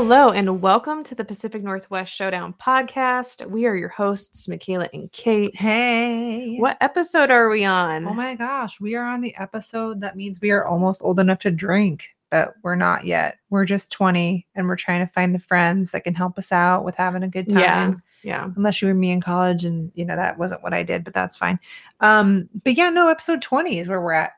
Hello 0.00 0.30
and 0.30 0.62
welcome 0.62 1.02
to 1.02 1.16
the 1.16 1.24
Pacific 1.24 1.60
Northwest 1.60 2.14
Showdown 2.14 2.54
podcast. 2.54 3.44
We 3.50 3.66
are 3.66 3.74
your 3.74 3.88
hosts, 3.88 4.46
Michaela 4.46 4.88
and 4.92 5.10
Kate. 5.10 5.60
Hey. 5.60 6.56
What 6.58 6.76
episode 6.80 7.32
are 7.32 7.48
we 7.48 7.64
on? 7.64 8.06
Oh 8.06 8.14
my 8.14 8.36
gosh, 8.36 8.80
we 8.80 8.94
are 8.94 9.04
on 9.04 9.22
the 9.22 9.34
episode 9.38 10.00
that 10.02 10.14
means 10.14 10.40
we 10.40 10.52
are 10.52 10.64
almost 10.64 11.02
old 11.02 11.18
enough 11.18 11.40
to 11.40 11.50
drink, 11.50 12.14
but 12.30 12.54
we're 12.62 12.76
not 12.76 13.06
yet. 13.06 13.38
We're 13.50 13.64
just 13.64 13.90
20 13.90 14.46
and 14.54 14.68
we're 14.68 14.76
trying 14.76 15.04
to 15.04 15.12
find 15.12 15.34
the 15.34 15.40
friends 15.40 15.90
that 15.90 16.04
can 16.04 16.14
help 16.14 16.38
us 16.38 16.52
out 16.52 16.84
with 16.84 16.94
having 16.94 17.24
a 17.24 17.28
good 17.28 17.48
time. 17.48 17.58
Yeah. 17.58 17.94
Yeah. 18.22 18.50
Unless 18.54 18.80
you 18.80 18.86
were 18.86 18.94
me 18.94 19.10
in 19.10 19.20
college 19.20 19.64
and 19.64 19.90
you 19.96 20.04
know 20.04 20.14
that 20.14 20.38
wasn't 20.38 20.62
what 20.62 20.74
I 20.74 20.84
did, 20.84 21.02
but 21.02 21.12
that's 21.12 21.36
fine. 21.36 21.58
Um, 21.98 22.48
but 22.62 22.74
yeah, 22.74 22.90
no, 22.90 23.08
episode 23.08 23.42
20 23.42 23.80
is 23.80 23.88
where 23.88 24.00
we're 24.00 24.12
at. 24.12 24.34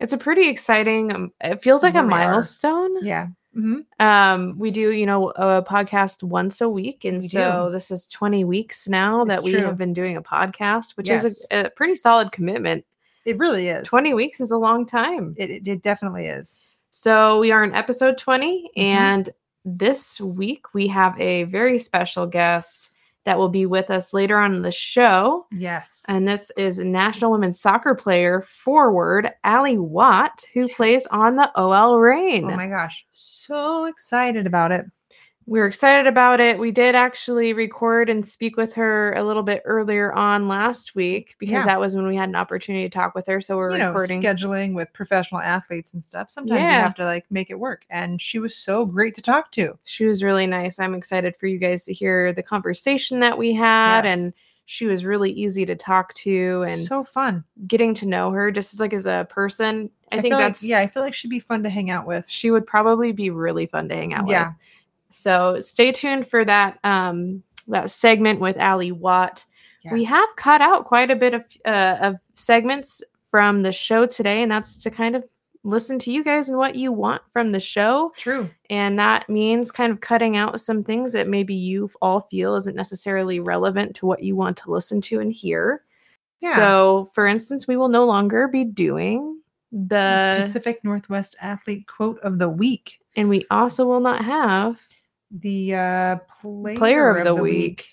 It's 0.00 0.12
a 0.12 0.18
pretty 0.18 0.48
exciting, 0.48 1.12
um, 1.12 1.32
it 1.40 1.62
feels 1.62 1.84
like 1.84 1.94
a 1.94 2.02
milestone. 2.02 3.06
Yeah. 3.06 3.28
Hmm 3.54 3.80
Um, 4.00 4.58
we 4.58 4.70
do, 4.70 4.90
you 4.92 5.06
know, 5.06 5.30
a 5.30 5.62
podcast 5.62 6.22
once 6.22 6.60
a 6.60 6.68
week. 6.68 7.04
And 7.04 7.18
We 7.22 7.28
so 7.28 7.66
do. 7.66 7.72
this 7.72 7.90
is 7.90 8.08
20 8.08 8.44
weeks 8.44 8.88
now 8.88 9.24
that 9.26 9.36
It's 9.36 9.44
we 9.44 9.52
true. 9.52 9.60
have 9.62 9.78
been 9.78 9.92
doing 9.94 10.16
a 10.16 10.22
podcast, 10.22 10.96
which 10.96 11.06
Yes. 11.08 11.24
is 11.24 11.46
a, 11.50 11.66
a 11.66 11.70
pretty 11.70 11.94
solid 11.94 12.32
commitment. 12.32 12.84
It 13.24 13.38
really 13.38 13.68
is. 13.68 13.86
20 13.88 14.12
weeks 14.12 14.40
is 14.40 14.50
a 14.50 14.58
long 14.58 14.84
time. 14.84 15.34
It, 15.38 15.50
it, 15.50 15.68
it 15.68 15.82
definitely 15.82 16.26
is. 16.26 16.58
So 16.90 17.40
we 17.40 17.50
are 17.52 17.64
in 17.64 17.74
episode 17.74 18.18
20, 18.18 18.70
Mhm. 18.76 18.82
and 18.82 19.30
this 19.64 20.20
week 20.20 20.74
we 20.74 20.86
have 20.88 21.18
a 21.20 21.44
very 21.44 21.78
special 21.78 22.26
guest 22.26 22.90
that 23.24 23.38
will 23.38 23.48
be 23.48 23.66
with 23.66 23.90
us 23.90 24.12
later 24.12 24.38
on 24.38 24.54
in 24.54 24.62
the 24.62 24.72
show. 24.72 25.46
Yes. 25.50 26.04
And 26.08 26.28
this 26.28 26.50
is 26.56 26.78
National 26.78 27.30
Women's 27.32 27.60
Soccer 27.60 27.94
player 27.94 28.42
forward 28.42 29.30
Ally 29.44 29.76
Watt, 29.76 30.44
who 30.52 30.68
plays 30.68 31.06
on 31.06 31.36
the 31.36 31.50
OL 31.56 31.98
Reign. 31.98 32.50
Oh 32.50 32.56
my 32.56 32.66
gosh. 32.66 33.06
So 33.12 33.86
excited 33.86 34.46
about 34.46 34.72
it. 34.72 34.86
We're 35.46 35.66
excited 35.66 36.06
about 36.06 36.40
it. 36.40 36.58
We 36.58 36.70
did 36.70 36.94
actually 36.94 37.52
record 37.52 38.08
and 38.08 38.24
speak 38.26 38.56
with 38.56 38.72
her 38.74 39.12
a 39.12 39.22
little 39.22 39.42
bit 39.42 39.60
earlier 39.66 40.10
on 40.14 40.48
last 40.48 40.94
week 40.94 41.36
because 41.38 41.52
Yeah. 41.52 41.66
that 41.66 41.80
was 41.80 41.94
when 41.94 42.06
we 42.06 42.16
had 42.16 42.30
an 42.30 42.34
opportunity 42.34 42.84
to 42.84 42.88
talk 42.88 43.14
with 43.14 43.26
her. 43.26 43.42
So 43.42 43.56
we're 43.58 43.72
you 43.72 43.78
know, 43.78 43.92
scheduling 43.92 44.74
with 44.74 44.90
professional 44.94 45.42
athletes 45.42 45.92
and 45.92 46.02
stuff. 46.02 46.30
Sometimes 46.30 46.60
you 46.62 46.66
have 46.66 46.94
to 46.94 47.04
like 47.04 47.26
make 47.30 47.50
it 47.50 47.58
work. 47.58 47.84
And 47.90 48.22
she 48.22 48.38
was 48.38 48.56
so 48.56 48.86
great 48.86 49.14
to 49.16 49.22
talk 49.22 49.50
to. 49.52 49.78
she 49.84 50.06
was 50.06 50.22
really 50.22 50.46
nice. 50.46 50.78
I'm 50.78 50.94
excited 50.94 51.36
for 51.36 51.46
you 51.46 51.58
guys 51.58 51.84
to 51.84 51.92
hear 51.92 52.32
the 52.32 52.42
conversation 52.42 53.20
that 53.20 53.36
we 53.36 53.52
had 53.52 54.04
Yes. 54.06 54.18
and 54.18 54.32
she 54.66 54.86
was 54.86 55.04
really 55.04 55.30
easy 55.30 55.66
to 55.66 55.76
talk 55.76 56.14
to 56.14 56.64
and 56.66 56.80
so 56.80 57.02
fun. 57.02 57.44
getting 57.66 57.92
to 57.92 58.06
know 58.06 58.30
her 58.30 58.50
just 58.50 58.72
as 58.72 58.80
like 58.80 58.94
as 58.94 59.04
a 59.04 59.26
person. 59.28 59.90
I, 60.10 60.22
think 60.22 60.32
that's 60.34 60.62
like, 60.62 60.70
yeah, 60.70 60.78
I 60.80 60.86
feel 60.86 61.02
like 61.02 61.12
she'd 61.12 61.28
be 61.28 61.38
fun 61.38 61.62
to 61.64 61.68
hang 61.68 61.90
out 61.90 62.06
with. 62.06 62.24
she 62.28 62.50
would 62.50 62.66
probably 62.66 63.12
be 63.12 63.28
really 63.28 63.66
fun 63.66 63.90
to 63.90 63.94
hang 63.94 64.14
out 64.14 64.26
Yeah. 64.26 64.48
with. 64.48 64.56
So 65.14 65.60
stay 65.60 65.92
tuned 65.92 66.28
for 66.28 66.44
that 66.44 66.78
um 66.84 67.42
that 67.68 67.90
segment 67.90 68.40
with 68.40 68.56
Ally 68.58 68.90
Watt. 68.90 69.44
We 69.92 70.02
have 70.04 70.28
cut 70.36 70.62
out 70.62 70.86
quite 70.86 71.10
a 71.10 71.16
bit 71.16 71.34
of 71.34 71.44
uh, 71.66 71.98
of 72.00 72.16
segments 72.32 73.02
from 73.30 73.62
the 73.62 73.72
show 73.72 74.06
today, 74.06 74.42
and 74.42 74.50
that's 74.50 74.78
to 74.78 74.90
kind 74.90 75.14
of 75.14 75.24
listen 75.62 75.98
to 75.98 76.12
you 76.12 76.22
guys 76.22 76.48
and 76.48 76.58
what 76.58 76.74
you 76.74 76.92
want 76.92 77.22
from 77.30 77.52
the 77.52 77.60
show. 77.60 78.12
true. 78.16 78.48
And 78.70 78.98
that 78.98 79.28
means 79.28 79.70
kind 79.70 79.92
of 79.92 80.00
cutting 80.00 80.36
out 80.36 80.60
some 80.60 80.82
things 80.82 81.12
that 81.12 81.28
maybe 81.28 81.54
you 81.54 81.90
all 82.00 82.20
feel 82.20 82.54
isn't 82.56 82.76
necessarily 82.76 83.40
relevant 83.40 83.96
to 83.96 84.06
what 84.06 84.22
you 84.22 84.36
want 84.36 84.56
to 84.58 84.70
listen 84.70 85.00
to 85.02 85.20
and 85.20 85.32
hear. 85.32 85.82
Yeah. 86.40 86.56
So, 86.56 87.10
for 87.14 87.26
instance, 87.26 87.66
we 87.66 87.76
will 87.76 87.88
no 87.88 88.04
longer 88.04 88.48
be 88.48 88.64
doing 88.64 89.40
the, 89.72 90.40
Pacific 90.42 90.80
Northwest 90.84 91.36
athlete 91.40 91.86
quote 91.86 92.20
of 92.20 92.38
the 92.38 92.48
week. 92.48 93.00
and 93.16 93.28
we 93.28 93.46
also 93.50 93.86
will 93.86 94.00
not 94.00 94.24
have 94.24 94.80
The 95.40 95.74
uh 95.74 96.16
player, 96.42 96.76
player 96.76 97.16
of 97.16 97.24
the 97.24 97.34
week. 97.34 97.88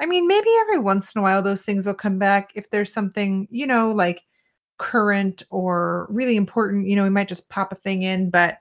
I 0.00 0.06
mean, 0.06 0.26
maybe 0.26 0.48
every 0.60 0.78
once 0.78 1.14
in 1.14 1.18
a 1.18 1.22
while 1.22 1.42
those 1.42 1.62
things 1.62 1.86
will 1.86 1.94
come 1.94 2.18
back 2.18 2.52
if 2.54 2.70
there's 2.70 2.92
something, 2.92 3.46
you 3.50 3.66
know, 3.66 3.90
like 3.90 4.22
current 4.78 5.42
or 5.50 6.06
really 6.08 6.36
important, 6.36 6.86
you 6.86 6.96
know, 6.96 7.02
we 7.02 7.10
might 7.10 7.28
just 7.28 7.50
pop 7.50 7.70
a 7.70 7.76
thing 7.76 8.02
in, 8.02 8.30
but 8.30 8.58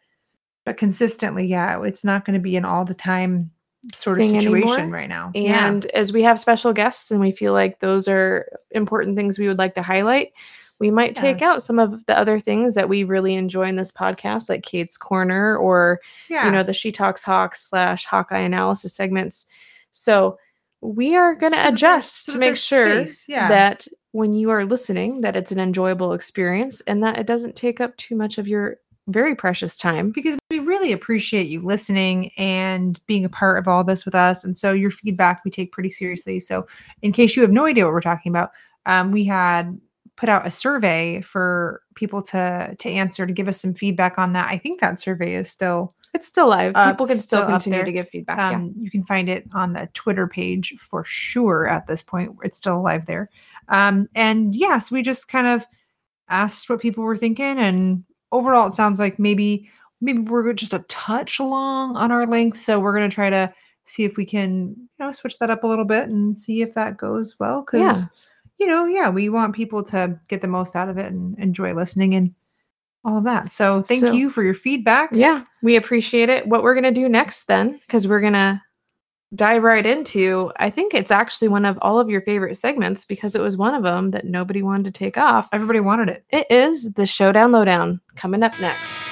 but 0.66 0.78
consistently, 0.78 1.46
yeah, 1.48 1.82
it's 1.84 2.04
not 2.04 2.26
going 2.26 2.34
to 2.34 2.40
be 2.40 2.58
an 2.58 2.66
all 2.66 2.86
the 2.86 2.94
time 2.94 3.52
sort 3.94 4.20
of 4.20 4.28
situation 4.28 4.54
anymore. 4.54 4.88
right 4.88 5.10
now. 5.10 5.32
yeah. 5.34 5.68
And 5.68 5.86
as 5.88 6.12
we 6.12 6.22
have 6.24 6.40
special 6.40 6.74
guests 6.74 7.12
and 7.12 7.22
we 7.22 7.32
feel 7.32 7.54
like 7.54 7.80
those 7.80 8.08
are 8.08 8.52
important 8.72 9.16
things 9.16 9.40
we 9.40 9.48
would 9.48 9.58
like 9.58 9.76
to 9.76 9.82
highlight, 9.82 10.34
we 10.80 10.92
might 10.92 11.16
Yeah. 11.16 11.22
take 11.22 11.42
out 11.42 11.62
some 11.62 11.78
of 11.80 12.06
the 12.06 12.18
other 12.18 12.40
things 12.40 12.76
that 12.76 12.88
we 12.90 13.04
really 13.04 13.36
enjoy 13.36 13.68
in 13.68 13.76
this 13.76 13.92
podcast, 13.92 14.50
like 14.50 14.64
Kate's 14.64 14.98
Corner 14.98 15.58
or 15.58 16.00
yeah. 16.30 16.46
you 16.46 16.52
know 16.52 16.64
the 16.64 16.74
She 16.74 16.92
Talks 16.92 17.24
Hawk 17.24 17.56
slash 17.56 18.06
Hawkeye 18.06 18.40
analysis 18.40 18.94
segments. 18.94 19.46
So 19.92 20.38
we 20.82 21.16
are 21.16 21.36
going 21.36 21.52
to 21.52 21.58
there's- 21.58 21.74
adjust 21.74 22.26
so 22.26 22.34
to 22.34 22.38
make 22.40 22.56
sure 22.56 23.06
yeah. 23.28 23.50
that 23.50 23.88
when 24.12 24.34
you 24.34 24.50
are 24.50 24.66
listening, 24.66 25.22
that 25.22 25.36
it's 25.36 25.52
an 25.52 25.60
enjoyable 25.60 26.14
experience 26.14 26.82
and 26.88 27.04
that 27.04 27.20
it 27.20 27.28
doesn't 27.28 27.56
take 27.56 27.80
up 27.82 27.96
too 27.98 28.16
much 28.16 28.38
of 28.38 28.48
your 28.48 28.78
very 29.08 29.36
precious 29.36 29.76
time. 29.76 30.12
because 30.12 30.38
we 30.52 30.60
really 30.60 30.92
appreciate 30.92 31.48
you 31.48 31.62
listening 31.62 32.32
and 32.38 33.00
being 33.08 33.26
a 33.26 33.30
part 33.30 33.58
of 33.58 33.68
all 33.68 33.84
this 33.84 34.06
with 34.06 34.14
us. 34.16 34.44
And 34.44 34.56
so 34.56 34.72
your 34.72 34.92
feedback 34.92 35.42
we 35.44 35.52
take 35.52 35.72
pretty 35.72 35.90
seriously. 35.90 36.40
So 36.40 36.66
in 37.02 37.12
case 37.12 37.36
you 37.36 37.42
have 37.42 37.52
no 37.52 37.66
idea 37.66 37.86
what 37.86 37.94
we're 37.94 38.02
talking 38.02 38.32
about, 38.32 38.52
um, 38.86 39.12
we 39.12 39.26
had 39.26 39.80
put 40.20 40.28
out 40.28 40.46
a 40.46 40.52
survey 40.52 41.22
for 41.22 41.82
people 41.96 42.22
to 42.22 42.76
to 42.78 42.90
answer 42.90 43.26
to 43.26 43.32
give 43.32 43.48
us 43.48 43.62
some 43.62 43.74
feedback 43.74 44.18
on 44.18 44.34
that. 44.34 44.50
I 44.52 44.58
think 44.58 44.82
that 44.82 45.00
survey 45.00 45.34
is 45.34 45.50
still 45.50 45.96
It's 46.14 46.28
still 46.28 46.50
live. 46.50 46.76
Up, 46.76 46.94
People 46.94 47.08
can 47.08 47.18
still, 47.18 47.40
still 47.44 47.50
continue 47.52 47.78
there. 47.80 47.86
to 47.86 47.92
give 47.94 48.10
feedback. 48.10 48.38
yeah. 48.38 48.58
um, 48.58 48.74
you 48.78 48.92
can 48.92 49.06
find 49.06 49.30
it 49.30 49.48
on 49.54 49.72
the 49.74 49.88
Twitter 49.94 50.28
page 50.28 50.76
for 50.78 51.06
sure 51.06 51.70
at 51.70 51.88
this 51.88 52.02
point. 52.04 52.36
It's 52.44 52.58
still 52.58 52.84
live 52.84 53.06
there. 53.06 53.30
Um, 53.70 54.10
and 54.14 54.54
yes, 54.56 54.92
we 54.92 55.02
just 55.04 55.30
kind 55.30 55.48
of 55.48 55.66
asked 56.28 56.70
what 56.70 56.82
people 56.82 57.04
were 57.06 57.16
thinking, 57.18 57.58
and 57.58 58.04
overall, 58.34 58.68
it 58.68 58.74
sounds 58.74 59.00
like 59.00 59.20
maybe 59.20 59.70
maybe 60.02 60.20
we're 60.20 60.52
just 60.54 60.74
a 60.74 60.84
touch 60.90 61.40
long 61.40 61.96
on 61.96 62.12
our 62.12 62.26
length. 62.28 62.60
So 62.60 62.78
we're 62.80 62.94
gonna 62.94 63.08
try 63.10 63.30
to 63.30 63.54
see 63.86 64.04
if 64.04 64.18
we 64.18 64.26
can 64.26 64.76
you 64.78 65.06
know 65.06 65.12
switch 65.14 65.40
that 65.40 65.50
up 65.50 65.64
a 65.64 65.68
little 65.68 65.86
bit 65.86 66.10
and 66.10 66.38
see 66.38 66.62
if 66.62 66.74
that 66.74 66.98
goes 66.98 67.38
well. 67.40 67.62
Because 67.62 67.80
Yeah. 68.02 68.08
You 68.60 68.68
know, 68.68 68.86
yeah, 68.86 69.10
we 69.10 69.30
want 69.30 69.56
people 69.56 69.84
to 69.86 70.20
get 70.28 70.42
the 70.42 70.48
most 70.48 70.76
out 70.76 70.90
of 70.90 70.98
it 70.98 71.12
and 71.12 71.38
enjoy 71.40 71.74
listening 71.74 72.14
and 72.16 72.34
all 73.06 73.22
that. 73.22 73.52
So 73.52 73.82
thank 73.82 74.02
So- 74.02 74.12
you 74.12 74.30
for 74.30 74.44
your 74.44 74.54
feedback. 74.54 75.10
Yeah, 75.14 75.44
we 75.64 75.76
appreciate 75.78 76.30
it. 76.30 76.48
What 76.48 76.64
we're 76.64 76.74
going 76.76 76.84
to 76.84 76.92
do 77.02 77.08
next, 77.08 77.46
then, 77.46 77.80
because 77.88 78.08
we're 78.08 78.20
going 78.22 78.34
to 78.34 78.62
dive 79.36 79.64
right 79.64 79.86
into, 79.86 80.52
I 80.58 80.70
think 80.72 80.94
it's 80.94 81.12
actually 81.12 81.48
one 81.50 81.64
of 81.64 81.78
all 81.82 82.00
of 82.00 82.10
your 82.10 82.22
favorite 82.22 82.56
segments 82.58 83.06
because 83.06 83.36
it 83.36 83.42
was 83.42 83.56
one 83.56 83.76
of 83.76 83.84
them 83.84 84.10
that 84.10 84.26
nobody 84.26 84.62
wanted 84.64 84.86
to 84.86 84.92
take 84.92 85.18
off. 85.18 85.48
Everybody 85.54 85.80
wanted 85.80 86.10
it. 86.10 86.26
It 86.30 86.48
is 86.50 86.92
the 86.94 87.06
Showdown 87.06 87.52
Lowdown 87.52 88.02
coming 88.16 88.44
up 88.44 88.60
next. 88.60 89.04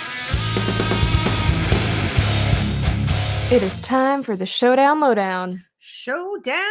It 3.49 3.63
is 3.63 3.79
time 3.79 4.23
for 4.23 4.35
the 4.35 4.45
Showdown 4.45 4.99
Lowdown. 4.99 5.63
Showdown? 5.79 6.65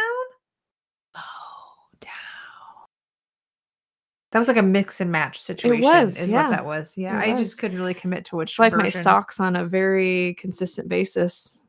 That 4.37 4.41
was 4.41 4.47
like 4.49 4.57
a 4.57 4.61
mix 4.61 5.01
and 5.01 5.11
match 5.11 5.41
situation. 5.41 5.83
It 5.83 5.87
was, 5.87 6.15
is 6.15 6.29
yeah. 6.29 6.43
what 6.43 6.51
that 6.51 6.63
was. 6.63 6.95
Yeah. 6.95 7.19
It 7.23 7.29
I 7.29 7.31
was. 7.31 7.41
just 7.41 7.57
couldn't 7.57 7.75
really 7.75 7.95
commit 7.95 8.23
to 8.25 8.35
which 8.35 8.51
It's 8.51 8.59
like 8.59 8.71
my 8.71 8.89
socks 8.89 9.39
on 9.39 9.55
a 9.55 9.65
very 9.65 10.35
consistent 10.35 10.87
basis. 10.89 11.63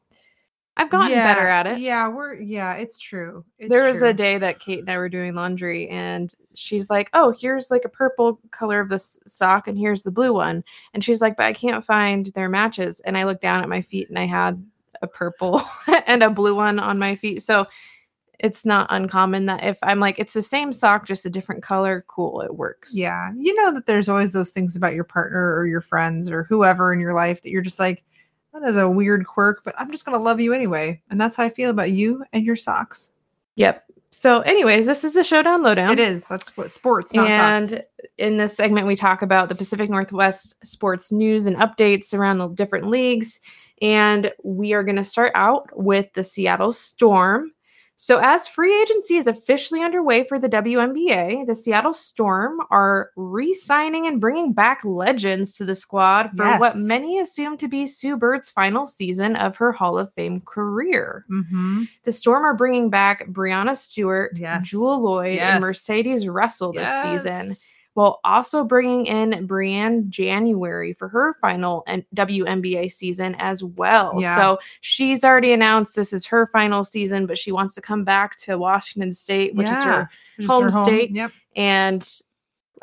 I've 0.76 0.90
gotten 0.90 1.12
yeah, 1.12 1.32
better 1.32 1.46
at 1.46 1.66
it. 1.66 1.78
Yeah, 1.78 2.08
we're 2.08 2.34
yeah, 2.34 2.74
it's 2.74 2.98
true. 2.98 3.42
It's 3.58 3.70
there 3.70 3.88
was 3.88 4.02
a 4.02 4.12
day 4.12 4.36
that 4.36 4.60
Kate 4.60 4.80
and 4.80 4.90
I 4.90 4.98
were 4.98 5.08
doing 5.08 5.32
laundry, 5.32 5.88
and 5.88 6.30
she's 6.54 6.90
like, 6.90 7.08
"Oh, 7.14 7.34
here's 7.40 7.70
like 7.70 7.86
a 7.86 7.88
purple 7.88 8.38
color 8.50 8.80
of 8.80 8.90
this 8.90 9.18
sock, 9.26 9.66
and 9.66 9.78
here's 9.78 10.02
the 10.02 10.10
blue 10.10 10.34
one." 10.34 10.62
And 10.92 11.02
she's 11.02 11.22
like, 11.22 11.38
"But 11.38 11.46
I 11.46 11.54
can't 11.54 11.82
find 11.82 12.26
their 12.26 12.50
matches." 12.50 13.00
And 13.00 13.16
I 13.16 13.24
looked 13.24 13.40
down 13.40 13.62
at 13.62 13.70
my 13.70 13.80
feet, 13.80 14.10
and 14.10 14.18
I 14.18 14.26
had 14.26 14.62
a 15.00 15.06
purple 15.06 15.62
and 16.06 16.22
a 16.22 16.28
blue 16.28 16.54
one 16.54 16.78
on 16.78 16.98
my 16.98 17.16
feet. 17.16 17.42
So 17.42 17.66
it's 18.38 18.64
not 18.64 18.86
uncommon 18.90 19.46
that 19.46 19.64
if 19.64 19.78
I'm 19.82 20.00
like, 20.00 20.18
it's 20.18 20.32
the 20.32 20.42
same 20.42 20.72
sock, 20.72 21.06
just 21.06 21.26
a 21.26 21.30
different 21.30 21.62
color, 21.62 22.04
cool, 22.08 22.40
it 22.40 22.56
works. 22.56 22.96
Yeah. 22.96 23.32
You 23.36 23.54
know 23.54 23.72
that 23.72 23.86
there's 23.86 24.08
always 24.08 24.32
those 24.32 24.50
things 24.50 24.76
about 24.76 24.94
your 24.94 25.04
partner 25.04 25.56
or 25.56 25.66
your 25.66 25.80
friends 25.80 26.30
or 26.30 26.44
whoever 26.44 26.92
in 26.92 27.00
your 27.00 27.14
life 27.14 27.42
that 27.42 27.50
you're 27.50 27.62
just 27.62 27.78
like, 27.78 28.04
that 28.54 28.68
is 28.68 28.76
a 28.76 28.88
weird 28.88 29.26
quirk, 29.26 29.62
but 29.64 29.74
I'm 29.78 29.90
just 29.90 30.04
gonna 30.04 30.18
love 30.18 30.40
you 30.40 30.52
anyway. 30.52 31.02
And 31.10 31.20
that's 31.20 31.36
how 31.36 31.44
I 31.44 31.50
feel 31.50 31.70
about 31.70 31.90
you 31.90 32.24
and 32.32 32.44
your 32.44 32.56
socks. 32.56 33.10
Yep. 33.56 33.84
So, 34.10 34.40
anyways, 34.40 34.86
this 34.86 35.04
is 35.04 35.14
the 35.14 35.22
Showdown 35.22 35.62
Lowdown. 35.62 35.92
It 35.92 35.98
is. 35.98 36.24
That's 36.26 36.56
what 36.56 36.70
sports, 36.70 37.12
not 37.12 37.30
and 37.30 37.70
socks. 37.70 37.82
in 38.16 38.38
this 38.38 38.56
segment, 38.56 38.86
we 38.86 38.96
talk 38.96 39.20
about 39.20 39.48
the 39.48 39.54
Pacific 39.54 39.90
Northwest 39.90 40.54
sports 40.64 41.12
news 41.12 41.46
and 41.46 41.56
updates 41.56 42.14
around 42.14 42.38
the 42.38 42.48
different 42.48 42.88
leagues. 42.88 43.40
And 43.82 44.32
we 44.42 44.72
are 44.72 44.82
going 44.82 44.96
to 44.96 45.04
start 45.04 45.32
out 45.34 45.68
with 45.74 46.12
the 46.14 46.24
Seattle 46.24 46.72
Storm. 46.72 47.52
So, 48.00 48.18
as 48.22 48.46
free 48.46 48.80
agency 48.80 49.16
is 49.16 49.26
officially 49.26 49.82
underway 49.82 50.22
for 50.22 50.38
the 50.38 50.48
WNBA, 50.48 51.48
the 51.48 51.54
Seattle 51.56 51.92
Storm 51.92 52.60
are 52.70 53.10
re 53.16 53.52
signing 53.52 54.06
and 54.06 54.20
bringing 54.20 54.52
back 54.52 54.84
legends 54.84 55.56
to 55.56 55.64
the 55.64 55.74
squad 55.74 56.30
for 56.36 56.58
what 56.58 56.76
many 56.76 57.18
assume 57.18 57.56
to 57.56 57.66
be 57.66 57.88
Sue 57.88 58.16
Bird's 58.16 58.48
final 58.50 58.86
season 58.86 59.34
of 59.34 59.56
her 59.56 59.72
Hall 59.72 59.98
of 59.98 60.12
Fame 60.12 60.40
career. 60.42 61.24
Mm-hmm. 61.28 61.84
The 62.04 62.12
Storm 62.12 62.44
are 62.44 62.54
bringing 62.54 62.88
back 62.88 63.26
Breanna 63.30 63.76
Stewart, 63.76 64.38
Yes. 64.38 64.68
Jewell 64.68 65.00
Loyd, 65.00 65.34
Yes. 65.34 65.54
and 65.54 65.60
Mercedes 65.60 66.28
Russell 66.28 66.72
this 66.72 66.88
season, 67.02 67.52
while 67.98 68.20
also 68.22 68.62
bringing 68.62 69.06
in 69.06 69.48
Briann 69.48 70.08
January 70.08 70.92
for 70.92 71.08
her 71.08 71.34
final 71.40 71.84
WNBA 72.14 72.92
season 72.92 73.34
as 73.40 73.64
well. 73.64 74.12
Yeah. 74.20 74.36
So 74.36 74.60
she's 74.82 75.24
already 75.24 75.52
announced 75.52 75.96
this 75.96 76.12
is 76.12 76.24
her 76.26 76.46
final 76.46 76.84
season, 76.84 77.26
but 77.26 77.36
she 77.36 77.50
wants 77.50 77.74
to 77.74 77.80
come 77.80 78.04
back 78.04 78.36
to 78.36 78.56
Washington 78.56 79.12
State, 79.12 79.56
which 79.56 79.66
is 79.68 79.82
her 79.82 80.08
home 80.46 80.70
state. 80.70 81.10
Yep. 81.10 81.32
and 81.56 82.20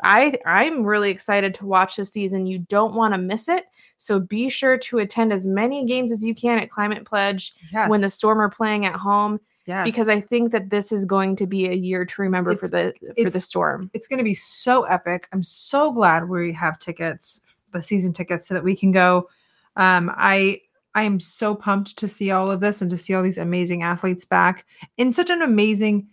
I 0.04 0.38
I'm 0.44 0.84
really 0.84 1.08
excited 1.08 1.54
to 1.54 1.64
watch 1.64 1.96
this 1.96 2.12
season. 2.12 2.46
You 2.46 2.58
don't 2.58 2.92
want 2.94 3.14
to 3.14 3.18
miss 3.18 3.48
it. 3.48 3.64
So 3.96 4.20
be 4.20 4.50
sure 4.50 4.76
to 4.76 4.98
attend 4.98 5.32
as 5.32 5.46
many 5.46 5.86
games 5.86 6.12
as 6.12 6.22
you 6.22 6.34
can 6.34 6.58
at 6.58 6.68
Climate 6.68 7.06
Pledge 7.06 7.54
Yes. 7.72 7.88
when 7.88 8.02
the 8.02 8.10
Storm 8.10 8.38
are 8.38 8.50
playing 8.50 8.84
at 8.84 8.94
home 8.96 9.40
yes. 9.66 9.84
because 9.84 10.08
I 10.08 10.20
think 10.20 10.52
that 10.52 10.70
this 10.70 10.92
is 10.92 11.04
going 11.04 11.36
to 11.36 11.46
be 11.46 11.66
a 11.66 11.74
year 11.74 12.04
to 12.04 12.22
remember 12.22 12.56
for 12.56 12.68
the 12.68 12.94
for 13.22 13.30
the 13.30 13.40
Storm. 13.40 13.90
it's 13.94 14.06
going 14.06 14.18
to 14.18 14.24
be 14.24 14.34
so 14.34 14.84
epic. 14.84 15.28
I'm 15.32 15.42
so 15.42 15.92
glad 15.92 16.28
we 16.28 16.52
have 16.52 16.78
tickets, 16.78 17.42
the 17.72 17.82
season 17.82 18.12
tickets, 18.12 18.46
so 18.46 18.54
that 18.54 18.64
we 18.64 18.76
can 18.76 18.92
go. 18.92 19.28
Um, 19.76 20.10
I 20.16 20.60
I 20.94 21.02
am 21.02 21.20
so 21.20 21.54
pumped 21.54 21.98
to 21.98 22.08
see 22.08 22.30
all 22.30 22.50
of 22.50 22.60
this 22.60 22.80
and 22.80 22.90
to 22.90 22.96
see 22.96 23.14
all 23.14 23.22
these 23.22 23.38
amazing 23.38 23.82
athletes 23.82 24.24
back 24.24 24.64
in 24.96 25.12
such 25.12 25.28
an 25.28 25.42
amazing, 25.42 26.08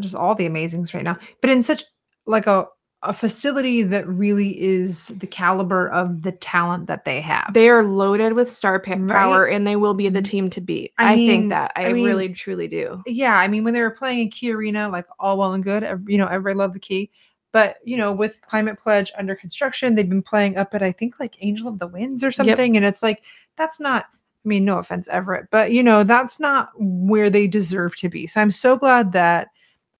just 0.00 0.16
all 0.16 0.34
the 0.34 0.48
amazings 0.48 0.92
right 0.92 1.04
now, 1.04 1.16
but 1.40 1.50
in 1.50 1.62
such 1.62 1.84
like 2.26 2.46
a 2.46 2.66
a 3.04 3.12
facility 3.12 3.84
that 3.84 4.06
really 4.08 4.60
is 4.60 5.08
the 5.08 5.26
caliber 5.26 5.88
of 5.90 6.22
the 6.22 6.32
talent 6.32 6.88
that 6.88 7.04
they 7.04 7.20
have. 7.20 7.48
They 7.54 7.68
are 7.68 7.84
loaded 7.84 8.32
with 8.32 8.50
star 8.50 8.80
pa- 8.80 8.94
Right. 8.98 9.08
power, 9.08 9.46
and 9.46 9.64
they 9.66 9.76
will 9.76 9.94
be 9.94 10.08
the 10.08 10.20
Mhm. 10.20 10.24
team 10.24 10.50
to 10.50 10.60
beat. 10.60 10.92
I 10.98 11.12
I, 11.12 11.16
mean- 11.16 11.28
think 11.28 11.50
that 11.50 11.72
I, 11.76 11.86
I 11.86 11.92
mean- 11.92 12.04
really 12.06 12.28
truly 12.30 12.66
do. 12.66 13.00
yeah, 13.06 13.36
I 13.38 13.46
mean, 13.46 13.62
when 13.62 13.72
they 13.72 13.82
were 13.82 13.90
playing 13.90 14.18
in 14.20 14.30
Key 14.30 14.52
Arena, 14.52 14.88
like 14.88 15.06
all 15.20 15.38
well 15.38 15.52
and 15.54 15.62
good, 15.62 15.84
you 16.08 16.18
know, 16.18 16.26
everybody 16.26 16.56
loved 16.56 16.74
the 16.74 16.80
Key. 16.80 17.10
But 17.52 17.76
you 17.84 17.96
know, 17.96 18.12
with 18.12 18.40
Climate 18.42 18.78
Pledge 18.78 19.10
under 19.16 19.34
construction, 19.34 19.94
they've 19.94 20.08
been 20.08 20.22
playing 20.22 20.56
up 20.56 20.74
at 20.74 20.82
I 20.82 20.92
think 20.92 21.18
like 21.20 21.36
Angel 21.40 21.68
of 21.68 21.78
the 21.78 21.86
Winds 21.86 22.22
or 22.24 22.30
something, 22.32 22.76
and 22.76 22.84
it's 22.84 23.02
like 23.02 23.22
that's 23.56 23.78
not. 23.80 24.06
I 24.44 24.48
mean, 24.48 24.64
no 24.64 24.78
offense, 24.78 25.08
Everett, 25.08 25.48
but 25.50 25.72
you 25.72 25.82
know, 25.82 26.04
that's 26.04 26.38
not 26.40 26.70
where 26.76 27.28
they 27.30 27.46
deserve 27.46 27.96
to 27.96 28.08
be. 28.08 28.26
So 28.26 28.40
I'm 28.40 28.50
so 28.52 28.76
glad 28.76 29.12
that 29.12 29.48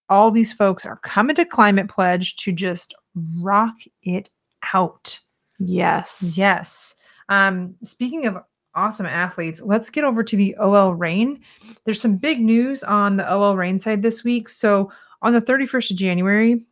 all 0.08 0.30
these 0.30 0.52
folks 0.52 0.86
are 0.86 0.96
coming 0.98 1.36
to 1.36 1.44
Climate 1.44 1.88
Pledge 1.88 2.36
to 2.36 2.52
just 2.52 2.94
rock 3.40 3.74
it 4.02 4.30
out. 4.72 5.18
Yes. 5.58 6.34
Yes. 6.36 6.94
Um, 7.28 7.74
speaking 7.82 8.26
of 8.26 8.38
awesome 8.74 9.06
athletes, 9.06 9.60
let's 9.60 9.90
get 9.90 10.04
over 10.04 10.22
to 10.22 10.36
the 10.36 10.56
OL 10.56 10.94
Reign. 10.94 11.40
There's 11.84 12.00
some 12.00 12.16
big 12.16 12.40
news 12.40 12.82
on 12.82 13.16
the 13.16 13.30
OL 13.30 13.56
Reign 13.56 13.78
side 13.78 14.02
this 14.02 14.24
week. 14.24 14.48
So 14.48 14.90
on 15.22 15.32
the 15.32 15.42
31st 15.42 15.90
of 15.90 15.96
January, 15.96 16.64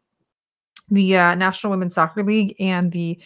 the 0.90 1.16
uh, 1.16 1.34
National 1.34 1.72
Women's 1.72 1.94
Soccer 1.94 2.22
League 2.22 2.54
and 2.60 2.92
the 2.92 3.18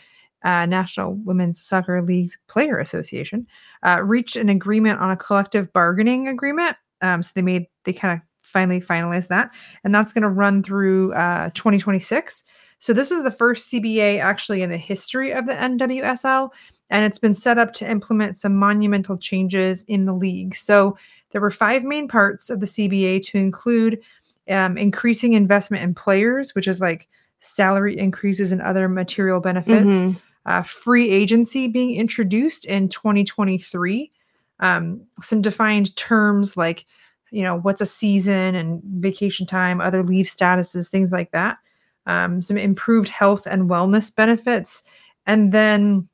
uh, 0.44 0.64
National 0.66 1.14
Women's 1.14 1.60
Soccer 1.60 2.00
League 2.02 2.32
Player 2.48 2.78
Association 2.78 3.46
uh, 3.84 4.00
reached 4.02 4.36
an 4.36 4.48
agreement 4.48 4.98
on 4.98 5.10
a 5.10 5.16
collective 5.16 5.70
bargaining 5.72 6.28
agreement. 6.28 6.76
Um, 7.02 7.22
so 7.22 7.32
they 7.34 7.42
made 7.42 7.66
they 7.84 7.92
kind 7.92 8.18
of 8.18 8.29
finally 8.50 8.80
finalized 8.80 9.28
that, 9.28 9.50
and 9.84 9.94
that's 9.94 10.12
going 10.12 10.22
to 10.22 10.28
run 10.28 10.62
through 10.62 11.12
uh, 11.14 11.50
2026. 11.54 12.44
So 12.78 12.92
this 12.92 13.10
is 13.10 13.22
the 13.22 13.30
first 13.30 13.70
CBA 13.70 14.20
actually 14.20 14.62
in 14.62 14.70
the 14.70 14.76
history 14.78 15.32
of 15.32 15.46
the 15.46 15.52
NWSL, 15.54 16.50
and 16.90 17.04
it's 17.04 17.18
been 17.18 17.34
set 17.34 17.58
up 17.58 17.72
to 17.74 17.90
implement 17.90 18.36
some 18.36 18.56
monumental 18.56 19.16
changes 19.18 19.84
in 19.84 20.06
the 20.06 20.14
league. 20.14 20.54
So 20.56 20.96
there 21.30 21.40
were 21.40 21.50
five 21.50 21.84
main 21.84 22.08
parts 22.08 22.50
of 22.50 22.60
the 22.60 22.66
CBA 22.66 23.22
to 23.26 23.38
include 23.38 24.00
um, 24.48 24.76
increasing 24.76 25.34
investment 25.34 25.84
in 25.84 25.94
players, 25.94 26.54
which 26.54 26.66
is 26.66 26.80
like 26.80 27.06
salary 27.40 27.96
increases 27.96 28.50
and 28.50 28.60
other 28.60 28.88
material 28.88 29.40
benefits, 29.40 29.94
Mhm. 29.96 30.16
uh, 30.46 30.62
free 30.62 31.08
agency 31.10 31.68
being 31.68 31.94
introduced 31.94 32.64
in 32.64 32.88
2023, 32.88 34.10
um, 34.58 35.02
some 35.20 35.40
defined 35.40 35.94
terms 35.96 36.56
like, 36.56 36.84
you 37.30 37.42
know, 37.42 37.58
what's 37.58 37.80
a 37.80 37.86
season 37.86 38.54
and 38.54 38.82
vacation 38.84 39.46
time, 39.46 39.80
other 39.80 40.02
leave 40.02 40.26
statuses, 40.26 40.88
things 40.88 41.12
like 41.12 41.30
that, 41.32 41.58
um, 42.06 42.42
some 42.42 42.56
improved 42.56 43.08
health 43.08 43.46
and 43.46 43.70
wellness 43.70 44.14
benefits, 44.14 44.82
and 45.26 45.52
then 45.52 46.08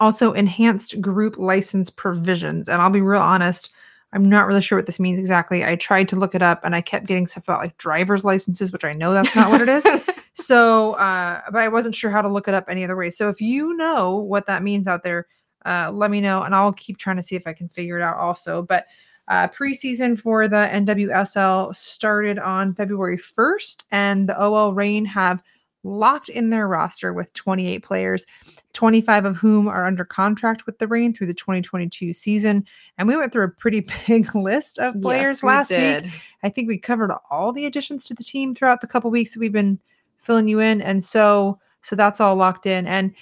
also 0.00 0.32
enhanced 0.32 1.00
group 1.00 1.38
license 1.38 1.90
provisions. 1.90 2.68
And 2.68 2.80
I'll 2.80 2.90
be 2.90 3.00
real 3.00 3.20
honest, 3.20 3.70
I'm 4.12 4.28
not 4.28 4.46
really 4.46 4.60
sure 4.60 4.78
what 4.78 4.86
this 4.86 5.00
means 5.00 5.18
exactly. 5.18 5.64
I 5.64 5.76
tried 5.76 6.08
to 6.08 6.16
look 6.16 6.34
it 6.34 6.42
up 6.42 6.64
and 6.64 6.76
I 6.76 6.82
kept 6.82 7.06
getting 7.06 7.26
stuff 7.26 7.44
about 7.44 7.60
like 7.60 7.78
driver's 7.78 8.24
licenses, 8.24 8.72
which 8.72 8.84
I 8.84 8.92
know 8.92 9.12
that's 9.14 9.34
not 9.34 9.50
what 9.50 9.62
it 9.62 9.68
is. 9.68 9.86
So, 10.34 10.92
uh, 10.94 11.42
but 11.50 11.58
I 11.58 11.68
wasn't 11.68 11.94
sure 11.94 12.10
how 12.10 12.22
to 12.22 12.28
look 12.28 12.48
it 12.48 12.54
up 12.54 12.64
any 12.68 12.84
other 12.84 12.96
way. 12.96 13.10
So 13.10 13.28
if 13.28 13.40
you 13.40 13.74
know 13.76 14.16
what 14.16 14.46
that 14.46 14.62
means 14.62 14.88
out 14.88 15.02
there, 15.02 15.26
uh, 15.66 15.90
let 15.92 16.10
me 16.10 16.20
know 16.20 16.42
and 16.42 16.54
I'll 16.54 16.72
keep 16.72 16.96
trying 16.96 17.16
to 17.16 17.22
see 17.22 17.36
if 17.36 17.46
I 17.46 17.52
can 17.52 17.68
figure 17.68 17.98
it 17.98 18.02
out 18.02 18.16
also. 18.16 18.62
But 18.62 18.86
uh, 19.28 19.48
preseason 19.48 20.18
for 20.18 20.48
the 20.48 20.68
NWSL 20.72 21.74
started 21.74 22.38
on 22.38 22.74
February 22.74 23.18
1st, 23.18 23.84
and 23.90 24.28
the 24.28 24.40
OL 24.40 24.74
Reign 24.74 25.04
have 25.04 25.42
locked 25.84 26.28
in 26.28 26.50
their 26.50 26.68
roster 26.68 27.12
with 27.12 27.32
28 27.34 27.82
players, 27.82 28.26
25 28.72 29.24
of 29.24 29.36
whom 29.36 29.68
are 29.68 29.86
under 29.86 30.04
contract 30.04 30.66
with 30.66 30.78
the 30.78 30.86
Reign 30.86 31.12
through 31.12 31.26
the 31.26 31.34
2022 31.34 32.14
season. 32.14 32.64
And 32.98 33.08
we 33.08 33.16
went 33.16 33.32
through 33.32 33.44
a 33.44 33.48
pretty 33.48 33.86
big 34.06 34.34
list 34.34 34.78
of 34.78 35.00
players 35.00 35.38
Yes, 35.38 35.42
we 35.42 35.48
last 35.48 35.70
week. 35.70 36.12
I 36.42 36.50
think 36.50 36.68
we 36.68 36.78
covered 36.78 37.12
all 37.30 37.52
the 37.52 37.66
additions 37.66 38.06
to 38.06 38.14
the 38.14 38.24
team 38.24 38.54
throughout 38.54 38.80
the 38.80 38.86
couple 38.86 39.10
weeks 39.10 39.32
that 39.32 39.40
we've 39.40 39.52
been 39.52 39.78
filling 40.18 40.48
you 40.48 40.60
in, 40.60 40.80
and 40.80 41.02
so 41.02 41.58
so 41.82 41.96
that's 41.96 42.20
all 42.20 42.36
locked 42.36 42.66
in. 42.66 42.86
And 42.86 43.12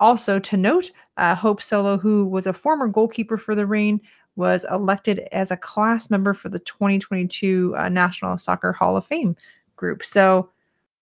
also 0.00 0.40
to 0.40 0.56
note, 0.56 0.90
uh, 1.16 1.34
Hope 1.34 1.62
Solo, 1.62 1.96
who 1.96 2.26
was 2.26 2.46
a 2.46 2.52
former 2.52 2.88
goalkeeper 2.88 3.36
for 3.36 3.54
the 3.54 3.66
Reign, 3.66 4.00
was 4.36 4.64
elected 4.70 5.28
as 5.32 5.50
a 5.50 5.56
class 5.56 6.10
member 6.10 6.34
for 6.34 6.48
the 6.48 6.58
2022 6.60 7.74
uh, 7.76 7.88
National 7.88 8.38
Soccer 8.38 8.72
Hall 8.72 8.96
of 8.96 9.06
Fame 9.06 9.36
group. 9.76 10.04
So 10.04 10.50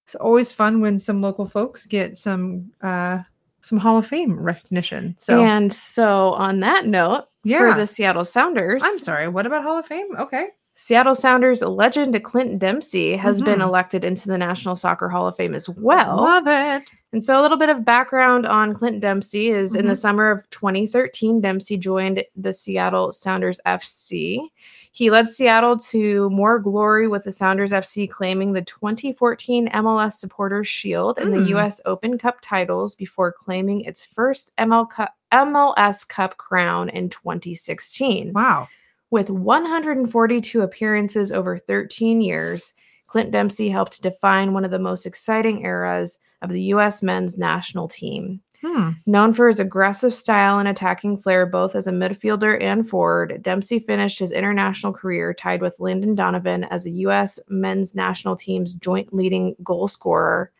it's 0.05 0.15
always 0.15 0.53
fun 0.53 0.81
when 0.81 0.99
some 0.99 1.21
local 1.21 1.47
folks 1.47 1.87
get 1.87 2.17
some 2.17 2.73
uh, 2.83 3.21
some 3.61 3.79
Hall 3.79 3.99
of 3.99 4.07
Fame 4.07 4.39
recognition. 4.41 5.15
So 5.19 5.43
and 5.43 5.73
so 5.73 6.31
on 6.33 6.61
that 6.61 6.87
note, 6.87 7.27
yeah, 7.45 7.59
for 7.59 7.79
the 7.79 7.87
Seattle 7.87 8.25
Sounders, 8.25 8.83
I'm 8.85 8.99
sorry. 8.99 9.29
What 9.29 9.47
about 9.47 9.63
Hall 9.63 9.79
of 9.79 9.87
Fame? 9.87 10.17
Okay. 10.19 10.49
Seattle 10.81 11.17
Sounders 11.17 11.61
legend 11.61 12.23
Clinton 12.23 12.57
Dempsey 12.57 13.17
has 13.17 13.43
been 13.43 13.59
Mhm. 13.59 13.65
elected 13.65 14.05
into 14.05 14.29
the 14.29 14.39
National 14.39 14.77
Soccer 14.77 15.09
Hall 15.09 15.27
of 15.27 15.35
Fame 15.35 15.57
as 15.57 15.69
well. 15.69 16.19
love 16.19 16.47
it. 16.47 16.89
And 17.13 17.25
so, 17.25 17.41
a 17.41 17.43
little 17.43 17.57
bit 17.57 17.69
of 17.69 17.85
background 17.85 18.47
on 18.47 18.75
Clint 18.75 19.01
Dempsey 19.01 19.49
is 19.49 19.75
in 19.75 19.87
the 19.87 19.95
Mhm. 19.95 19.97
summer 19.97 20.31
of 20.31 20.49
2013, 20.51 21.41
Dempsey 21.41 21.77
joined 21.79 22.23
the 22.37 22.53
Seattle 22.53 23.11
Sounders 23.11 23.61
FC. 23.67 24.53
He 24.93 25.11
led 25.11 25.29
Seattle 25.29 25.77
to 25.79 26.31
more 26.31 26.61
glory 26.61 27.09
with 27.09 27.25
the 27.25 27.33
Sounders 27.33 27.73
FC 27.73 28.07
claiming 28.07 28.53
the 28.53 28.63
2014 28.63 29.67
MLS 29.75 30.21
Supporters 30.21 30.69
Shield 30.69 31.19
and 31.19 31.35
Mm. 31.35 31.39
the 31.41 31.49
US 31.57 31.81
Open 31.87 32.19
Cup 32.19 32.37
titles 32.41 32.95
before 32.95 33.33
claiming 33.33 33.81
its 33.81 34.05
first 34.05 34.53
ML 34.57 34.87
Cup, 34.87 35.13
MLS 35.33 36.05
Cup 36.05 36.37
crown 36.37 36.89
in 36.89 37.09
2016. 37.09 38.33
Wow. 38.33 38.69
With 39.11 39.31
142 39.31 40.61
appearances 40.61 41.33
over 41.33 41.57
13 41.57 42.21
years, 42.21 42.75
Clint 43.07 43.31
Dempsey 43.31 43.71
helped 43.71 44.03
define 44.03 44.53
one 44.53 44.65
of 44.65 44.71
the 44.71 44.79
most 44.79 45.07
exciting 45.07 45.65
eras 45.65 46.19
of 46.43 46.51
the 46.51 46.63
U.S. 46.63 47.03
men's 47.03 47.39
national 47.39 47.89
team. 47.89 48.43
Hmm. 48.61 48.91
Known 49.07 49.35
for 49.35 49.49
his 49.49 49.61
aggressive 49.61 50.13
style 50.13 50.59
and 50.59 50.69
attacking 50.69 51.19
flair 51.19 51.47
both 51.47 51.77
as 51.77 51.87
a 51.87 51.93
midfielder 51.93 52.61
and 52.61 52.89
forward, 52.89 53.41
Dempsey 53.43 53.79
finished 53.79 54.19
his 54.19 54.33
international 54.33 54.93
career 54.93 55.33
tied 55.33 55.63
with 55.63 55.79
Landon 55.79 56.15
Donovan 56.15 56.65
as 56.65 56.85
the 56.85 56.93
U.S. 56.93 57.39
men's 57.49 57.95
national 57.95 58.37
team's 58.37 58.75
joint 58.75 59.15
leading 59.15 59.55
goal 59.63 59.87
scorer, 59.87 60.51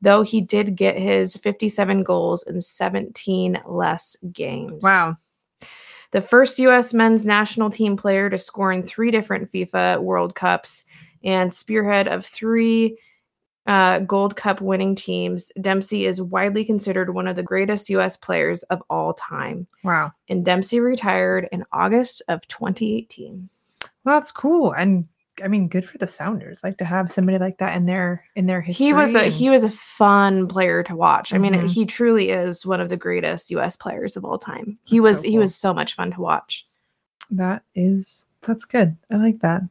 though 0.00 0.22
he 0.22 0.40
did 0.40 0.74
get 0.74 0.96
his 0.96 1.36
57 1.36 2.02
goals 2.02 2.42
in 2.44 2.60
17 2.60 3.60
less 3.66 4.16
games. 4.32 4.82
Wow. 4.82 5.16
The 6.14 6.20
first 6.20 6.60
U.S. 6.60 6.94
men's 6.94 7.26
national 7.26 7.70
team 7.70 7.96
player 7.96 8.30
to 8.30 8.38
score 8.38 8.70
in 8.70 8.84
three 8.84 9.10
different 9.10 9.50
FIFA 9.50 10.00
World 10.00 10.36
Cups 10.36 10.84
and 11.24 11.52
spearhead 11.52 12.06
of 12.06 12.24
three 12.24 12.96
uh, 13.66 13.98
Gold 13.98 14.36
Cup 14.36 14.60
winning 14.60 14.94
teams, 14.94 15.50
Dempsey 15.60 16.06
is 16.06 16.22
widely 16.22 16.64
considered 16.64 17.12
one 17.12 17.26
of 17.26 17.34
the 17.34 17.42
greatest 17.42 17.90
U.S. 17.90 18.16
players 18.16 18.62
of 18.64 18.80
all 18.88 19.12
time. 19.14 19.66
Wow. 19.82 20.12
And 20.28 20.44
Dempsey 20.44 20.78
retired 20.78 21.48
in 21.50 21.64
August 21.72 22.22
of 22.28 22.46
2018. 22.46 23.48
Well, 24.04 24.14
that's 24.14 24.30
cool. 24.30 24.72
And 24.72 25.08
I 25.42 25.48
mean, 25.48 25.68
good 25.68 25.88
for 25.88 25.98
the 25.98 26.06
Sounders. 26.06 26.60
Like 26.62 26.78
to 26.78 26.84
have 26.84 27.10
somebody 27.10 27.38
like 27.38 27.58
that 27.58 27.76
in 27.76 27.86
their 27.86 28.24
in 28.36 28.46
their 28.46 28.60
history. 28.60 28.86
he 28.86 28.92
was 28.92 29.14
a 29.14 29.22
and- 29.24 29.32
he 29.32 29.50
was 29.50 29.64
a 29.64 29.70
fun 29.70 30.46
player 30.46 30.82
to 30.84 30.94
watch. 30.94 31.32
I 31.34 31.38
mean, 31.38 31.54
Mhm. 31.54 31.68
he 31.70 31.86
truly 31.86 32.30
is 32.30 32.64
one 32.64 32.80
of 32.80 32.88
the 32.88 32.96
greatest 32.96 33.50
U.S. 33.50 33.74
players 33.76 34.16
of 34.16 34.24
all 34.24 34.38
time. 34.38 34.78
He 34.84 34.98
That's 34.98 35.02
was 35.02 35.20
so 35.22 35.28
he 35.28 35.38
was 35.38 35.54
so 35.54 35.74
much 35.74 35.94
fun 35.94 36.12
to 36.12 36.20
watch. 36.20 36.66
that 37.30 37.62
is 37.74 38.26
that's 38.42 38.64
good. 38.64 38.96
I 39.10 39.16
like 39.16 39.40
that. 39.40 39.62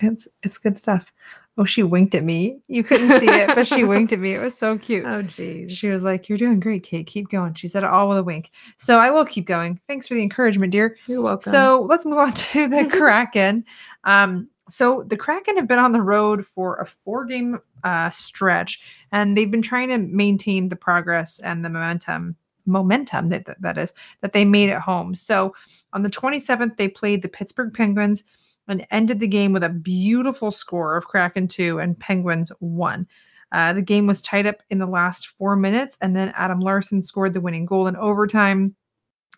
It's 0.00 0.28
it's 0.42 0.58
good 0.58 0.78
stuff. 0.78 1.12
Oh, 1.58 1.64
she 1.64 1.82
winked 1.82 2.14
at 2.14 2.22
me. 2.22 2.58
You 2.68 2.84
couldn't 2.84 3.18
see 3.18 3.28
it, 3.30 3.48
but 3.54 3.66
she 3.66 3.82
winked 3.82 4.12
at 4.12 4.18
me. 4.18 4.34
It 4.34 4.40
was 4.42 4.56
so 4.56 4.76
cute. 4.76 5.04
Oh, 5.06 5.22
jeez. 5.22 5.70
She 5.70 5.88
was 5.88 6.02
like, 6.02 6.28
You're 6.28 6.36
doing 6.36 6.60
great, 6.60 6.82
Kate. 6.82 7.06
Keep 7.06 7.30
going. 7.30 7.54
She 7.54 7.66
said 7.66 7.82
it 7.82 7.88
all 7.88 8.10
with 8.10 8.18
a 8.18 8.22
wink. 8.22 8.50
So 8.76 8.98
I 8.98 9.10
will 9.10 9.24
keep 9.24 9.46
going. 9.46 9.80
Thanks 9.88 10.06
for 10.06 10.12
the 10.14 10.22
encouragement, 10.22 10.70
dear. 10.72 10.98
You're 11.06 11.22
welcome. 11.22 11.50
So 11.50 11.86
let's 11.88 12.04
move 12.04 12.18
on 12.18 12.32
to 12.52 12.68
the 12.68 12.84
Kraken. 12.90 13.64
Um, 14.04 14.48
so 14.68 15.04
the 15.06 15.16
Kraken 15.16 15.56
have 15.56 15.68
been 15.68 15.78
on 15.78 15.92
the 15.92 16.02
road 16.02 16.44
for 16.44 16.76
a 16.76 16.86
four 16.86 17.24
game 17.24 17.60
uh, 17.84 18.10
stretch, 18.10 18.80
and 19.12 19.36
they've 19.36 19.50
been 19.50 19.62
trying 19.62 19.88
to 19.88 19.98
maintain 19.98 20.68
the 20.68 20.76
progress 20.76 21.38
and 21.38 21.64
the 21.64 21.68
momentum 21.68 22.36
momentum 22.68 23.28
that, 23.28 23.46
that 23.46 23.62
that 23.62 23.78
is 23.78 23.94
that 24.22 24.32
they 24.32 24.44
made 24.44 24.70
at 24.70 24.82
home. 24.82 25.14
So 25.14 25.54
on 25.92 26.02
the 26.02 26.10
27th, 26.10 26.76
they 26.76 26.88
played 26.88 27.22
the 27.22 27.28
Pittsburgh 27.28 27.72
Penguins 27.72 28.24
and 28.68 28.86
ended 28.90 29.20
the 29.20 29.28
game 29.28 29.52
with 29.52 29.62
a 29.62 29.68
beautiful 29.68 30.50
score 30.50 30.96
of 30.96 31.06
Kraken 31.06 31.46
2 31.46 31.78
and 31.78 31.98
Penguins 31.98 32.50
1. 32.58 33.06
Uh, 33.52 33.72
the 33.72 33.82
game 33.82 34.08
was 34.08 34.20
tied 34.20 34.46
up 34.46 34.56
in 34.70 34.78
the 34.78 34.86
last 34.86 35.28
four 35.28 35.54
minutes, 35.54 35.96
and 36.00 36.16
then 36.16 36.32
Adam 36.36 36.58
Larsson 36.58 37.00
scored 37.00 37.32
the 37.32 37.40
winning 37.40 37.64
goal 37.64 37.86
in 37.86 37.96
overtime. 37.96 38.74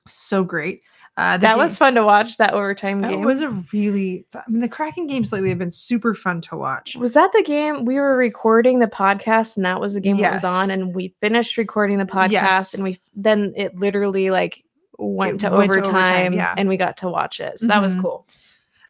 So 0.07 0.43
great. 0.43 0.83
Uh, 1.19 1.37
that 1.37 1.51
game- 1.51 1.59
was 1.59 1.77
fun 1.77 1.95
to 1.97 2.05
watch. 2.05 2.37
That 2.37 2.55
overtime 2.55 3.01
that 3.01 3.11
game 3.11 3.23
was 3.23 3.43
a 3.43 3.51
really. 3.73 4.25
I 4.35 4.43
mean, 4.49 4.61
the 4.61 4.69
Kraken 4.69 5.07
games 5.09 5.33
lately 5.33 5.49
have 5.49 5.59
been 5.59 5.71
super 5.71 6.15
fun 6.15 6.41
to 6.43 6.57
watch. 6.57 6.95
Was 6.97 7.15
that 7.15 7.33
the 7.33 7.43
game 7.43 7.85
we 7.85 7.97
were 7.97 8.17
recording 8.17 8.79
the 8.79 8.87
podcast 8.87 9.57
and 9.57 9.67
that 9.67 9.81
was 9.81 9.95
the 9.95 10.01
game 10.01 10.19
that 10.19 10.33
was 10.33 10.45
on 10.45 10.71
and 10.71 10.95
we 10.95 11.15
finished 11.21 11.57
recording 11.57 11.99
the 11.99 12.05
podcast 12.07 12.31
Yes. 12.31 12.75
and 12.75 12.85
we 12.85 12.99
then 13.17 13.53
it 13.57 13.75
literally 13.75 14.31
like 14.31 14.63
went, 14.97 15.41
to, 15.41 15.51
went 15.51 15.73
to 15.73 15.79
overtime, 15.79 15.95
overtime, 15.95 16.33
yeah. 16.35 16.55
and 16.57 16.69
we 16.69 16.77
got 16.77 16.97
to 16.99 17.09
watch 17.09 17.41
it. 17.41 17.59
So 17.59 17.67
that 17.67 17.83
was 17.83 17.97
Mhm. 17.97 18.03
cool. 18.03 18.27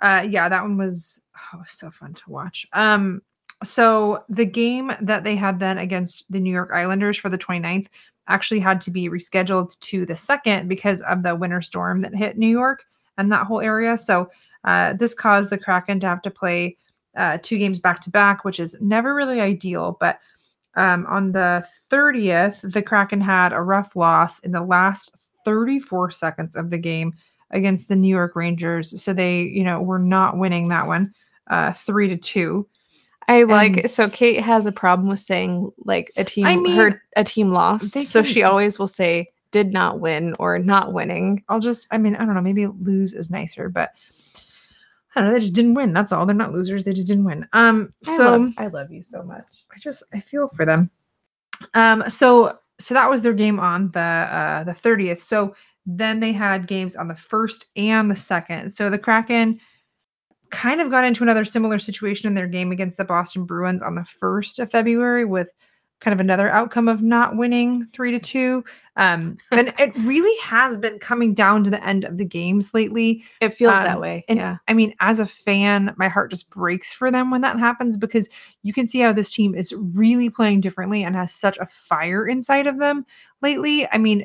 Uh, 0.01 0.27
yeah, 0.29 0.49
that 0.51 0.63
one 0.63 0.77
was 0.77 1.23
oh, 1.55 1.59
was 1.59 1.71
so 1.73 1.91
fun 1.91 2.13
to 2.15 2.31
watch. 2.31 2.67
Um, 2.75 3.23
so 3.65 4.23
the 4.29 4.45
game 4.45 4.93
that 5.01 5.25
they 5.25 5.35
had 5.35 5.59
then 5.59 5.79
against 5.79 6.31
the 6.31 6.39
New 6.41 6.53
York 6.53 6.71
Islanders 6.75 7.17
for 7.17 7.29
the 7.29 7.39
29th 7.39 7.89
actually 8.29 8.61
had 8.61 8.81
to 8.83 8.91
be 8.91 9.09
rescheduled 9.09 9.79
to 9.81 10.07
the 10.07 10.15
second 10.15 10.69
because 10.69 11.03
of 11.03 11.23
the 11.23 11.35
winter 11.35 11.63
storm 11.63 12.03
that 12.03 12.15
hit 12.15 12.39
New 12.39 12.49
York 12.49 12.85
and 13.17 13.33
that 13.33 13.47
whole 13.47 13.61
area. 13.61 13.97
So 13.97 14.31
uh, 14.65 14.93
this 14.95 15.15
caused 15.15 15.51
the 15.51 15.59
Kraken 15.59 16.01
to 16.01 16.07
have 16.07 16.23
to 16.23 16.31
play 16.31 16.77
uh, 17.17 17.39
two 17.43 17.59
games 17.59 17.79
back 17.79 18.01
to 18.03 18.11
back, 18.11 18.45
which 18.45 18.61
is 18.61 18.77
never 18.81 19.15
really 19.15 19.41
ideal. 19.41 19.97
But 19.99 20.21
um, 20.77 21.07
on 21.07 21.33
the 21.33 21.67
30th, 21.91 22.73
the 22.73 22.83
Kraken 22.83 23.21
had 23.21 23.53
a 23.53 23.61
rough 23.61 23.97
loss 23.97 24.41
in 24.41 24.53
the 24.53 24.63
last 24.63 25.11
34 25.45 26.11
seconds 26.11 26.57
of 26.57 26.71
the 26.71 26.79
game 26.79 27.15
against 27.51 27.89
the 27.89 27.97
New 27.97 28.09
York 28.09 28.37
Rangers. 28.37 29.03
So 29.03 29.13
they, 29.13 29.41
you 29.41 29.65
know, 29.65 29.81
were 29.81 29.99
not 29.99 30.37
winning 30.37 30.69
that 30.69 30.87
one, 30.87 31.13
uh, 31.49 31.73
three 31.73 32.09
to 32.09 32.17
two. 32.17 32.69
I 33.29 33.43
like 33.45 33.77
And- 33.77 33.91
so 33.91 34.09
Kate 34.09 34.41
has 34.41 34.67
a 34.67 34.73
problem 34.73 35.09
with 35.09 35.21
saying 35.21 35.71
like 35.85 36.11
a 36.17 36.25
team 36.25 36.47
I 36.47 36.57
mean, 36.57 36.77
her 36.77 37.03
a 37.17 37.25
team 37.25 37.51
lost. 37.51 37.93
So 37.93 38.23
can- 38.23 38.31
she 38.33 38.43
always 38.43 38.79
will 38.79 38.89
say 38.89 39.29
did 39.51 39.73
not 39.73 40.01
win 40.01 40.35
or 40.39 40.59
not 40.59 40.93
winning. 40.93 41.43
I'll 41.49 41.61
just, 41.61 41.87
I 41.91 41.99
mean, 41.99 42.17
I 42.17 42.25
don't 42.25 42.35
know, 42.35 42.41
maybe 42.41 42.67
lose 42.67 43.13
is 43.15 43.31
nicer, 43.31 43.69
but 43.69 43.93
I 45.15 45.21
don't 45.21 45.29
know. 45.29 45.35
They 45.35 45.41
just 45.41 45.55
didn't 45.55 45.75
win. 45.75 45.93
That's 45.93 46.13
all. 46.13 46.27
They're 46.27 46.35
not 46.35 46.53
losers. 46.53 46.85
They 46.85 46.93
just 46.93 47.09
didn't 47.09 47.25
win. 47.25 47.47
Um, 47.53 47.93
I 48.07 48.17
so 48.17 48.31
love, 48.37 48.55
I 48.59 48.67
love 48.69 48.93
you 48.93 49.03
so 49.03 49.23
much. 49.23 49.47
I 49.75 49.79
just 49.81 50.03
I 50.13 50.21
feel 50.21 50.49
for 50.49 50.65
them. 50.65 50.91
Um, 51.75 52.05
so 52.09 52.59
so 52.79 52.95
that 52.95 53.11
was 53.11 53.23
their 53.23 53.33
game 53.33 53.59
on 53.59 53.91
the 53.91 54.01
uh 54.01 54.65
the 54.65 54.73
30th. 54.73 55.19
So 55.19 55.55
then 55.87 56.21
they 56.21 56.33
had 56.33 56.67
games 56.67 56.95
on 56.95 57.09
the 57.09 57.15
first 57.15 57.67
and 57.75 58.11
the 58.11 58.15
second. 58.15 58.71
So 58.71 58.91
the 58.91 58.99
Kraken 58.99 59.59
kind 60.51 60.81
of 60.81 60.91
got 60.91 61.05
into 61.05 61.23
another 61.23 61.45
similar 61.45 61.79
situation 61.79 62.27
in 62.27 62.35
their 62.35 62.47
game 62.47 62.73
against 62.73 62.97
the 62.97 63.05
Boston 63.05 63.45
Bruins 63.45 63.83
on 63.83 63.95
the 63.95 64.07
1st 64.23 64.61
of 64.61 64.71
February 64.71 65.25
with 65.25 65.51
kind 66.01 66.13
of 66.13 66.21
another 66.21 66.49
outcome 66.49 66.87
of 66.87 67.03
not 67.03 67.37
winning 67.37 67.85
three 67.87 68.13
to 68.13 68.21
two. 68.21 68.65
Um, 68.97 69.37
and 69.51 69.75
it 69.79 69.97
really 69.99 70.37
has 70.41 70.77
been 70.77 70.99
coming 71.01 71.35
down 71.35 71.65
to 71.65 71.71
the 71.71 71.85
end 71.85 72.05
of 72.05 72.19
the 72.19 72.25
games 72.25 72.73
lately. 72.73 73.25
It 73.41 73.51
feels 73.51 73.77
Um, 73.77 73.85
that 73.85 74.01
way. 74.01 74.25
And 74.29 74.39
yeah. 74.39 74.59
I 74.69 74.75
mean, 74.75 74.95
as 75.01 75.19
a 75.19 75.27
fan, 75.27 75.93
my 75.97 76.09
heart 76.09 76.31
just 76.31 76.51
breaks 76.51 76.93
for 76.93 77.11
them 77.11 77.31
when 77.31 77.41
that 77.41 77.59
happens 77.59 77.97
because 77.97 78.29
you 78.63 78.73
can 78.73 78.87
see 78.87 79.01
how 79.01 79.13
this 79.13 79.33
team 79.33 79.55
is 79.55 79.75
really 79.77 80.31
playing 80.31 80.61
differently 80.61 81.03
and 81.03 81.17
has 81.17 81.35
such 81.35 81.59
a 81.59 81.67
fire 81.67 82.27
inside 82.29 82.69
of 82.69 82.79
them 82.79 83.05
lately. 83.43 83.89
I 83.91 83.99
mean, 83.99 84.25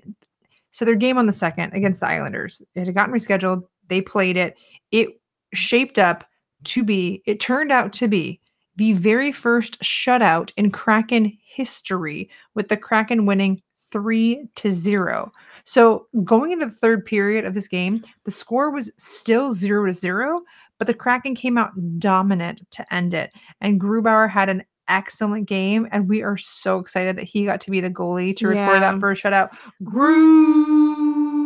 so 0.69 0.85
their 0.85 0.95
game 0.95 1.17
on 1.17 1.25
the 1.25 1.31
second 1.31 1.73
against 1.73 2.01
the 2.01 2.07
Islanders, 2.07 2.61
it 2.75 2.85
had 2.85 2.95
gotten 2.95 3.13
rescheduled. 3.13 3.63
They 3.87 4.01
played 4.01 4.37
it. 4.37 4.57
It 4.91 5.19
shaped 5.53 5.98
up 6.00 6.24
to 6.65 6.83
be, 6.83 7.22
it 7.25 7.39
turned 7.39 7.72
out 7.72 7.93
to 7.93 8.07
be 8.07 8.39
the 8.75 8.93
very 8.93 9.31
first 9.31 9.79
shutout 9.81 10.51
in 10.57 10.72
Kraken 10.72 11.38
history, 11.45 12.29
with 12.55 12.69
the 12.69 12.77
Kraken 12.77 13.25
winning 13.25 13.62
three 13.91 14.48
to 14.55 14.72
zero. 14.72 15.31
So 15.65 16.07
going 16.24 16.51
into 16.51 16.65
the 16.65 16.72
third 16.72 17.05
period 17.05 17.45
of 17.45 17.53
this 17.53 17.67
game, 17.67 18.03
the 18.24 18.31
score 18.31 18.72
was 18.72 18.91
still 18.98 19.53
zero 19.53 19.86
to 19.86 19.93
zero, 19.93 20.41
but 20.79 20.88
the 20.88 20.93
Kraken 20.95 21.36
came 21.36 21.57
out 21.57 21.72
dominant 22.00 22.63
to 22.72 22.93
end 22.93 23.13
it. 23.13 23.31
And 23.62 23.79
Grubauer 23.79 24.27
had 24.29 24.50
an 24.50 24.63
excellent 24.88 25.48
game, 25.48 25.88
and 25.91 26.10
we 26.10 26.24
are 26.24 26.38
so 26.38 26.79
excited 26.79 27.15
that 27.17 27.24
he 27.25 27.45
got 27.45 27.62
to 27.62 27.72
be 27.72 27.79
the 27.79 27.91
goalie 27.91 28.36
to 28.38 28.48
record 28.48 28.57
Yeah. 28.74 28.79
that 28.79 29.00
first 29.00 29.24
shutout. 29.24 29.55
Gru. 29.83 31.42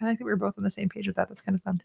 I 0.00 0.06
like 0.06 0.18
that 0.18 0.24
we 0.24 0.30
were 0.30 0.36
both 0.36 0.56
on 0.56 0.64
the 0.64 0.70
same 0.70 0.88
page 0.88 1.06
with 1.06 1.16
that. 1.16 1.28
That's 1.28 1.40
kind 1.40 1.56
of 1.56 1.62
fun. 1.62 1.80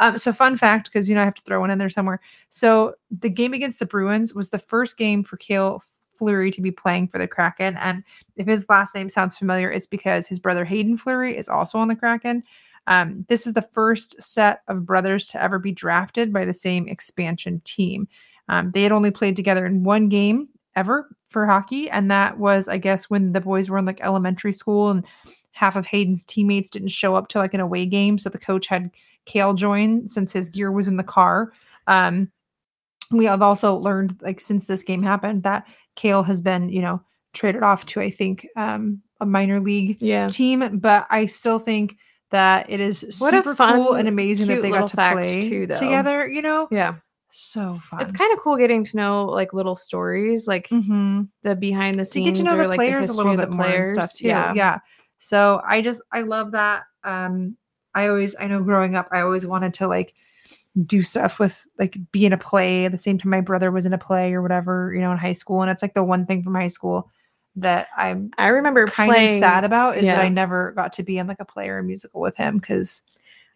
Um, 0.00 0.18
so 0.18 0.32
fun 0.32 0.56
fact, 0.56 0.86
because 0.86 1.08
you 1.08 1.14
know 1.14 1.20
I 1.20 1.24
have 1.24 1.34
to 1.34 1.42
throw 1.42 1.60
one 1.60 1.70
in 1.70 1.78
there 1.78 1.90
somewhere. 1.90 2.20
So 2.48 2.94
the 3.10 3.28
game 3.28 3.52
against 3.52 3.78
the 3.78 3.86
Bruins 3.86 4.34
was 4.34 4.48
the 4.48 4.58
first 4.58 4.96
game 4.96 5.22
for 5.22 5.36
Kale 5.36 5.82
Fleury 6.14 6.50
to 6.50 6.62
be 6.62 6.70
playing 6.70 7.08
for 7.08 7.18
the 7.18 7.28
Kraken. 7.28 7.76
And 7.76 8.02
if 8.36 8.46
his 8.46 8.68
last 8.68 8.94
name 8.94 9.10
sounds 9.10 9.36
familiar, 9.36 9.70
it's 9.70 9.86
because 9.86 10.26
his 10.26 10.40
brother 10.40 10.64
Haydn 10.64 10.96
Fleury 10.96 11.36
is 11.36 11.48
also 11.48 11.78
on 11.78 11.88
the 11.88 11.94
Kraken. 11.94 12.42
Um, 12.86 13.26
this 13.28 13.46
is 13.46 13.52
the 13.52 13.68
first 13.72 14.20
set 14.20 14.62
of 14.66 14.86
brothers 14.86 15.26
to 15.28 15.42
ever 15.42 15.58
be 15.58 15.72
drafted 15.72 16.32
by 16.32 16.44
the 16.44 16.54
same 16.54 16.88
expansion 16.88 17.60
team. 17.64 18.08
Um, 18.48 18.70
they 18.72 18.82
had 18.82 18.92
only 18.92 19.10
played 19.10 19.36
together 19.36 19.66
in 19.66 19.84
one 19.84 20.08
game 20.08 20.48
ever 20.74 21.14
for 21.26 21.46
hockey, 21.46 21.90
and 21.90 22.10
that 22.10 22.38
was, 22.38 22.66
I 22.66 22.78
guess, 22.78 23.10
when 23.10 23.32
the 23.32 23.42
boys 23.42 23.68
were 23.68 23.78
in 23.78 23.84
like 23.84 24.00
elementary 24.00 24.52
school 24.52 24.88
and 24.88 25.04
half 25.58 25.74
of 25.76 25.86
Haydn's 25.86 26.24
teammates 26.24 26.70
didn't 26.70 26.88
show 26.88 27.16
up 27.16 27.26
to 27.28 27.38
like 27.38 27.52
an 27.52 27.60
away 27.60 27.84
game. 27.84 28.16
So 28.18 28.28
the 28.30 28.38
coach 28.38 28.68
had 28.68 28.90
Kale 29.26 29.54
join 29.54 30.06
since 30.06 30.32
his 30.32 30.50
gear 30.50 30.70
was 30.70 30.86
in 30.86 30.96
the 30.96 31.02
car. 31.02 31.52
Um, 31.88 32.30
we 33.10 33.24
have 33.24 33.42
also 33.42 33.74
learned, 33.74 34.16
like, 34.22 34.40
since 34.40 34.66
this 34.66 34.82
game 34.82 35.02
happened, 35.02 35.42
that 35.42 35.66
Kale 35.96 36.22
has 36.22 36.40
been, 36.40 36.68
you 36.68 36.80
know, 36.82 37.02
traded 37.32 37.62
off 37.62 37.86
to, 37.86 38.00
I 38.00 38.10
think, 38.10 38.46
um, 38.56 39.02
a 39.20 39.26
minor 39.26 39.58
league 39.60 39.96
Yeah. 40.00 40.28
team. 40.28 40.78
But 40.78 41.06
I 41.10 41.26
still 41.26 41.58
think 41.58 41.96
that 42.30 42.70
it 42.70 42.80
is 42.80 43.02
What 43.18 43.30
super 43.30 43.54
cool 43.54 43.54
fun, 43.54 43.98
and 43.98 44.08
amazing 44.08 44.46
that 44.48 44.62
they 44.62 44.70
got 44.70 44.86
to 44.88 44.96
play 44.96 45.48
too, 45.48 45.66
together, 45.66 46.28
you 46.28 46.42
know? 46.42 46.68
Yeah. 46.70 46.96
So 47.30 47.78
fun. 47.82 48.00
It's 48.00 48.12
kind 48.12 48.32
of 48.32 48.38
cool 48.40 48.56
getting 48.56 48.84
to 48.84 48.96
know 48.96 49.26
like 49.26 49.52
little 49.52 49.76
stories, 49.76 50.46
like 50.46 50.68
hmm 50.68 51.22
the 51.42 51.54
behind 51.54 51.96
the 51.96 52.04
to 52.04 52.10
scenes 52.10 52.28
get 52.28 52.36
to 52.36 52.42
know 52.42 52.58
or 52.58 52.62
the 52.62 52.68
like 52.68 52.78
players 52.78 53.08
the 53.08 53.12
a 53.14 53.16
little 53.16 53.36
bit 53.36 53.50
the 53.50 53.56
more 53.56 53.66
and 53.66 53.74
players. 53.74 53.92
stuff 53.92 54.14
too. 54.18 54.28
Yeah. 54.28 54.52
Yeah. 54.54 54.78
So 55.18 55.60
I 55.66 55.82
just 55.82 56.00
I 56.12 56.22
love 56.22 56.52
that. 56.52 56.84
Um 57.04 57.56
I 57.94 58.08
always 58.08 58.34
I 58.38 58.46
know 58.46 58.62
growing 58.62 58.96
up 58.96 59.08
I 59.12 59.20
always 59.20 59.46
wanted 59.46 59.74
to 59.74 59.86
like 59.88 60.14
do 60.86 61.02
stuff 61.02 61.40
with 61.40 61.66
like 61.78 61.96
be 62.12 62.24
in 62.26 62.32
a 62.32 62.38
play 62.38 62.84
at 62.84 62.92
the 62.92 62.98
same 62.98 63.18
time 63.18 63.30
my 63.30 63.40
brother 63.40 63.70
was 63.72 63.86
in 63.86 63.92
a 63.92 63.98
play 63.98 64.32
or 64.32 64.42
whatever, 64.42 64.92
you 64.94 65.00
know, 65.00 65.10
in 65.10 65.18
high 65.18 65.32
school. 65.32 65.62
And 65.62 65.70
it's 65.70 65.82
like 65.82 65.94
the 65.94 66.04
one 66.04 66.24
thing 66.26 66.42
from 66.42 66.54
high 66.54 66.68
school 66.68 67.10
that 67.56 67.88
I'm 67.96 68.30
I 68.38 68.48
remember 68.48 68.86
kind 68.86 69.10
playing. 69.10 69.36
of 69.38 69.40
sad 69.40 69.64
about 69.64 69.96
is 69.96 70.04
that. 70.04 70.20
I 70.20 70.28
never 70.28 70.72
got 70.72 70.92
to 70.94 71.02
be 71.02 71.18
in 71.18 71.26
like 71.26 71.40
a 71.40 71.44
play 71.44 71.68
or 71.68 71.78
a 71.78 71.82
musical 71.82 72.20
with 72.20 72.36
him 72.36 72.58
because 72.58 73.02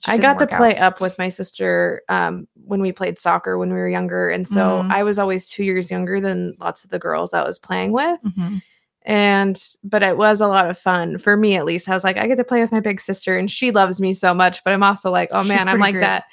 I 0.07 0.17
got 0.17 0.41
to 0.41 0.49
play 0.49 0.77
up 0.79 1.01
with 1.01 1.17
my 1.17 1.29
sister 1.29 2.03
um, 2.09 2.49
when 2.65 2.81
we 2.81 2.91
played 2.91 3.21
soccer 3.21 3.57
when 3.57 3.69
we 3.69 3.77
were 3.77 3.89
younger, 3.89 4.31
and 4.31 4.49
so 4.49 4.83
Mhm. 4.83 4.91
I 4.91 5.05
was 5.05 5.21
always 5.21 5.49
two 5.49 5.63
years 5.63 5.93
younger 5.93 6.21
than 6.21 6.57
lots 6.59 6.83
of 6.83 6.91
the 6.91 6.99
girls 6.99 7.33
I 7.33 7.45
was 7.45 7.61
playing 7.61 7.93
with. 7.93 8.21
Mm-hmm. 8.25 8.57
And 9.05 9.61
but 9.83 10.03
it 10.03 10.17
was 10.17 10.41
a 10.41 10.47
lot 10.47 10.71
of 10.71 10.79
fun 10.79 11.19
for 11.19 11.37
me 11.37 11.57
at 11.57 11.65
least. 11.65 11.89
I 11.89 11.95
was 11.95 12.05
like, 12.05 12.17
I 12.17 12.27
get 12.29 12.37
to 12.37 12.45
play 12.45 12.61
with 12.61 12.71
my 12.73 12.81
big 12.81 13.01
sister, 13.01 13.37
and 13.37 13.51
she 13.51 13.71
loves 13.73 14.01
me 14.01 14.13
so 14.13 14.33
much. 14.33 14.63
But 14.65 14.73
I'm 14.75 14.83
also 14.83 15.11
like, 15.11 15.31
oh 15.33 15.43
man, 15.43 15.69
I'm 15.69 15.81
like 15.81 15.95
great. 15.95 16.03
that. 16.03 16.25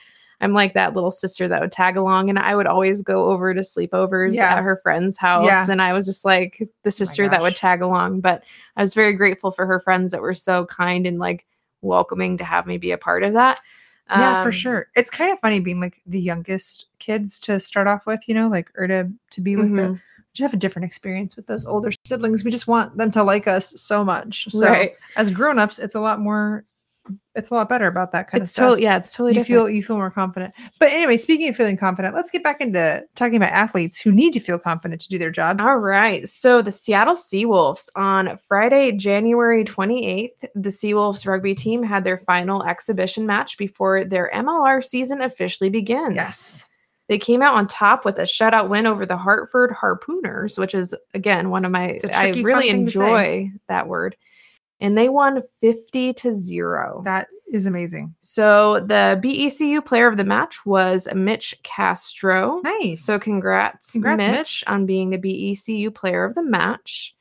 I'm 0.41 0.53
like 0.53 0.73
that 0.75 0.93
little 0.93 1.11
sister 1.11 1.47
that 1.49 1.59
would 1.59 1.71
tag 1.71 1.97
along, 1.97 2.29
and 2.29 2.37
I 2.39 2.55
would 2.55 2.67
always 2.67 3.01
go 3.01 3.25
over 3.31 3.53
to 3.53 3.59
sleepovers 3.61 4.35
Yeah. 4.35 4.55
at 4.55 4.63
her 4.63 4.77
friend's 4.83 5.17
house, 5.17 5.45
Yeah. 5.47 5.65
and 5.69 5.81
I 5.81 5.91
was 5.93 6.05
just 6.05 6.23
like 6.23 6.61
the 6.83 6.91
sister 6.91 7.27
that 7.27 7.41
would 7.41 7.55
tag 7.55 7.81
along. 7.81 8.21
But 8.21 8.43
I 8.77 8.81
was 8.81 8.93
very 8.93 9.13
grateful 9.13 9.51
for 9.51 9.65
her 9.65 9.79
friends 9.79 10.11
that 10.13 10.21
were 10.21 10.33
so 10.35 10.65
kind 10.67 11.05
and 11.07 11.17
like 11.19 11.45
welcoming 11.81 12.37
to 12.37 12.43
have 12.43 12.67
me 12.67 12.77
be 12.77 12.91
a 12.91 12.97
part 12.97 13.23
of 13.23 13.33
that. 13.33 13.59
yeah, 14.09 14.41
for 14.41 14.47
Um, 14.49 14.51
sure. 14.53 14.87
It's 14.95 15.09
kind 15.09 15.31
of 15.33 15.39
funny 15.39 15.59
being 15.59 15.79
like 15.81 16.01
the 16.05 16.19
youngest 16.21 16.85
kids 16.99 17.39
to 17.41 17.59
start 17.59 17.87
off 17.87 18.05
with, 18.05 18.21
you 18.27 18.33
know, 18.33 18.47
like 18.47 18.69
or 18.77 18.87
to 18.87 19.09
to 19.31 19.41
be 19.41 19.55
with 19.55 19.75
the 19.75 19.81
mhm, 19.83 20.01
just 20.33 20.43
have 20.43 20.53
a 20.53 20.57
different 20.57 20.85
experience 20.85 21.35
with 21.35 21.47
those 21.47 21.65
older 21.65 21.91
siblings. 22.05 22.43
We 22.43 22.51
just 22.51 22.67
want 22.67 22.97
them 22.97 23.11
to 23.11 23.23
like 23.23 23.47
us 23.47 23.79
so 23.81 24.03
much. 24.03 24.47
So 24.49 24.67
right. 24.67 24.91
as 25.15 25.31
grown-ups, 25.31 25.79
it's 25.79 25.95
a 25.95 25.99
lot 25.99 26.19
more 26.19 26.65
it's 27.35 27.49
a 27.49 27.53
lot 27.53 27.69
better 27.69 27.87
about 27.87 28.11
that 28.11 28.29
kind 28.29 28.41
It's 28.41 28.51
of 28.51 28.53
stuff. 28.53 28.63
totally 28.63 28.83
yeah, 28.83 28.97
it's 28.97 29.13
totally 29.13 29.31
you 29.31 29.39
different. 29.39 29.47
feel 29.47 29.69
you 29.69 29.83
feel 29.83 29.95
more 29.95 30.11
confident. 30.11 30.53
But 30.79 30.91
anyway, 30.91 31.17
speaking 31.17 31.47
of 31.49 31.55
feeling 31.55 31.77
confident, 31.77 32.13
let's 32.13 32.29
get 32.29 32.43
back 32.43 32.59
into 32.61 33.03
talking 33.15 33.35
about 33.37 33.51
athletes 33.51 33.99
who 33.99 34.11
need 34.11 34.33
to 34.33 34.39
feel 34.39 34.59
confident 34.59 35.01
to 35.01 35.09
do 35.09 35.17
their 35.17 35.31
jobs. 35.31 35.63
All 35.63 35.77
right. 35.77 36.27
So 36.27 36.61
the 36.61 36.71
Seattle 36.71 37.15
Seawolves 37.15 37.89
on 37.95 38.37
Friday, 38.37 38.91
January 38.91 39.63
28th, 39.63 40.45
the 40.55 40.69
Seawolves 40.69 41.25
rugby 41.25 41.55
team 41.55 41.81
had 41.83 42.03
their 42.03 42.17
final 42.17 42.63
exhibition 42.63 43.25
match 43.25 43.57
before 43.57 44.03
their 44.05 44.29
MLR 44.33 44.83
season 44.83 45.21
officially 45.21 45.69
begins. 45.69 46.15
Yes. 46.15 46.68
They 47.09 47.17
came 47.17 47.41
out 47.41 47.55
on 47.55 47.67
top 47.67 48.05
with 48.05 48.17
a 48.19 48.21
shutout 48.21 48.69
win 48.69 48.85
over 48.85 49.05
the 49.05 49.17
Hartford 49.17 49.71
Harpooners, 49.71 50.57
which 50.57 50.73
is 50.73 50.95
again 51.13 51.49
one 51.49 51.65
of 51.65 51.71
my 51.71 51.99
I 52.13 52.29
really 52.29 52.43
fun 52.43 52.61
thing 52.61 52.85
to 52.85 52.91
say. 52.91 52.99
enjoy 53.01 53.51
that 53.67 53.87
word. 53.87 54.15
And 54.79 54.97
they 54.97 55.09
won 55.09 55.43
50 55.59 56.13
to 56.13 56.31
0. 56.31 57.01
That 57.03 57.27
is 57.51 57.65
amazing. 57.65 58.15
So 58.21 58.79
the 58.79 59.19
BECU 59.21 59.83
player 59.83 60.07
of 60.07 60.15
the 60.17 60.23
match 60.23 60.65
was 60.65 61.07
Mitch 61.13 61.55
Castro. 61.63 62.61
Nice. 62.63 63.01
So 63.03 63.19
congrats, 63.19 63.91
Congrats, 63.91 64.17
Mitch, 64.19 64.31
Mitch. 64.31 64.63
on 64.67 64.85
being 64.85 65.09
the 65.09 65.17
BECU 65.17 65.93
player 65.93 66.23
of 66.23 66.35
the 66.35 66.43
match. 66.43 67.15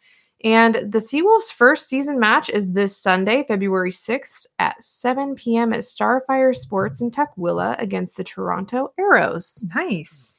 And 0.44 0.76
the 0.76 1.00
Seawolves' 1.00 1.52
first 1.52 1.88
season 1.88 2.20
match 2.20 2.48
is 2.48 2.72
this 2.72 2.96
Sunday, 2.96 3.44
February 3.48 3.90
6th 3.90 4.46
at 4.60 4.82
7 4.82 5.34
p.m. 5.34 5.72
at 5.72 5.80
Starfire 5.80 6.54
Sports 6.54 7.00
in 7.00 7.10
Tukwila 7.10 7.80
against 7.82 8.16
the 8.16 8.24
Toronto 8.24 8.92
Arrows. 8.98 9.64
nice. 9.74 10.38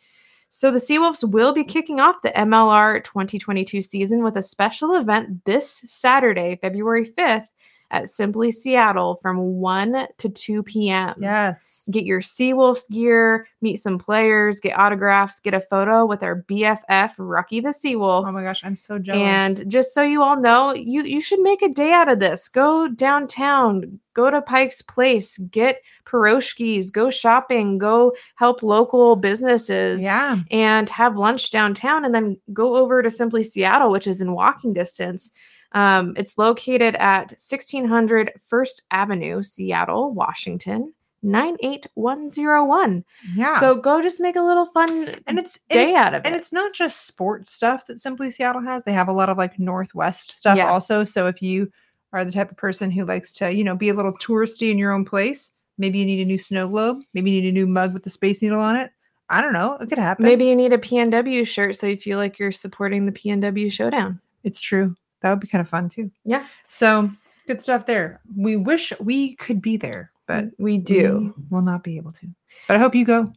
So 0.52 0.72
the 0.72 0.80
Seawolves 0.80 1.30
will 1.30 1.54
be 1.54 1.64
kicking 1.64 2.00
off 2.00 2.24
the 2.24 2.32
MLR 2.32 3.04
2022 3.04 3.84
season 3.84 4.24
with 4.24 4.36
a 4.36 4.42
special 4.42 4.96
event 4.96 5.46
this 5.46 5.70
Saturday, 5.70 6.58
February 6.60 7.06
5th 7.06 7.50
at 7.92 8.10
Simply 8.10 8.52
Seattle 8.52 9.16
from 9.22 9.38
1 9.38 10.08
to 10.18 10.30
2 10.30 10.64
p.m 10.64 11.16
Yes. 11.18 11.88
get 11.92 12.06
your 12.06 12.22
Seawolves 12.22 12.90
gear, 12.90 13.48
meet 13.62 13.78
some 13.78 13.98
players, 13.98 14.60
get 14.60 14.78
autographs, 14.78 15.40
get 15.40 15.54
a 15.54 15.62
photo 15.62 16.06
with 16.06 16.24
our 16.24 16.44
BFF 16.44 17.14
Rocky 17.18 17.60
the 17.60 17.70
Seawolf. 17.70 18.28
Oh 18.28 18.32
my 18.32 18.44
gosh, 18.44 18.64
I'm 18.64 18.76
so 18.76 19.00
jealous. 19.00 19.22
and 19.22 19.70
just 19.72 19.94
so 19.94 20.02
you 20.04 20.22
all 20.22 20.40
know, 20.40 20.74
you 20.74 21.04
you 21.04 21.22
should 21.22 21.42
make 21.42 21.62
a 21.62 21.70
day 21.70 21.92
out 21.92 22.10
of 22.10 22.20
this. 22.20 22.50
Go 22.50 22.88
downtown, 22.88 24.00
go 24.14 24.30
to 24.30 24.42
Pike's 24.42 24.82
Place, 24.82 25.38
get 25.38 25.82
pierogies, 26.06 26.92
go 26.92 27.10
shopping, 27.10 27.78
go 27.78 28.14
help 28.36 28.64
local 28.64 29.16
businesses 29.16 30.02
yeah. 30.02 30.38
and 30.52 30.90
have 30.90 31.18
lunch 31.18 31.52
downtown 31.52 32.06
and 32.06 32.14
then 32.14 32.38
go 32.52 32.76
over 32.76 33.02
to 33.02 33.10
Simply 33.10 33.44
Seattle, 33.44 33.92
which 33.92 34.08
is 34.08 34.22
in 34.22 34.34
walking 34.34 34.74
distance. 34.74 35.32
Um, 35.74 36.14
it's 36.18 36.38
located 36.38 36.96
at 36.96 37.32
1600 37.34 38.34
First 38.48 38.82
Avenue, 38.92 39.44
Seattle, 39.44 40.12
Washington, 40.14 40.94
98101. 41.22 43.04
Yeah. 43.36 43.60
So 43.60 43.76
go 43.76 44.02
just 44.02 44.20
make 44.20 44.36
a 44.36 44.42
little 44.42 44.66
fun 44.66 45.16
and 45.28 45.38
it's 45.40 45.60
day 45.70 45.96
out 45.96 46.14
of 46.14 46.22
it. 46.22 46.26
and 46.28 46.36
it's 46.36 46.52
not 46.54 46.74
just 46.74 47.06
sports 47.06 47.52
stuff 47.52 47.86
that 47.88 48.00
Simply 48.00 48.32
Seattle 48.32 48.62
has. 48.62 48.84
They 48.84 48.94
have 48.94 49.08
a 49.08 49.14
lot 49.14 49.30
of 49.30 49.38
like 49.38 49.60
Northwest 49.60 50.32
stuff 50.32 50.58
Yeah. 50.58 50.70
also. 50.70 51.04
So 51.04 51.28
if 51.28 51.42
you 51.42 51.72
are 52.14 52.26
the 52.26 52.32
type 52.32 52.50
of 52.52 52.58
person 52.58 52.90
who 52.92 53.06
likes 53.06 53.34
to, 53.36 53.52
you 53.54 53.64
know, 53.64 53.76
be 53.76 53.90
a 53.90 53.94
little 53.94 54.14
touristy 54.14 54.72
in 54.72 54.78
your 54.78 54.92
own 54.92 55.06
place, 55.06 55.52
maybe 55.78 56.00
you 56.00 56.06
need 56.06 56.22
a 56.22 56.26
new 56.26 56.38
snow 56.38 56.68
globe, 56.68 56.98
maybe 57.14 57.32
you 57.32 57.42
need 57.42 57.50
a 57.50 57.54
new 57.54 57.68
mug 57.68 57.94
with 57.94 58.04
the 58.04 58.10
space 58.10 58.42
needle 58.42 58.60
on 58.60 58.76
it. 58.76 58.92
I 59.30 59.42
don't 59.42 59.54
know. 59.54 59.78
It 59.80 59.90
could 59.90 60.00
happen. 60.00 60.26
Maybe 60.26 60.46
you 60.48 60.56
need 60.56 60.74
a 60.74 60.80
PNW 60.80 61.46
shirt 61.46 61.76
so 61.76 61.86
you 61.86 61.98
feel 61.98 62.18
like 62.18 62.40
you're 62.40 62.52
supporting 62.52 63.06
the 63.06 63.12
PNW 63.12 63.72
showdown. 63.72 64.20
it's 64.44 64.60
true. 64.60 64.96
That 65.22 65.32
would 65.32 65.40
be 65.40 65.48
kind 65.48 65.62
of 65.62 65.70
fun 65.70 65.90
too. 65.90 66.12
Yeah. 66.24 66.46
So 66.68 67.10
good 67.48 67.62
stuff 67.62 67.86
there. 67.86 68.22
We 68.36 68.56
wish 68.56 68.94
we 69.00 69.36
could 69.36 69.62
be 69.62 69.78
there, 69.78 70.12
but 70.28 70.46
mm, 70.46 70.52
we 70.60 70.78
do. 70.78 71.34
we 71.36 71.44
will 71.50 71.64
not 71.64 71.84
be 71.84 71.98
able 71.98 72.12
to. 72.14 72.28
But 72.68 72.78
I 72.78 72.80
hope 72.80 72.96
you 72.96 73.06
go. 73.06 73.28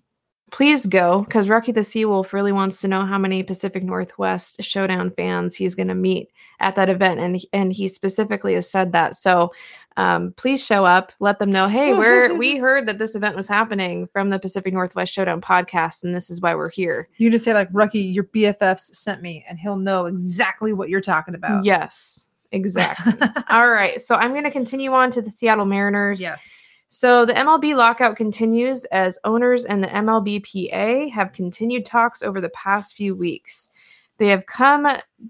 Please 0.50 0.84
go 0.84 1.22
because 1.22 1.48
Rocky 1.48 1.72
the 1.72 1.80
Seawolf 1.80 2.34
really 2.34 2.52
wants 2.52 2.82
to 2.82 2.88
know 2.88 3.06
how 3.06 3.18
many 3.18 3.42
Pacific 3.42 3.82
Northwest 3.82 4.62
Showdown 4.62 5.10
fans 5.10 5.56
he's 5.56 5.74
going 5.74 5.88
to 5.88 5.94
meet 5.94 6.28
at 6.60 6.74
that 6.76 6.88
event, 6.88 7.20
and 7.20 7.40
and 7.52 7.72
he 7.72 7.88
specifically 7.88 8.54
has 8.54 8.70
said 8.70 8.92
that. 8.92 9.14
So, 9.14 9.50
um, 9.96 10.32
please 10.36 10.64
show 10.64 10.84
up. 10.84 11.12
Let 11.20 11.38
them 11.38 11.52
know, 11.52 11.68
hey, 11.68 11.94
we're 11.94 12.34
we 12.34 12.56
heard 12.58 12.86
that 12.86 12.98
this 12.98 13.14
event 13.14 13.36
was 13.36 13.48
happening 13.48 14.08
from 14.12 14.30
the 14.30 14.38
Pacific 14.38 14.72
Northwest 14.72 15.12
Showdown 15.12 15.40
podcast, 15.40 16.04
and 16.04 16.14
this 16.14 16.30
is 16.30 16.40
why 16.40 16.54
we're 16.54 16.70
here. 16.70 17.08
You 17.16 17.30
just 17.30 17.44
say 17.44 17.54
like, 17.54 17.70
Rucky, 17.72 18.12
your 18.12 18.24
BFFs 18.24 18.94
sent 18.94 19.22
me, 19.22 19.44
and 19.48 19.58
he'll 19.58 19.76
know 19.76 20.06
exactly 20.06 20.72
what 20.72 20.88
you're 20.88 21.00
talking 21.00 21.34
about. 21.34 21.64
Yes, 21.64 22.30
exactly. 22.52 23.14
All 23.50 23.70
right, 23.70 24.00
so 24.00 24.16
I'm 24.16 24.30
going 24.32 24.44
to 24.44 24.50
continue 24.50 24.92
on 24.92 25.10
to 25.12 25.22
the 25.22 25.30
Seattle 25.30 25.66
Mariners. 25.66 26.20
yes. 26.20 26.54
So 26.94 27.24
the 27.24 27.32
MLB 27.32 27.74
lockout 27.74 28.18
continues 28.18 28.84
as 28.84 29.18
owners 29.24 29.64
and 29.64 29.82
the 29.82 29.88
MLBPA 29.88 31.10
have 31.10 31.32
continued 31.32 31.86
talks 31.86 32.22
over 32.22 32.38
the 32.38 32.50
past 32.50 32.98
few 32.98 33.14
weeks. 33.14 33.70
They 34.18 34.28
have 34.28 34.44
come 34.44 34.86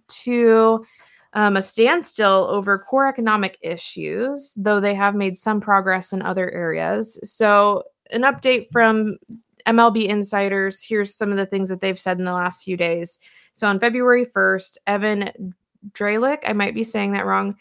to 0.09 0.85
um, 1.35 1.57
a 1.57 1.63
standstill 1.63 2.47
over 2.51 2.79
core 2.79 3.07
economic 3.07 3.59
issues, 3.63 4.55
though 4.57 4.81
they 4.81 4.95
have 4.95 5.15
made 5.15 5.39
some 5.39 5.61
progress 5.61 6.13
in 6.13 6.23
other 6.23 6.51
areas. 6.51 7.19
So, 7.25 7.85
an 8.11 8.23
update 8.23 8.71
from 8.71 9.17
MLB 9.67 10.07
insiders 10.07 10.83
here's 10.83 11.15
some 11.15 11.31
of 11.31 11.39
the 11.39 11.47
things 11.47 11.69
that 11.71 11.81
they've 11.81 11.99
said 11.99 12.19
in 12.19 12.25
the 12.25 12.33
last 12.33 12.65
few 12.65 12.77
days. 12.77 13.19
So, 13.55 13.67
on 13.67 13.81
February 13.81 14.27
1st, 14.27 14.79
Evan 14.87 15.55
Drellich, 15.93 16.41
I 16.47 16.53
might 16.53 16.75
be 16.75 16.85
saying 16.85 17.13
that 17.13 17.27
wrong, 17.27 17.57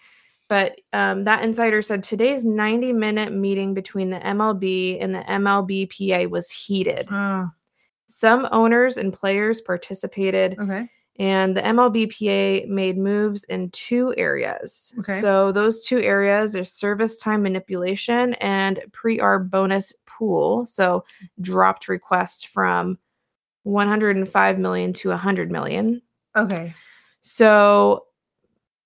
but 0.49 0.81
um, 0.91 1.23
that 1.23 1.43
insider 1.43 1.81
said 1.81 2.03
today's 2.03 2.43
90 2.43 2.91
minute 2.91 3.31
meeting 3.31 3.73
between 3.73 4.09
the 4.09 4.19
MLB 4.19 5.01
and 5.01 5.15
the 5.15 5.21
MLBPA 5.21 6.29
was 6.29 6.51
heated. 6.51 7.07
Oh, 7.09 7.47
Some 8.07 8.47
owners 8.51 8.97
and 8.97 9.13
players 9.13 9.61
participated, 9.61 10.59
okay. 10.59 10.89
And 11.21 11.55
the 11.55 11.61
MLBPA 11.61 12.67
made 12.67 12.97
moves 12.97 13.43
in 13.43 13.69
two 13.69 14.11
areas. 14.17 14.95
Okay. 14.97 15.21
So 15.21 15.51
those 15.51 15.85
two 15.85 15.99
areas 15.99 16.55
are 16.55 16.65
service 16.65 17.15
time 17.15 17.43
manipulation 17.43 18.33
and 18.35 18.81
pre-arb 18.91 19.51
bonus 19.51 19.93
pool. 20.07 20.65
So 20.65 21.05
dropped 21.39 21.87
request 21.87 22.47
from 22.47 22.97
105 23.61 24.57
million 24.57 24.93
to 24.93 25.09
100 25.09 25.51
million. 25.51 26.01
Okay. 26.35 26.73
So 27.21 28.07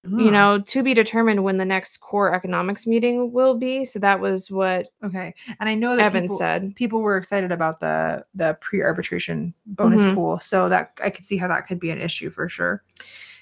you 0.05 0.31
know, 0.31 0.59
to 0.61 0.83
be 0.83 0.93
determined 0.93 1.43
when 1.43 1.57
the 1.57 1.65
next 1.65 1.97
core 1.97 2.33
economics 2.33 2.85
meeting 2.85 3.31
will 3.31 3.55
be. 3.55 3.83
So 3.85 3.99
that 3.99 4.19
was 4.19 4.51
what 4.51 4.87
Okay. 5.03 5.33
And 5.59 5.67
I 5.69 5.75
know 5.75 5.95
that 5.95 6.03
Evan 6.05 6.23
people, 6.23 6.37
said. 6.37 6.75
people 6.75 7.01
were 7.01 7.17
excited 7.17 7.51
about 7.51 7.79
the 7.79 8.25
the 8.35 8.57
pre-arbitration 8.61 9.53
bonus 9.65 10.03
Mhm. 10.03 10.13
pool, 10.13 10.39
so 10.39 10.69
that 10.69 10.91
I 11.03 11.09
could 11.09 11.25
see 11.25 11.37
how 11.37 11.47
that 11.47 11.67
could 11.67 11.79
be 11.79 11.89
an 11.91 11.99
issue 12.01 12.29
for 12.29 12.47
sure. 12.49 12.83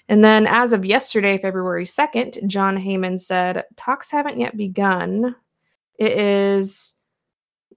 And 0.09 0.23
then 0.23 0.47
as 0.47 0.73
of 0.73 0.85
yesterday, 0.85 1.37
February 1.37 1.85
2nd, 1.85 2.39
Jon 2.47 2.77
Heyman 2.77 3.19
said 3.21 3.63
talks 3.77 4.09
haven't 4.11 4.39
yet 4.39 4.55
begun. 4.57 5.35
It 5.97 6.11
is 6.13 6.95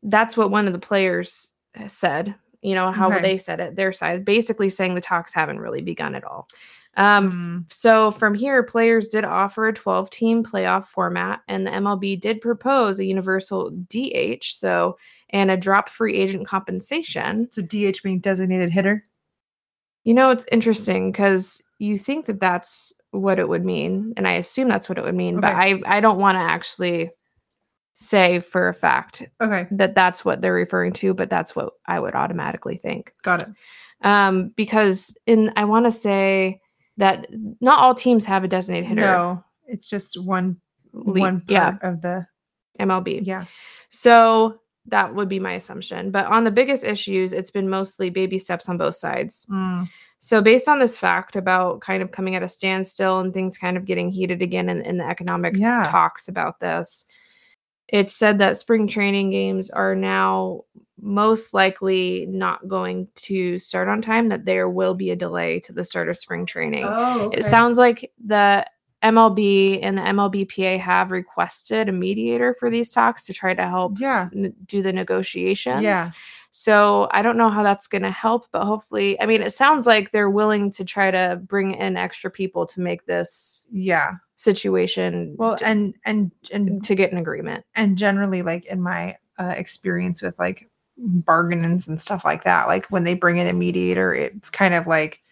that's 0.02 0.36
what 0.36 0.50
one 0.50 0.66
of 0.66 0.72
the 0.72 0.78
players 0.78 1.52
said, 1.88 2.34
you 2.62 2.74
know, 2.74 2.90
how 2.92 3.08
Okay. 3.10 3.22
they 3.22 3.36
said 3.38 3.60
it, 3.60 3.76
their 3.76 3.92
side, 3.92 4.24
basically 4.24 4.68
saying 4.68 4.94
the 4.94 5.00
talks 5.00 5.32
haven't 5.34 5.58
really 5.60 5.82
begun 5.82 6.14
at 6.14 6.24
all. 6.24 6.48
Um, 6.96 7.30
Mm, 7.30 7.72
So 7.72 8.10
from 8.10 8.34
here, 8.34 8.62
players 8.62 9.08
did 9.08 9.24
offer 9.24 9.68
a 9.68 9.72
12 9.72 10.10
team 10.10 10.42
playoff 10.42 10.86
format, 10.86 11.40
and 11.48 11.66
the 11.66 11.70
MLB 11.70 12.20
did 12.20 12.40
propose 12.40 12.98
a 12.98 13.04
universal 13.04 13.70
DH, 13.70 14.44
so 14.56 14.96
and 15.30 15.50
a 15.50 15.56
drop 15.56 15.88
free 15.88 16.14
agent 16.16 16.46
compensation. 16.46 17.48
so 17.50 17.60
DH 17.62 18.02
being 18.02 18.20
designated 18.20 18.70
hitter. 18.70 19.02
You 20.04 20.14
know, 20.14 20.30
it's 20.30 20.46
interesting 20.52 21.10
because 21.10 21.60
you 21.78 21.98
think 21.98 22.26
that 22.26 22.38
that's 22.40 22.92
what 23.10 23.38
it 23.38 23.48
would 23.48 23.64
mean, 23.64 24.14
and 24.16 24.26
I 24.28 24.32
assume 24.34 24.68
that's 24.68 24.88
what 24.88 24.98
it 24.98 25.04
would 25.04 25.14
mean, 25.16 25.40
but 25.40 25.54
I 25.54 25.80
I 25.84 26.00
don't 26.00 26.18
want 26.20 26.36
to 26.36 26.40
actually 26.40 27.10
say 27.94 28.40
for 28.40 28.68
a 28.68 28.74
fact 28.74 29.22
Okay, 29.40 29.66
that 29.72 29.94
that's 29.94 30.24
what 30.24 30.40
they're 30.40 30.52
referring 30.52 30.92
to, 30.94 31.12
but 31.14 31.28
that's 31.30 31.56
what 31.56 31.72
I 31.86 31.98
would 31.98 32.14
automatically 32.14 32.76
think. 32.76 33.12
got 33.22 33.42
it. 33.42 33.48
Um, 34.02 34.48
because 34.56 35.16
in 35.26 35.52
I 35.56 35.64
want 35.64 35.86
to 35.86 35.90
say 35.92 36.60
that 36.96 37.26
not 37.60 37.78
all 37.80 37.94
teams 37.94 38.24
have 38.24 38.44
a 38.44 38.48
designated 38.48 38.88
hitter. 38.88 39.00
No, 39.02 39.44
it's 39.66 39.88
just 39.90 40.20
one 40.22 40.60
le- 40.92 41.20
one 41.20 41.40
part 41.40 41.50
yeah, 41.50 41.88
of 41.88 42.00
the 42.00 42.26
MLB. 42.80 43.20
yeah. 43.26 43.44
So 43.88 44.60
that 44.86 45.14
would 45.14 45.28
be 45.28 45.40
my 45.40 45.54
assumption. 45.54 46.10
But 46.10 46.26
on 46.26 46.44
the 46.44 46.50
biggest 46.50 46.84
issues, 46.84 47.32
it's 47.32 47.50
been 47.50 47.68
mostly 47.68 48.08
baby 48.10 48.38
steps 48.38 48.68
on 48.68 48.76
both 48.78 48.94
sides. 48.94 49.44
Mm, 49.50 49.88
So 50.18 50.40
based 50.40 50.68
on 50.68 50.78
this 50.78 50.96
fact 50.96 51.34
about 51.36 51.80
kind 51.80 52.02
of 52.02 52.12
coming 52.12 52.36
at 52.36 52.42
a 52.42 52.48
standstill 52.48 53.18
and 53.20 53.34
things 53.34 53.58
kind 53.58 53.76
of 53.76 53.84
getting 53.84 54.10
heated 54.10 54.42
again 54.42 54.68
in, 54.68 54.80
in 54.82 54.96
the 54.98 55.04
economic 55.06 55.56
Yeah. 55.56 55.84
talks 55.90 56.28
about 56.28 56.60
this, 56.60 57.04
it's 57.88 58.14
said 58.14 58.38
that 58.38 58.56
spring 58.58 58.86
training 58.86 59.30
games 59.30 59.70
are 59.70 59.94
now 59.96 60.62
most 61.00 61.52
likely 61.54 62.26
not 62.28 62.66
going 62.68 63.08
to 63.16 63.58
start 63.58 63.88
on 63.88 64.00
time, 64.00 64.28
that 64.30 64.44
there 64.44 64.68
will 64.68 64.94
be 64.94 65.10
a 65.10 65.16
delay 65.16 65.60
to 65.60 65.72
the 65.72 65.84
start 65.84 66.08
of 66.08 66.16
spring 66.16 66.46
training. 66.46 66.84
Oh, 66.86 67.30
It 67.32 67.44
sounds 67.44 67.76
like 67.78 68.12
the 68.24 68.66
MLB 69.02 69.80
and 69.82 69.98
the 69.98 70.02
MLBPA 70.02 70.80
have 70.80 71.10
requested 71.10 71.88
a 71.88 71.92
mediator 71.92 72.54
for 72.58 72.70
these 72.70 72.90
talks 72.92 73.26
to 73.26 73.34
try 73.34 73.54
to 73.54 73.66
help 73.68 74.00
yeah, 74.00 74.28
n- 74.34 74.54
do 74.66 74.82
the 74.82 74.92
negotiations. 74.92 75.82
yeah, 75.82 76.10
So 76.50 77.06
I 77.12 77.20
don't 77.20 77.36
know 77.36 77.50
how 77.50 77.62
that's 77.62 77.86
going 77.88 78.02
to 78.02 78.10
help, 78.10 78.46
but 78.50 78.64
hopefully, 78.64 79.20
I 79.20 79.26
mean, 79.26 79.42
it 79.42 79.52
sounds 79.52 79.86
like 79.86 80.10
they're 80.10 80.30
willing 80.30 80.70
to 80.72 80.84
try 80.84 81.10
to 81.10 81.40
bring 81.44 81.74
in 81.74 81.96
extra 81.98 82.30
people 82.30 82.64
to 82.66 82.80
make 82.80 83.04
this 83.04 83.68
yeah. 83.70 84.12
situation 84.36 85.34
Well, 85.38 85.56
t- 85.56 85.64
and 85.66 85.94
and 86.06 86.30
and 86.50 86.82
to 86.84 86.94
get 86.94 87.12
an 87.12 87.18
agreement. 87.18 87.66
and 87.74 87.98
generally, 87.98 88.40
like 88.42 88.64
in 88.64 88.80
my 88.80 89.18
uh, 89.38 89.54
experience 89.56 90.22
with 90.22 90.38
like 90.38 90.68
bargainings 90.98 91.88
and 91.88 92.00
stuff 92.00 92.24
like 92.24 92.44
that, 92.44 92.66
like 92.66 92.86
when 92.86 93.04
they 93.04 93.14
bring 93.14 93.38
in 93.38 93.46
a 93.46 93.52
mediator, 93.52 94.14
it's 94.14 94.50
kind 94.50 94.74
of 94.74 94.86
like 94.86 95.22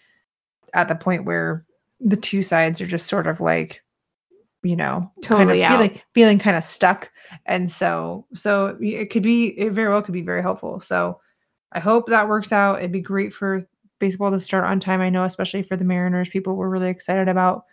at 0.74 0.88
the 0.88 0.94
point 0.94 1.24
where 1.24 1.64
the 2.00 2.16
two 2.16 2.42
sides 2.42 2.80
are 2.80 2.86
just 2.86 3.06
sort 3.06 3.26
of 3.26 3.40
like, 3.40 3.82
you 4.62 4.76
know, 4.76 5.10
Totally 5.22 5.60
kind 5.60 5.72
of 5.72 5.88
feeling 5.88 6.02
feeling 6.14 6.38
kind 6.38 6.56
of 6.56 6.64
stuck, 6.64 7.10
and 7.46 7.70
so 7.70 8.26
so 8.34 8.76
it 8.80 9.10
could 9.10 9.22
be 9.22 9.48
it 9.58 9.72
very 9.72 9.88
well 9.88 10.02
could 10.02 10.14
be 10.14 10.22
very 10.22 10.42
helpful. 10.42 10.80
So 10.80 11.20
I 11.72 11.80
hope 11.80 12.06
that 12.08 12.28
works 12.28 12.52
out. 12.52 12.78
It'd 12.78 12.92
be 12.92 13.00
great 13.00 13.34
for 13.34 13.66
baseball 13.98 14.30
to 14.30 14.40
start 14.40 14.64
on 14.64 14.80
time. 14.80 15.00
I 15.00 15.10
know, 15.10 15.24
especially 15.24 15.62
for 15.62 15.76
the 15.76 15.84
Mariners, 15.84 16.28
people 16.28 16.56
were 16.56 16.70
really 16.70 16.88
excited 16.88 17.28
about 17.28 17.64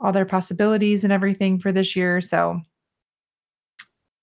all 0.00 0.12
their 0.12 0.26
possibilities 0.26 1.04
and 1.04 1.12
everything 1.12 1.58
for 1.58 1.70
this 1.72 1.94
year. 1.94 2.20
So 2.20 2.60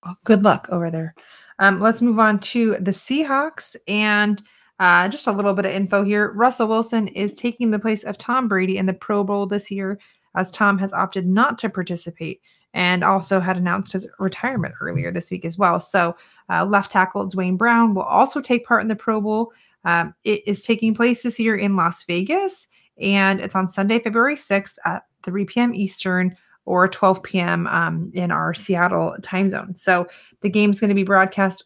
well, 0.03 0.17
good 0.23 0.43
luck 0.43 0.67
over 0.71 0.91
there. 0.91 1.15
Um, 1.59 1.79
let's 1.79 2.01
move 2.01 2.19
on 2.19 2.39
to 2.39 2.77
the 2.79 2.91
Seahawks 2.91 3.75
and 3.87 4.41
uh, 4.79 5.09
just 5.09 5.27
a 5.27 5.31
little 5.31 5.53
bit 5.53 5.65
of 5.65 5.71
info 5.71 6.03
here. 6.03 6.31
Russell 6.31 6.69
Wilson 6.69 7.09
is 7.09 7.33
taking 7.35 7.69
the 7.69 7.79
place 7.79 8.03
of 8.03 8.17
Tom 8.17 8.47
Brady 8.47 8.77
in 8.77 8.85
the 8.85 8.93
Pro 8.93 9.23
Bowl 9.25 9.45
this 9.45 9.69
year, 9.69 9.99
as 10.35 10.49
Tom 10.51 10.77
has 10.77 10.93
opted 10.93 11.27
not 11.27 11.57
to 11.59 11.69
participate 11.69 12.41
and 12.73 13.03
also 13.03 13.39
had 13.39 13.57
announced 13.57 13.91
his 13.91 14.07
retirement 14.19 14.75
earlier 14.79 15.11
this 15.11 15.31
week 15.31 15.43
as 15.43 15.57
well. 15.57 15.79
So, 15.79 16.15
uh, 16.49 16.65
left 16.65 16.91
tackle 16.91 17.25
Duane 17.25 17.57
Brown 17.57 17.93
will 17.93 18.03
also 18.03 18.39
take 18.39 18.65
part 18.65 18.81
in 18.81 18.87
the 18.87 18.95
Pro 18.95 19.19
Bowl. 19.19 19.51
Um, 19.83 20.13
it 20.23 20.43
is 20.47 20.63
taking 20.63 20.93
place 20.93 21.23
this 21.23 21.39
year 21.39 21.55
in 21.55 21.75
Las 21.75 22.03
Vegas, 22.03 22.67
and 23.01 23.39
it's 23.39 23.55
on 23.55 23.67
Sunday, 23.67 23.99
February 23.99 24.35
6th 24.35 24.75
at 24.85 25.05
3 25.23 25.45
p.m. 25.45 25.73
Eastern 25.73 26.35
or 26.65 26.87
12 26.87 27.23
p.m. 27.23 27.67
Um, 27.67 28.11
in 28.13 28.31
our 28.31 28.53
Seattle 28.53 29.15
time 29.21 29.49
zone. 29.49 29.75
So, 29.75 30.07
the 30.41 30.49
game's 30.49 30.79
going 30.79 30.89
to 30.89 30.95
be 30.95 31.03
broadcast 31.03 31.63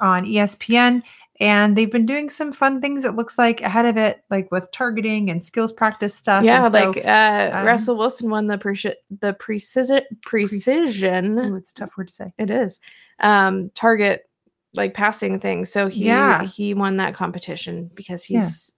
on 0.00 0.24
ESPN. 0.26 1.02
And 1.40 1.76
they've 1.76 1.90
been 1.90 2.06
doing 2.06 2.30
some 2.30 2.52
fun 2.52 2.80
things, 2.80 3.04
it 3.04 3.14
looks 3.16 3.36
like, 3.36 3.62
ahead 3.62 3.84
of 3.86 3.96
it, 3.96 4.22
like 4.30 4.52
with 4.52 4.70
targeting 4.70 5.28
and 5.28 5.42
skills 5.42 5.72
practice 5.72 6.14
stuff. 6.14 6.44
yeah, 6.44 6.62
And 6.64 6.72
so- 6.72 6.90
like 6.90 7.04
uh, 7.04 7.50
um, 7.52 7.66
Russell 7.66 7.96
Wilson 7.96 8.30
won 8.30 8.46
the 8.46 8.58
preci- 8.58 8.94
the 9.20 9.32
precision 9.34 10.02
precision. 10.22 11.38
Ooh, 11.38 11.56
it's 11.56 11.72
a 11.72 11.74
tough 11.74 11.96
word 11.96 12.08
to 12.08 12.14
say. 12.14 12.32
It 12.38 12.50
is 12.50 12.78
um 13.20 13.70
target 13.74 14.28
like 14.74 14.94
passing 14.94 15.40
thing. 15.40 15.64
So 15.64 15.88
he 15.88 16.04
Yeah. 16.06 16.44
he 16.44 16.74
won 16.74 16.96
that 16.98 17.14
competition 17.14 17.90
because 17.94 18.22
he's 18.24 18.74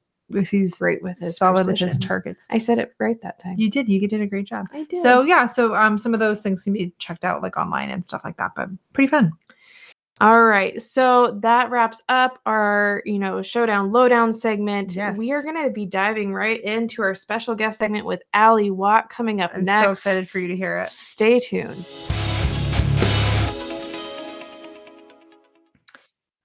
he's 0.51 0.79
great 0.79 1.03
with 1.03 1.19
his 1.19 1.37
solid 1.37 1.67
with 1.67 1.79
his 1.79 1.81
precision. 1.81 2.09
targets. 2.09 2.47
I 2.51 2.59
said 2.59 2.79
it 2.79 2.95
right 2.99 3.21
that 3.23 3.41
time. 3.41 3.55
You 3.57 3.71
did. 3.71 3.89
You 3.89 4.07
did 4.09 4.21
a 4.21 4.27
great 4.27 4.47
job. 4.47 4.67
I 4.73 4.85
did. 4.85 5.01
So 5.01 5.23
yeah, 5.23 5.47
so 5.47 5.75
um, 5.75 5.99
some 5.99 6.15
of 6.15 6.21
those 6.21 6.41
things 6.41 6.63
can 6.63 6.73
be 6.73 6.93
checked 6.99 7.25
out 7.25 7.43
like 7.43 7.57
online 7.57 7.91
and 7.91 8.05
stuff 8.05 8.23
like 8.25 8.37
that, 8.39 8.53
but 8.57 8.69
pretty 8.93 9.09
fun. 9.09 9.33
All 10.21 10.45
right. 10.45 10.81
So 10.81 11.39
that 11.43 11.71
wraps 11.71 12.03
up 12.09 12.39
our, 12.47 13.03
you 13.05 13.19
know, 13.19 13.43
showdown 13.43 13.91
lowdown 13.91 14.33
segment. 14.33 14.95
Yes. 14.95 15.19
We 15.19 15.33
are 15.33 15.43
going 15.43 15.61
to 15.63 15.71
be 15.71 15.87
diving 15.87 16.33
right 16.33 16.63
into 16.63 17.03
our 17.03 17.17
special 17.17 17.57
guest 17.57 17.81
segment 17.81 18.07
with 18.07 18.23
Ally 18.33 18.71
Watt 18.71 19.11
coming 19.11 19.41
up 19.41 19.51
I'm 19.55 19.65
next. 19.65 19.85
so 19.85 19.91
excited 19.91 20.29
for 20.31 20.39
you 20.39 20.49
to 20.49 20.57
hear 20.57 20.79
it. 20.79 20.89
Stay 20.89 21.41
tuned. 21.41 21.85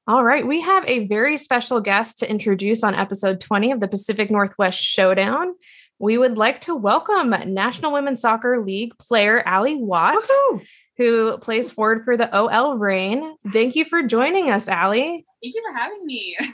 All 0.09 0.23
right, 0.23 0.47
we 0.47 0.61
have 0.61 0.83
a 0.87 1.05
very 1.05 1.37
special 1.37 1.79
guest 1.81 2.17
to 2.17 2.29
introduce 2.29 2.83
on 2.83 2.95
episode 2.95 3.39
20 3.39 3.73
of 3.73 3.79
the 3.79 3.87
Pacific 3.87 4.31
Northwest 4.31 4.81
Showdown. 4.81 5.53
We 5.99 6.17
would 6.17 6.35
like 6.35 6.61
to 6.61 6.75
welcome 6.75 7.29
National 7.53 7.93
Women's 7.93 8.19
Soccer 8.19 8.65
League 8.65 8.97
player 8.97 9.43
Ally 9.45 9.75
Watt, 9.75 10.15
Woohoo! 10.15 10.65
who 10.97 11.37
plays 11.37 11.69
forward 11.69 12.05
for 12.05 12.17
the 12.17 12.35
OL 12.35 12.79
Reign. 12.79 13.35
Thank 13.53 13.75
you 13.75 13.85
for 13.85 14.01
joining 14.01 14.49
us, 14.49 14.67
Ally. 14.67 15.21
Thank 15.43 15.53
you 15.53 15.63
for 15.69 15.77
having 15.77 16.03
me. 16.03 16.35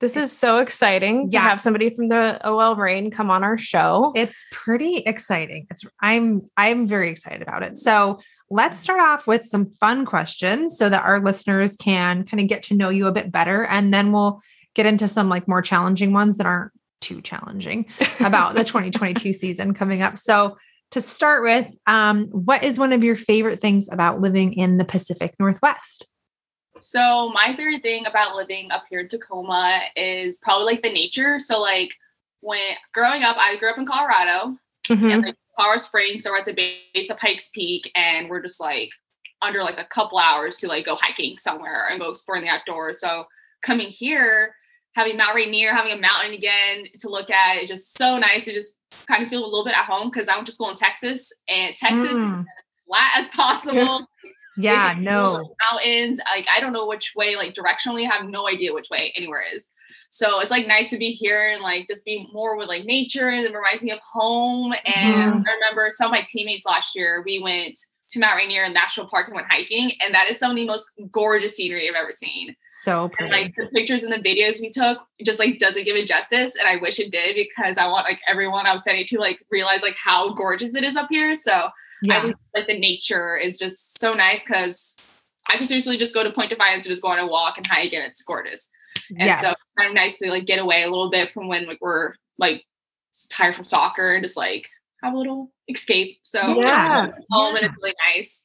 This 0.00 0.16
is 0.16 0.36
so 0.36 0.58
exciting 0.58 1.30
to 1.30 1.38
have 1.38 1.60
somebody 1.60 1.94
from 1.94 2.08
the 2.08 2.40
OL 2.44 2.74
Reign 2.74 3.12
come 3.12 3.30
on 3.30 3.44
our 3.44 3.56
show. 3.56 4.12
It's 4.16 4.44
pretty 4.50 4.96
exciting. 4.96 5.68
It's 5.70 5.84
I'm 6.00 6.50
I'm 6.56 6.88
very 6.88 7.08
excited 7.08 7.40
about 7.40 7.62
it. 7.62 7.78
So 7.78 8.18
let's 8.52 8.78
start 8.80 9.00
off 9.00 9.26
with 9.26 9.46
some 9.46 9.70
fun 9.80 10.04
questions 10.04 10.76
so 10.76 10.88
that 10.90 11.02
our 11.04 11.20
listeners 11.20 11.74
can 11.76 12.24
kind 12.24 12.40
of 12.40 12.48
get 12.48 12.62
to 12.64 12.74
know 12.74 12.90
you 12.90 13.06
a 13.06 13.12
bit 13.12 13.32
better. 13.32 13.64
And 13.64 13.92
then 13.94 14.12
we'll 14.12 14.42
get 14.74 14.84
into 14.84 15.08
some 15.08 15.28
like 15.30 15.48
more 15.48 15.62
challenging 15.62 16.12
ones 16.12 16.36
that 16.36 16.46
aren't 16.46 16.72
too 17.00 17.22
challenging 17.22 17.86
about 18.20 18.54
the 18.54 18.62
2022 18.64 19.32
season 19.32 19.72
coming 19.72 20.02
up. 20.02 20.18
So 20.18 20.58
to 20.90 21.00
start 21.00 21.42
with, 21.42 21.66
um, 21.86 22.26
what 22.26 22.62
is 22.62 22.78
one 22.78 22.92
of 22.92 23.02
your 23.02 23.16
favorite 23.16 23.60
things 23.60 23.88
about 23.90 24.20
living 24.20 24.52
in 24.52 24.76
the 24.76 24.84
Pacific 24.84 25.34
Northwest? 25.38 26.06
So 26.80 27.30
my 27.30 27.54
favorite 27.56 27.82
thing 27.82 28.04
about 28.06 28.36
living 28.36 28.70
up 28.70 28.84
here 28.90 29.00
in 29.00 29.08
Tacoma 29.08 29.80
is 29.96 30.38
probably 30.38 30.66
like 30.66 30.82
the 30.82 30.92
nature. 30.92 31.40
So 31.40 31.60
like 31.60 31.90
when 32.40 32.60
growing 32.92 33.22
up, 33.22 33.36
I 33.38 33.56
grew 33.56 33.70
up 33.70 33.78
in 33.78 33.86
Colorado 33.86 34.56
Mhm. 34.88 35.12
and 35.12 35.22
like 35.22 35.36
Colorado 35.56 35.82
Springs, 35.82 36.24
so 36.24 36.30
we're 36.30 36.38
at 36.38 36.46
the 36.46 36.52
base 36.94 37.10
of 37.10 37.18
Pikes 37.18 37.50
Peak, 37.50 37.90
and 37.94 38.28
we're 38.30 38.42
just 38.42 38.60
like 38.60 38.90
under 39.42 39.62
like 39.62 39.78
a 39.78 39.84
couple 39.84 40.18
hours 40.18 40.56
to 40.58 40.68
like 40.68 40.84
go 40.86 40.94
hiking 40.94 41.36
somewhere 41.36 41.88
and 41.90 42.00
go 42.00 42.10
exploring 42.10 42.42
the 42.42 42.48
outdoors. 42.48 43.00
So 43.00 43.24
coming 43.62 43.88
here, 43.88 44.54
having 44.94 45.16
Mount 45.16 45.34
Rainier, 45.34 45.72
having 45.74 45.92
a 45.92 46.00
mountain 46.00 46.32
again 46.34 46.84
to 47.00 47.08
look 47.08 47.30
at, 47.30 47.56
it's 47.58 47.68
just 47.68 47.96
so 47.98 48.18
nice 48.18 48.44
to 48.44 48.52
just 48.52 48.78
kind 49.08 49.22
of 49.22 49.28
feel 49.28 49.42
a 49.42 49.44
little 49.44 49.64
bit 49.64 49.76
at 49.76 49.84
home 49.84 50.10
because 50.10 50.28
I 50.28 50.34
went 50.36 50.46
to 50.46 50.52
school 50.52 50.70
in 50.70 50.74
Texas, 50.76 51.32
and 51.48 51.74
Texas 51.76 52.12
Mm. 52.12 52.40
is 52.40 52.46
as 52.46 52.84
flat 52.86 53.12
as 53.16 53.28
possible. 53.28 54.06
Yeah, 54.58 54.94
no. 54.98 55.48
mountains. 55.72 56.20
Like 56.36 56.46
I 56.54 56.60
don't 56.60 56.74
know 56.74 56.86
which 56.86 57.14
way, 57.16 57.36
like 57.36 57.54
directionally, 57.54 58.02
I 58.04 58.14
have 58.14 58.26
no 58.28 58.46
idea 58.46 58.74
which 58.74 58.90
way 58.90 59.10
anywhere 59.16 59.42
is. 59.50 59.66
So 60.14 60.40
it's 60.40 60.50
like 60.50 60.66
nice 60.66 60.90
to 60.90 60.98
be 60.98 61.10
here 61.10 61.52
and 61.52 61.62
like 61.62 61.88
just 61.88 62.04
be 62.04 62.28
more 62.34 62.54
with 62.54 62.68
like 62.68 62.84
nature 62.84 63.30
and 63.30 63.46
it 63.46 63.54
reminds 63.54 63.82
me 63.82 63.92
of 63.92 63.98
home. 64.00 64.74
And 64.84 65.32
Mhm. 65.32 65.48
I 65.48 65.52
remember 65.54 65.88
some 65.88 66.08
of 66.08 66.12
my 66.12 66.22
teammates 66.28 66.66
last 66.66 66.94
year, 66.94 67.22
we 67.24 67.38
went 67.38 67.78
to 68.10 68.20
Mount 68.20 68.36
Rainier 68.36 68.68
National 68.68 69.06
Park 69.06 69.28
and 69.28 69.34
went 69.34 69.50
hiking. 69.50 69.92
And 70.02 70.14
that 70.14 70.30
is 70.30 70.38
some 70.38 70.50
of 70.50 70.56
the 70.58 70.66
most 70.66 70.90
gorgeous 71.10 71.56
scenery 71.56 71.88
I've 71.88 71.94
ever 71.94 72.12
seen. 72.12 72.54
So 72.82 73.10
And 73.18 73.30
like 73.30 73.54
the 73.56 73.68
pictures 73.68 74.02
and 74.02 74.12
the 74.12 74.18
videos 74.18 74.60
we 74.60 74.68
took 74.68 74.98
just 75.24 75.38
like 75.38 75.58
doesn't 75.58 75.84
give 75.84 75.96
it 75.96 76.06
justice. 76.06 76.56
And 76.56 76.68
I 76.68 76.76
wish 76.76 76.98
it 77.00 77.10
did 77.10 77.34
because 77.34 77.78
I 77.78 77.86
want 77.86 78.04
like 78.06 78.20
everyone 78.28 78.66
I 78.66 78.74
was 78.74 78.84
sending 78.84 79.06
to 79.06 79.18
like 79.18 79.42
realize 79.50 79.80
like 79.82 79.96
how 79.96 80.34
gorgeous 80.34 80.74
it 80.74 80.84
is 80.84 80.94
up 80.98 81.08
here. 81.10 81.34
So 81.34 81.52
I 81.54 81.70
yeah. 82.02 82.20
think 82.20 82.36
like 82.54 82.66
the 82.66 82.78
nature 82.78 83.38
is 83.38 83.58
just 83.58 83.98
so 83.98 84.12
nice 84.12 84.44
because 84.44 84.94
I 85.48 85.56
can 85.56 85.64
seriously 85.64 85.96
just 85.96 86.12
go 86.12 86.22
to 86.22 86.30
Point 86.30 86.50
Defiance 86.50 86.84
and 86.84 86.92
just 86.92 87.00
go 87.00 87.08
on 87.08 87.18
a 87.18 87.26
walk 87.26 87.56
and 87.56 87.66
hike 87.66 87.94
and 87.94 88.04
it's 88.04 88.22
gorgeous. 88.22 88.70
And 89.10 89.18
yes. 89.20 89.42
so 89.42 89.50
it's 89.50 89.64
kind 89.78 89.88
of 89.88 89.94
nice 89.94 90.18
to 90.20 90.30
like 90.30 90.46
get 90.46 90.58
away 90.58 90.82
a 90.82 90.88
little 90.90 91.10
bit 91.10 91.30
from 91.30 91.48
when 91.48 91.66
like 91.66 91.78
we're 91.80 92.14
like 92.38 92.64
tired 93.30 93.54
from 93.54 93.68
soccer 93.68 94.14
and 94.14 94.24
just 94.24 94.36
like 94.36 94.68
have 95.02 95.14
a 95.14 95.16
little 95.18 95.50
escape. 95.68 96.18
So 96.22 96.40
Yeah. 96.62 97.06
it's 97.06 97.26
home 97.30 97.56
and 97.56 97.64
it's 97.66 97.74
really 97.82 97.94
nice. 98.14 98.44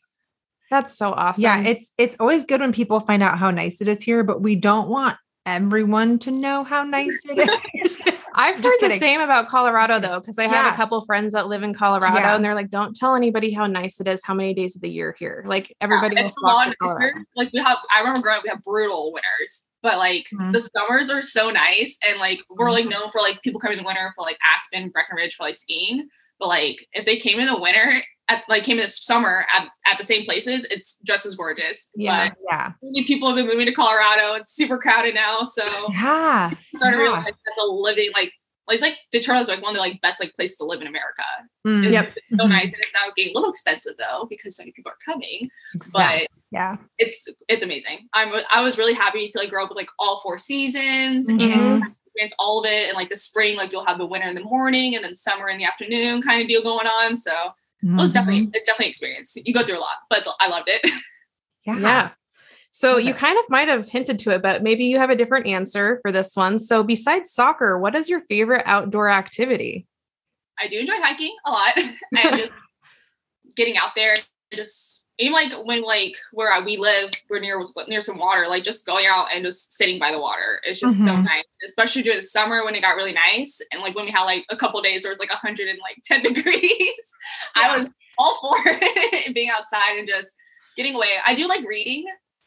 That's 0.70 0.94
so 0.94 1.14
awesome. 1.14 1.42
Yeah, 1.44 1.62
it's 1.62 1.94
it's 1.98 2.18
always 2.20 2.44
good 2.44 2.60
when 2.60 2.74
people 2.74 3.00
find 3.00 3.24
out 3.24 3.38
how 3.38 3.52
nice 3.52 3.80
it 3.82 3.88
is 3.88 4.02
here, 4.04 4.24
but 4.24 4.42
we 4.42 4.56
don't 4.56 4.90
want 4.90 5.16
everyone 5.46 6.20
to 6.20 6.30
know 6.32 6.66
how 6.66 6.84
nice 6.84 7.18
it 7.24 7.50
is. 7.86 7.98
I've 8.36 8.56
heard 8.56 8.64
Just 8.64 8.82
the 8.82 8.98
same 9.00 9.22
about 9.22 9.48
Colorado 9.48 9.98
though, 10.00 10.20
because 10.20 10.38
I 10.38 10.44
have 10.44 10.66
Yeah. 10.66 10.74
a 10.74 10.76
couple 10.76 11.04
friends 11.06 11.34
that 11.34 11.48
live 11.48 11.64
in 11.64 11.74
Colorado 11.74 12.16
Yeah. 12.20 12.36
and 12.36 12.44
they're 12.44 12.54
like, 12.54 12.70
don't 12.70 12.94
tell 12.96 13.16
anybody 13.16 13.52
how 13.52 13.66
nice 13.66 14.00
it 14.02 14.08
is, 14.08 14.22
how 14.24 14.34
many 14.34 14.54
days 14.54 14.76
of 14.76 14.82
the 14.82 14.90
year 14.90 15.16
here. 15.18 15.44
Like 15.48 15.74
everybody 15.80 16.18
it's 16.18 16.34
will 16.42 16.52
a 16.52 16.54
lot 16.54 16.76
nicer. 16.82 17.14
Like 17.36 17.50
we 17.54 17.60
have, 17.62 17.78
I 17.96 18.00
remember 18.02 18.22
growing 18.22 18.40
up, 18.40 18.44
we 18.44 18.50
have 18.50 18.62
brutal 18.62 19.12
winters, 19.14 19.68
but 19.88 19.98
like 19.98 20.28
Mhm. 20.34 20.52
the 20.52 20.60
summers 20.60 21.10
are 21.10 21.22
so 21.22 21.50
nice. 21.50 21.98
And 22.08 22.20
like 22.20 22.42
we're 22.50 22.66
Mm-hmm. 22.68 22.74
like 22.74 22.88
known 22.90 23.10
for 23.10 23.22
like 23.22 23.42
people 23.42 23.60
coming 23.62 23.78
in 23.78 23.84
the 23.84 23.88
winter 23.88 24.12
for 24.16 24.24
like 24.24 24.38
Aspen, 24.54 24.90
Breckenridge 24.90 25.36
for 25.36 25.44
like 25.44 25.56
skiing. 25.56 26.10
But 26.40 26.48
like 26.50 26.86
if 26.92 27.06
they 27.06 27.16
came 27.18 27.40
in 27.40 27.48
the 27.48 27.58
winter, 27.60 28.04
at, 28.30 28.44
like 28.50 28.66
came 28.66 28.78
in 28.78 28.84
the 28.84 28.90
summer 28.90 29.46
at, 29.54 29.70
at 29.86 29.98
the 29.98 30.04
same 30.04 30.26
places, 30.26 30.68
it's 30.70 31.00
just 31.06 31.26
as 31.26 31.36
gorgeous. 31.36 31.90
Yeah. 31.96 32.28
But 32.30 32.38
yeah. 32.52 32.72
many 32.84 33.06
people 33.06 33.30
have 33.30 33.38
been 33.38 33.48
moving 33.48 33.66
to 33.68 33.72
Colorado. 33.72 34.34
It's 34.34 34.52
super 34.54 34.78
crowded 34.78 35.16
now. 35.16 35.44
So 35.44 35.64
Yeah. 35.94 36.52
To 36.52 36.86
Yeah. 36.86 36.92
realize 37.00 37.24
that 37.26 37.54
the 37.58 37.64
living 37.66 38.10
like 38.14 38.34
it's 38.70 38.82
like 38.82 38.98
Detroit's 39.12 39.48
like 39.50 39.62
one 39.62 39.70
of 39.70 39.76
the 39.76 39.80
like 39.80 40.02
best 40.02 40.20
like 40.20 40.34
places 40.36 40.58
to 40.58 40.66
live 40.66 40.82
in 40.82 40.88
America. 40.88 41.24
Mm, 41.66 41.90
Yep. 41.90 42.14
It's 42.18 42.42
so 42.42 42.46
Mhm. 42.46 42.50
nice. 42.50 42.74
And 42.74 42.84
it's 42.84 42.94
now 42.94 43.06
getting 43.16 43.32
a 43.32 43.36
little 43.38 43.50
expensive 43.50 43.94
though, 43.98 44.28
because 44.30 44.58
so 44.58 44.64
many 44.64 44.74
people 44.74 44.92
are 44.92 44.98
coming 45.14 45.50
Exactly. 45.74 46.28
Yeah. 46.52 46.78
it's 46.98 47.28
it's 47.50 47.64
amazing. 47.64 48.08
I'm 48.14 48.32
I 48.52 48.62
was 48.62 48.78
really 48.78 48.94
happy 48.94 49.28
to 49.28 49.38
like 49.38 49.50
grow 49.50 49.64
up 49.64 49.70
with 49.70 49.76
like 49.78 49.90
all 50.00 50.22
four 50.22 50.38
seasons 50.38 51.28
Mhm. 51.30 51.42
and 51.42 51.84
experience 52.06 52.34
all 52.40 52.60
of 52.60 52.66
it. 52.66 52.88
And 52.88 52.96
like 52.96 53.10
the 53.10 53.18
spring, 53.18 53.58
like 53.58 53.72
you'll 53.72 53.86
have 53.86 53.98
the 53.98 54.06
winter 54.06 54.28
in 54.30 54.36
the 54.36 54.42
morning 54.44 54.96
and 54.96 55.04
then 55.04 55.14
summer 55.16 55.50
in 55.50 55.58
the 55.58 55.66
afternoon 55.66 56.22
kind 56.22 56.42
of 56.42 56.48
deal 56.48 56.64
going 56.64 56.88
on. 56.88 57.16
So 57.18 57.32
it 57.84 57.96
was 57.96 58.14
definitely 58.14 58.48
Mhm. 58.48 58.56
it 58.56 58.66
definitely 58.66 58.88
experience. 58.90 59.36
You 59.44 59.54
go 59.54 59.64
through 59.64 59.78
a 59.78 59.82
lot, 59.82 59.98
but 60.10 60.26
I 60.40 60.48
loved 60.48 60.70
it. 60.70 60.82
yeah. 61.66 61.80
Yeah. 61.80 62.10
So 62.72 62.94
Love 62.94 63.02
you 63.04 63.14
kind 63.14 63.38
of 63.38 63.46
might 63.50 63.68
have 63.68 63.90
hinted 63.90 64.20
to 64.20 64.32
it, 64.32 64.42
but 64.42 64.64
maybe 64.64 64.86
you 64.86 65.00
have 65.00 65.10
a 65.10 65.16
different 65.16 65.48
answer 65.48 66.00
for 66.02 66.12
this 66.12 66.36
one. 66.36 66.60
So 66.60 66.82
besides 66.84 67.32
soccer, 67.32 67.78
what 67.80 67.94
is 67.96 68.08
your 68.08 68.22
favorite 68.30 68.64
outdoor 68.66 69.10
activity? 69.10 69.86
I 70.60 70.68
do 70.68 70.80
enjoy 70.80 71.00
hiking 71.02 71.36
a 71.46 71.52
lot 71.52 71.78
and 72.18 72.38
just 72.38 72.54
getting 73.56 73.78
out 73.78 73.92
there. 73.96 74.16
Just 74.54 75.04
even 75.20 75.34
like 75.34 75.52
when 75.66 75.82
like 75.84 76.16
where 76.32 76.52
I, 76.54 76.60
we 76.60 76.78
live, 76.78 77.10
we're 77.30 77.40
near 77.40 77.58
was 77.60 77.74
near 77.88 78.02
some 78.02 78.18
water. 78.18 78.46
Like 78.48 78.64
just 78.64 78.86
going 78.86 79.08
out 79.08 79.28
and 79.34 79.44
just 79.44 79.74
sitting 79.76 79.98
by 80.00 80.12
the 80.12 80.20
water. 80.20 80.60
It's 80.64 80.80
just 80.80 80.98
so 81.04 81.12
Mhm. 81.12 81.26
nice, 81.26 81.44
especially 81.68 82.04
during 82.04 82.20
the 82.20 82.24
summer 82.24 82.64
when 82.64 82.76
it 82.76 82.82
got 82.82 82.96
really 82.96 83.14
nice 83.14 83.60
and 83.72 83.82
like 83.82 83.96
when 83.96 84.06
we 84.06 84.12
had 84.12 84.26
like 84.26 84.46
a 84.50 84.58
couple 84.58 84.82
days 84.82 85.04
where 85.04 85.12
it's 85.12 85.20
like 85.20 85.32
110 85.32 86.22
degrees. 86.34 87.14
I 87.56 87.76
was 87.78 87.90
all 88.18 88.36
for 88.42 88.56
it, 88.66 89.34
being 89.36 89.50
outside 89.50 89.98
and 89.98 90.08
just 90.08 90.34
getting 90.76 90.96
away. 90.96 91.10
I 91.26 91.34
do 91.34 91.48
like 91.48 91.66
reading. 91.68 92.06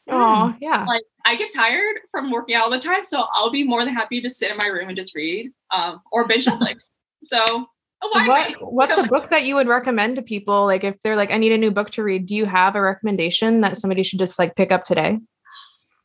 Oh, 0.09 0.53
yeah. 0.59 0.83
Like 0.85 1.03
I 1.25 1.35
get 1.35 1.53
tired 1.53 1.97
from 2.09 2.31
working 2.31 2.55
out 2.55 2.63
all 2.63 2.71
the 2.71 2.79
time, 2.79 3.03
so 3.03 3.25
I'll 3.33 3.51
be 3.51 3.63
more 3.63 3.83
than 3.85 3.93
happy 3.93 4.19
to 4.21 4.29
sit 4.29 4.49
in 4.49 4.57
my 4.57 4.67
room 4.67 4.87
and 4.87 4.97
just 4.97 5.13
read, 5.15 5.51
um, 5.71 6.01
or 6.11 6.27
binge 6.27 6.45
Netflix. 6.47 6.89
So 7.25 7.67
What, 8.01 8.55
what's 8.73 8.97
a 8.97 9.03
book 9.03 9.29
that 9.29 9.43
you 9.45 9.55
would 9.55 9.67
recommend 9.67 10.15
to 10.15 10.21
people? 10.21 10.65
Like 10.65 10.83
if 10.83 10.99
they're 11.01 11.15
like, 11.15 11.31
I 11.31 11.37
need 11.37 11.51
a 11.51 11.57
new 11.57 11.71
book 11.71 11.89
to 11.91 12.03
read, 12.03 12.25
do 12.25 12.35
you 12.35 12.45
have 12.45 12.75
a 12.75 12.81
recommendation 12.81 13.61
that 13.61 13.77
somebody 13.77 14.03
should 14.03 14.19
just 14.19 14.39
like 14.39 14.55
pick 14.55 14.71
up 14.71 14.83
today? 14.83 15.19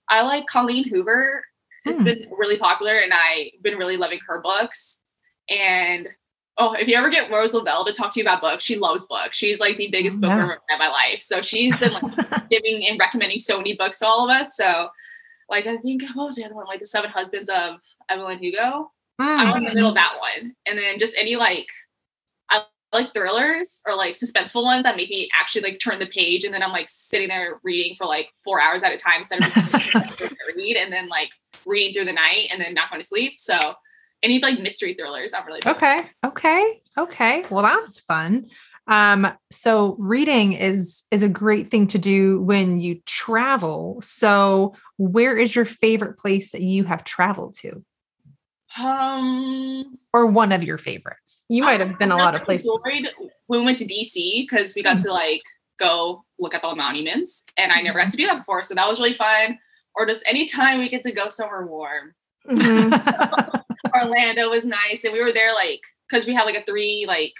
I 0.08 0.22
like 0.22 0.46
Colleen 0.46 0.88
Hoover. 0.88 1.42
It's 1.84 1.98
Hmm. 1.98 2.04
been 2.04 2.26
really 2.36 2.58
popular, 2.58 2.94
and 2.96 3.12
I've 3.12 3.50
been 3.62 3.76
really 3.78 3.96
loving 3.96 4.18
her 4.28 4.40
books. 4.40 5.00
And 5.48 6.08
oh, 6.58 6.72
if 6.74 6.86
you 6.88 6.96
ever 6.96 7.08
get 7.10 7.30
Rose 7.30 7.54
Lavelle 7.54 7.84
to 7.84 7.92
talk 7.92 8.12
to 8.12 8.20
you 8.20 8.24
about 8.24 8.40
books, 8.40 8.62
she 8.64 8.76
loves 8.76 9.04
books. 9.06 9.36
She's 9.36 9.60
like 9.60 9.76
the 9.76 9.88
biggest 9.90 10.18
Oh, 10.22 10.26
yeah. 10.26 10.36
bookworm 10.36 10.58
in 10.70 10.78
my 10.78 10.88
life. 10.88 11.22
So 11.22 11.40
she's 11.42 11.76
been 11.78 11.92
like 11.92 12.02
giving 12.50 12.86
and 12.88 12.98
recommending 12.98 13.38
so 13.38 13.56
many 13.58 13.74
books 13.76 14.00
to 14.00 14.06
all 14.06 14.28
of 14.28 14.34
us. 14.36 14.56
So, 14.56 14.88
like, 15.48 15.66
I 15.66 15.76
think 15.78 16.02
what 16.14 16.26
was 16.26 16.36
the 16.36 16.44
other 16.44 16.54
one? 16.54 16.66
Like 16.66 16.80
the 16.80 16.86
Seven 16.86 17.10
Husbands 17.10 17.48
of 17.48 17.76
Evelyn 18.08 18.38
Hugo. 18.38 18.90
I'm 19.18 19.56
in 19.58 19.64
the 19.64 19.74
middle 19.74 19.88
of 19.88 19.94
that 19.94 20.16
one, 20.20 20.54
and 20.66 20.78
then 20.78 20.98
just 20.98 21.16
any 21.16 21.36
like 21.36 21.66
like 22.92 23.12
thrillers 23.14 23.82
or 23.86 23.94
like 23.94 24.14
suspenseful 24.14 24.64
ones 24.64 24.84
that 24.84 24.96
make 24.96 25.10
me 25.10 25.28
actually 25.38 25.62
like 25.62 25.80
turn 25.80 25.98
the 25.98 26.06
page, 26.06 26.44
and 26.44 26.54
then 26.54 26.62
I'm 26.62 26.72
like 26.72 26.88
sitting 26.88 27.28
there 27.28 27.60
reading 27.62 27.96
for 27.96 28.06
like 28.06 28.30
four 28.44 28.60
hours 28.60 28.82
at 28.82 28.92
a 28.92 28.96
time 28.96 29.18
instead 29.18 29.42
of 29.42 29.52
just 29.52 29.74
read 30.56 30.76
and 30.76 30.92
then 30.92 31.08
like 31.08 31.30
reading 31.66 31.92
through 31.92 32.06
the 32.06 32.12
night 32.12 32.48
and 32.50 32.60
then 32.60 32.74
not 32.74 32.90
going 32.90 33.00
to 33.00 33.06
sleep. 33.06 33.38
So 33.38 33.58
any 34.22 34.38
like 34.40 34.60
mystery 34.60 34.94
thrillers, 34.94 35.34
I'm 35.34 35.46
really. 35.46 35.60
Okay. 35.66 35.98
Okay. 36.24 36.82
Okay. 36.98 37.44
Well, 37.50 37.62
that's 37.62 38.00
fun. 38.00 38.46
Um, 38.88 39.26
so 39.50 39.96
reading 39.98 40.52
is 40.52 41.04
is 41.10 41.22
a 41.22 41.28
great 41.28 41.68
thing 41.68 41.88
to 41.88 41.98
do 41.98 42.40
when 42.42 42.78
you 42.80 43.00
travel. 43.04 44.00
So 44.02 44.74
where 44.96 45.36
is 45.36 45.54
your 45.54 45.64
favorite 45.64 46.18
place 46.18 46.52
that 46.52 46.62
you 46.62 46.84
have 46.84 47.04
traveled 47.04 47.54
to? 47.58 47.84
Um, 48.78 49.98
Or 50.12 50.26
one 50.26 50.52
of 50.52 50.62
your 50.62 50.78
favorites? 50.78 51.44
You 51.48 51.62
might 51.62 51.80
have 51.80 51.98
been 51.98 52.10
a 52.10 52.16
lot 52.16 52.34
of 52.34 52.42
places. 52.42 52.68
enjoyed 52.84 53.10
when 53.46 53.60
we 53.60 53.66
went 53.66 53.78
to 53.78 53.84
DC 53.86 54.42
because 54.48 54.74
we 54.74 54.82
got 54.82 54.98
to 54.98 55.12
like 55.12 55.42
go 55.78 56.24
look 56.38 56.54
at 56.54 56.64
all 56.64 56.70
the 56.70 56.76
monuments, 56.76 57.44
and 57.56 57.72
I 57.72 57.80
never 57.80 57.98
got 57.98 58.10
to 58.10 58.16
do 58.16 58.26
that 58.26 58.38
before, 58.38 58.62
so 58.62 58.74
that 58.74 58.88
was 58.88 58.98
really 58.98 59.14
fun. 59.14 59.58
Or 59.94 60.06
just 60.06 60.26
anytime 60.28 60.78
we 60.78 60.88
get 60.88 61.02
to 61.02 61.12
go 61.12 61.28
somewhere 61.28 61.66
warm. 61.66 62.14
Mhm. 62.48 63.62
Orlando 63.94 64.50
was 64.50 64.64
nice, 64.64 65.04
and 65.04 65.12
we 65.12 65.22
were 65.22 65.32
there 65.32 65.54
like 65.54 65.80
because 66.10 66.26
we 66.26 66.34
had 66.34 66.44
like 66.44 66.56
a 66.56 66.64
three 66.64 67.04
like 67.06 67.32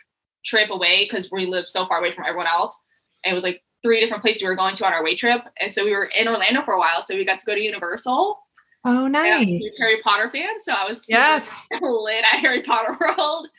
trip 0.44 0.70
away 0.70 1.05
because 1.05 1.31
we 1.31 1.46
lived 1.46 1.68
so 1.68 1.87
far 1.87 1.99
away 1.99 2.12
from 2.12 2.25
everyone 2.25 2.46
else, 2.46 2.83
and 3.25 3.31
it 3.31 3.35
was 3.35 3.44
like 3.44 3.62
three 3.83 4.01
different 4.01 4.22
places 4.22 4.42
we 4.42 4.49
were 4.49 4.57
going 4.57 4.75
to 4.75 4.87
on 4.87 4.92
our 4.92 5.05
way 5.05 5.14
trip, 5.14 5.42
and 5.61 5.70
so 5.70 5.85
we 5.85 5.92
were 5.92 6.11
in 6.18 6.29
Orlando 6.29 6.62
for 6.62 6.75
a 6.75 6.79
while, 6.79 7.03
so 7.03 7.14
we 7.14 7.25
got 7.25 7.38
to 7.38 7.46
go 7.46 7.55
to 7.55 7.61
Universal. 7.61 8.38
Oh, 8.87 9.05
And 9.07 9.16
I'm 9.16 9.27
a 9.42 9.44
nice. 9.44 9.79
Harry 9.79 10.01
Potter 10.03 10.31
fan, 10.31 10.59
so 10.61 10.72
I 10.72 10.85
was 10.88 11.05
Yes. 11.09 11.51
lit 11.81 12.25
at 12.33 12.38
Harry 12.40 12.62
Potter 12.62 12.96
World. 13.01 13.49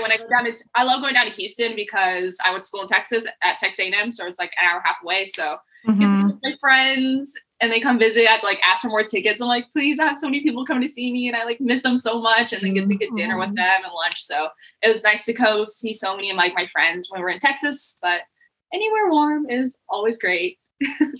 when 0.00 0.10
I 0.12 0.16
go 0.16 0.28
down 0.28 0.44
to, 0.44 0.64
I 0.74 0.84
love 0.84 1.00
going 1.02 1.14
down 1.14 1.26
to 1.26 1.32
Houston 1.32 1.74
because 1.76 2.38
I 2.44 2.50
went 2.50 2.62
to 2.62 2.66
school 2.66 2.80
in 2.82 2.86
Texas 2.86 3.26
at 3.42 3.58
Texas 3.58 3.86
A&M, 3.86 4.10
so 4.10 4.26
it's 4.26 4.38
like 4.38 4.52
an 4.60 4.66
hour 4.68 4.76
and 4.78 4.84
a 4.84 4.88
half 4.88 5.02
away. 5.02 5.24
So 5.26 5.56
I 5.88 5.92
get 5.94 5.98
to 6.06 6.06
Mhm. 6.34 6.38
my 6.42 6.54
friends 6.60 7.32
and 7.60 7.70
they 7.72 7.80
come 7.80 7.98
visit. 7.98 8.26
I 8.26 8.32
have 8.32 8.40
to 8.40 8.46
like 8.46 8.60
ask 8.64 8.82
for 8.82 8.88
more 8.88 9.04
tickets. 9.04 9.40
I'm 9.40 9.48
like, 9.48 9.66
please, 9.72 9.98
I 10.00 10.04
have 10.06 10.16
so 10.18 10.26
many 10.28 10.42
people 10.42 10.64
coming 10.64 10.82
to 10.82 10.88
see 10.88 11.12
me, 11.12 11.28
and 11.28 11.36
I 11.36 11.44
like 11.44 11.60
miss 11.60 11.82
them 11.82 11.96
so 11.98 12.20
much, 12.20 12.52
and 12.52 12.60
then 12.62 12.74
get 12.74 12.86
to 12.88 12.94
get 12.94 13.14
dinner 13.16 13.38
with 13.38 13.50
Mhm. 13.50 13.56
them 13.56 13.84
and 13.84 13.92
lunch. 13.92 14.22
So 14.22 14.48
it 14.82 14.88
was 14.88 15.02
nice 15.04 15.24
to 15.26 15.32
go 15.32 15.64
see 15.66 15.92
so 15.92 16.14
many 16.16 16.30
of 16.30 16.36
like 16.36 16.54
my 16.54 16.64
friends 16.64 17.08
when 17.10 17.20
we 17.20 17.24
were 17.24 17.30
in 17.30 17.38
Texas. 17.40 17.96
But 18.00 18.22
anywhere 18.72 19.10
warm 19.10 19.50
is 19.50 19.76
always 19.88 20.18
great. 20.18 20.58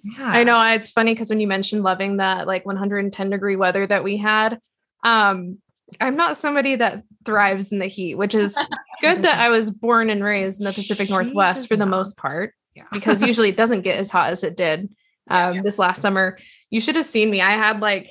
Yeah. 0.05 0.27
I 0.27 0.45
know 0.45 0.61
it's 0.73 0.91
funny 0.91 1.15
because 1.15 1.31
when 1.31 1.41
you 1.41 1.47
mentioned 1.47 1.83
loving 1.83 2.17
that 2.19 2.47
like 2.47 2.67
110 2.67 3.31
degree 3.31 3.57
weather 3.57 3.87
that 3.87 4.05
we 4.05 4.17
had, 4.17 4.59
um, 5.05 5.59
I'm 6.01 6.17
not 6.17 6.37
somebody 6.37 6.77
that 6.77 7.05
thrives 7.25 7.71
in 7.73 7.79
the 7.79 7.87
heat, 7.87 8.15
which 8.17 8.35
is 8.35 8.57
good 9.01 9.23
that 9.23 9.39
I 9.39 9.49
was 9.51 9.71
born 9.71 10.11
and 10.11 10.25
raised 10.25 10.61
in 10.61 10.65
the 10.65 10.73
Pacific 10.73 11.07
She 11.09 11.13
Northwest 11.13 11.69
for 11.69 11.77
the 11.77 11.85
not. 11.87 11.91
most 11.97 12.17
part, 12.17 12.55
Yeah. 12.75 12.85
because 12.93 13.23
usually 13.23 13.51
it 13.51 13.57
doesn't 13.57 13.83
get 13.83 13.99
as 13.99 14.11
hot 14.11 14.31
as 14.31 14.43
it 14.45 14.57
did 14.57 14.89
um, 15.31 15.57
Yeah. 15.57 15.63
this 15.63 15.79
last 15.79 16.01
summer. 16.01 16.39
You 16.71 16.81
should 16.81 16.97
have 16.97 17.07
seen 17.07 17.31
me. 17.31 17.41
I 17.41 17.53
had 17.53 17.81
like, 17.81 18.09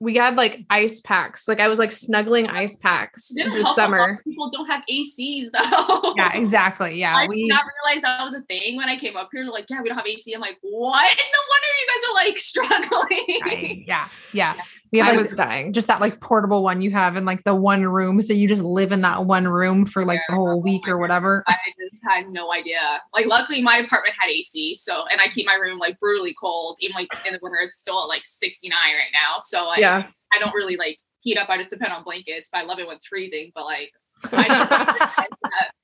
we 0.00 0.14
had 0.14 0.36
like 0.36 0.64
ice 0.70 1.00
packs. 1.00 1.48
Like 1.48 1.58
I 1.58 1.66
was 1.66 1.78
like 1.78 1.90
snuggling 1.90 2.46
ice 2.46 2.76
packs 2.76 3.30
Didn't 3.30 3.54
this 3.54 3.64
help 3.64 3.66
a 3.66 3.68
lot 3.68 3.74
summer. 3.76 4.20
People 4.24 4.48
don't 4.50 4.66
have 4.66 4.84
ACs 4.90 5.50
though. 5.52 6.14
yeah, 6.16 6.36
exactly. 6.36 7.00
Yeah. 7.00 7.16
I 7.16 7.26
we 7.26 7.42
did 7.42 7.48
not 7.48 7.64
realize 7.84 8.02
that 8.02 8.22
was 8.22 8.34
a 8.34 8.42
thing 8.42 8.76
when 8.76 8.88
I 8.88 8.96
came 8.96 9.16
up 9.16 9.30
here. 9.32 9.44
Like, 9.44 9.66
yeah, 9.68 9.82
we 9.82 9.88
don't 9.88 9.98
have 9.98 10.06
AC. 10.06 10.32
I'm 10.32 10.40
like, 10.40 10.58
what? 10.62 11.18
No 11.28 11.40
wonder 11.50 11.68
you 11.80 11.86
guys 11.88 12.04
are 12.08 12.26
like 12.26 12.38
struggling. 13.38 13.40
Right. 13.44 13.84
Yeah. 13.86 14.08
Yeah. 14.32 14.54
We 14.92 15.00
have 15.00 15.14
I 15.14 15.18
was 15.18 15.32
dying. 15.32 15.72
just 15.72 15.88
that 15.88 16.00
like 16.00 16.20
portable 16.20 16.62
one 16.62 16.80
you 16.80 16.90
have 16.92 17.16
in 17.16 17.24
like 17.24 17.44
the 17.44 17.54
one 17.54 17.84
room. 17.84 18.22
So 18.22 18.32
you 18.32 18.48
just 18.48 18.62
live 18.62 18.92
in 18.92 19.02
that 19.02 19.26
one 19.26 19.46
room 19.46 19.84
for 19.84 20.04
like 20.04 20.20
the 20.28 20.34
whole 20.34 20.50
oh 20.50 20.56
week 20.56 20.84
Oh 20.86 20.92
or 20.92 20.98
whatever. 20.98 21.44
I 21.46 21.56
just 21.90 22.04
had 22.06 22.28
no 22.30 22.52
idea. 22.52 22.80
Like, 23.14 23.26
luckily, 23.26 23.62
my 23.62 23.78
apartment 23.78 24.14
had 24.18 24.30
AC, 24.30 24.74
so 24.76 25.04
and 25.10 25.20
I 25.20 25.28
keep 25.28 25.46
my 25.46 25.54
room 25.54 25.78
like 25.78 25.98
brutally 26.00 26.34
cold. 26.40 26.76
Even 26.80 26.94
like 26.94 27.08
in 27.26 27.32
the 27.32 27.38
winter, 27.42 27.58
it's 27.60 27.78
still 27.78 28.00
at 28.02 28.06
like 28.08 28.24
69 28.24 28.76
right 28.78 29.12
now. 29.12 29.40
So 29.40 29.66
like, 29.66 29.80
Yeah. 29.80 30.06
I 30.34 30.38
don't 30.38 30.54
really 30.54 30.76
like 30.76 30.98
heat 31.20 31.38
up. 31.38 31.48
I 31.48 31.56
just 31.56 31.70
depend 31.70 31.92
on 31.92 32.04
blankets. 32.04 32.50
But 32.52 32.58
I 32.58 32.62
love 32.64 32.78
it 32.78 32.86
when 32.86 32.96
it's 32.96 33.06
freezing. 33.06 33.50
But 33.54 33.64
like, 33.64 33.90
I 34.32 35.26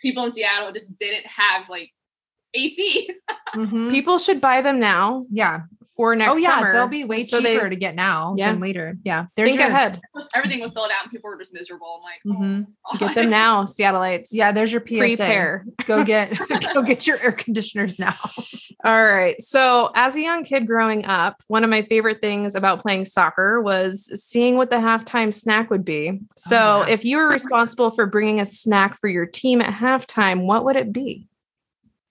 people 0.00 0.24
in 0.24 0.32
Seattle 0.32 0.72
just 0.72 0.96
didn't 0.98 1.26
have 1.26 1.68
like 1.68 1.92
AC. 2.54 3.10
Mhm. 3.54 3.90
People 3.90 4.18
should 4.18 4.40
buy 4.40 4.60
them 4.60 4.78
now 4.80 5.26
Yeah. 5.30 5.62
For 5.96 6.16
next 6.16 6.32
oh 6.32 6.36
yeah, 6.36 6.58
summer. 6.58 6.72
they'll 6.72 6.88
be 6.88 7.04
way 7.04 7.22
so 7.22 7.40
they- 7.40 7.54
cheaper 7.54 7.70
to 7.70 7.76
get 7.76 7.94
now 7.94 8.34
Yeah. 8.36 8.52
than 8.52 8.60
later. 8.60 8.98
Yeah. 9.04 9.26
There's 9.36 9.50
Think 9.50 9.60
your, 9.60 9.68
ahead. 9.68 10.00
Everything 10.34 10.60
was 10.60 10.72
sold 10.72 10.90
out, 10.90 11.04
and 11.04 11.10
people 11.10 11.30
were 11.30 11.38
just 11.38 11.54
miserable. 11.54 12.00
I'm 12.00 12.02
like, 12.02 12.38
mm-hmm. 12.38 12.62
oh, 12.92 12.98
Get 12.98 13.14
them 13.14 13.30
now, 13.30 13.64
Seattleites. 13.64 14.28
Yeah, 14.32 14.52
there's 14.52 14.72
your 14.72 14.82
PSA. 14.86 14.98
Prepare. 14.98 15.66
Go 15.86 16.04
get 16.04 16.36
go 16.74 16.82
get 16.82 17.06
your 17.06 17.18
air 17.20 17.32
conditioners 17.32 17.98
now. 17.98 18.14
All 18.84 19.04
right. 19.04 19.40
So, 19.40 19.90
as 19.94 20.16
a 20.16 20.20
young 20.20 20.44
kid 20.44 20.66
growing 20.66 21.06
up, 21.06 21.42
one 21.46 21.64
of 21.64 21.70
my 21.70 21.82
favorite 21.82 22.20
things 22.20 22.54
about 22.54 22.82
playing 22.82 23.06
soccer 23.06 23.60
was 23.62 24.10
seeing 24.22 24.56
what 24.56 24.70
the 24.70 24.76
halftime 24.76 25.32
snack 25.32 25.70
would 25.70 25.84
be. 25.84 26.20
So, 26.36 26.84
yeah. 26.84 26.92
if 26.92 27.04
you 27.04 27.16
were 27.16 27.28
responsible 27.28 27.90
for 27.92 28.06
bringing 28.06 28.40
a 28.40 28.46
snack 28.46 28.98
for 29.00 29.08
your 29.08 29.26
team 29.26 29.60
at 29.60 29.72
halftime, 29.72 30.44
what 30.46 30.64
would 30.64 30.76
it 30.76 30.92
be? 30.92 31.28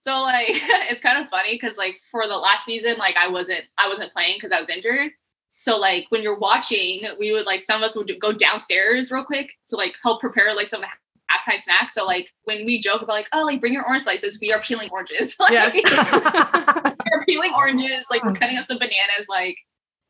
So 0.04 0.20
like 0.22 0.48
it's 0.50 1.00
kind 1.00 1.18
of 1.18 1.30
funny 1.30 1.54
because 1.54 1.78
like 1.78 1.94
for 2.10 2.28
the 2.28 2.36
last 2.36 2.66
season, 2.66 2.98
like 2.98 3.16
I 3.16 3.28
wasn't 3.28 3.62
I 3.78 3.88
wasn't 3.88 4.12
playing 4.12 4.36
because 4.36 4.52
I 4.52 4.60
was 4.60 4.68
injured. 4.68 5.12
So 5.56 5.76
like 5.76 6.04
when 6.10 6.22
you're 6.22 6.38
watching, 6.38 7.02
we 7.18 7.32
would 7.32 7.46
like 7.46 7.62
some 7.62 7.82
of 7.82 7.86
us 7.86 7.96
would 7.96 8.12
go 8.20 8.30
downstairs 8.32 9.10
real 9.10 9.24
quick 9.24 9.54
to 9.68 9.76
like 9.76 9.94
help 10.02 10.20
prepare 10.20 10.54
like 10.54 10.68
some 10.68 10.82
of 10.82 10.88
the 10.90 11.32
halftime 11.32 11.62
snacks. 11.62 11.94
So 11.94 12.04
like 12.04 12.30
when 12.42 12.66
we 12.66 12.78
joke 12.80 13.00
about 13.00 13.14
like 13.14 13.28
oh 13.32 13.44
like 13.44 13.60
bring 13.60 13.72
your 13.72 13.86
orange 13.86 14.04
slices, 14.04 14.38
we 14.42 14.52
are 14.52 14.60
peeling 14.60 14.90
oranges. 14.92 15.36
like, 15.40 15.52
Yes. 15.52 15.72
we're 17.10 17.24
peeling 17.24 17.52
oh. 17.54 17.58
oranges, 17.60 18.04
like 18.10 18.22
we're 18.24 18.34
cutting 18.34 18.58
up 18.58 18.66
some 18.66 18.78
bananas, 18.78 19.26
like 19.30 19.56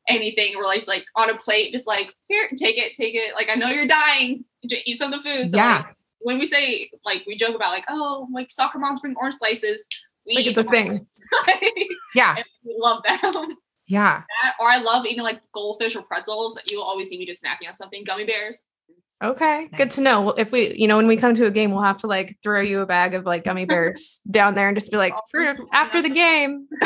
anything. 0.09 0.55
We're 0.57 0.67
like 0.67 0.89
like 0.89 1.05
on 1.15 1.31
a 1.31 1.37
plate, 1.37 1.71
just 1.73 1.87
like 1.87 2.13
here, 2.27 2.49
take 2.59 2.79
it, 2.79 2.97
take 2.97 3.15
it. 3.15 3.37
Like 3.37 3.49
I 3.49 3.55
know 3.55 3.69
you're 3.69 3.87
dying, 3.87 4.45
j- 4.69 4.83
eat 4.87 4.99
some 4.99 5.13
of 5.13 5.23
the 5.23 5.31
food. 5.31 5.53
So 5.53 5.57
Yeah. 5.59 5.77
like, 5.87 5.95
when 6.25 6.39
we 6.39 6.47
say 6.47 6.91
like 7.05 7.23
we 7.27 7.37
joke 7.37 7.55
about 7.55 7.71
like 7.71 7.85
oh 7.89 8.27
like 8.33 8.51
soccer 8.51 8.79
moms 8.79 9.01
bring 9.01 9.15
orange 9.17 9.37
slices, 9.37 9.87
we 10.27 10.35
Like 10.37 10.47
eat 10.47 10.57
the 10.57 10.65
thing. 10.65 11.07
yeah. 12.15 12.37
And 12.37 12.45
we 12.65 12.75
love 12.79 13.03
them. 13.05 13.55
Yeah. 13.87 14.23
That- 14.43 14.55
or 14.59 14.69
I 14.69 14.79
love 14.79 15.05
eating 15.07 15.23
like 15.23 15.41
goldfish 15.53 15.95
or 15.95 16.03
pretzels. 16.03 16.59
You'll 16.67 16.83
always 16.83 17.09
see 17.11 17.19
me 17.19 17.27
just 17.27 17.45
snacking 17.45 17.69
on 17.69 17.75
something. 17.75 18.03
Gummy 18.05 18.25
bears. 18.25 18.65
Okay, 19.23 19.69
good 19.77 19.91
to 19.93 20.01
know. 20.03 20.21
Well, 20.23 20.35
If 20.37 20.51
we, 20.51 20.75
you 20.75 20.87
know, 20.89 20.97
when 20.97 21.07
we 21.07 21.17
come 21.17 21.35
to 21.37 21.47
a 21.47 21.51
game, 21.51 21.71
we'll 21.71 21.83
have 21.83 21.99
to 21.99 22.07
like 22.07 22.37
throw 22.43 22.61
you 22.61 22.81
a 22.81 22.87
bag 22.87 23.15
of 23.15 23.25
like 23.25 23.45
gummy 23.45 23.65
bears 23.67 24.21
down 24.31 24.55
there 24.55 24.69
and 24.69 24.77
just 24.77 24.91
be 24.91 24.99
like, 24.99 25.15
for, 25.31 25.55
please. 25.55 25.67
after 25.73 26.03
the 26.03 26.11
game, 26.11 26.67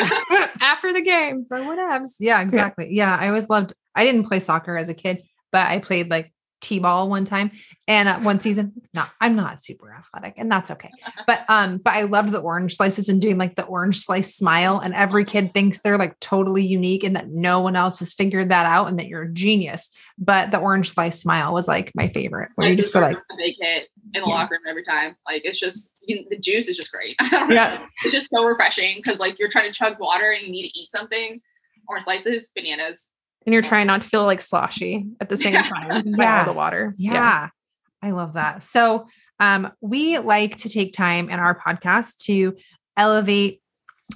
after 0.61 0.93
the 0.93 1.01
game 1.01 1.45
for 1.49 1.57
whatevs. 1.59 2.15
Yeah, 2.19 2.41
exactly. 2.41 2.89
Yeah, 2.91 3.17
I 3.19 3.27
always 3.27 3.49
loved. 3.49 3.73
I 3.95 4.05
didn't 4.05 4.25
play 4.25 4.39
soccer 4.39 4.77
as 4.77 4.89
a 4.89 4.93
kid, 4.93 5.23
but 5.51 5.67
I 5.67 5.79
played 5.79 6.09
like 6.09 6.31
t-ball 6.61 7.09
one 7.09 7.25
time 7.25 7.51
and 7.87 8.07
uh, 8.09 8.19
one 8.19 8.39
season. 8.39 8.73
Not, 8.93 9.09
I'm 9.21 9.35
not 9.35 9.61
super 9.61 9.93
athletic, 9.93 10.35
and 10.37 10.51
that's 10.51 10.71
okay. 10.71 10.91
But 11.27 11.45
um, 11.47 11.77
but 11.77 11.93
I 11.93 12.03
loved 12.03 12.31
the 12.31 12.39
orange 12.39 12.75
slices 12.75 13.07
and 13.09 13.21
doing 13.21 13.37
like 13.37 13.55
the 13.55 13.65
orange 13.65 13.99
slice 13.99 14.35
smile, 14.35 14.79
and 14.79 14.93
every 14.95 15.25
kid 15.25 15.53
thinks 15.53 15.79
they're 15.81 15.97
like 15.97 16.19
totally 16.19 16.65
unique 16.65 17.03
and 17.03 17.15
that 17.15 17.29
no 17.29 17.59
one 17.59 17.75
else 17.75 17.99
has 17.99 18.13
figured 18.13 18.49
that 18.49 18.65
out 18.65 18.87
and 18.87 18.97
that 18.99 19.07
you're 19.07 19.23
a 19.23 19.31
genius. 19.33 19.91
But 20.17 20.51
the 20.51 20.57
orange 20.59 20.89
slice 20.91 21.19
smile 21.21 21.53
was 21.53 21.67
like 21.67 21.91
my 21.95 22.07
favorite, 22.09 22.49
where 22.55 22.67
you 22.69 22.75
This 22.75 22.85
just 22.85 22.93
go 22.93 22.99
like, 23.01 23.17
big 23.37 23.55
hit 23.59 23.87
in 24.13 24.21
the 24.23 24.27
Yeah. 24.27 24.33
locker 24.33 24.55
room 24.55 24.69
every 24.69 24.83
time. 24.83 25.15
Like 25.27 25.43
it's 25.45 25.59
just 25.59 25.91
you 26.07 26.15
can- 26.17 26.25
the 26.29 26.37
juice 26.39 26.67
is 26.67 26.75
just 26.77 26.91
great. 26.91 27.15
I 27.19 27.45
know. 27.47 27.53
Yeah. 27.53 27.85
It's 28.03 28.13
just 28.13 28.29
so 28.31 28.43
refreshing 28.45 28.97
because 28.97 29.19
like 29.19 29.37
you're 29.39 29.49
trying 29.49 29.71
to 29.71 29.77
chug 29.77 29.97
water 29.99 30.31
and 30.31 30.41
you 30.45 30.51
need 30.51 30.69
to 30.69 30.79
eat 30.79 30.91
something. 30.91 31.41
Orange 31.87 32.05
slices, 32.05 32.49
bananas. 32.55 33.09
And 33.45 33.53
you're 33.53 33.61
trying 33.63 33.87
not 33.87 34.01
to 34.01 34.09
feel 34.09 34.25
like 34.25 34.41
sloshy 34.41 35.05
at 35.21 35.29
the 35.29 35.37
same 35.37 35.53
time 35.63 36.11
by 36.11 36.23
Yeah. 36.23 36.39
all 36.39 36.45
the 36.45 36.53
water. 36.53 36.93
Yeah, 36.97 37.49
I 38.01 38.11
love 38.11 38.33
that. 38.33 38.63
So, 38.63 39.07
um, 39.39 39.71
we 39.81 40.17
like 40.19 40.57
to 40.57 40.69
take 40.69 40.93
time 40.93 41.29
in 41.29 41.39
our 41.39 41.57
podcast 41.59 42.23
to 42.25 42.57
elevate 42.97 43.61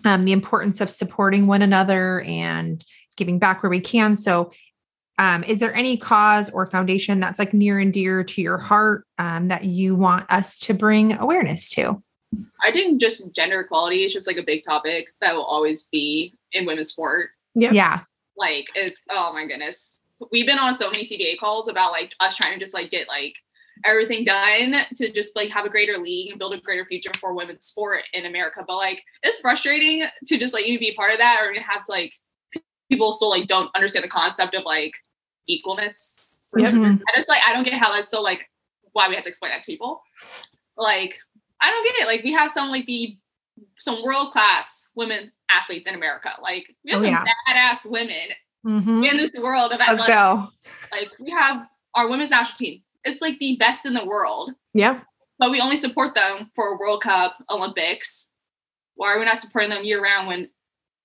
um, 0.05 0.23
the 0.23 0.33
importance 0.33 0.81
of 0.81 0.89
supporting 0.89 1.47
one 1.47 1.61
another 1.61 2.21
and 2.21 2.83
giving 3.15 3.39
back 3.39 3.63
where 3.63 3.69
we 3.69 3.79
can. 3.79 4.15
So, 4.15 4.51
um, 5.19 5.43
is 5.43 5.59
there 5.59 5.73
any 5.73 5.95
cause 5.95 6.49
or 6.49 6.65
foundation 6.65 7.19
that's 7.19 7.39
like 7.39 7.53
near 7.53 7.79
and 7.79 7.93
dear 7.93 8.23
to 8.23 8.41
your 8.41 8.57
heart 8.57 9.05
um, 9.19 9.47
that 9.47 9.63
you 9.63 9.95
want 9.95 10.25
us 10.31 10.59
to 10.59 10.73
bring 10.73 11.13
awareness 11.13 11.69
to? 11.75 12.01
I 12.63 12.71
think 12.71 12.99
just 12.99 13.31
gender 13.33 13.59
equality 13.61 14.03
is 14.03 14.11
just 14.11 14.25
like 14.27 14.37
a 14.37 14.43
big 14.43 14.63
topic 14.63 15.07
that 15.21 15.35
will 15.35 15.43
always 15.45 15.83
be 15.83 16.33
in 16.51 16.65
women's 16.65 16.89
sport. 16.89 17.29
Yeah. 17.53 17.71
Yeah. 17.71 17.99
Like 18.37 18.65
it's 18.75 19.03
oh 19.09 19.31
my 19.33 19.45
goodness. 19.45 19.93
We've 20.31 20.45
been 20.45 20.59
on 20.59 20.73
so 20.73 20.89
many 20.89 21.05
CBA 21.05 21.37
calls 21.39 21.67
about 21.67 21.91
like 21.91 22.13
us 22.19 22.35
trying 22.35 22.53
to 22.53 22.59
just 22.59 22.73
like 22.73 22.89
get 22.89 23.07
like 23.07 23.35
everything 23.85 24.23
done 24.23 24.75
to 24.95 25.11
just 25.11 25.35
like 25.35 25.49
have 25.49 25.65
a 25.65 25.69
greater 25.69 25.97
league 25.97 26.29
and 26.29 26.39
build 26.39 26.53
a 26.53 26.61
greater 26.61 26.85
future 26.85 27.11
for 27.19 27.33
women's 27.33 27.65
sport 27.65 28.03
in 28.13 28.25
America. 28.25 28.63
But 28.65 28.77
like 28.77 29.03
it's 29.23 29.39
frustrating 29.39 30.05
to 30.27 30.37
just 30.37 30.53
like 30.53 30.67
you 30.67 30.79
be 30.79 30.89
a 30.89 30.95
part 30.95 31.11
of 31.11 31.17
that 31.17 31.39
or 31.41 31.51
you 31.51 31.59
have 31.61 31.83
to 31.83 31.91
like 31.91 32.13
people 32.89 33.11
still 33.11 33.29
like 33.29 33.47
don't 33.47 33.69
understand 33.75 34.05
the 34.05 34.09
concept 34.09 34.55
of 34.55 34.63
like 34.63 34.93
equalness. 35.49 36.25
Yep. 36.55 36.73
Mhm. 36.73 37.01
I 37.07 37.15
just 37.15 37.27
like 37.27 37.41
I 37.47 37.53
don't 37.53 37.63
get 37.63 37.73
how 37.73 37.91
that's 37.91 38.07
still 38.07 38.23
like 38.23 38.49
why 38.93 39.07
we 39.07 39.15
have 39.15 39.23
to 39.23 39.29
explain 39.29 39.51
that 39.51 39.61
to 39.63 39.71
people. 39.71 40.01
Like 40.77 41.17
I 41.61 41.71
don't 41.71 41.83
get 41.83 42.01
it. 42.01 42.07
Like 42.07 42.23
we 42.23 42.31
have 42.33 42.51
some 42.51 42.69
like 42.69 42.85
the 42.85 43.17
some 43.79 44.03
world 44.03 44.31
class 44.31 44.89
women 44.95 45.31
athletes 45.53 45.87
in 45.87 45.95
America. 45.95 46.31
Like 46.41 46.65
we 46.83 46.91
have 46.91 46.99
Oh, 46.99 47.03
some 47.03 47.11
yeah. 47.13 47.25
badass 47.49 47.89
women 47.89 48.29
Mhm. 48.65 49.09
in 49.09 49.17
this 49.17 49.31
world 49.41 49.71
of 49.73 49.79
athletics. 49.81 50.07
go. 50.07 50.47
Like 50.91 51.11
we 51.19 51.31
have 51.31 51.65
our 51.95 52.07
women's 52.07 52.31
national 52.31 52.57
team. 52.57 52.81
It's 53.03 53.21
like 53.21 53.37
the 53.39 53.57
best 53.57 53.85
in 53.85 53.93
the 53.93 54.05
world, 54.05 54.51
Yeah. 54.73 55.01
but 55.39 55.51
we 55.51 55.59
only 55.59 55.75
support 55.75 56.15
them 56.15 56.49
for 56.55 56.79
World 56.79 57.01
Cup, 57.01 57.35
Olympics. 57.49 58.31
Why 58.95 59.13
are 59.13 59.19
we 59.19 59.25
not 59.25 59.41
supporting 59.41 59.69
them 59.71 59.83
year 59.83 60.01
round 60.01 60.27
when 60.27 60.49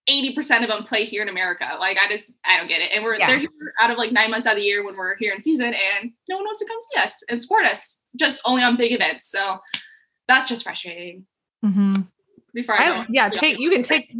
80% 0.08 0.62
of 0.62 0.68
them 0.68 0.84
play 0.84 1.04
here 1.04 1.20
in 1.22 1.28
America? 1.28 1.76
Like 1.80 1.98
I 1.98 2.08
just 2.08 2.30
I 2.44 2.56
don't 2.56 2.68
get 2.68 2.80
it. 2.80 2.92
And 2.92 3.02
we're 3.04 3.16
Yeah. 3.18 3.26
they're 3.26 3.38
here 3.38 3.48
out 3.80 3.90
of 3.90 3.98
like 3.98 4.12
nine 4.12 4.30
months 4.30 4.46
out 4.46 4.52
of 4.52 4.58
the 4.58 4.64
year 4.64 4.84
when 4.84 4.96
we're 4.96 5.16
here 5.16 5.32
in 5.34 5.42
season 5.42 5.74
and 5.74 6.12
no 6.28 6.36
one 6.36 6.44
wants 6.44 6.60
to 6.60 6.66
come 6.66 6.78
see 6.92 7.00
us 7.00 7.22
and 7.28 7.42
support 7.42 7.64
us. 7.66 7.98
Just 8.16 8.40
only 8.44 8.62
on 8.62 8.76
big 8.76 8.92
events. 8.92 9.26
So 9.30 9.58
that's 10.28 10.46
just 10.48 10.62
frustrating. 10.62 11.26
Mhm. 11.64 12.06
Before 12.58 12.74
I, 12.80 12.84
I, 12.84 13.02
go, 13.02 13.06
yeah. 13.10 13.28
Take 13.28 13.58
you 13.60 13.70
can 13.70 13.82
take 13.84 14.12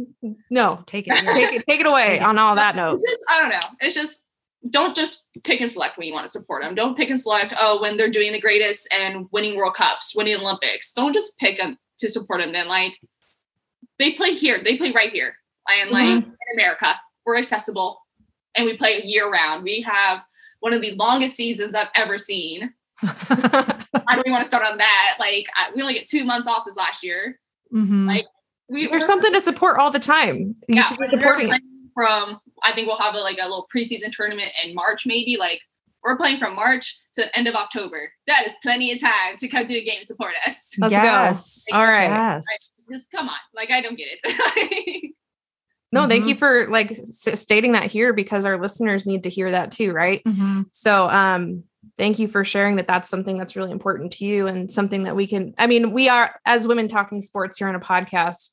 no 0.49 0.81
Take 0.85 1.07
it. 1.07 1.17
take 1.25 1.53
it 1.53 1.63
take 1.67 1.81
it 1.81 1.85
away 1.85 2.19
on 2.19 2.37
all 2.37 2.55
that 2.55 2.75
note. 2.75 2.99
Just, 3.05 3.19
I 3.29 3.39
don't 3.39 3.49
know. 3.49 3.67
It's 3.81 3.93
just 3.95 4.25
don't 4.69 4.95
just 4.95 5.25
pick 5.43 5.59
and 5.61 5.69
select 5.69 5.97
when 5.97 6.07
you 6.07 6.13
want 6.13 6.25
to 6.25 6.31
support 6.31 6.63
them. 6.63 6.73
Don't 6.75 6.95
pick 6.95 7.09
and 7.09 7.19
select 7.19 7.53
oh 7.59 7.81
when 7.81 7.97
they're 7.97 8.09
doing 8.09 8.31
the 8.31 8.39
greatest 8.39 8.87
and 8.93 9.27
winning 9.31 9.57
World 9.57 9.73
Cups, 9.73 10.15
winning 10.15 10.35
Olympics. 10.37 10.93
Don't 10.93 11.13
just 11.13 11.37
pick 11.37 11.57
them 11.57 11.77
to 11.99 12.07
support 12.07 12.39
them. 12.41 12.53
Then 12.53 12.67
like 12.69 12.93
they 13.97 14.11
play 14.13 14.35
here, 14.35 14.61
they 14.63 14.77
play 14.77 14.91
right 14.93 15.11
here, 15.11 15.35
and 15.67 15.91
like 15.91 16.05
Mhm. 16.07 16.23
in 16.27 16.33
America, 16.55 16.95
we're 17.25 17.37
accessible 17.37 17.99
and 18.55 18.65
we 18.65 18.77
play 18.77 19.01
year 19.03 19.29
round. 19.29 19.63
We 19.63 19.81
have 19.81 20.21
one 20.61 20.73
of 20.73 20.81
the 20.81 20.91
longest 20.95 21.35
seasons 21.35 21.75
I've 21.75 21.89
ever 21.95 22.17
seen. 22.17 22.73
I 23.03 23.83
don't 24.09 24.19
even 24.19 24.31
want 24.31 24.43
to 24.43 24.47
start 24.47 24.65
on 24.65 24.77
that. 24.77 25.17
Like 25.19 25.47
I, 25.57 25.71
we 25.75 25.81
only 25.81 25.93
get 25.93 26.07
two 26.07 26.23
months 26.25 26.47
off 26.47 26.63
this 26.65 26.77
last 26.77 27.03
year. 27.03 27.39
Mhm. 27.73 28.07
Like, 28.07 28.25
We, 28.69 28.81
There's 28.87 28.91
we're- 28.91 29.01
something 29.01 29.33
to 29.33 29.41
support 29.41 29.79
all 29.79 29.89
the 29.91 29.99
time. 29.99 30.55
You 30.67 30.75
yeah, 30.75 30.83
should 30.87 30.99
be 30.99 31.07
supporting 31.07 31.51
it. 31.51 31.61
from 31.95 32.39
I 32.63 32.71
think 32.73 32.87
we'll 32.87 32.97
have 32.97 33.15
a, 33.15 33.19
like 33.19 33.37
a 33.41 33.43
little 33.43 33.67
preseason 33.75 34.11
tournament 34.11 34.51
in 34.63 34.75
March, 34.75 35.05
maybe. 35.05 35.37
Like 35.37 35.61
we're 36.03 36.17
playing 36.17 36.37
from 36.39 36.55
March 36.55 36.95
to 37.15 37.37
end 37.37 37.47
of 37.47 37.55
October. 37.55 38.11
That 38.27 38.45
is 38.45 38.55
plenty 38.61 38.91
of 38.91 38.99
time 39.01 39.37
to 39.39 39.47
come 39.47 39.65
to 39.65 39.73
the 39.73 39.83
game 39.83 39.97
and 39.97 40.05
support 40.05 40.33
us. 40.45 40.73
Let's 40.79 40.93
go. 40.93 41.01
yes. 41.03 41.65
All 41.73 41.85
right. 41.85 42.09
Yes. 42.09 42.43
Just 42.91 43.11
come 43.11 43.27
on, 43.29 43.35
like 43.55 43.69
I 43.71 43.81
don't 43.81 43.95
get 43.97 44.07
it. 44.23 45.11
No, 45.91 46.07
thank 46.07 46.25
Mhm. 46.25 46.29
you 46.29 46.35
for 46.35 46.67
like 46.69 46.91
s- 46.91 47.39
stating 47.39 47.71
that 47.71 47.89
here 47.91 48.13
because 48.13 48.45
our 48.45 48.59
listeners 48.61 49.07
need 49.07 49.23
to 49.23 49.29
hear 49.29 49.51
that 49.51 49.71
too, 49.71 49.91
right? 49.91 50.23
Mhm. 50.23 50.65
So, 50.71 51.09
um, 51.09 51.63
thank 51.97 52.19
you 52.19 52.27
for 52.27 52.43
sharing 52.43 52.75
that. 52.75 52.87
That's 52.87 53.09
something 53.09 53.37
that's 53.37 53.55
really 53.55 53.71
important 53.71 54.13
to 54.13 54.25
you 54.25 54.47
and 54.47 54.71
something 54.71 55.03
that 55.03 55.15
we 55.15 55.25
can. 55.27 55.53
I 55.57 55.65
mean, 55.67 55.91
we 55.91 56.07
are 56.09 56.35
as 56.45 56.67
women 56.67 56.87
talking 56.89 57.21
sports 57.21 57.57
here 57.57 57.67
on 57.67 57.75
a 57.75 57.79
podcast. 57.79 58.49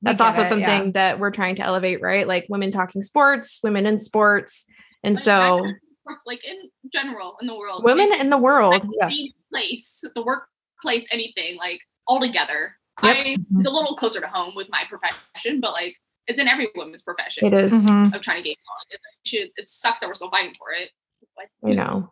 That's 0.00 0.20
also 0.20 0.42
it, 0.42 0.48
something 0.48 0.86
yeah. 0.86 0.90
that 0.92 1.18
we're 1.18 1.32
trying 1.32 1.56
to 1.56 1.62
elevate, 1.62 2.00
right? 2.00 2.26
Like 2.26 2.46
women 2.48 2.70
talking 2.70 3.02
sports, 3.02 3.58
women 3.62 3.84
in 3.84 3.98
sports, 3.98 4.64
and 5.02 5.16
Like, 5.16 5.24
so 5.24 5.58
not 5.58 5.74
sports, 6.02 6.22
like 6.26 6.44
in 6.44 6.56
general 6.92 7.36
in 7.40 7.46
the 7.48 7.54
world, 7.56 7.82
women 7.84 8.08
Maybe, 8.10 8.20
in 8.20 8.30
the 8.30 8.38
world. 8.38 8.72
like, 8.72 8.82
Yes. 9.00 9.20
place, 9.50 10.04
the 10.14 10.22
workplace, 10.22 11.06
anything 11.10 11.56
like 11.58 11.80
all 12.06 12.20
together. 12.20 12.76
Yep. 13.02 13.16
I 13.16 13.36
it's 13.56 13.66
a 13.66 13.70
little 13.70 13.94
closer 13.96 14.20
to 14.20 14.28
home 14.28 14.54
with 14.54 14.68
my 14.70 14.84
profession, 14.88 15.60
but 15.60 15.72
like 15.72 15.96
it's 16.28 16.38
in 16.38 16.46
every 16.46 16.68
woman's 16.76 17.02
profession. 17.02 17.46
It 17.46 17.54
is. 17.54 17.72
Mhm. 17.72 18.14
of 18.14 18.22
trying 18.22 18.42
to 18.42 18.48
get 18.48 18.56
on. 18.70 18.98
It, 19.24 19.52
it 19.56 19.68
sucks 19.68 20.00
that 20.00 20.08
we're 20.08 20.14
still 20.14 20.30
fighting 20.30 20.54
for 20.58 20.70
it. 20.70 20.90
But, 21.36 21.46
I 21.68 21.72
know. 21.74 22.10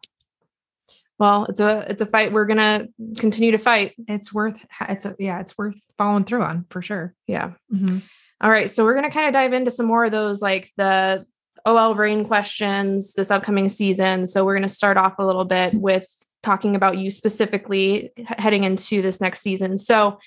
Well, 1.18 1.46
it's 1.46 1.60
a 1.60 1.86
it's 1.88 2.02
a 2.02 2.06
fight 2.06 2.32
we're 2.32 2.44
gonna 2.46 2.88
continue 3.16 3.52
to 3.52 3.58
fight. 3.58 3.94
It's 4.08 4.34
worth. 4.34 4.64
It's 4.88 5.06
a, 5.06 5.14
yeah. 5.18 5.40
It's 5.40 5.56
worth 5.56 5.80
following 5.96 6.24
through 6.24 6.42
on 6.42 6.66
for 6.70 6.82
sure. 6.82 7.14
Yeah. 7.26 7.52
Mhm. 7.72 8.02
All 8.42 8.50
right. 8.50 8.70
So 8.70 8.84
we're 8.84 8.92
going 8.92 9.08
to 9.08 9.10
kind 9.10 9.28
of 9.28 9.32
dive 9.32 9.54
into 9.54 9.70
some 9.70 9.86
more 9.86 10.04
of 10.04 10.12
those, 10.12 10.42
like 10.42 10.70
the 10.76 11.24
OL 11.64 11.94
Reign 11.94 12.26
questions 12.26 13.14
this 13.14 13.30
upcoming 13.30 13.70
season. 13.70 14.26
So 14.26 14.44
we're 14.44 14.52
going 14.56 14.68
to 14.68 14.68
start 14.68 14.98
off 14.98 15.14
a 15.18 15.24
little 15.24 15.46
bit 15.46 15.72
with 15.72 16.06
talking 16.42 16.76
about 16.76 16.98
you 16.98 17.10
specifically 17.10 18.12
heading 18.26 18.64
into 18.64 19.00
this 19.00 19.22
next 19.22 19.40
season. 19.40 19.78
So 19.78 20.18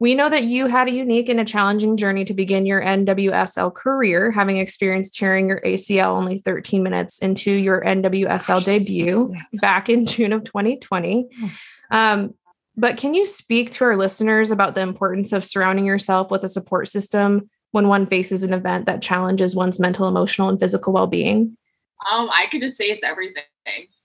we 0.00 0.14
know 0.14 0.30
that 0.30 0.44
you 0.44 0.66
had 0.66 0.88
a 0.88 0.92
unique 0.92 1.28
and 1.28 1.38
a 1.38 1.44
challenging 1.44 1.96
journey 1.98 2.24
to 2.24 2.32
begin 2.34 2.64
your 2.64 2.80
NWSL 2.80 3.72
career, 3.74 4.30
having 4.30 4.56
experienced 4.56 5.14
tearing 5.14 5.46
your 5.46 5.60
ACL 5.60 6.16
only 6.16 6.38
13 6.38 6.82
minutes 6.82 7.18
into 7.18 7.52
your 7.52 7.82
NWSL 7.82 8.64
debut 8.64 9.30
Yes. 9.34 9.60
back 9.60 9.90
in 9.90 10.06
June 10.06 10.32
of 10.32 10.42
2020. 10.44 11.28
Um, 11.90 12.34
but 12.76 12.96
can 12.96 13.12
you 13.12 13.26
speak 13.26 13.70
to 13.72 13.84
our 13.84 13.96
listeners 13.96 14.50
about 14.50 14.74
the 14.74 14.80
importance 14.80 15.32
of 15.34 15.44
surrounding 15.44 15.84
yourself 15.84 16.30
with 16.30 16.42
a 16.44 16.48
support 16.48 16.88
system 16.88 17.50
when 17.72 17.86
one 17.88 18.06
faces 18.06 18.42
an 18.42 18.54
event 18.54 18.86
that 18.86 19.02
challenges 19.02 19.54
one's 19.54 19.78
mental, 19.78 20.08
emotional, 20.08 20.48
and 20.48 20.58
physical 20.58 20.94
well-being? 20.94 21.56
Um, 22.10 22.30
I 22.30 22.46
could 22.50 22.62
just 22.62 22.78
say 22.78 22.86
it's 22.86 23.04
everything. 23.04 23.42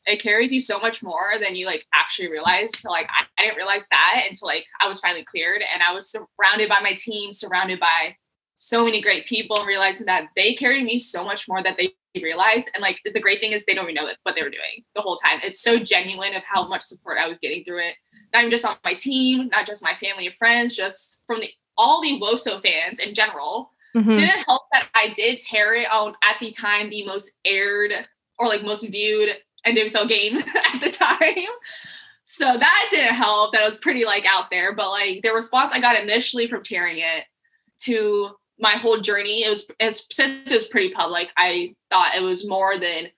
It 0.06 0.22
carries 0.22 0.54
you 0.54 0.60
so 0.60 0.80
much 0.80 1.02
more 1.02 1.34
than 1.42 1.56
you 1.56 1.66
like 1.66 1.86
actually 1.94 2.30
realize. 2.30 2.70
So 2.78 2.92
like 2.92 3.08
I, 3.10 3.26
I 3.40 3.46
didn't 3.46 3.58
realize 3.58 3.86
that 3.90 4.24
until 4.30 4.48
like 4.48 4.66
I 4.82 4.88
was 4.88 5.00
finally 5.00 5.26
cleared 5.26 5.62
and 5.74 5.82
I 5.82 5.92
was 5.94 6.10
surrounded 6.10 6.70
by 6.70 6.80
my 6.82 6.94
team, 6.94 7.32
surrounded 7.34 7.80
by 7.80 8.16
so 8.56 8.86
many 8.86 9.02
great 9.02 9.26
people, 9.26 9.58
and 9.58 9.68
realizing 9.68 10.06
that 10.06 10.28
they 10.36 10.54
carried 10.54 10.84
me 10.86 10.98
so 10.98 11.26
much 11.26 11.48
more 11.48 11.62
that 11.62 11.78
they 11.78 11.94
realized. 12.22 12.72
And 12.74 12.82
like 12.82 13.00
the 13.04 13.20
great 13.20 13.42
thing 13.42 13.52
is 13.52 13.64
they 13.68 13.74
don't 13.74 13.86
even 13.90 13.96
know 13.96 14.10
what 14.24 14.36
they 14.36 14.44
were 14.44 14.50
doing 14.50 14.84
the 14.96 15.02
whole 15.02 15.18
time. 15.18 15.40
It's 15.44 15.62
so 15.62 15.78
genuine 15.78 16.36
of 16.36 16.44
how 16.44 16.68
much 16.68 16.82
support 16.82 17.18
I 17.18 17.28
was 17.28 17.40
getting 17.40 17.64
through 17.64 17.80
it. 17.88 17.96
Not 18.34 18.40
even 18.40 18.52
just 18.52 18.66
on 18.66 18.78
my 18.84 18.94
team, 18.94 19.50
not 19.50 19.66
just 19.66 19.84
my 19.84 19.96
family 19.96 20.28
and 20.28 20.36
friends, 20.36 20.76
just 20.76 21.18
from 21.28 21.40
the 21.42 21.50
all 21.78 22.02
the 22.02 22.20
WOSO 22.20 22.62
fans 22.62 23.00
in 23.00 23.14
general 23.14 23.72
Mhm. 23.96 24.16
didn't 24.16 24.44
help 24.46 24.64
that 24.74 24.90
I 24.94 25.10
did 25.10 25.40
tear 25.40 25.74
it 25.74 25.90
on 25.90 26.14
at 26.24 26.38
the 26.40 26.52
time 26.52 26.90
the 26.90 27.06
most 27.06 27.32
aired 27.46 27.94
or 28.38 28.48
like 28.48 28.62
most 28.64 28.90
viewed 28.90 29.30
NWSL 29.66 30.08
game 30.08 30.38
at 30.74 30.82
the 30.82 30.90
time. 30.90 31.48
So 32.24 32.58
that 32.58 32.88
didn't 32.90 33.14
help. 33.14 33.54
That 33.54 33.66
was 33.66 33.78
pretty 33.78 34.04
like 34.04 34.26
out 34.28 34.50
there, 34.50 34.74
but 34.74 34.90
like 34.90 35.22
the 35.24 35.32
response 35.32 35.74
I 35.74 35.80
got 35.80 36.00
initially 36.02 36.48
from 36.48 36.64
tearing 36.64 36.98
it 36.98 37.26
to 37.82 38.36
my 38.60 38.72
whole 38.72 39.00
journey, 39.00 39.44
it 39.44 39.50
was 39.50 39.70
it's 39.80 40.08
since 40.16 40.52
it 40.52 40.56
was 40.56 40.68
pretty 40.68 40.90
public. 40.92 41.30
I 41.38 41.76
thought 41.92 42.16
it 42.16 42.24
was 42.24 42.48
more 42.48 42.78
than 42.78 43.10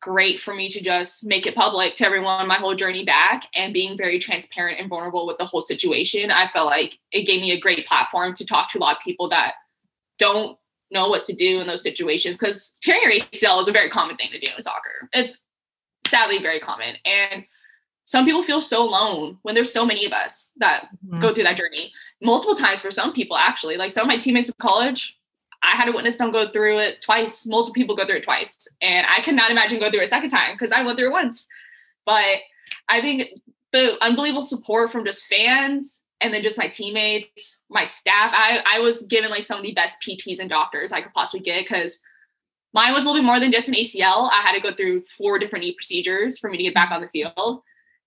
great 0.00 0.40
for 0.40 0.54
me 0.54 0.68
to 0.70 0.80
just 0.80 1.26
make 1.26 1.46
it 1.46 1.54
public 1.54 1.94
to 1.94 2.06
everyone 2.06 2.48
my 2.48 2.54
whole 2.54 2.74
journey 2.74 3.04
back 3.04 3.44
and 3.54 3.74
being 3.74 3.96
very 3.96 4.18
transparent 4.18 4.80
and 4.80 4.88
vulnerable 4.88 5.26
with 5.26 5.38
the 5.38 5.44
whole 5.44 5.60
situation. 5.60 6.30
I 6.30 6.48
felt 6.48 6.66
like 6.66 6.98
it 7.12 7.26
gave 7.26 7.42
me 7.42 7.52
a 7.52 7.60
great 7.60 7.86
platform 7.86 8.34
to 8.34 8.46
talk 8.46 8.70
to 8.70 8.78
a 8.78 8.80
lot 8.80 8.96
of 8.96 9.02
people 9.02 9.28
that 9.28 9.54
don't 10.18 10.56
know 10.90 11.08
what 11.08 11.22
to 11.24 11.34
do 11.34 11.60
in 11.60 11.66
those 11.66 11.82
situations 11.82 12.38
because 12.38 12.76
tearing 12.82 13.02
your 13.02 13.12
ACL 13.12 13.60
is 13.60 13.68
a 13.68 13.72
very 13.72 13.90
common 13.90 14.16
thing 14.16 14.30
to 14.32 14.40
do 14.40 14.50
in 14.56 14.62
soccer. 14.62 15.08
It's 15.12 15.46
sadly 16.10 16.38
very 16.38 16.60
common. 16.60 16.96
And 17.04 17.44
some 18.04 18.24
people 18.26 18.42
feel 18.42 18.60
so 18.60 18.82
alone 18.86 19.38
when 19.42 19.54
there's 19.54 19.72
so 19.72 19.86
many 19.86 20.04
of 20.04 20.12
us 20.12 20.52
that 20.56 20.88
Mhm. 21.06 21.20
go 21.20 21.32
through 21.32 21.44
that 21.44 21.56
journey. 21.56 21.92
Multiple 22.20 22.54
times 22.56 22.80
for 22.80 22.90
some 22.90 23.12
people 23.12 23.36
actually. 23.36 23.76
Like 23.76 23.90
some 23.92 24.02
of 24.02 24.08
my 24.08 24.18
teammates 24.18 24.48
in 24.48 24.54
college 24.58 25.16
i 25.62 25.72
had 25.76 25.84
to 25.84 25.92
witness 25.92 26.16
them 26.16 26.32
go 26.32 26.48
through 26.50 26.78
it 26.78 27.02
twice. 27.02 27.46
Multiple 27.46 27.74
people 27.74 27.94
go 27.94 28.06
through 28.06 28.16
it 28.16 28.22
twice. 28.24 28.66
And 28.80 29.06
i 29.08 29.20
cannot 29.20 29.50
imagine 29.50 29.78
going 29.78 29.92
through 29.92 30.00
it 30.00 30.04
a 30.04 30.16
second 30.16 30.30
time 30.30 30.52
because 30.54 30.72
i 30.72 30.82
went 30.82 30.98
through 30.98 31.08
it 31.08 31.12
once. 31.12 31.46
But 32.06 32.38
i 32.88 33.00
think 33.00 33.28
the 33.72 34.02
unbelievable 34.02 34.42
support 34.42 34.90
from 34.90 35.04
just 35.04 35.26
fans 35.26 36.02
and 36.22 36.32
then 36.34 36.42
just 36.42 36.58
my 36.58 36.66
teammates 36.68 37.60
my 37.70 37.84
staff 37.84 38.32
i 38.34 38.62
i 38.66 38.80
was 38.80 39.02
given 39.06 39.30
like 39.30 39.44
some 39.44 39.58
of 39.58 39.64
the 39.64 39.72
best 39.74 40.00
pts 40.02 40.38
and 40.40 40.50
doctors 40.50 40.92
i 40.92 41.00
could 41.02 41.12
possibly 41.14 41.40
get 41.40 41.62
because 41.62 42.02
mine 42.72 42.92
was 42.92 43.04
a 43.04 43.06
little 43.06 43.20
bit 43.20 43.26
more 43.26 43.40
than 43.40 43.50
just 43.52 43.68
an 43.68 43.74
acl 43.74 44.28
i 44.30 44.40
had 44.42 44.52
to 44.52 44.60
go 44.60 44.72
through 44.72 45.02
four 45.18 45.38
different 45.38 45.64
knee 45.64 45.74
procedures 45.74 46.38
for 46.38 46.50
me 46.50 46.56
to 46.56 46.62
get 46.64 46.74
back 46.74 46.90
on 46.90 47.00
the 47.00 47.08
field 47.08 47.62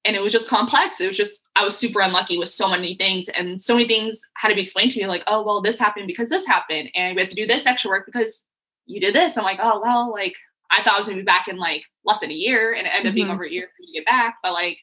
and 0.05 0.17
it 0.17 0.21
was 0.21 0.33
just 0.33 0.49
complex. 0.49 0.99
It 0.99 1.07
was 1.07 1.15
just 1.15 1.47
I 1.55 1.63
was 1.63 1.77
super 1.77 2.01
unlucky 2.01 2.37
with 2.37 2.49
so 2.49 2.69
many 2.69 2.93
things, 2.95 3.29
and 3.29 3.61
so 3.61 3.73
many 3.73 3.87
things 3.87 4.21
had 4.35 4.49
to 4.49 4.53
be 4.55 4.59
explained 4.59 4.91
to 4.91 4.99
me. 4.99 5.07
Like, 5.07 5.23
oh 5.27 5.41
well, 5.45 5.61
this 5.61 5.79
happened 5.79 6.07
because 6.07 6.27
this 6.27 6.45
happened, 6.45 6.89
and 6.93 7.15
we 7.15 7.21
had 7.21 7.29
to 7.29 7.35
do 7.35 7.47
this 7.47 7.65
extra 7.65 7.89
work 7.89 8.05
because 8.05 8.43
you 8.85 8.99
did 8.99 9.15
this. 9.15 9.37
I'm 9.37 9.45
like, 9.45 9.59
oh 9.63 9.79
well, 9.81 10.11
like 10.11 10.35
I 10.69 10.83
thought 10.83 10.95
I 10.95 10.97
was 10.97 11.07
gonna 11.07 11.21
be 11.21 11.23
back 11.23 11.47
in 11.47 11.55
like 11.55 11.85
less 12.03 12.19
than 12.19 12.31
a 12.31 12.33
year, 12.33 12.73
and 12.73 12.85
it 12.85 12.89
ended 12.93 13.11
up 13.11 13.15
being 13.15 13.27
Mhm. 13.27 13.33
over 13.35 13.45
a 13.45 13.49
year 13.49 13.67
for 13.67 13.81
me 13.81 13.87
to 13.93 13.99
get 13.99 14.05
back. 14.05 14.39
But 14.43 14.51
like, 14.51 14.77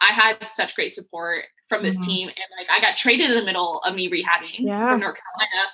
I 0.00 0.12
had 0.14 0.48
such 0.48 0.74
great 0.74 0.94
support 0.94 1.44
from 1.68 1.82
this 1.82 1.98
Mhm. 1.98 2.04
team, 2.06 2.28
and 2.28 2.46
like 2.58 2.68
I 2.70 2.80
got 2.80 2.96
traded 2.96 3.28
in 3.30 3.36
the 3.36 3.44
middle 3.44 3.80
of 3.82 3.94
me 3.94 4.08
rehabbing 4.10 4.60
Yeah. 4.60 4.88
from 4.92 5.00
North 5.00 5.18
Carolina, 5.18 5.68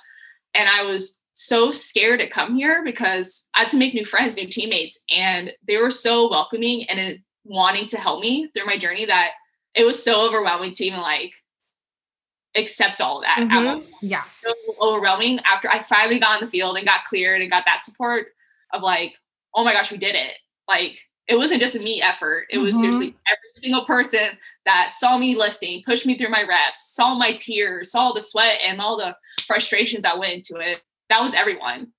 and 0.53 0.67
I 0.67 0.83
was 0.83 1.21
so 1.35 1.69
scared 1.69 2.21
to 2.21 2.29
come 2.29 2.55
here 2.55 2.81
because 2.83 3.45
I 3.55 3.59
had 3.61 3.69
to 3.69 3.77
make 3.77 3.93
new 3.93 4.05
friends, 4.05 4.37
new 4.37 4.47
teammates, 4.47 5.03
and 5.11 5.51
they 5.67 5.77
were 5.77 5.91
so 5.91 6.29
welcoming 6.29 6.85
and 6.89 7.19
wanting 7.43 7.87
to 7.87 7.99
help 7.99 8.21
me 8.21 8.49
through 8.53 8.65
my 8.65 8.77
journey 8.77 9.05
that 9.05 9.31
it 9.75 9.83
was 9.85 10.01
so 10.01 10.25
overwhelming 10.25 10.71
to 10.71 10.85
even 10.85 11.01
like 11.01 11.33
accept 12.55 13.01
all 13.01 13.19
that 13.21 13.37
at 13.37 13.49
Mhm. 13.49 13.85
Yeah. 14.01 14.23
So 14.39 14.53
overwhelming 14.79 15.39
after 15.45 15.69
I 15.69 15.83
finally 15.83 16.19
got 16.19 16.41
on 16.41 16.45
the 16.45 16.49
field 16.49 16.77
and 16.77 16.87
got 16.87 17.03
cleared 17.03 17.41
and 17.41 17.51
got 17.51 17.65
that 17.65 17.83
support 17.83 18.27
of 18.71 18.81
like, 18.81 19.13
oh 19.53 19.65
my 19.65 19.73
gosh, 19.73 19.91
we 19.91 19.97
did 19.97 20.15
it. 20.15 20.37
Like 20.69 21.05
it 21.27 21.35
wasn't 21.35 21.59
just 21.59 21.75
a 21.75 21.79
me 21.79 22.01
effort. 22.01 22.47
It 22.49 22.59
was 22.59 22.75
Mhm. 22.75 22.79
seriously 22.79 23.07
every 23.29 23.49
single 23.57 23.83
person 23.83 24.37
that 24.65 24.91
saw 24.91 25.17
me 25.17 25.35
lifting, 25.35 25.83
pushed 25.83 26.05
me 26.05 26.17
through 26.17 26.29
my 26.29 26.43
reps, 26.43 26.93
saw 26.93 27.13
my 27.13 27.33
tears, 27.33 27.91
saw 27.91 28.13
the 28.13 28.21
sweat 28.21 28.59
and 28.63 28.79
all 28.79 28.95
the 28.95 29.17
frustrations 29.45 30.03
that 30.03 30.17
went 30.17 30.33
into 30.33 30.55
it. 30.57 30.81
That 31.09 31.21
was 31.21 31.33
everyone. 31.33 31.91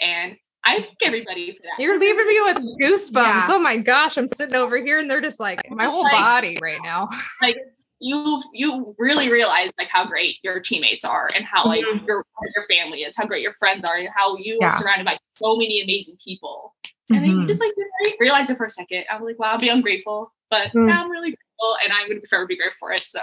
And 0.00 0.36
I 0.66 0.80
thank 0.80 0.96
everybody 1.04 1.52
for 1.52 1.62
that. 1.62 1.82
You're 1.82 1.98
leaving 1.98 2.26
me 2.26 2.40
with 2.42 2.56
goosebumps. 2.80 3.12
Yeah. 3.14 3.46
Oh 3.50 3.58
my 3.58 3.76
gosh, 3.76 4.16
I'm 4.16 4.26
sitting 4.26 4.56
over 4.56 4.78
here 4.82 4.98
and 4.98 5.10
they're 5.10 5.20
just 5.20 5.38
like 5.38 5.60
My 5.70 5.84
whole 5.84 6.04
Like- 6.04 6.12
body 6.12 6.58
right 6.62 6.80
now. 6.82 7.08
like 7.42 7.56
you 8.00 8.42
you 8.54 8.94
really 8.98 9.30
realize 9.30 9.70
like 9.78 9.88
how 9.90 10.06
great 10.06 10.36
your 10.42 10.60
teammates 10.60 11.04
are 11.04 11.28
and 11.36 11.44
how 11.44 11.64
like 11.66 11.84
Mhm. 11.84 12.06
your 12.06 12.24
your 12.54 12.66
family 12.66 13.02
is, 13.02 13.14
how 13.16 13.26
great 13.26 13.42
your 13.42 13.54
friends 13.54 13.84
are, 13.84 13.96
and 13.96 14.08
how 14.16 14.36
you 14.38 14.56
Yeah. 14.60 14.68
are 14.68 14.72
surrounded 14.72 15.04
by 15.04 15.16
so 15.34 15.54
many 15.56 15.82
amazing 15.82 16.16
people. 16.24 16.74
And 17.10 17.18
then 17.22 17.26
you 17.30 17.36
Mhm. 17.44 17.46
just 17.46 17.60
like 17.60 17.72
realize 18.18 18.48
it 18.48 18.56
for 18.56 18.64
a 18.64 18.70
second. 18.70 19.04
I'm 19.10 19.22
like, 19.22 19.38
wow, 19.38 19.52
I'll 19.52 19.58
be 19.58 19.68
ungrateful, 19.68 20.32
but 20.50 20.68
Mm. 20.72 20.88
yeah, 20.88 21.02
I'm 21.02 21.10
really 21.10 21.28
grateful, 21.36 21.76
and 21.84 21.92
I'm 21.92 22.08
going 22.08 22.20
to 22.22 22.26
forever 22.26 22.46
be 22.46 22.56
grateful 22.56 22.78
for 22.88 22.92
it. 22.92 23.00
So 23.06 23.20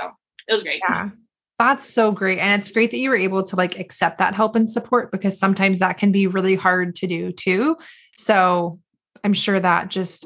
it 0.48 0.54
was 0.54 0.62
great. 0.62 0.82
Yeah. 0.88 1.10
That's 1.62 1.88
so 1.88 2.12
great. 2.12 2.40
And 2.40 2.60
it's 2.60 2.72
great 2.72 2.90
that 2.90 2.98
you 2.98 3.12
were 3.12 3.16
able 3.16 3.44
to 3.44 3.56
like 3.56 3.78
accept 3.78 4.18
that 4.18 4.34
help 4.34 4.56
and 4.56 4.68
support 4.68 5.12
because 5.12 5.38
sometimes 5.38 5.78
that 5.78 6.00
can 6.00 6.12
be 6.12 6.26
really 6.26 6.56
hard 6.56 6.96
to 6.96 7.08
do 7.08 7.32
too. 7.32 7.78
So 8.18 8.80
I'm 9.24 9.34
sure 9.34 9.60
that 9.60 9.90
just 9.90 10.26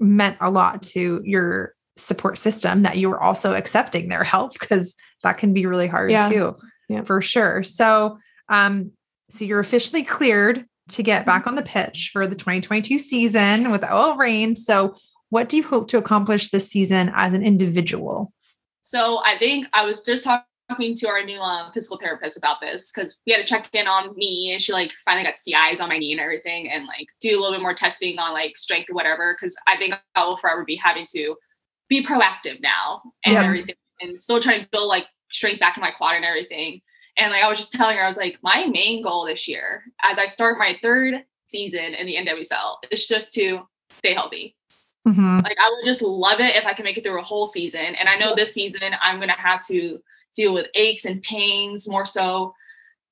meant 0.00 0.38
a 0.40 0.50
lot 0.50 0.82
to 0.82 1.20
your 1.22 1.72
support 1.96 2.38
system 2.38 2.82
that 2.84 2.96
you 2.96 3.10
were 3.10 3.22
also 3.22 3.52
accepting 3.52 4.08
their 4.08 4.24
help 4.24 4.58
because 4.58 4.94
that 5.22 5.36
can 5.36 5.52
be 5.52 5.66
really 5.66 5.86
hard 5.86 6.10
Yeah. 6.10 6.30
too. 6.30 6.56
Yeah. 6.88 7.02
For 7.02 7.20
sure. 7.20 7.62
So 7.62 8.18
um 8.48 8.92
so 9.28 9.44
you're 9.44 9.60
officially 9.60 10.02
cleared 10.02 10.64
to 10.88 11.02
get 11.02 11.26
back 11.26 11.46
on 11.46 11.56
the 11.56 11.62
pitch 11.62 12.08
for 12.10 12.26
the 12.26 12.36
2022 12.36 12.98
season 12.98 13.70
with 13.70 13.84
OL 13.84 14.16
Reign. 14.16 14.56
So 14.56 14.96
what 15.28 15.50
do 15.50 15.58
you 15.58 15.62
hope 15.62 15.88
to 15.88 15.98
accomplish 15.98 16.48
this 16.50 16.70
season 16.70 17.12
as 17.14 17.34
an 17.34 17.42
individual? 17.44 18.32
So 18.82 19.22
I 19.24 19.36
think 19.38 19.66
I 19.74 19.84
was 19.84 20.00
just 20.02 20.24
talking 20.24 20.44
to 20.68 21.08
our 21.08 21.22
new 21.24 21.40
um, 21.40 21.72
physical 21.72 21.98
therapist 21.98 22.36
about 22.36 22.60
this 22.60 22.90
because 22.90 23.20
we 23.26 23.32
had 23.32 23.38
to 23.38 23.44
check 23.44 23.68
in 23.72 23.86
on 23.86 24.14
me 24.16 24.50
and 24.52 24.60
she 24.62 24.72
like 24.72 24.92
finally 25.04 25.24
got 25.24 25.36
CIs 25.36 25.80
on 25.80 25.88
my 25.88 25.98
knee 25.98 26.12
and 26.12 26.20
everything 26.20 26.70
and 26.70 26.86
like 26.86 27.08
do 27.20 27.38
a 27.38 27.40
little 27.40 27.52
bit 27.52 27.62
more 27.62 27.74
testing 27.74 28.18
on 28.18 28.32
like 28.32 28.56
strength 28.56 28.90
or 28.90 28.94
whatever 28.94 29.36
because 29.38 29.56
I 29.66 29.76
think 29.76 29.94
I 30.14 30.24
will 30.24 30.36
forever 30.36 30.64
be 30.64 30.76
having 30.76 31.06
to 31.10 31.36
be 31.88 32.04
proactive 32.04 32.60
now 32.60 33.02
and 33.24 33.34
Yeah. 33.34 33.44
everything 33.44 33.74
and 34.00 34.20
still 34.20 34.40
trying 34.40 34.62
to 34.62 34.68
build 34.72 34.88
like 34.88 35.06
strength 35.30 35.60
back 35.60 35.76
in 35.76 35.80
my 35.80 35.90
quad 35.90 36.16
and 36.16 36.24
everything. 36.24 36.80
And 37.16 37.30
like 37.30 37.44
I 37.44 37.48
was 37.48 37.58
just 37.58 37.72
telling 37.72 37.96
her, 37.96 38.02
I 38.02 38.06
was 38.06 38.16
like, 38.16 38.38
my 38.42 38.66
main 38.66 39.02
goal 39.02 39.26
this 39.26 39.46
year 39.46 39.84
as 40.02 40.18
I 40.18 40.26
start 40.26 40.58
my 40.58 40.76
third 40.82 41.24
season 41.46 41.94
in 41.94 42.06
the 42.06 42.16
NWSL 42.16 42.76
is 42.90 43.06
just 43.06 43.34
to 43.34 43.60
stay 43.90 44.14
healthy. 44.14 44.56
Mhm. 45.06 45.42
Like 45.44 45.56
I 45.60 45.70
would 45.70 45.84
just 45.84 46.02
love 46.02 46.40
it 46.40 46.56
if 46.56 46.64
I 46.64 46.72
can 46.72 46.84
make 46.84 46.96
it 46.96 47.04
through 47.04 47.20
a 47.20 47.22
whole 47.22 47.46
season. 47.46 47.94
And 47.94 48.08
I 48.08 48.16
know 48.16 48.34
this 48.34 48.54
season 48.54 48.80
I'm 49.00 49.20
gonna 49.20 49.32
have 49.38 49.64
to 49.66 49.98
deal 50.34 50.52
with 50.52 50.66
aches 50.74 51.04
and 51.04 51.22
pains 51.22 51.88
more 51.88 52.04
so 52.06 52.54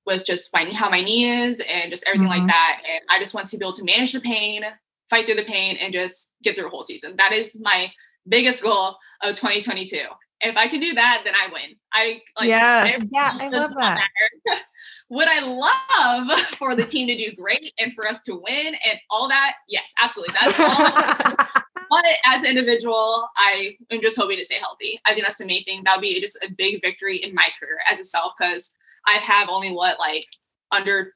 with 0.07 0.25
just 0.27 0.51
finding 0.51 0.75
how 0.75 0.91
my 0.91 1.01
knee 1.03 1.31
is 1.31 1.61
and 1.69 1.91
just 1.91 2.05
everything 2.07 2.27
Mhm. 2.29 2.39
like 2.39 2.47
that. 2.49 2.83
And 2.89 3.01
I 3.09 3.19
just 3.19 3.35
want 3.35 3.47
to 3.49 3.57
be 3.57 3.65
able 3.65 3.73
to 3.75 3.85
manage 3.85 4.13
the 4.13 4.21
pain, 4.21 4.65
fight 5.11 5.27
through 5.27 5.37
the 5.37 5.45
pain, 5.45 5.77
and 5.77 5.93
just 5.93 6.33
get 6.43 6.57
through 6.57 6.67
a 6.67 6.71
whole 6.71 6.83
season. 6.83 7.15
That 7.19 7.33
is 7.33 7.61
my 7.61 7.93
biggest 8.29 8.63
goal 8.65 8.97
of 9.23 9.35
2022. 9.37 10.05
If 10.45 10.57
I 10.57 10.67
can 10.67 10.81
do 10.81 10.93
that, 10.95 11.23
then 11.25 11.35
I 11.37 11.47
win. 11.53 11.77
I 11.93 12.21
like 12.37 12.49
Yes. 12.49 13.09
Yeah, 13.13 13.37
I 13.39 13.49
love 13.49 13.71
that. 13.79 14.01
Would 15.11 15.29
I 15.29 15.41
love 15.41 16.41
for 16.57 16.75
the 16.75 16.85
team 16.85 17.07
to 17.07 17.15
do 17.17 17.31
great 17.37 17.73
and 17.79 17.93
for 17.95 18.09
us 18.09 18.23
to 18.25 18.35
win 18.35 18.75
and 18.85 18.99
all 19.09 19.29
that? 19.29 19.55
Yes, 19.69 19.93
absolutely. 20.03 20.35
That's 20.41 20.59
all 20.59 21.63
but 21.93 22.05
as 22.25 22.43
an 22.43 22.57
individual, 22.57 23.29
I 23.37 23.77
am 23.91 24.01
just 24.01 24.17
hoping 24.17 24.39
to 24.39 24.45
stay 24.45 24.55
healthy. 24.55 24.99
I 25.05 25.13
think 25.13 25.27
that's 25.27 25.37
the 25.37 25.45
main 25.45 25.63
thing. 25.65 25.83
That 25.85 25.97
would 25.97 26.01
be 26.01 26.19
just 26.23 26.39
a 26.43 26.49
big 26.49 26.81
victory 26.81 27.19
in 27.19 27.35
my 27.35 27.51
career 27.61 27.81
as 27.91 28.01
a 28.01 28.05
self 28.05 28.33
because 28.39 28.75
I've 29.07 29.49
only 29.51 29.73
what 29.73 29.99
like 30.01 30.25
under 30.71 31.13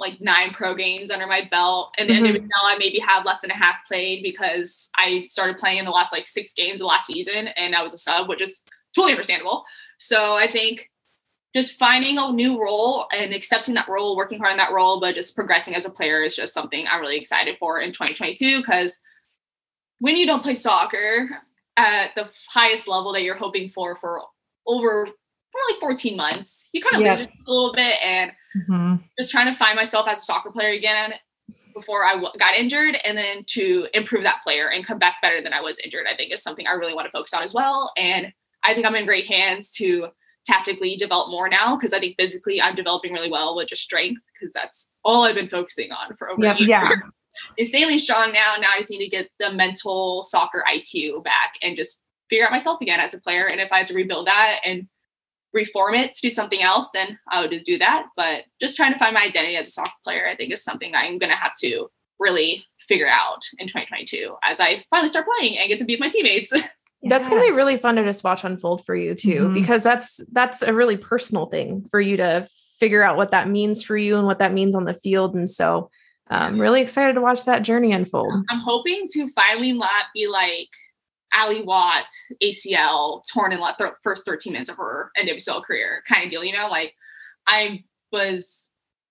like 0.00 0.20
nine 0.20 0.50
pro 0.52 0.74
games 0.74 1.12
under 1.12 1.28
my 1.28 1.42
belt. 1.48 1.94
And 1.96 2.10
then 2.10 2.24
Mhm. 2.24 2.40
now 2.40 2.64
I 2.64 2.76
maybe 2.76 2.98
have 2.98 3.24
less 3.24 3.38
than 3.38 3.52
a 3.52 3.56
half 3.56 3.86
played 3.86 4.24
because 4.24 4.90
I 4.98 5.22
started 5.26 5.58
playing 5.58 5.78
in 5.78 5.84
the 5.84 5.92
last 5.92 6.12
like 6.12 6.26
six 6.26 6.52
games 6.54 6.80
of 6.80 6.88
last 6.88 7.06
season 7.06 7.46
and 7.48 7.76
I 7.76 7.84
was 7.84 7.94
a 7.94 7.98
sub, 7.98 8.28
which 8.28 8.42
is 8.42 8.64
totally 8.96 9.12
understandable. 9.12 9.64
So 9.98 10.36
I 10.36 10.48
think 10.48 10.90
just 11.54 11.78
finding 11.78 12.18
a 12.18 12.32
new 12.32 12.60
role 12.60 13.06
and 13.12 13.32
accepting 13.32 13.76
that 13.76 13.86
role, 13.88 14.16
working 14.16 14.40
hard 14.40 14.52
in 14.52 14.58
that 14.58 14.72
role, 14.72 14.98
but 14.98 15.14
just 15.14 15.36
progressing 15.36 15.76
as 15.76 15.86
a 15.86 15.90
player 15.90 16.24
is 16.24 16.34
just 16.34 16.52
something 16.52 16.84
I'm 16.88 17.00
really 17.00 17.18
excited 17.18 17.58
for 17.58 17.80
in 17.80 17.92
2022 17.92 18.58
because 18.58 19.00
when 20.02 20.16
you 20.16 20.26
don't 20.26 20.42
play 20.42 20.54
soccer 20.54 21.30
at 21.76 22.12
the 22.16 22.28
highest 22.48 22.88
level 22.88 23.12
that 23.12 23.22
you're 23.22 23.36
hoping 23.36 23.68
for 23.68 23.94
for 23.96 24.20
over 24.66 25.06
for 25.06 25.60
like 25.70 25.80
14 25.80 26.16
months, 26.16 26.68
you 26.72 26.80
kind 26.82 26.96
of 26.96 27.02
Yeah. 27.02 27.14
lose 27.14 27.26
a 27.46 27.50
little 27.50 27.72
bit 27.72 27.96
and 28.02 28.32
Mhm. 28.68 29.02
just 29.18 29.30
trying 29.30 29.46
to 29.46 29.54
find 29.54 29.76
myself 29.76 30.08
as 30.08 30.18
a 30.18 30.22
soccer 30.24 30.50
player 30.50 30.70
again 30.72 31.14
before 31.74 32.04
I 32.04 32.12
w- 32.14 32.32
got 32.38 32.54
injured 32.54 32.96
and 33.04 33.16
then 33.16 33.44
to 33.48 33.86
improve 33.94 34.24
that 34.24 34.42
player 34.42 34.68
and 34.70 34.84
come 34.84 34.98
back 34.98 35.16
better 35.22 35.40
than 35.40 35.52
I 35.52 35.60
was 35.60 35.78
injured, 35.80 36.06
I 36.10 36.16
think 36.16 36.32
is 36.32 36.42
something 36.42 36.66
I 36.66 36.72
really 36.72 36.94
want 36.94 37.06
to 37.06 37.10
focus 37.12 37.32
on 37.32 37.42
as 37.44 37.54
well. 37.54 37.92
And 37.96 38.32
I 38.64 38.74
think 38.74 38.86
I'm 38.86 38.94
in 38.96 39.06
great 39.06 39.26
hands 39.26 39.70
to 39.74 40.08
tactically 40.46 40.96
develop 40.96 41.30
more 41.30 41.48
now 41.48 41.76
because 41.76 41.92
I 41.94 42.00
think 42.00 42.16
physically 42.18 42.60
I'm 42.60 42.74
developing 42.74 43.12
really 43.12 43.30
well 43.30 43.54
with 43.54 43.68
just 43.68 43.82
strength 43.82 44.20
because 44.34 44.52
that's 44.52 44.90
all 45.04 45.22
I've 45.24 45.34
been 45.36 45.48
focusing 45.48 45.92
on 45.92 46.16
for 46.16 46.28
over 46.30 46.42
Yep. 46.42 46.56
a 46.56 46.58
year. 46.60 46.68
Yeah. 46.68 46.90
Insanely 47.56 47.98
strong 47.98 48.32
now. 48.32 48.54
Now 48.60 48.68
I 48.74 48.78
just 48.78 48.90
need 48.90 49.04
to 49.04 49.08
get 49.10 49.28
the 49.38 49.52
mental 49.52 50.22
soccer 50.22 50.64
IQ 50.72 51.22
back 51.24 51.54
and 51.62 51.76
just 51.76 52.02
figure 52.30 52.44
out 52.46 52.52
myself 52.52 52.80
again 52.80 53.00
as 53.00 53.14
a 53.14 53.20
player. 53.20 53.46
And 53.50 53.60
if 53.60 53.70
I 53.72 53.78
had 53.78 53.86
to 53.88 53.94
rebuild 53.94 54.26
that 54.26 54.60
and 54.64 54.86
reform 55.52 55.94
it 55.94 56.12
to 56.12 56.20
do 56.22 56.30
something 56.30 56.62
else, 56.62 56.88
then 56.94 57.18
I 57.30 57.40
would 57.42 57.62
do 57.64 57.78
that. 57.78 58.06
But 58.16 58.44
just 58.60 58.76
trying 58.76 58.92
to 58.92 58.98
find 58.98 59.14
my 59.14 59.24
identity 59.24 59.56
as 59.56 59.68
a 59.68 59.72
soccer 59.72 59.90
player, 60.04 60.26
I 60.28 60.34
think 60.36 60.52
is 60.52 60.64
something 60.64 60.94
I'm 60.94 61.18
going 61.18 61.30
to 61.30 61.36
have 61.36 61.52
to 61.58 61.88
really 62.18 62.64
figure 62.88 63.08
out 63.08 63.42
in 63.58 63.66
2022 63.68 64.34
as 64.44 64.60
I 64.60 64.84
finally 64.90 65.08
start 65.08 65.26
playing 65.38 65.58
and 65.58 65.68
get 65.68 65.78
to 65.78 65.84
be 65.84 65.94
with 65.94 66.00
my 66.00 66.08
teammates. 66.08 66.52
That's 67.04 67.28
going 67.28 67.42
to 67.42 67.48
be 67.48 67.54
really 67.56 67.76
fun 67.76 67.96
to 67.96 68.04
just 68.04 68.22
watch 68.22 68.44
unfold 68.44 68.84
for 68.86 68.94
you 68.94 69.14
too, 69.16 69.48
Mhm. 69.48 69.54
because 69.54 69.82
that's 69.82 70.20
that's 70.30 70.62
a 70.62 70.72
really 70.72 70.96
personal 70.96 71.46
thing 71.46 71.84
for 71.90 72.00
you 72.00 72.16
to 72.18 72.46
figure 72.78 73.02
out 73.02 73.16
what 73.16 73.32
that 73.32 73.48
means 73.48 73.82
for 73.82 73.96
you 73.96 74.16
and 74.16 74.24
what 74.24 74.38
that 74.38 74.52
means 74.52 74.76
on 74.76 74.84
the 74.84 74.94
field. 74.94 75.34
And 75.34 75.50
so, 75.50 75.90
um, 76.32 76.58
really 76.58 76.80
excited 76.80 77.12
to 77.14 77.20
watch 77.20 77.44
that 77.44 77.62
journey 77.62 77.92
unfold. 77.92 78.32
I'm 78.48 78.60
hoping 78.60 79.06
to 79.12 79.28
finally 79.30 79.72
not 79.72 80.06
be 80.14 80.26
like 80.28 80.68
Ally 81.34 81.60
Watt 81.62 82.06
ACL 82.42 83.22
torn 83.32 83.52
in 83.52 83.60
the 83.60 83.92
first 84.02 84.24
13 84.24 84.52
minutes 84.52 84.70
of 84.70 84.76
her 84.76 85.10
NWSL 85.18 85.62
career 85.62 86.02
kind 86.08 86.24
of 86.24 86.30
deal. 86.30 86.42
You 86.42 86.52
know, 86.52 86.68
like 86.68 86.94
I 87.46 87.84
was, 88.12 88.70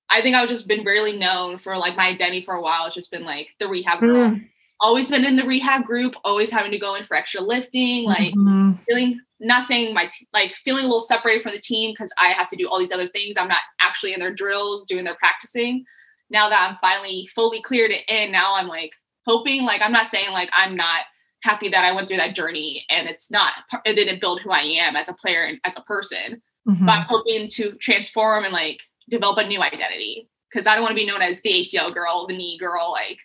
I 0.09 0.21
think 0.21 0.35
I've 0.35 0.49
just 0.49 0.67
been 0.67 0.83
really 0.83 1.17
known 1.17 1.57
for 1.59 1.77
like 1.77 1.95
my 1.95 2.07
identity 2.07 2.41
for 2.41 2.55
a 2.55 2.61
while. 2.61 2.85
It's 2.87 2.95
just 2.95 3.11
been 3.11 3.23
like 3.23 3.49
the 3.59 3.67
rehab 3.67 3.99
girl. 3.99 4.31
Mm. 4.31 4.47
Always 4.79 5.07
been 5.09 5.23
in 5.23 5.35
the 5.35 5.45
rehab 5.45 5.85
group, 5.85 6.15
always 6.23 6.49
having 6.49 6.71
to 6.71 6.79
go 6.79 6.95
in 6.95 7.03
for 7.03 7.15
extra 7.15 7.41
lifting, 7.41 8.05
like 8.05 8.33
Mhm. 8.33 8.79
feeling 8.85 9.19
not 9.39 9.63
saying 9.63 9.93
my 9.93 10.05
t- 10.05 10.27
like 10.33 10.55
feeling 10.55 10.85
a 10.85 10.87
little 10.87 10.99
separated 11.01 11.43
from 11.43 11.53
the 11.53 11.59
team 11.59 11.91
because 11.91 12.11
I 12.19 12.29
have 12.29 12.47
to 12.47 12.55
do 12.55 12.67
all 12.67 12.79
these 12.79 12.91
other 12.91 13.07
things. 13.07 13.37
I'm 13.37 13.47
not 13.47 13.59
actually 13.79 14.13
in 14.13 14.19
their 14.19 14.33
drills, 14.33 14.85
doing 14.85 15.03
their 15.03 15.15
practicing. 15.15 15.83
Now 16.31 16.49
that 16.49 16.67
I'm 16.69 16.77
finally 16.81 17.29
fully 17.35 17.61
cleared 17.61 17.91
it 17.91 18.03
in, 18.07 18.31
now 18.31 18.55
I'm 18.55 18.67
like 18.67 18.93
hoping 19.27 19.65
like 19.65 19.81
I'm 19.81 19.91
not 19.91 20.07
saying 20.07 20.31
like 20.31 20.49
I'm 20.53 20.75
not 20.75 21.01
happy 21.43 21.69
that 21.69 21.83
I 21.83 21.91
went 21.91 22.07
through 22.07 22.17
that 22.17 22.35
journey 22.35 22.85
and 22.89 23.07
it's 23.07 23.29
not 23.29 23.53
it 23.85 23.95
didn't 23.95 24.21
build 24.21 24.41
who 24.41 24.51
I 24.51 24.61
am 24.61 24.95
as 24.95 25.09
a 25.09 25.13
player 25.13 25.43
and 25.43 25.59
as 25.63 25.77
a 25.77 25.81
person. 25.81 26.41
Mhm. 26.67 26.85
But 26.85 26.91
I'm 26.91 27.05
hoping 27.07 27.49
to 27.49 27.73
transform 27.73 28.43
and 28.45 28.53
like 28.53 28.81
develop 29.09 29.37
a 29.39 29.47
new 29.47 29.61
identity 29.61 30.29
because 30.51 30.67
I 30.67 30.75
don't 30.75 30.83
want 30.83 30.91
to 30.91 31.01
be 31.01 31.05
known 31.05 31.21
as 31.21 31.41
the 31.41 31.49
ACL 31.51 31.93
girl, 31.93 32.25
the 32.27 32.35
knee 32.37 32.57
girl. 32.57 32.91
Like 32.91 33.19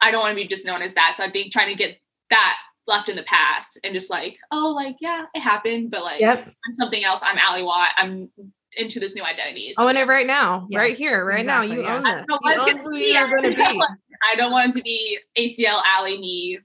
I 0.00 0.10
don't 0.10 0.20
want 0.20 0.32
to 0.32 0.42
be 0.42 0.46
just 0.46 0.66
known 0.66 0.82
as 0.82 0.94
that. 0.94 1.14
So 1.16 1.24
I 1.24 1.30
think 1.30 1.52
trying 1.52 1.68
to 1.68 1.74
get 1.74 1.98
that 2.30 2.58
left 2.86 3.08
in 3.08 3.16
the 3.16 3.22
past 3.22 3.78
and 3.84 3.94
just 3.94 4.10
like, 4.10 4.36
oh, 4.50 4.72
like 4.74 4.96
yeah, 5.00 5.26
it 5.34 5.40
happened, 5.40 5.90
but 5.90 6.02
like 6.02 6.20
Yep. 6.20 6.46
I'm 6.46 6.74
something 6.74 7.04
else. 7.04 7.22
I'm 7.24 7.38
Ally 7.38 7.62
Watt. 7.62 7.90
I'm 7.96 8.30
into 8.76 9.00
this 9.00 9.14
new 9.14 9.22
identity. 9.22 9.72
So 9.74 9.88
Own 9.88 9.96
it 9.96 10.06
right 10.06 10.26
now, 10.26 10.66
right 10.72 10.96
here, 10.96 11.24
right 11.24 11.44
now. 11.44 11.62
You 11.62 11.82
yeah. 11.82 11.96
own 11.96 12.06
I 12.06 12.16
don't 12.16 12.28
know 12.28 12.38
You 12.42 12.60
own 12.60 12.66
gonna 12.66 12.82
who 12.82 12.90
be. 12.92 13.12
you're 13.12 13.28
going 13.28 13.42
to 13.42 13.50
be. 13.50 13.82
I 14.30 14.36
don't 14.36 14.52
want 14.52 14.70
it 14.70 14.78
to 14.78 14.82
be 14.82 15.18
ACL 15.36 15.80
Ally 15.84 16.16
knee 16.16 16.58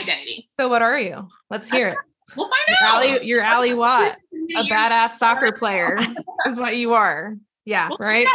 identity. 0.00 0.48
So 0.58 0.68
what 0.68 0.82
are 0.82 0.98
you? 0.98 1.28
Let's 1.50 1.70
hear 1.70 1.88
it. 1.88 1.98
We'll 2.36 2.48
find 2.48 2.76
out. 2.82 2.94
Ally, 2.94 3.18
you're 3.22 3.42
Ally 3.42 3.72
Watt, 3.72 4.16
a 4.32 4.62
badass 4.64 5.10
soccer 5.10 5.52
player 5.58 5.98
is 6.46 6.58
what 6.58 6.76
you 6.76 6.94
are. 6.94 7.36
Yeah. 7.64 7.88
We'll 7.88 7.98
Right? 7.98 8.26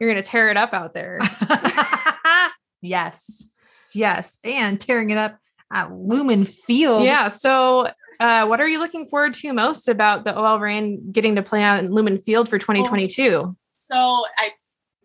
You're 0.00 0.10
going 0.10 0.22
to 0.22 0.28
tear 0.28 0.48
it 0.50 0.56
up 0.56 0.72
out 0.72 0.94
there. 0.94 1.18
yes. 2.80 3.48
Yes. 3.92 4.38
And 4.44 4.80
tearing 4.80 5.10
it 5.10 5.18
up 5.18 5.38
at 5.72 5.92
Lumen 5.92 6.44
Field. 6.44 7.04
Yeah. 7.04 7.28
So, 7.28 7.90
uh, 8.20 8.46
what 8.46 8.60
are 8.60 8.68
you 8.68 8.78
looking 8.78 9.06
forward 9.06 9.34
to 9.34 9.52
most 9.52 9.88
about 9.88 10.24
the 10.24 10.36
OL 10.36 10.58
Reign 10.60 11.10
getting 11.12 11.36
to 11.36 11.42
play 11.42 11.62
on 11.62 11.92
Lumen 11.92 12.18
Field 12.18 12.48
for 12.48 12.58
2022? 12.58 13.56
So 13.76 13.96
I 13.96 14.50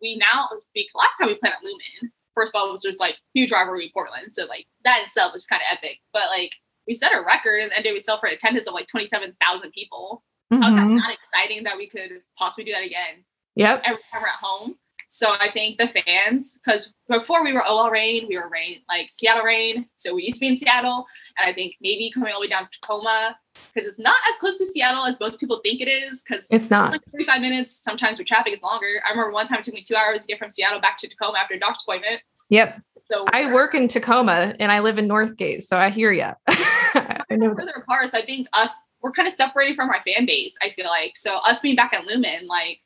we 0.02 0.18
now 0.18 0.50
speak 0.60 0.88
last 0.96 1.18
time 1.18 1.28
we 1.30 1.36
played 1.36 1.54
at 1.54 1.64
Lumen. 1.64 2.12
First 2.36 2.54
of 2.54 2.60
all, 2.60 2.68
it 2.68 2.72
was 2.72 2.82
just 2.82 3.00
like 3.00 3.16
huge 3.34 3.52
rivalry 3.52 3.86
with 3.86 3.94
Portland. 3.94 4.30
So 4.34 4.46
like 4.46 4.66
that 4.84 5.02
itself 5.04 5.34
was 5.34 5.46
kind 5.46 5.62
of 5.62 5.78
epic. 5.78 6.00
But 6.12 6.24
like 6.36 6.52
we 6.88 6.94
set 6.94 7.14
a 7.14 7.22
record 7.22 7.62
in 7.62 7.70
the 7.70 8.00
sell 8.00 8.20
for 8.20 8.28
attendance 8.28 8.68
of 8.68 8.74
like 8.74 8.88
27,000 8.88 9.72
people. 9.72 10.24
How's 10.52 10.76
that 10.76 10.86
not 10.88 11.12
exciting 11.14 11.64
that 11.64 11.78
we 11.78 11.88
could 11.88 12.12
possibly 12.38 12.66
do 12.66 12.74
that 12.74 12.84
again 12.84 13.24
Yep. 13.56 13.84
time 13.84 13.98
we're 14.14 14.28
at 14.28 14.40
home? 14.42 14.76
So 15.14 15.30
I 15.40 15.52
think 15.52 15.78
the 15.78 15.90
fans, 16.08 16.58
because 16.58 16.92
before 17.08 17.44
we 17.44 17.54
were 17.54 17.64
OL 17.64 17.92
Reign, 17.92 18.26
we 18.28 18.36
were 18.36 18.50
Reign 18.50 18.80
like 18.90 19.12
Seattle 19.12 19.44
Reign. 19.44 19.86
So 19.98 20.16
we 20.16 20.24
used 20.24 20.38
to 20.38 20.40
be 20.40 20.48
in 20.48 20.58
Seattle, 20.58 21.06
and 21.38 21.48
I 21.48 21.54
think 21.54 21.76
maybe 21.82 22.10
coming 22.12 22.34
all 22.34 22.40
the 22.40 22.46
way 22.46 22.50
down 22.50 22.64
to 22.64 22.70
Tacoma 22.82 23.38
because 23.72 23.88
it's 23.88 24.00
not 24.00 24.16
as 24.28 24.40
close 24.40 24.58
to 24.58 24.66
Seattle 24.66 25.06
as 25.06 25.20
most 25.20 25.40
people 25.40 25.60
think 25.64 25.82
it 25.82 25.88
is. 25.88 26.24
Because 26.28 26.48
It's 26.50 26.72
not. 26.72 26.92
like 26.92 27.02
45 27.12 27.42
minutes. 27.42 27.76
Sometimes 27.76 28.18
with 28.18 28.26
traffic, 28.26 28.54
it's 28.54 28.64
longer. 28.64 28.88
I 29.08 29.12
remember 29.12 29.32
one 29.32 29.46
time 29.46 29.60
it 29.60 29.66
took 29.66 29.76
me 29.76 29.84
two 29.84 29.96
hours 29.96 30.22
to 30.22 30.28
get 30.28 30.40
from 30.40 30.50
Seattle 30.50 30.82
back 30.82 30.98
to 30.98 31.08
Tacoma 31.08 31.38
after 31.38 31.54
a 31.54 31.60
doctor's 31.60 31.84
appointment. 31.84 32.24
Yep. 32.50 32.82
So 33.12 33.26
I 33.32 33.54
work 33.54 33.76
in 33.76 33.88
Tacoma 33.88 34.56
and 34.60 34.72
I 34.72 34.80
live 34.80 34.98
in 34.98 35.08
Northgate, 35.08 35.62
so 35.62 35.78
I 35.78 35.92
hear 35.92 36.12
you. 36.12 36.32
I 36.48 37.24
know 37.30 37.54
further 37.54 37.74
apart. 37.78 38.10
So 38.10 38.18
I 38.18 38.26
think 38.26 38.48
us 38.54 38.76
we're 39.04 39.12
kind 39.12 39.28
of 39.28 39.34
separated 39.36 39.76
from 39.76 39.92
our 39.92 40.02
fan 40.02 40.26
base. 40.26 40.58
I 40.64 40.72
feel 40.72 40.88
like 40.88 41.16
so 41.16 41.36
us 41.48 41.60
being 41.60 41.76
back 41.76 41.94
at 41.94 42.06
Lumen, 42.06 42.48
like 42.48 42.80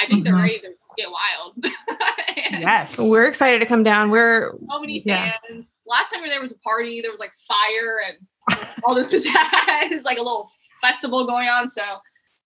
I 0.00 0.06
think 0.06 0.24
they're 0.24 0.34
Mhm. 0.34 0.42
ready 0.42 0.58
to 0.60 0.68
get 0.96 1.08
wild. 1.10 1.54
Yes. 2.50 2.98
We're 2.98 3.26
excited 3.26 3.58
to 3.60 3.66
come 3.66 3.82
down. 3.82 4.10
We're 4.10 4.56
so 4.56 4.80
many 4.80 5.02
Yeah. 5.04 5.32
fans. 5.48 5.76
Last 5.86 6.10
time 6.10 6.20
we 6.22 6.28
were 6.28 6.30
there 6.30 6.40
was 6.40 6.52
a 6.52 6.58
party. 6.60 7.00
There 7.02 7.10
was 7.10 7.20
like 7.20 7.32
fire 7.46 8.00
and 8.06 8.58
all 8.84 8.94
this 8.94 9.06
pizzazz, 9.12 10.02
like 10.04 10.18
a 10.18 10.22
little 10.22 10.50
festival 10.80 11.24
going 11.26 11.48
on. 11.48 11.68
So 11.68 11.82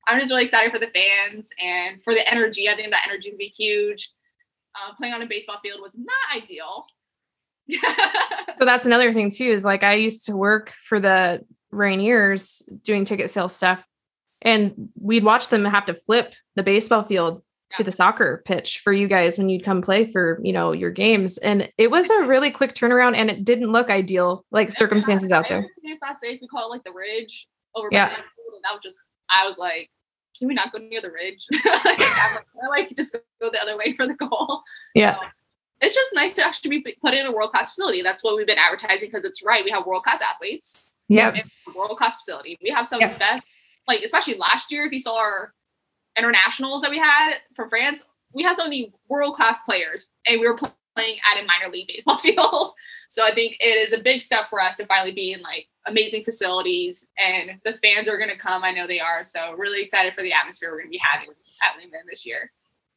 I'm 0.09 0.19
just 0.19 0.31
really 0.31 0.43
excited 0.43 0.73
for 0.73 0.79
the 0.81 0.89
fans 0.89 1.49
and 1.63 2.03
for 2.03 2.15
the 2.15 2.29
energy. 2.31 2.69
I 2.69 2.75
think 2.75 2.91
that 2.91 3.03
energy 3.07 3.29
is 3.29 3.33
gonna 3.33 3.39
be 3.39 3.53
huge. 3.57 4.11
Uh, 4.75 4.93
playing 4.97 5.15
on 5.15 5.23
a 5.23 5.27
baseball 5.27 5.59
field 5.65 5.81
was 5.81 5.93
not 5.95 6.43
ideal. 6.43 6.87
so 8.59 8.65
that's 8.65 8.87
another 8.87 9.13
thing 9.13 9.31
too 9.31 9.45
is 9.45 9.65
like 9.65 9.83
I 9.85 9.95
used 9.95 10.27
to 10.27 10.37
work 10.37 10.73
for 10.83 10.99
the 10.99 11.45
Rainiers 11.73 12.61
doing 12.83 13.05
ticket 13.05 13.31
sales 13.31 13.55
stuff 13.55 13.83
and 14.43 14.91
we'd 15.01 15.25
watch 15.25 15.49
them 15.49 15.65
have 15.65 15.87
to 15.87 15.95
flip 15.95 16.35
the 16.57 16.63
baseball 16.63 17.03
field 17.05 17.43
to 17.71 17.83
the 17.83 17.93
soccer 17.93 18.43
pitch 18.45 18.81
for 18.85 18.93
you 18.93 19.09
guys 19.09 19.39
when 19.39 19.49
you'd 19.49 19.65
come 19.65 19.81
play 19.81 20.11
for, 20.13 20.39
you 20.43 20.53
know, 20.53 20.73
your 20.73 20.91
games 20.91 21.39
and 21.39 21.73
it 21.79 21.91
was 21.91 22.11
a 22.11 22.25
really 22.25 22.51
quick 22.51 22.75
turnaround 22.75 23.17
and 23.17 23.31
it 23.31 23.45
didn't 23.45 23.73
look 23.73 23.89
ideal 23.89 24.45
like 24.51 24.71
circumstances 24.71 25.33
out 25.33 25.47
there. 25.49 25.65
Safe. 26.21 26.39
We 26.43 26.49
call 26.49 26.67
it 26.67 26.71
like 26.71 26.85
the 26.85 26.93
ridge 26.93 27.49
over 27.75 27.89
Yeah. 27.91 28.09
by 28.09 28.17
the 28.17 28.17
field, 28.17 28.55
and 28.55 28.65
that 28.65 28.73
was 28.75 28.81
just 28.83 28.99
I 29.31 29.47
was 29.47 29.57
like, 29.59 29.91
can 30.39 30.49
we 30.49 30.55
not 30.55 30.73
go 30.73 30.79
near 30.79 31.01
the 31.01 31.11
ridge? 31.11 31.47
like, 31.65 31.99
I'm 32.01 32.35
like, 32.35 32.45
I 32.63 32.69
like 32.69 32.95
just 32.95 33.17
go 33.41 33.49
the 33.51 33.63
other 33.63 33.79
way 33.79 33.95
for 33.95 34.07
the 34.07 34.15
goal. 34.15 34.63
Yeah. 34.95 35.17
So, 35.17 35.27
it's 35.81 35.95
just 35.95 36.11
nice 36.13 36.35
to 36.35 36.45
actually 36.47 36.79
be 36.81 36.97
put 37.03 37.15
in 37.15 37.25
a 37.27 37.33
world 37.33 37.51
class 37.53 37.71
facility. 37.71 38.03
That's 38.03 38.23
what 38.23 38.37
we've 38.37 38.47
been 38.47 38.59
advertising 38.59 39.09
because 39.11 39.25
it's 39.25 39.43
right. 39.43 39.65
We 39.65 39.71
have 39.71 39.87
world 39.87 40.05
class 40.05 40.21
athletes. 40.21 40.83
yeah 41.09 41.33
It's 41.35 41.57
a 41.67 41.77
world 41.77 41.97
class 41.99 42.17
facility. 42.17 42.57
We 42.63 42.71
have 42.71 42.87
some 42.87 43.03
of 43.03 43.11
the 43.11 43.19
best, 43.19 43.43
like 43.87 44.03
especially 44.03 44.37
last 44.37 44.71
year. 44.71 44.87
If 44.87 44.93
you 44.93 44.99
saw 44.99 45.19
our 45.19 45.55
internationals 46.17 46.83
that 46.83 46.91
we 46.91 46.99
had 46.99 47.35
from 47.55 47.69
France, 47.69 48.05
we 48.33 48.43
had 48.43 48.59
of 48.59 48.71
the 48.71 48.91
world 49.09 49.35
class 49.35 49.61
players, 49.63 50.11
and 50.27 50.41
we 50.41 50.49
were 50.49 50.57
pl- 50.57 50.75
playing 50.95 51.19
at 51.33 51.43
a 51.43 51.47
minor 51.47 51.73
league 51.73 51.89
baseball 51.89 52.19
field. 52.19 52.73
So 53.09 53.25
I 53.25 53.35
think 53.35 53.57
it 53.61 53.89
is 53.89 53.93
a 53.93 54.03
big 54.03 54.23
step 54.23 54.49
for 54.49 54.61
us 54.61 54.77
to 54.77 54.87
finally 54.87 55.13
be 55.13 55.33
in 55.33 55.43
like 55.43 55.69
amazing 55.87 56.25
facilities, 56.25 57.07
and 57.23 57.61
the 57.65 57.79
fans 57.83 58.09
are 58.09 58.19
going 58.19 58.31
to 58.31 58.39
come. 58.39 58.65
I 58.65 58.73
know 58.73 58.87
they 58.87 59.01
are. 59.01 59.25
So 59.25 59.53
really 59.53 59.83
excited 59.83 60.15
for 60.15 60.23
the 60.23 60.33
atmosphere 60.33 60.71
we're 60.71 60.79
going 60.79 60.89
to 60.89 60.99
be 60.99 60.99
having 60.99 61.29
at 61.29 61.77
Lumen 61.77 62.01
this 62.09 62.25
year. 62.25 62.51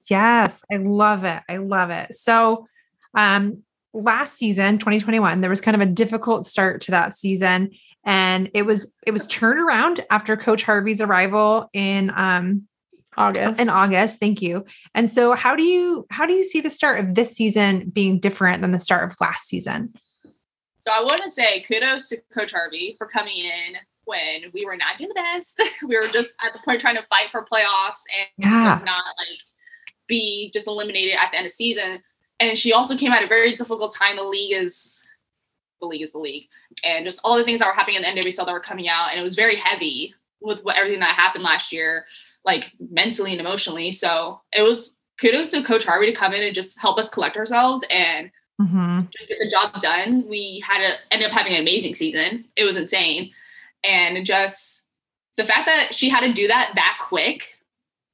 Yes, 0.08 0.64
I 0.72 0.78
love 0.78 1.24
it. 1.24 1.42
I 1.50 1.58
love 1.58 1.90
it. 1.90 2.14
So, 2.14 2.68
um, 3.16 3.64
last 3.94 4.36
season, 4.36 4.78
2021, 4.78 5.42
there 5.42 5.50
was 5.50 5.62
kind 5.62 5.74
of 5.74 5.82
a 5.82 5.92
difficult 5.92 6.46
start 6.46 6.82
to 6.82 6.92
that 6.92 7.16
season, 7.16 7.72
and 8.06 8.50
it 8.54 8.64
was 8.64 8.94
it 9.06 9.12
was 9.12 9.26
turned 9.28 9.60
around 9.60 10.06
after 10.10 10.38
Coach 10.38 10.64
Harvey's 10.64 11.02
arrival 11.02 11.70
in 11.74 12.12
um 12.16 12.68
August. 13.18 13.62
in 13.62 13.70
August. 13.70 14.20
Thank 14.20 14.42
you. 14.42 14.66
And 14.94 15.10
so, 15.10 15.34
how 15.36 15.56
do 15.56 15.64
you 15.64 16.06
how 16.12 16.26
do 16.26 16.34
you 16.34 16.44
see 16.44 16.62
the 16.62 16.70
start 16.70 17.00
of 17.00 17.16
this 17.16 17.32
season 17.32 17.90
being 17.90 18.20
different 18.20 18.62
than 18.62 18.72
the 18.72 18.80
start 18.80 19.10
of 19.10 19.16
last 19.22 19.48
season? 19.48 19.94
So 20.82 20.92
I 20.92 21.02
want 21.02 21.22
to 21.24 21.30
say 21.30 21.64
kudos 21.64 22.10
to 22.10 22.18
Coach 22.34 22.52
Harvey 22.52 22.96
for 22.98 23.08
coming 23.08 23.38
in 23.38 23.76
when 24.04 24.52
we 24.54 24.66
were 24.66 24.78
not 24.78 24.98
doing 25.00 25.10
the 25.10 25.16
best. 25.16 25.60
we 25.88 25.96
were 25.98 26.08
just 26.10 26.36
at 26.46 26.54
the 26.54 26.60
point 26.64 26.80
trying 26.82 26.96
to 26.96 27.06
fight 27.10 27.32
for 27.32 27.44
playoffs 27.52 28.04
and 28.20 28.28
Yeah. 28.38 28.66
just 28.66 28.86
not 28.86 29.04
like 29.18 29.40
be 30.08 30.52
just 30.54 30.68
eliminated 30.68 31.16
at 31.16 31.32
the 31.32 31.38
end 31.38 31.46
of 31.48 31.52
season. 31.52 32.04
And 32.40 32.60
she 32.60 32.72
also 32.74 32.96
came 32.98 33.12
at 33.14 33.24
a 33.24 33.28
very 33.28 33.56
difficult 33.56 33.96
time. 33.96 34.18
The 34.18 34.24
league 34.24 34.54
is 34.54 35.02
the 35.86 35.90
league 35.90 36.02
is 36.02 36.14
the 36.14 36.20
league, 36.20 36.48
and 36.84 37.06
just 37.06 37.22
all 37.24 37.38
the 37.38 37.44
things 37.44 37.60
that 37.60 37.68
were 37.68 37.74
happening 37.74 37.98
in 37.98 38.04
the 38.04 38.22
NWSL 38.22 38.46
that 38.46 38.54
were 38.54 38.60
coming 38.60 38.88
out, 38.88 39.10
and 39.12 39.20
it 39.20 39.24
was 39.24 39.36
very 39.36 39.56
heavy 39.56 40.14
with 40.42 40.64
what 40.64 40.78
everything 40.78 41.00
that 41.00 41.16
happened 41.16 41.44
last 41.44 41.72
year, 41.72 42.06
like 42.44 42.72
mentally 42.92 43.32
and 43.32 43.40
emotionally. 43.40 43.92
So 43.92 44.42
it 44.52 44.62
was 44.62 45.00
kudos 45.20 45.52
to 45.52 45.64
Coach 45.64 45.86
Harvey 45.86 46.08
to 46.08 46.14
come 46.18 46.34
in 46.34 46.44
and 46.44 46.54
just 46.54 46.80
help 46.80 46.98
us 46.98 47.10
collect 47.10 47.38
ourselves 47.38 47.84
and 47.90 48.32
Mm-hmm. 48.62 49.02
just 49.12 49.28
get 49.28 49.40
the 49.40 49.50
job 49.50 49.82
done. 49.82 50.26
We 50.30 50.64
had 50.66 50.78
to 50.78 50.96
end 51.12 51.24
up 51.26 51.32
having 51.32 51.54
an 51.54 51.62
amazing 51.62 51.94
season. 51.96 52.46
It 52.56 52.64
was 52.64 52.78
insane. 52.78 53.32
And 53.84 54.26
just 54.26 54.86
the 55.36 55.44
fact 55.44 55.66
that 55.66 55.94
she 55.94 56.08
had 56.10 56.22
to 56.22 56.32
do 56.32 56.48
that 56.48 56.72
that 56.76 56.98
quick 57.02 57.60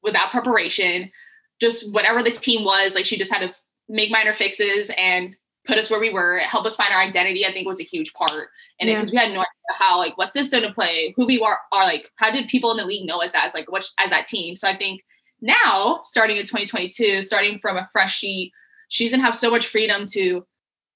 without 0.01 0.31
preparation, 0.31 1.11
just 1.59 1.93
whatever 1.93 2.23
the 2.23 2.31
team 2.31 2.65
was, 2.65 2.95
like 2.95 3.05
she 3.05 3.17
just 3.17 3.31
had 3.31 3.47
to 3.47 3.55
make 3.87 4.09
minor 4.09 4.33
fixes 4.33 4.91
and 4.97 5.35
put 5.65 5.77
us 5.77 5.89
where 5.89 5.99
we 5.99 6.09
were, 6.09 6.39
help 6.39 6.65
us 6.65 6.75
find 6.75 6.93
our 6.93 7.01
identity, 7.01 7.45
I 7.45 7.51
think 7.51 7.67
was 7.67 7.79
a 7.79 7.83
huge 7.83 8.13
part. 8.13 8.49
And 8.79 8.89
Yeah. 8.89 8.95
because 8.95 9.11
we 9.11 9.17
had 9.17 9.29
no 9.29 9.39
idea 9.41 9.45
how, 9.73 9.97
like, 9.97 10.17
what 10.17 10.27
system 10.27 10.61
to 10.63 10.71
play, 10.73 11.13
who 11.15 11.25
we 11.25 11.37
were, 11.39 11.57
are 11.71 11.83
like, 11.85 12.11
how 12.15 12.31
did 12.31 12.47
people 12.47 12.71
in 12.71 12.77
the 12.77 12.85
league 12.85 13.05
know 13.07 13.21
us 13.21 13.35
as, 13.35 13.53
like, 13.53 13.71
what, 13.71 13.87
as 13.99 14.09
that 14.09 14.25
team? 14.25 14.55
So 14.55 14.67
I 14.67 14.75
think 14.75 15.01
now, 15.41 15.99
starting 16.03 16.37
in 16.37 16.43
2022, 16.43 17.21
starting 17.21 17.59
from 17.59 17.77
a 17.77 17.89
fresh 17.91 18.17
sheet, 18.17 18.51
she's 18.89 19.11
gonna 19.11 19.23
have 19.23 19.35
so 19.35 19.49
much 19.51 19.67
freedom 19.67 20.05
to 20.13 20.45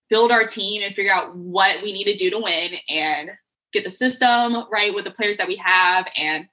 build 0.09 0.31
our 0.31 0.45
team 0.45 0.83
and 0.83 0.95
figure 0.95 1.13
out 1.13 1.35
what 1.35 1.81
we 1.81 1.91
need 1.91 2.05
to 2.05 2.15
do 2.15 2.29
to 2.29 2.39
win 2.39 2.73
and 2.89 3.31
get 3.73 3.83
the 3.83 3.89
system 3.89 4.65
right 4.71 4.93
with 4.93 5.03
the 5.03 5.11
players 5.11 5.37
that 5.37 5.47
we 5.47 5.55
have 5.55 6.07
and 6.15 6.47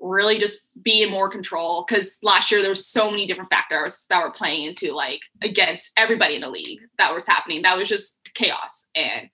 really 0.00 0.38
just 0.38 0.68
be 0.82 1.02
in 1.02 1.10
more 1.10 1.28
control 1.28 1.84
because 1.86 2.18
last 2.22 2.50
year 2.50 2.60
there 2.60 2.70
was 2.70 2.86
so 2.86 3.10
many 3.10 3.26
different 3.26 3.50
factors 3.50 4.06
that 4.08 4.22
were 4.22 4.30
playing 4.30 4.66
into 4.66 4.92
like 4.92 5.20
against 5.42 5.92
everybody 5.96 6.36
in 6.36 6.40
the 6.40 6.48
league 6.50 6.80
that 6.98 7.12
was 7.12 7.26
happening. 7.26 7.62
That 7.62 7.76
was 7.76 7.88
just 7.88 8.20
chaos 8.34 8.88
and 8.94 9.28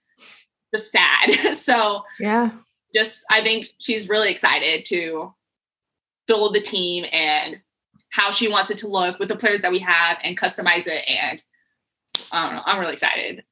just 0.74 0.90
sad. 0.90 1.54
So 1.54 2.02
Yeah. 2.18 2.50
just 2.94 3.24
I 3.30 3.42
think 3.44 3.68
she's 3.78 4.08
really 4.08 4.30
excited 4.30 4.84
to 4.86 5.34
build 6.26 6.54
the 6.54 6.60
team 6.60 7.04
and 7.12 7.60
how 8.10 8.30
she 8.30 8.48
wants 8.48 8.70
it 8.70 8.78
to 8.78 8.88
look 8.88 9.18
with 9.18 9.28
the 9.28 9.36
players 9.36 9.60
that 9.62 9.72
we 9.72 9.80
have 9.80 10.18
and 10.22 10.38
customize 10.38 10.86
it 10.86 11.04
and 11.08 11.42
I 12.32 12.46
don't 12.46 12.54
know 12.56 12.62
I'm 12.64 12.78
really 12.78 12.92
excited 12.94 13.42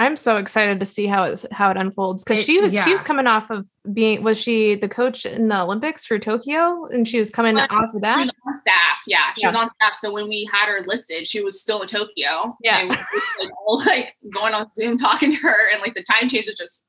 I'm 0.00 0.16
so 0.16 0.38
excited 0.38 0.80
to 0.80 0.86
see 0.86 1.06
how 1.06 1.24
it's 1.24 1.44
how 1.52 1.70
it 1.70 1.76
unfolds 1.76 2.24
because 2.24 2.42
she 2.42 2.58
was 2.58 2.72
she 2.72 2.90
was 2.90 3.02
coming 3.02 3.26
off 3.26 3.50
of 3.50 3.68
being 3.92 4.22
was 4.24 4.38
she 4.40 4.74
the 4.74 4.88
coach 4.88 5.26
in 5.26 5.48
the 5.48 5.60
Olympics 5.60 6.06
for 6.06 6.18
Tokyo 6.18 6.86
and 6.86 7.06
she 7.06 7.18
was 7.18 7.30
coming 7.30 7.58
off 7.58 7.70
of 7.70 7.90
she 7.92 8.00
that. 8.00 8.16
was 8.18 8.30
on 8.46 8.58
staff 8.58 9.02
yeah 9.06 9.34
she 9.36 9.42
Yeah. 9.42 9.48
was 9.48 9.56
on 9.56 9.66
staff 9.68 9.94
so 9.94 10.10
when 10.12 10.26
we 10.26 10.48
had 10.50 10.68
her 10.70 10.80
listed 10.86 11.26
she 11.26 11.42
was 11.42 11.60
still 11.60 11.82
in 11.82 11.88
Tokyo 11.88 12.56
Yeah. 12.62 12.78
and 12.80 12.88
we 12.90 12.96
were, 12.96 13.44
like, 13.44 13.50
all 13.66 13.78
like 13.84 14.16
going 14.34 14.54
on 14.54 14.72
Zoom 14.72 14.96
talking 14.96 15.30
to 15.32 15.36
her 15.36 15.70
and 15.72 15.82
like 15.82 15.92
the 15.92 16.02
time 16.02 16.30
change 16.30 16.46
was 16.46 16.56
just 16.56 16.86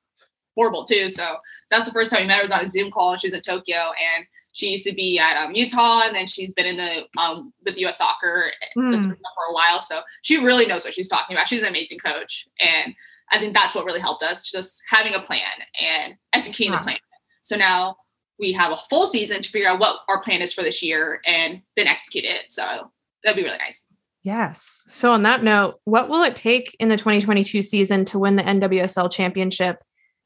horrible 0.55 0.86
too 0.86 1.09
so 1.09 1.36
that's 1.70 1.86
the 1.86 1.91
first 1.91 2.12
time 2.12 2.22
we 2.22 2.28
met 2.28 2.38
her 2.38 2.43
was 2.43 2.51
on 2.51 2.64
a 2.64 2.70
Zoom 2.70 2.91
call 2.91 3.12
and 3.12 3.20
she 3.20 3.28
was 3.28 3.34
in 3.34 3.41
Tokyo 3.41 3.76
and 4.16 4.26
she 4.54 4.72
used 4.72 4.86
to 4.86 4.93
be 4.93 5.18
at 5.18 5.38
um, 5.38 5.54
Utah 5.54 6.02
and 6.06 6.16
then 6.16 6.26
she's 6.26 6.54
been 6.54 6.66
in 6.66 6.78
the 6.78 7.06
um 7.20 7.54
with 7.66 7.78
US 7.80 7.97
soccer 7.97 8.52
this 8.76 9.06
for 9.08 9.14
a 9.14 9.54
while. 9.54 9.80
So 9.80 10.02
she 10.22 10.38
really 10.38 10.66
knows 10.66 10.84
what 10.84 10.93
she's 10.93 11.08
talking 11.08 11.36
about. 11.36 11.47
She's 11.47 11.62
an 11.62 11.70
amazing 11.70 11.99
coach. 11.99 12.47
And 12.60 12.93
I 13.32 13.39
think 13.39 13.54
that's 13.54 13.76
what 13.76 13.86
really 13.86 14.02
helped 14.02 14.24
us, 14.24 14.49
just 14.49 14.84
having 14.89 15.14
a 15.14 15.22
plan 15.22 15.41
and 15.82 16.16
executing 16.34 16.74
the 16.74 16.80
plan. 16.82 16.97
So 17.43 17.56
now 17.56 17.95
we 18.39 18.52
have 18.54 18.72
a 18.72 18.78
full 18.89 19.06
season 19.06 19.41
to 19.41 19.49
figure 19.49 19.70
out 19.70 19.80
what 19.80 20.02
our 20.10 20.22
plan 20.22 20.41
is 20.41 20.54
for 20.54 20.64
this 20.64 20.84
year 20.84 21.22
and 21.26 21.62
then 21.78 21.88
execute 21.88 22.26
it. 22.26 22.52
So 22.52 22.91
that'd 23.24 23.38
be 23.38 23.43
really 23.43 23.58
nice. 23.58 23.88
Yes. 24.24 24.84
So 24.88 25.14
on 25.14 25.24
that 25.24 25.43
note, 25.43 25.80
what 25.86 26.10
will 26.10 26.24
it 26.24 26.36
take 26.36 26.76
in 26.80 26.89
the 26.89 26.97
2022 26.97 27.62
season 27.62 28.06
to 28.06 28.20
win 28.20 28.36
the 28.36 28.43
NWSL 28.43 29.12
championship? 29.12 29.82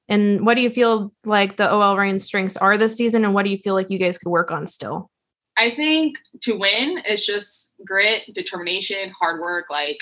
And 0.08 0.46
what 0.46 0.54
do 0.56 0.62
you 0.62 0.70
feel 0.70 1.12
like 1.26 1.58
the 1.58 1.72
OL 1.72 1.98
Reign 1.98 2.20
strengths 2.20 2.58
are 2.58 2.78
this 2.78 2.96
season? 2.96 3.26
And 3.26 3.34
what 3.34 3.44
do 3.46 3.52
you 3.52 3.58
feel 3.58 3.74
like 3.74 3.90
you 3.90 3.98
guys 3.98 4.18
could 4.18 4.30
work 4.30 4.52
on 4.52 4.68
still? 4.68 5.10
I 5.58 5.72
think 5.72 6.18
to 6.42 6.58
win 6.58 7.00
is 7.08 7.26
just 7.26 7.72
grit, 7.86 8.24
determination, 8.34 9.12
hard 9.20 9.40
work. 9.42 9.66
Like 9.70 9.98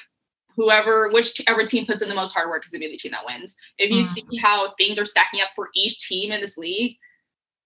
whoever, 0.57 1.09
whichever 1.11 1.63
team 1.65 1.85
puts 1.85 2.01
in 2.01 2.09
the 2.09 2.15
most 2.15 2.33
hard 2.33 2.49
work 2.49 2.65
is 2.65 2.71
gonna 2.71 2.79
be 2.85 2.91
the 2.91 2.97
team 2.97 3.11
that 3.13 3.25
wins. 3.25 3.55
If 3.77 3.91
you 3.91 4.01
Mm. 4.01 4.05
see 4.05 4.37
how 4.41 4.73
things 4.75 4.99
are 4.99 5.05
stacking 5.05 5.41
up 5.41 5.49
for 5.55 5.69
each 5.75 5.99
team 6.07 6.31
in 6.31 6.41
this 6.41 6.57
league, 6.57 6.97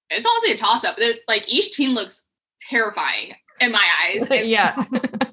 it's 0.09 0.27
honestly 0.27 0.51
a 0.51 0.57
toss 0.57 0.83
up. 0.83 0.97
Like 1.27 1.51
each 1.51 1.71
team 1.71 1.91
looks 1.95 2.25
terrifying 2.69 3.33
in 3.59 3.71
my 3.71 3.85
eyes. 4.05 4.27
Yeah. 4.45 4.83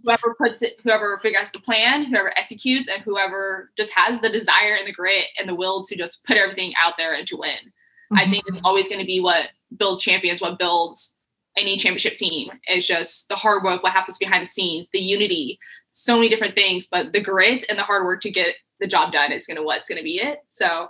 Whoever 0.04 0.34
puts 0.34 0.62
it, 0.62 0.78
whoever 0.82 1.18
figures 1.22 1.50
the 1.50 1.58
plan, 1.58 2.04
whoever 2.04 2.36
executes, 2.36 2.88
and 2.88 3.02
whoever 3.02 3.70
just 3.76 3.92
has 3.94 4.20
the 4.20 4.28
desire 4.28 4.76
and 4.78 4.86
the 4.86 4.92
grit 4.92 5.26
and 5.38 5.48
the 5.48 5.54
will 5.54 5.82
to 5.84 5.96
just 5.96 6.24
put 6.24 6.36
everything 6.36 6.72
out 6.82 6.94
there 6.98 7.14
and 7.14 7.26
to 7.28 7.36
win. 7.36 7.72
I 8.12 8.22
mm-hmm. 8.22 8.30
think 8.30 8.44
it's 8.46 8.60
always 8.64 8.88
going 8.88 9.00
to 9.00 9.06
be 9.06 9.20
what 9.20 9.48
builds 9.78 10.02
champions, 10.02 10.40
what 10.40 10.58
builds 10.58 11.32
any 11.56 11.76
championship 11.76 12.16
team. 12.16 12.50
It's 12.66 12.86
just 12.86 13.28
the 13.28 13.36
hard 13.36 13.62
work, 13.62 13.82
what 13.82 13.92
happens 13.92 14.18
behind 14.18 14.42
the 14.42 14.50
scenes, 14.50 14.88
the 14.92 15.00
unity, 15.00 15.58
so 15.92 16.16
many 16.16 16.28
different 16.28 16.54
things. 16.54 16.86
But 16.86 17.12
the 17.12 17.20
grit 17.20 17.64
and 17.68 17.78
the 17.78 17.82
hard 17.82 18.04
work 18.04 18.20
to 18.22 18.30
get 18.30 18.56
the 18.80 18.86
job 18.86 19.12
done 19.12 19.32
is 19.32 19.46
going 19.46 19.56
to 19.56 19.62
what's 19.62 19.88
going 19.88 19.98
to 19.98 20.04
be 20.04 20.18
it. 20.18 20.40
So, 20.48 20.88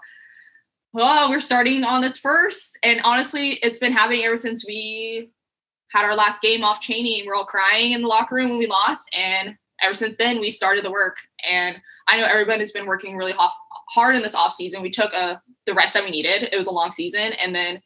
well, 0.92 1.28
we're 1.28 1.40
starting 1.40 1.84
on 1.84 2.02
the 2.02 2.14
first, 2.14 2.78
and 2.82 3.00
honestly, 3.04 3.58
it's 3.62 3.78
been 3.78 3.92
happening 3.92 4.24
ever 4.24 4.36
since 4.36 4.66
we 4.66 5.30
had 5.94 6.04
our 6.04 6.16
last 6.16 6.42
game 6.42 6.64
off 6.64 6.80
Cheney, 6.80 7.20
and 7.20 7.26
we're 7.26 7.36
all 7.36 7.44
crying 7.44 7.92
in 7.92 8.02
the 8.02 8.08
locker 8.08 8.34
room 8.34 8.50
when 8.50 8.58
we 8.58 8.66
lost. 8.66 9.08
And 9.16 9.56
ever 9.80 9.94
since 9.94 10.16
then, 10.16 10.40
we 10.40 10.50
started 10.50 10.84
the 10.84 10.90
work. 10.90 11.18
And 11.48 11.76
I 12.08 12.18
know 12.18 12.26
everybody's 12.26 12.72
been 12.72 12.86
working 12.86 13.16
really 13.16 13.32
ho- 13.38 13.48
hard 13.90 14.16
in 14.16 14.22
this 14.22 14.34
off 14.34 14.52
season. 14.52 14.82
We 14.82 14.90
took 14.90 15.12
a 15.12 15.40
the 15.66 15.72
rest 15.72 15.94
that 15.94 16.02
we 16.02 16.10
needed. 16.10 16.48
It 16.52 16.56
was 16.56 16.66
a 16.66 16.72
long 16.72 16.90
season, 16.90 17.32
and 17.34 17.54
then 17.54 17.80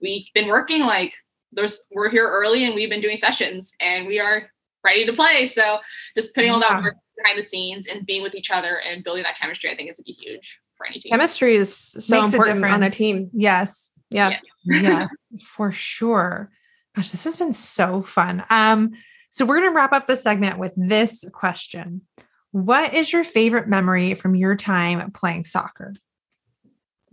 we've 0.00 0.26
been 0.34 0.48
working 0.48 0.80
like 0.80 1.14
there's 1.52 1.86
we're 1.92 2.10
here 2.10 2.28
early 2.28 2.64
and 2.64 2.74
we've 2.74 2.90
been 2.90 3.00
doing 3.00 3.16
sessions 3.16 3.76
and 3.80 4.06
we 4.06 4.18
are 4.18 4.50
ready 4.84 5.06
to 5.06 5.12
play. 5.12 5.46
So 5.46 5.78
just 6.16 6.34
putting 6.34 6.50
all 6.50 6.60
that 6.60 6.82
work 6.82 6.96
behind 7.16 7.38
the 7.38 7.46
scenes 7.46 7.86
and 7.86 8.04
being 8.04 8.22
with 8.22 8.34
each 8.34 8.50
other 8.50 8.80
and 8.80 9.04
building 9.04 9.22
that 9.22 9.38
chemistry, 9.38 9.70
I 9.70 9.76
think 9.76 9.90
is 9.90 10.02
huge 10.04 10.58
for 10.76 10.86
any 10.86 10.98
team. 10.98 11.10
Chemistry 11.10 11.56
is 11.56 11.76
so 11.76 12.22
Makes 12.22 12.34
a 12.34 12.36
important 12.38 12.64
on 12.64 12.82
a 12.82 12.90
team. 12.90 13.30
Yes. 13.32 13.92
Yeah. 14.10 14.38
Yeah. 14.64 14.80
yeah, 14.80 15.08
for 15.40 15.70
sure. 15.70 16.50
Gosh, 16.94 17.10
this 17.10 17.24
has 17.24 17.36
been 17.36 17.52
so 17.52 18.02
fun. 18.02 18.44
Um, 18.50 18.92
so 19.30 19.46
we're 19.46 19.60
gonna 19.60 19.74
wrap 19.74 19.92
up 19.92 20.06
the 20.06 20.16
segment 20.16 20.58
with 20.58 20.72
this 20.76 21.24
question. 21.32 22.02
What 22.50 22.92
is 22.92 23.12
your 23.12 23.24
favorite 23.24 23.66
memory 23.66 24.14
from 24.14 24.34
your 24.34 24.56
time 24.56 25.10
playing 25.12 25.44
soccer? 25.44 25.94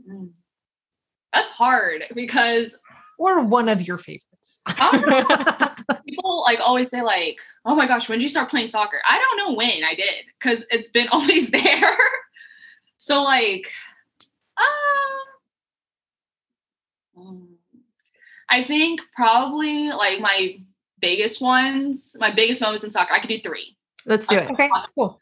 Mm. 0.08 0.32
That's 1.34 1.50
hard 1.50 2.04
because 2.14 2.78
Or 3.18 3.42
one 3.42 3.70
of 3.70 3.82
your 3.88 3.98
favorites? 3.98 4.60
people 6.06 6.42
like 6.42 6.60
always 6.60 6.90
say 6.90 7.02
like, 7.02 7.40
"Oh 7.66 7.76
my 7.76 7.88
gosh, 7.88 8.10
when 8.10 8.18
did 8.20 8.24
you 8.24 8.30
start 8.30 8.50
playing 8.50 8.68
soccer?" 8.68 9.00
I 9.08 9.18
don't 9.20 9.38
know 9.38 9.56
when 9.56 9.84
I 9.84 9.96
did 9.96 10.26
because 10.40 10.66
it's 10.72 10.90
been 10.90 11.08
always 11.12 11.50
there. 11.52 11.98
so 12.98 13.24
like, 13.24 13.72
um, 17.16 17.49
I 18.50 18.64
think 18.64 19.02
probably 19.16 19.90
like 19.90 20.20
my 20.20 20.60
biggest 21.00 21.42
ones, 21.42 22.16
my 22.20 22.32
biggest 22.32 22.62
moments 22.62 22.84
in 22.84 22.92
soccer. 22.92 23.14
I 23.14 23.20
could 23.20 23.30
do 23.30 23.40
three. 23.40 23.78
Let's 24.06 24.28
do 24.28 24.38
it. 24.38 24.50
okay, 24.52 24.70
cool. 24.96 25.20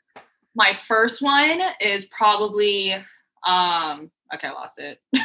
My 0.56 0.78
first 0.88 1.22
one 1.22 1.62
is 1.82 2.06
probably 2.06 2.94
um. 3.46 4.12
Okay, 4.34 4.48
I 4.48 4.52
lost 4.52 4.80
it. 4.80 5.00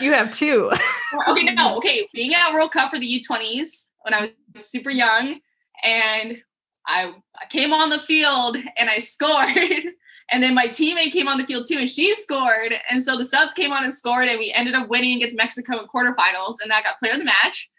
You 0.00 0.12
have 0.12 0.32
two. 0.32 0.70
okay, 1.28 1.54
no, 1.54 1.76
okay. 1.78 2.08
Being 2.12 2.34
at 2.34 2.52
World 2.52 2.72
Cup 2.72 2.90
for 2.90 2.98
the 2.98 3.20
U20s 3.20 3.88
when 4.02 4.14
I 4.14 4.32
was 4.52 4.66
super 4.66 4.90
young, 4.90 5.40
and 5.82 6.38
I, 6.86 7.14
I 7.40 7.46
came 7.48 7.72
on 7.72 7.90
the 7.90 7.98
field 7.98 8.56
and 8.76 8.88
I 8.88 8.98
scored, 9.00 9.84
and 10.30 10.42
then 10.42 10.54
my 10.54 10.66
teammate 10.66 11.12
came 11.12 11.28
on 11.28 11.38
the 11.38 11.46
field 11.46 11.66
too, 11.66 11.78
and 11.78 11.88
she 11.88 12.14
scored, 12.14 12.74
and 12.90 13.02
so 13.02 13.16
the 13.16 13.24
subs 13.24 13.54
came 13.54 13.72
on 13.72 13.84
and 13.84 13.92
scored, 13.92 14.28
and 14.28 14.38
we 14.38 14.52
ended 14.52 14.74
up 14.74 14.88
winning 14.88 15.16
against 15.16 15.36
Mexico 15.36 15.78
in 15.78 15.86
quarterfinals, 15.86 16.56
and 16.62 16.70
that 16.70 16.84
got 16.84 16.98
player 16.98 17.12
of 17.12 17.18
the 17.18 17.24
match. 17.24 17.70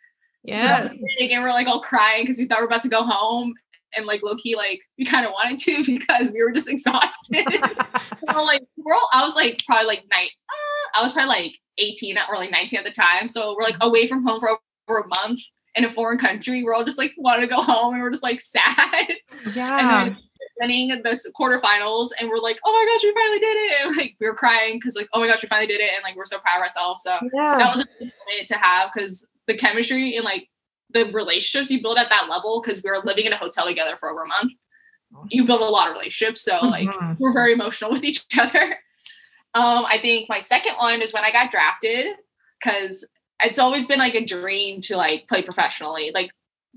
So 0.48 0.54
that 0.64 0.84
Yes. 0.84 0.90
was 0.90 1.04
big, 1.18 1.32
and 1.32 1.44
we're 1.44 1.50
like 1.52 1.68
all 1.68 1.82
crying 1.82 2.24
because 2.24 2.38
we 2.38 2.46
thought 2.46 2.60
we 2.60 2.64
are 2.64 2.68
about 2.68 2.82
to 2.84 2.90
go 2.90 3.04
home, 3.04 3.54
and 3.96 4.06
like 4.06 4.22
low 4.24 4.36
key, 4.36 4.56
like 4.56 4.80
we 4.98 5.06
kind 5.06 5.26
of 5.26 5.32
wanted 5.32 5.60
to 5.60 5.84
because 5.86 6.32
we 6.32 6.44
were 6.44 6.52
just 6.52 6.70
exhausted. 6.70 7.46
so 8.32 8.44
like 8.44 8.64
we're 8.78 8.94
all, 8.94 9.10
I 9.14 9.26
was 9.26 9.36
like 9.36 9.64
probably 9.66 9.88
like 9.88 10.06
night. 10.10 10.32
Uh, 10.50 11.00
I 11.00 11.04
was 11.04 11.12
probably 11.12 11.30
like 11.30 11.58
18 11.78 12.18
or 12.30 12.36
like 12.36 12.52
19 12.52 12.80
at 12.80 12.86
the 12.86 12.92
time. 12.92 13.28
So 13.28 13.56
we're 13.56 13.64
like 13.64 13.78
away 13.82 14.08
from 14.08 14.24
home 14.24 14.40
for 14.40 14.50
over 14.90 15.00
a 15.00 15.08
month 15.08 15.42
in 15.76 15.86
a 15.86 15.92
foreign 15.92 16.18
country. 16.18 16.64
We're 16.64 16.74
all 16.74 16.84
just 16.84 16.98
like 16.98 17.14
wanted 17.18 17.42
to 17.42 17.48
go 17.48 17.62
home 17.62 17.94
and 17.94 18.04
we're 18.04 18.10
just 18.12 18.24
like 18.24 18.40
sad. 18.42 19.16
Yeah. 19.56 19.80
And 20.06 20.16
then 20.16 20.18
winning 20.60 20.90
the 20.90 21.32
quarterfinals 21.40 22.10
and 22.20 22.30
we're 22.30 22.38
like, 22.38 22.60
oh 22.66 22.72
my 22.72 22.86
gosh, 22.92 23.04
we 23.04 23.14
finally 23.14 23.40
did 23.40 23.56
it. 23.58 23.86
And 23.86 23.98
like 23.98 24.16
we 24.20 24.28
were 24.28 24.36
crying 24.36 24.76
because 24.76 24.96
like, 24.96 25.08
oh 25.14 25.20
my 25.20 25.28
gosh, 25.28 25.42
we 25.42 25.48
finally 25.50 25.68
did 25.68 25.80
it. 25.82 25.92
And 25.96 26.04
like 26.04 26.16
we're 26.16 26.26
so 26.26 26.40
proud 26.40 26.58
of 26.58 26.64
ourselves. 26.64 27.04
So 27.04 27.16
yeah. 27.34 27.58
that 27.58 27.72
was 27.76 27.82
a 27.82 27.86
good 27.86 28.00
moment 28.12 28.48
to 28.48 28.56
have 28.56 28.90
because 28.94 29.28
the 29.48 29.56
chemistry 29.56 30.16
and 30.16 30.26
like 30.26 30.50
the 30.92 31.06
relationships 31.12 31.70
you 31.72 31.82
build 31.82 31.98
at 31.98 32.10
that 32.10 32.28
level 32.30 32.62
because 32.62 32.84
we 32.84 32.90
were 32.90 33.00
living 33.04 33.26
in 33.26 33.34
a 33.34 33.38
hotel 33.38 33.66
together 33.68 33.96
for 33.96 34.10
over 34.10 34.24
a 34.24 34.28
month. 34.28 34.54
You 35.30 35.46
build 35.46 35.62
a 35.62 35.66
lot 35.66 35.88
of 35.88 35.94
relationships. 35.94 36.42
So 36.42 36.60
like 36.62 36.90
Mhm. 36.90 37.18
we're 37.20 37.34
very 37.34 37.54
emotional 37.54 37.92
with 37.94 38.04
each 38.04 38.26
other. 38.38 38.78
Um, 39.56 39.86
I 39.86 39.98
think 40.02 40.30
my 40.30 40.40
second 40.40 40.76
one 40.76 41.02
is 41.02 41.14
when 41.14 41.24
I 41.26 41.32
got 41.32 41.52
drafted 41.52 42.16
because 42.60 43.06
it's 43.42 43.60
always 43.60 43.88
been 43.88 44.00
like 44.00 44.16
a 44.16 44.26
dream 44.26 44.82
to 44.82 44.98
like 44.98 45.28
play 45.28 45.42
professionally. 45.42 46.12
Like 46.14 46.32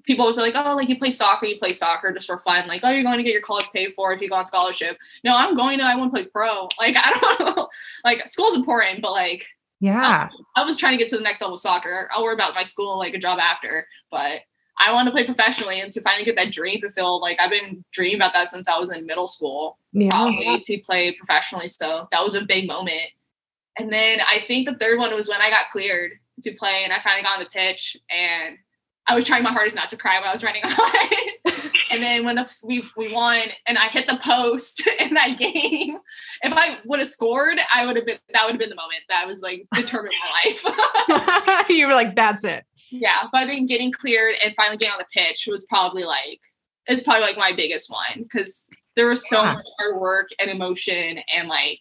people 0.05 0.23
always 0.23 0.37
say 0.37 0.43
like, 0.43 0.55
oh, 0.57 0.75
like 0.75 0.89
you 0.89 0.99
play 0.99 1.11
soccer, 1.11 1.47
you 1.47 1.59
play 1.59 1.73
soccer 1.73 2.13
just 2.13 2.27
for 2.27 2.39
fun. 2.41 2.67
Like, 2.67 2.83
oh, 2.85 2.91
you're 2.91 3.03
going 3.03 3.19
to 3.19 3.23
get 3.23 3.33
your 3.33 3.43
college 3.43 3.69
paid 3.73 3.95
for 3.95 4.13
if 4.13 4.21
you 4.21 4.29
go 4.29 4.37
on 4.37 4.47
scholarship. 4.47 4.97
No, 5.25 5.37
I'm 5.37 5.55
going 5.55 5.79
to, 5.79 5.85
I 5.85 5.97
want 5.97 6.15
to 6.15 6.23
play 6.23 6.29
pro. 6.29 6.69
Like, 6.81 6.97
I 6.99 7.37
don't 7.39 7.57
know. 7.57 7.69
Like 8.05 8.27
school's 8.27 8.57
important, 8.57 9.03
but 9.03 9.13
like 9.13 9.47
yeah. 9.81 10.31
I 10.57 10.65
was 10.65 10.77
trying 10.77 10.93
to 10.93 10.99
get 10.99 11.09
to 11.09 11.17
the 11.17 11.23
next 11.23 11.41
level 11.41 11.55
of 11.55 11.61
soccer. 11.61 12.09
I'll 12.13 12.23
worry 12.23 12.35
about 12.35 12.55
my 12.55 12.63
school, 12.63 12.99
like 12.99 13.15
a 13.15 13.19
job 13.19 13.39
after, 13.39 13.87
but 14.11 14.41
I 14.79 14.93
want 14.93 15.07
to 15.07 15.13
play 15.13 15.25
professionally 15.25 15.81
and 15.81 15.93
to 15.93 16.01
finally 16.01 16.25
get 16.25 16.37
that 16.37 16.53
dream 16.53 16.81
fulfilled. 16.81 17.23
Like 17.23 17.39
I've 17.41 17.51
been 17.51 17.85
dreaming 17.93 18.17
about 18.17 18.33
that 18.35 18.49
since 18.49 18.69
I 18.69 18.79
was 18.79 18.91
in 18.91 19.07
middle 19.07 19.29
school 19.29 19.79
yeah. 19.93 20.11
probably 20.11 20.61
to 20.61 20.79
play 20.79 21.13
professionally. 21.13 21.67
So 21.67 22.09
that 22.11 22.23
was 22.23 22.35
a 22.35 22.45
big 22.45 22.67
moment. 22.67 23.11
And 23.79 23.93
then 23.93 24.21
I 24.21 24.41
think 24.47 24.69
the 24.69 24.77
third 24.77 24.99
one 24.99 25.15
was 25.15 25.29
when 25.29 25.41
I 25.41 25.51
got 25.51 25.71
cleared 25.71 26.13
to 26.43 26.55
play 26.55 26.83
and 26.85 26.93
I 26.93 27.01
finally 27.01 27.23
got 27.23 27.39
on 27.39 27.45
the 27.45 27.51
pitch 27.51 27.97
and 28.11 28.57
I 29.09 29.15
was 29.17 29.25
trying 29.25 29.43
my 29.43 29.51
hardest 29.51 29.75
not 29.75 29.91
to 29.91 29.97
cry 29.97 30.19
when 30.21 30.29
I 30.29 30.33
was 30.33 30.45
running 30.45 30.63
on. 30.65 30.73
and 31.91 32.03
then 32.03 32.25
when 32.25 32.37
the, 32.37 32.49
we 32.65 32.85
we 32.97 33.13
won 33.13 33.41
and 33.67 33.77
I 33.77 33.87
hit 33.89 34.07
the 34.07 34.19
post 34.23 34.87
in 35.01 35.15
that 35.15 35.39
game, 35.39 35.99
if 36.43 36.53
I 36.53 36.79
would 36.85 37.01
have 37.01 37.09
scored, 37.09 37.59
I 37.75 37.85
would 37.87 37.97
have 37.97 38.07
been 38.07 38.19
that 38.33 38.45
would 38.45 38.53
have 38.53 38.61
been 38.61 38.71
the 38.71 38.77
moment 38.77 39.01
that 39.09 39.27
was 39.27 39.43
like 39.43 39.67
determined 39.75 40.15
my 40.23 40.51
life. 40.51 41.67
you 41.69 41.87
were 41.89 41.95
like, 41.95 42.15
that's 42.15 42.45
it. 42.45 42.65
yeah, 42.91 43.25
but 43.33 43.43
I 43.43 43.47
think 43.47 43.69
getting 43.69 43.91
cleared 43.91 44.37
and 44.45 44.55
finally 44.57 44.77
getting 44.77 44.93
on 44.93 44.99
the 45.01 45.07
pitch 45.21 45.49
was 45.51 45.67
probably 45.67 46.05
like 46.05 46.41
it's 46.87 47.03
probably 47.03 47.23
like 47.23 47.37
my 47.37 47.53
biggest 47.53 47.91
one 47.91 48.23
because 48.23 48.69
there 48.95 49.07
was 49.09 49.29
so 49.29 49.43
Yeah. 49.43 49.55
much 49.55 49.69
hard 49.79 50.01
work 50.01 50.29
and 50.39 50.51
emotion 50.51 51.19
and 51.35 51.49
like 51.49 51.81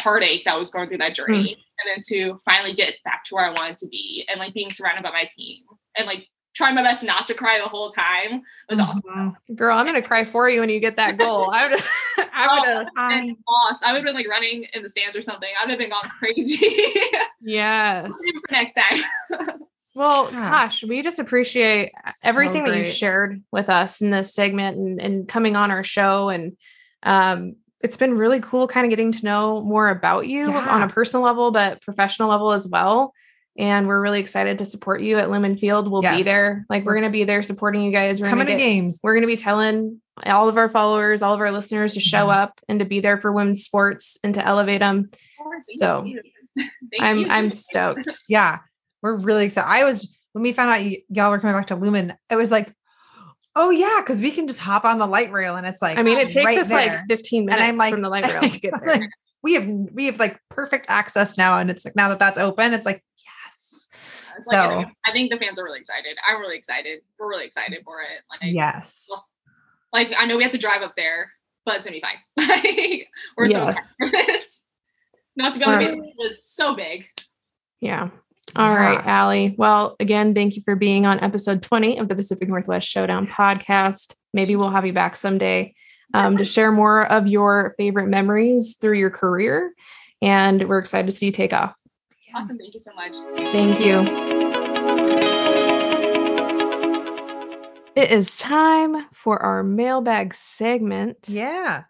heartache 0.00 0.44
that 0.44 0.56
was 0.58 0.70
going 0.70 0.88
through 0.88 0.98
that 0.98 1.14
journey. 1.14 1.54
Hmm. 1.54 1.60
And 1.82 1.90
then 1.94 2.00
to 2.08 2.38
finally 2.44 2.74
get 2.74 2.94
back 3.04 3.24
to 3.24 3.34
where 3.34 3.46
I 3.46 3.50
wanted 3.50 3.76
to 3.78 3.88
be 3.88 4.26
and 4.30 4.38
like 4.40 4.54
being 4.54 4.70
surrounded 4.70 5.02
by 5.02 5.10
my 5.10 5.26
team 5.34 5.62
and 5.96 6.06
like 6.06 6.26
trying 6.54 6.74
my 6.74 6.82
best 6.82 7.02
not 7.02 7.26
to 7.26 7.34
cry 7.34 7.58
the 7.58 7.68
whole 7.68 7.90
time 7.90 8.42
was 8.68 8.80
awesome. 8.80 9.02
Mhm. 9.50 9.56
Girl, 9.56 9.76
I'm 9.78 9.86
gonna 9.86 10.02
cry 10.02 10.24
for 10.24 10.48
you 10.50 10.60
when 10.60 10.68
you 10.68 10.80
get 10.80 10.96
that 10.96 11.16
goal. 11.18 11.50
I 11.52 11.68
would 11.68 11.80
I 12.34 12.58
would 12.58 12.68
have 12.68 12.86
I 12.96 13.20
I 13.20 13.36
lost. 13.48 13.84
I 13.84 13.92
would 13.92 13.98
have 13.98 14.04
been 14.04 14.14
like 14.16 14.28
running 14.28 14.66
in 14.74 14.82
the 14.82 14.88
stands 14.88 15.16
or 15.16 15.22
something. 15.22 15.48
I 15.58 15.64
would 15.64 15.70
have 15.70 15.78
been 15.78 15.90
gone 15.90 16.08
crazy. 16.18 16.58
yes. 17.40 18.12
For 18.48 18.52
next 18.52 18.74
time. 18.74 19.00
Well, 19.94 20.28
Yeah. 20.32 20.50
gosh, 20.50 20.84
we 20.84 21.02
just 21.02 21.18
appreciate 21.18 21.92
So 22.14 22.28
everything 22.28 22.64
that 22.64 22.76
you 22.76 22.84
shared 22.84 23.42
with 23.50 23.68
us 23.68 24.00
in 24.00 24.10
this 24.10 24.34
segment 24.34 24.76
and, 24.76 25.00
and 25.00 25.28
coming 25.28 25.56
on 25.56 25.70
our 25.70 25.82
show. 25.84 26.28
And 26.28 26.56
um, 27.02 27.56
it's 27.80 27.96
been 27.96 28.16
really 28.16 28.40
cool 28.40 28.66
kind 28.68 28.84
of 28.84 28.90
getting 28.90 29.12
to 29.12 29.24
know 29.24 29.62
more 29.62 29.88
about 29.88 30.26
you 30.26 30.50
on 30.52 30.82
a 30.82 30.88
personal 30.88 31.24
level, 31.24 31.50
but 31.50 31.80
professional 31.82 32.28
level 32.28 32.52
as 32.52 32.68
well. 32.68 33.12
And 33.58 33.88
we're 33.88 34.00
really 34.00 34.20
excited 34.20 34.58
to 34.58 34.64
support 34.64 35.00
you 35.02 35.18
at 35.18 35.30
Lumen 35.30 35.56
Field. 35.56 35.90
We'll 35.90 36.02
be 36.02 36.22
there. 36.22 36.64
Like 36.70 36.84
we're 36.84 36.92
We're- 36.92 37.00
gonna 37.02 37.12
be 37.12 37.24
there 37.24 37.42
supporting 37.42 37.82
you 37.82 37.90
guys. 37.90 38.20
We're 38.20 38.28
coming 38.30 38.46
gonna 38.46 38.58
games. 38.58 39.00
we're 39.02 39.14
gonna 39.14 39.26
be 39.26 39.36
telling 39.36 40.00
all 40.24 40.48
of 40.48 40.56
our 40.56 40.68
followers, 40.68 41.20
all 41.22 41.34
of 41.34 41.40
our 41.40 41.50
listeners 41.50 41.94
to 41.94 42.00
show 42.00 42.26
Mhm. 42.28 42.36
up 42.36 42.60
and 42.68 42.78
to 42.78 42.84
be 42.84 43.00
there 43.00 43.18
for 43.20 43.32
women's 43.32 43.64
sports 43.64 44.18
and 44.22 44.34
to 44.34 44.46
elevate 44.46 44.80
them. 44.80 45.10
So, 45.78 46.06
I'm 47.00 47.18
you. 47.18 47.28
I'm 47.28 47.52
stoked. 47.52 48.20
Yeah, 48.28 48.58
we're 49.02 49.16
really 49.16 49.46
excited. 49.46 49.68
I 49.68 49.84
was 49.84 50.16
when 50.32 50.42
we 50.42 50.52
found 50.52 50.70
out 50.70 50.80
y- 50.80 51.02
y'all 51.08 51.30
were 51.30 51.38
coming 51.38 51.56
back 51.56 51.68
to 51.68 51.76
Lumen. 51.76 52.14
It 52.30 52.36
was 52.36 52.50
like, 52.50 52.72
oh 53.56 53.70
yeah, 53.70 54.00
because 54.00 54.20
we 54.20 54.30
can 54.30 54.46
just 54.46 54.58
hop 54.60 54.84
on 54.84 54.98
the 54.98 55.06
light 55.06 55.32
rail 55.32 55.56
and 55.56 55.66
it's 55.66 55.82
like, 55.82 55.98
I 55.98 56.02
mean, 56.02 56.18
it 56.18 56.28
takes 56.28 56.44
right 56.44 56.58
us 56.58 56.68
there. 56.68 56.98
like 56.98 57.06
15 57.08 57.40
And 57.40 57.46
minutes 57.46 57.62
I'm 57.68 57.76
like- 57.76 57.92
from 57.92 58.02
the 58.02 58.08
light 58.08 58.24
rail 58.32 58.42
to 58.50 58.60
get 58.60 58.72
there. 58.80 58.88
like, 58.98 59.10
we 59.42 59.54
have 59.54 59.66
we 59.66 60.06
have 60.06 60.18
like 60.18 60.38
perfect 60.50 60.86
access 60.88 61.36
now, 61.38 61.58
and 61.58 61.70
it's 61.70 61.84
like 61.84 61.96
now 61.96 62.08
that 62.10 62.18
that's 62.18 62.38
open, 62.38 62.74
it's 62.74 62.84
like 62.86 63.02
yes, 63.18 63.88
It's 64.36 64.50
So- 64.50 64.68
think- 64.82 64.88
I 65.06 65.12
think 65.12 65.32
the 65.32 65.38
fans 65.38 65.58
are 65.58 65.64
really 65.64 65.80
excited. 65.80 66.16
I'm 66.28 66.40
really 66.40 66.56
excited. 66.56 67.00
We're 67.18 67.28
really 67.28 67.46
excited 67.46 67.78
for 67.84 68.00
it. 68.02 68.22
Like, 68.30 68.52
yes, 68.52 69.08
like 69.92 70.12
I 70.16 70.26
know 70.26 70.36
we 70.36 70.42
have 70.42 70.52
to 70.52 70.58
drive 70.58 70.82
up 70.82 70.94
there, 70.96 71.32
but 71.64 71.76
it's 71.76 71.86
gonna 71.86 71.96
be 71.96 72.02
fine. 72.02 72.18
Like, 72.48 73.08
we're 73.36 73.48
so 73.48 73.62
excited 73.64 73.84
for 73.98 74.10
this. 74.10 74.62
Not 75.36 75.54
to 75.54 75.58
be 75.60 75.64
on 75.64 75.78
the 75.78 75.86
Right. 75.86 75.96
base 76.02 76.14
was 76.18 76.44
so 76.44 76.74
big. 76.74 77.06
Yeah. 77.80 78.10
All 78.56 78.74
right, 78.74 78.94
Yeah. 79.04 79.20
Ally. 79.22 79.48
Well, 79.56 79.96
again, 80.00 80.34
thank 80.34 80.56
you 80.56 80.62
for 80.64 80.74
being 80.76 81.06
on 81.06 81.20
episode 81.20 81.62
20 81.62 81.98
of 81.98 82.08
the 82.08 82.14
Pacific 82.14 82.48
Northwest 82.48 82.88
Showdown 82.88 83.26
podcast. 83.26 84.14
Maybe 84.34 84.56
we'll 84.56 84.70
have 84.70 84.84
you 84.86 84.92
back 84.92 85.16
someday 85.16 85.74
um, 86.14 86.36
to 86.36 86.44
share 86.44 86.72
more 86.72 87.06
of 87.06 87.26
your 87.28 87.74
favorite 87.78 88.08
memories 88.08 88.76
through 88.80 88.98
your 88.98 89.10
career. 89.10 89.72
And 90.22 90.68
we're 90.68 90.78
excited 90.78 91.10
to 91.10 91.16
see 91.16 91.26
you 91.26 91.32
take 91.32 91.52
off. 91.52 91.74
Awesome. 92.34 92.58
Thank 92.58 92.74
you 92.74 92.80
so 92.80 92.92
much. 92.94 93.12
Thank 93.52 93.80
you. 93.80 95.10
It 97.96 98.10
is 98.12 98.36
time 98.38 99.04
for 99.12 99.42
our 99.42 99.62
mailbag 99.62 100.32
segment. 100.32 101.26
yeah, 101.28 101.82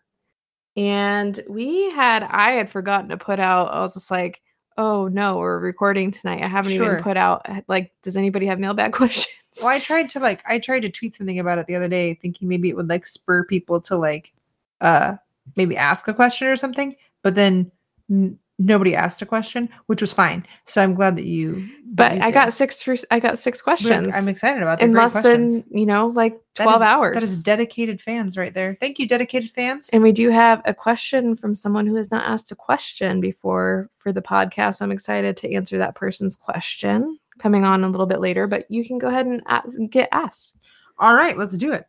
And 0.76 1.38
we 1.48 1.90
had, 1.90 2.22
I 2.24 2.52
had 2.52 2.70
forgotten 2.70 3.10
to 3.10 3.16
put 3.16 3.38
out, 3.38 3.66
I 3.72 3.80
was 3.82 3.94
just 3.94 4.10
like, 4.10 4.40
oh 4.80 5.08
no, 5.08 5.36
we're 5.36 5.58
recording 5.60 6.10
tonight. 6.10 6.42
I 6.42 6.48
haven't 6.48 6.72
Sure. 6.72 6.92
even 6.92 7.02
put 7.02 7.16
out, 7.18 7.46
like, 7.68 7.92
does 8.02 8.16
anybody 8.16 8.46
have 8.46 8.58
mailbag 8.58 8.92
questions? 9.00 9.28
Well, 9.60 9.68
I 9.68 9.78
tried 9.78 10.08
to 10.10 10.20
like 10.20 10.42
I 10.48 10.58
tried 10.58 10.80
to 10.80 10.90
tweet 10.90 11.14
something 11.14 11.38
about 11.38 11.58
it 11.58 11.66
the 11.66 11.74
other 11.76 11.88
day, 11.88 12.14
thinking 12.14 12.48
maybe 12.48 12.68
it 12.70 12.76
would 12.76 12.88
like 12.88 13.04
spur 13.06 13.44
people 13.44 13.80
to 13.82 13.96
like 13.96 14.32
uh 14.80 15.16
maybe 15.56 15.76
ask 15.76 16.08
a 16.08 16.14
question 16.14 16.48
or 16.48 16.56
something, 16.56 16.96
but 17.22 17.34
then 17.34 17.70
n- 18.10 18.38
nobody 18.60 18.94
asked 18.94 19.22
a 19.22 19.26
question, 19.26 19.68
which 19.86 20.00
was 20.02 20.12
fine. 20.12 20.46
So 20.66 20.82
I'm 20.82 20.94
glad 20.94 21.16
that 21.16 21.24
you. 21.24 21.66
that 21.94 22.10
but 22.12 22.16
you 22.16 22.22
I 22.22 22.26
did. 22.26 22.34
got 22.34 22.52
six, 22.52 22.82
for, 22.82 22.94
I 23.10 23.18
got 23.18 23.38
six 23.38 23.62
questions 23.62 24.14
I'm 24.14 24.28
excited 24.28 24.62
about 24.62 24.78
the 24.78 24.84
in 24.84 24.92
less 24.92 25.12
questions. 25.12 25.64
than, 25.64 25.78
you 25.78 25.86
know, 25.86 26.08
like 26.08 26.38
12 26.56 26.76
is- 26.76 26.82
hours. 26.82 27.14
That 27.14 27.22
is 27.22 27.42
dedicated 27.42 28.00
fans 28.00 28.36
right 28.36 28.52
there. 28.52 28.76
Thank 28.80 28.98
you, 28.98 29.08
dedicated 29.08 29.50
fans. 29.50 29.88
and 29.92 30.02
we 30.02 30.12
do 30.12 30.28
have 30.28 30.60
a 30.66 30.74
question 30.74 31.34
from 31.34 31.54
someone 31.54 31.86
who 31.86 31.96
has 31.96 32.10
not 32.10 32.26
asked 32.26 32.52
a 32.52 32.54
question 32.54 33.20
before 33.20 33.90
for 33.98 34.12
the 34.12 34.22
podcast. 34.22 34.76
So 34.76 34.84
I'm 34.84 34.92
excited 34.92 35.36
to 35.38 35.52
answer 35.54 35.78
that 35.78 35.94
person's 35.94 36.36
question 36.36 37.18
coming 37.38 37.64
on 37.64 37.82
a 37.82 37.88
little 37.88 38.06
bit 38.06 38.20
later, 38.20 38.46
but 38.46 38.70
you 38.70 38.84
can 38.84 38.98
go 38.98 39.08
ahead 39.08 39.24
and 39.26 39.42
ask, 39.46 39.78
get 39.88 40.10
asked. 40.12 40.54
All 40.98 41.14
right, 41.14 41.38
let's 41.38 41.56
do 41.56 41.72
it. 41.72 41.86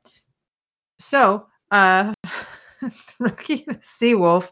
So, 0.99 1.45
uh 1.71 2.13
Rocky 3.19 3.63
the 3.67 3.77
Sea 3.81 4.15
Wolf, 4.15 4.51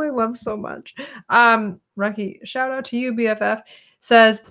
who 0.00 0.06
I 0.06 0.10
love 0.10 0.36
so 0.38 0.56
much. 0.56 0.94
Um, 1.28 1.80
Rocky, 1.96 2.40
shout 2.44 2.70
out 2.70 2.84
to 2.86 2.96
you, 2.96 3.12
BFF, 3.12 3.62
says, 4.00 4.42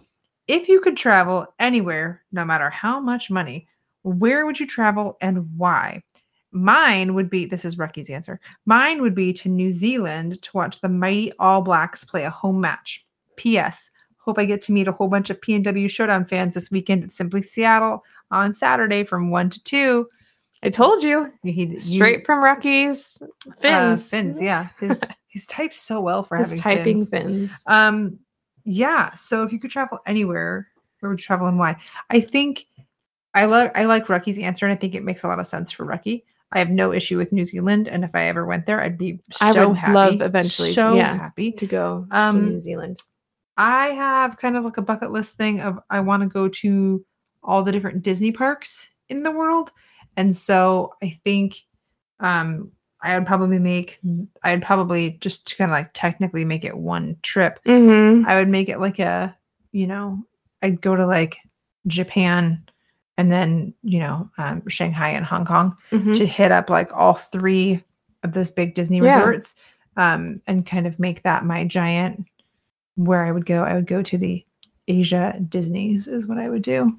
if 0.48 0.68
you 0.68 0.80
could 0.82 0.98
travel 0.98 1.48
anywhere, 1.60 2.24
no 2.32 2.44
matter 2.46 2.70
how 2.70 3.00
much 3.00 3.30
money, 3.30 3.68
where 4.04 4.46
would 4.46 4.60
you 4.60 4.66
travel 4.66 5.18
and 5.22 5.48
why? 5.58 6.04
Mine 6.52 7.14
would 7.14 7.30
be 7.30 7.46
this 7.46 7.66
is 7.66 7.78
Rocky's 7.78 8.10
answer. 8.10 8.40
Mine 8.66 9.02
would 9.02 9.14
be 9.14 9.32
to 9.34 9.50
New 9.50 9.70
Zealand 9.70 10.42
to 10.42 10.58
watch 10.58 10.82
the 10.82 10.90
mighty 10.90 11.32
All 11.38 11.62
Blacks 11.62 12.04
play 12.04 12.24
a 12.24 12.30
home 12.30 12.60
match. 12.60 13.04
P.S. 13.36 13.92
Hope 14.18 14.40
I 14.40 14.46
get 14.46 14.62
to 14.64 14.72
meet 14.72 14.88
a 14.88 14.92
whole 14.92 15.08
bunch 15.08 15.30
of 15.30 15.40
PNW 15.42 15.90
Showdown 15.90 16.26
fans 16.26 16.56
this 16.56 16.72
weekend 16.72 17.04
at 17.04 17.14
Simply 17.14 17.42
Seattle 17.42 18.04
on 18.32 18.54
Saturday 18.54 19.04
from 19.04 19.30
one 19.30 19.50
to 19.52 19.64
two. 19.64 20.08
I 20.64 20.70
told 20.70 21.04
you, 21.04 21.32
He, 21.44 21.78
straight 21.78 22.26
from 22.26 22.44
Rocky's 22.44 23.22
uh, 23.22 23.52
fins. 23.60 24.10
fins, 24.10 24.42
yeah. 24.42 24.70
His, 24.80 25.00
he's 25.30 25.48
typed 25.48 25.76
so 25.76 26.02
well 26.02 26.22
for 26.24 26.36
His 26.38 26.60
having 26.60 26.62
typing 26.62 27.06
fins. 27.06 27.52
fins. 27.52 27.64
Um, 27.68 28.20
yeah. 28.66 29.14
So 29.16 29.44
if 29.44 29.54
you 29.54 29.60
could 29.60 29.72
travel 29.72 30.00
anywhere, 30.06 30.68
where 31.00 31.10
would 31.10 31.20
you 31.20 31.24
travel 31.24 31.48
and 31.48 31.58
why? 31.58 31.78
I 32.10 32.20
think 32.20 32.66
I 33.34 33.46
love 33.46 33.72
I 33.76 33.86
like 33.86 34.10
Rocky's 34.10 34.38
answer, 34.40 34.66
and 34.66 34.74
I 34.74 34.76
think 34.76 34.94
it 34.96 35.04
makes 35.04 35.24
a 35.24 35.28
lot 35.28 35.40
of 35.40 35.48
sense 35.48 35.72
for 35.72 35.86
Rocky. 35.86 36.26
I 36.52 36.60
have 36.60 36.70
no 36.70 36.92
issue 36.92 37.18
with 37.18 37.32
New 37.32 37.46
Zealand, 37.46 37.88
and 37.88 38.04
if 38.04 38.10
I 38.16 38.26
ever 38.26 38.46
went 38.46 38.66
there, 38.66 38.82
I'd 38.82 38.98
be 38.98 39.20
so 39.32 39.46
I 39.46 39.66
would 39.66 39.78
happy. 39.78 39.94
love 39.94 40.22
eventually, 40.22 40.72
so 40.74 40.96
yeah. 40.96 41.16
happy. 41.16 41.52
to 41.54 41.66
go 41.66 42.08
to 42.12 42.18
Um, 42.20 42.50
New 42.50 42.60
Zealand. 42.60 43.00
I 43.56 43.88
have 43.90 44.38
kind 44.38 44.58
of 44.58 44.64
like 44.66 44.78
a 44.78 44.82
bucket 44.82 45.12
list 45.12 45.38
thing 45.38 45.62
of 45.62 45.80
I 45.90 46.00
want 46.00 46.24
to 46.24 46.30
go 46.30 46.48
to 46.48 47.06
all 47.44 47.64
the 47.64 47.72
different 47.72 48.02
Disney 48.04 48.32
parks 48.32 48.90
in 49.10 49.22
the 49.24 49.32
world. 49.32 49.72
And 50.18 50.36
so 50.36 50.94
I 51.04 51.20
think 51.24 51.58
um 52.20 52.72
I 53.02 53.18
would 53.18 53.28
probably 53.28 53.60
make 53.60 54.00
I'd 54.44 54.62
probably 54.62 55.12
just 55.22 55.48
to 55.48 55.56
kind 55.56 55.72
of 55.72 55.74
like 55.74 55.92
technically 55.94 56.44
make 56.46 56.66
it 56.66 56.78
one 56.78 57.16
trip. 57.22 57.60
Mm-hmm. 57.66 58.26
I 58.28 58.36
would 58.36 58.50
make 58.50 58.68
it 58.70 58.80
like 58.80 59.00
a, 59.00 59.36
you 59.72 59.88
know, 59.88 60.24
I'd 60.62 60.82
go 60.82 60.96
to 60.96 61.08
like 61.08 61.38
Japan 61.88 62.64
and 63.18 63.32
then, 63.32 63.74
you 63.84 64.00
know, 64.00 64.30
um, 64.38 64.68
Shanghai 64.68 65.10
and 65.12 65.26
Hong 65.26 65.46
Kong 65.46 65.78
Mm-hmm. 65.92 66.14
to 66.14 66.26
hit 66.26 66.52
up 66.52 66.70
like 66.70 66.92
all 66.94 67.14
three 67.14 67.84
of 68.24 68.34
those 68.34 68.52
big 68.52 68.74
Disney 68.76 68.98
Yeah. 68.98 69.16
resorts 69.18 69.56
um, 69.98 70.42
and 70.48 70.66
kind 70.66 70.86
of 70.88 71.00
make 71.00 71.24
that 71.24 71.46
my 71.46 71.64
giant 71.66 72.26
where 72.96 73.24
I 73.26 73.32
would 73.32 73.46
go. 73.46 73.64
I 73.64 73.76
would 73.76 73.88
go 73.88 74.02
to 74.02 74.18
the 74.18 74.46
Asia 74.90 75.40
Disney's 75.48 76.08
is 76.08 76.28
what 76.28 76.38
I 76.38 76.50
would 76.50 76.64
do. 76.64 76.98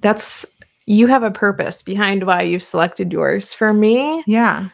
That's 0.00 0.46
you 0.86 1.06
have 1.06 1.22
a 1.22 1.30
purpose 1.30 1.82
behind 1.82 2.26
why 2.26 2.42
you've 2.42 2.62
selected 2.62 3.12
yours. 3.12 3.52
For 3.52 3.72
me, 3.72 4.24
Yeah. 4.26 4.70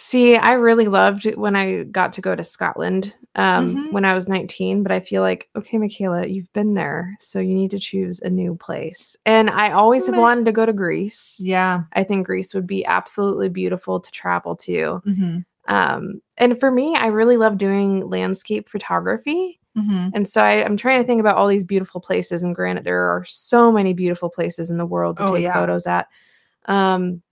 See, 0.00 0.36
I 0.36 0.52
really 0.52 0.86
loved 0.86 1.26
when 1.36 1.56
I 1.56 1.82
got 1.82 2.12
to 2.14 2.20
go 2.20 2.34
to 2.36 2.44
Scotland 2.44 3.16
um, 3.34 3.74
Mhm. 3.88 3.92
when 3.92 4.04
I 4.04 4.14
was 4.14 4.28
19, 4.28 4.82
but 4.84 4.92
I 4.92 5.00
feel 5.00 5.22
like, 5.22 5.48
okay, 5.56 5.76
Michaela, 5.76 6.26
you've 6.26 6.52
been 6.52 6.74
there, 6.74 7.16
so 7.20 7.40
you 7.40 7.52
need 7.52 7.72
to 7.72 7.78
choose 7.78 8.20
a 8.22 8.30
new 8.30 8.54
place. 8.54 9.16
And 9.26 9.50
I 9.50 9.72
always 9.72 10.06
have 10.06 10.16
wanted 10.16 10.44
to 10.46 10.52
go 10.52 10.64
to 10.64 10.72
Greece. 10.72 11.38
Yeah. 11.42 11.82
I 11.92 12.04
think 12.04 12.26
Greece 12.26 12.54
would 12.54 12.66
be 12.66 12.86
absolutely 12.86 13.48
beautiful 13.48 14.00
to 14.00 14.10
travel 14.10 14.56
to. 14.56 15.02
Mm-hmm. 15.04 15.38
Um, 15.66 16.22
and 16.38 16.58
for 16.58 16.70
me, 16.70 16.94
I 16.96 17.06
really 17.08 17.36
love 17.36 17.58
doing 17.58 18.08
landscape 18.08 18.68
photography. 18.68 19.60
Mm-hmm. 19.76 20.08
And 20.14 20.26
so 20.28 20.42
I, 20.42 20.64
I'm 20.64 20.76
trying 20.76 21.02
to 21.02 21.06
think 21.06 21.20
about 21.20 21.36
all 21.36 21.46
these 21.48 21.64
beautiful 21.64 22.00
places. 22.00 22.42
And 22.42 22.54
granted, 22.54 22.84
there 22.84 23.02
are 23.08 23.24
so 23.26 23.70
many 23.70 23.92
beautiful 23.92 24.30
places 24.30 24.70
in 24.70 24.78
the 24.78 24.86
world 24.86 25.16
to 25.18 25.24
Oh, 25.24 25.34
take 25.34 25.42
yeah. 25.42 25.54
photos 25.54 25.86
at. 25.86 26.06
Um, 26.66 27.22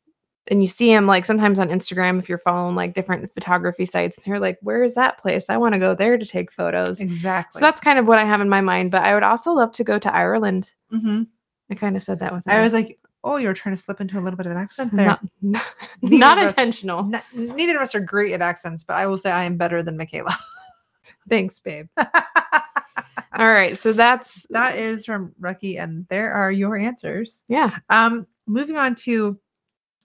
and 0.49 0.61
you 0.61 0.67
see 0.67 0.93
them 0.93 1.07
like 1.07 1.25
sometimes 1.25 1.59
on 1.59 1.69
Instagram 1.69 2.19
if 2.19 2.29
you're 2.29 2.39
following 2.39 2.75
like 2.75 2.95
different 2.95 3.31
photography 3.33 3.85
sites. 3.85 4.17
And 4.17 4.27
you're 4.27 4.39
like, 4.39 4.59
where 4.63 4.83
is 4.83 4.95
that 4.95 5.19
place? 5.19 5.51
I 5.51 5.57
want 5.57 5.75
to 5.75 5.79
go 5.79 5.95
there 5.95 6.17
to 6.19 6.27
take 6.27 6.53
photos. 6.53 7.01
Exactly. 7.01 7.59
So 7.59 7.65
that's 7.65 7.81
kind 7.81 7.99
of 7.99 8.07
what 8.07 8.19
I 8.19 8.25
have 8.25 8.41
in 8.41 8.49
my 8.49 8.61
mind. 8.61 8.91
But 8.91 9.03
I 9.03 9.15
would 9.15 9.23
also 9.23 9.53
love 9.53 9.73
to 9.73 9.85
go 9.85 9.99
to 9.99 10.15
Ireland. 10.15 10.75
mm-hmm. 10.93 11.25
I 11.71 11.75
kind 11.75 11.97
of 11.97 12.03
said 12.03 12.21
that 12.21 12.33
with 12.33 12.47
I 12.47 12.61
was 12.61 12.73
like, 12.73 12.99
oh, 13.25 13.37
you're 13.37 13.55
trying 13.55 13.75
to 13.75 13.83
slip 13.83 14.01
into 14.01 14.19
a 14.19 14.23
little 14.23 14.37
bit 14.37 14.47
of 14.47 14.53
an 14.53 14.59
accent 14.59 14.93
there. 14.95 15.07
not, 15.07 15.25
not, 15.43 15.67
not 16.03 16.39
of 16.39 16.45
us- 16.45 16.53
intentional. 16.53 17.11
Neither 17.35 17.77
of 17.77 17.83
us 17.83 17.95
are 17.95 18.01
great 18.01 18.33
at 18.33 18.41
accents, 18.41 18.85
but 18.85 18.95
I 18.95 19.07
will 19.07 19.19
say 19.19 19.31
I 19.31 19.45
am 19.45 19.57
better 19.57 19.83
than 19.83 19.97
Michaela. 19.97 20.39
Thanks, 21.29 21.59
babe. 21.59 21.89
All 21.99 23.51
right, 23.51 23.77
so 23.77 23.93
that's 23.93 24.47
that 24.51 24.79
is 24.79 25.05
from 25.05 25.35
Rocky, 25.39 25.77
and 25.77 26.07
there 26.09 26.33
are 26.33 26.51
your 26.51 26.77
answers. 26.77 27.45
yeah. 27.49 27.79
Um, 27.91 28.27
moving 28.47 28.77
on 28.77 28.95
to 28.95 29.39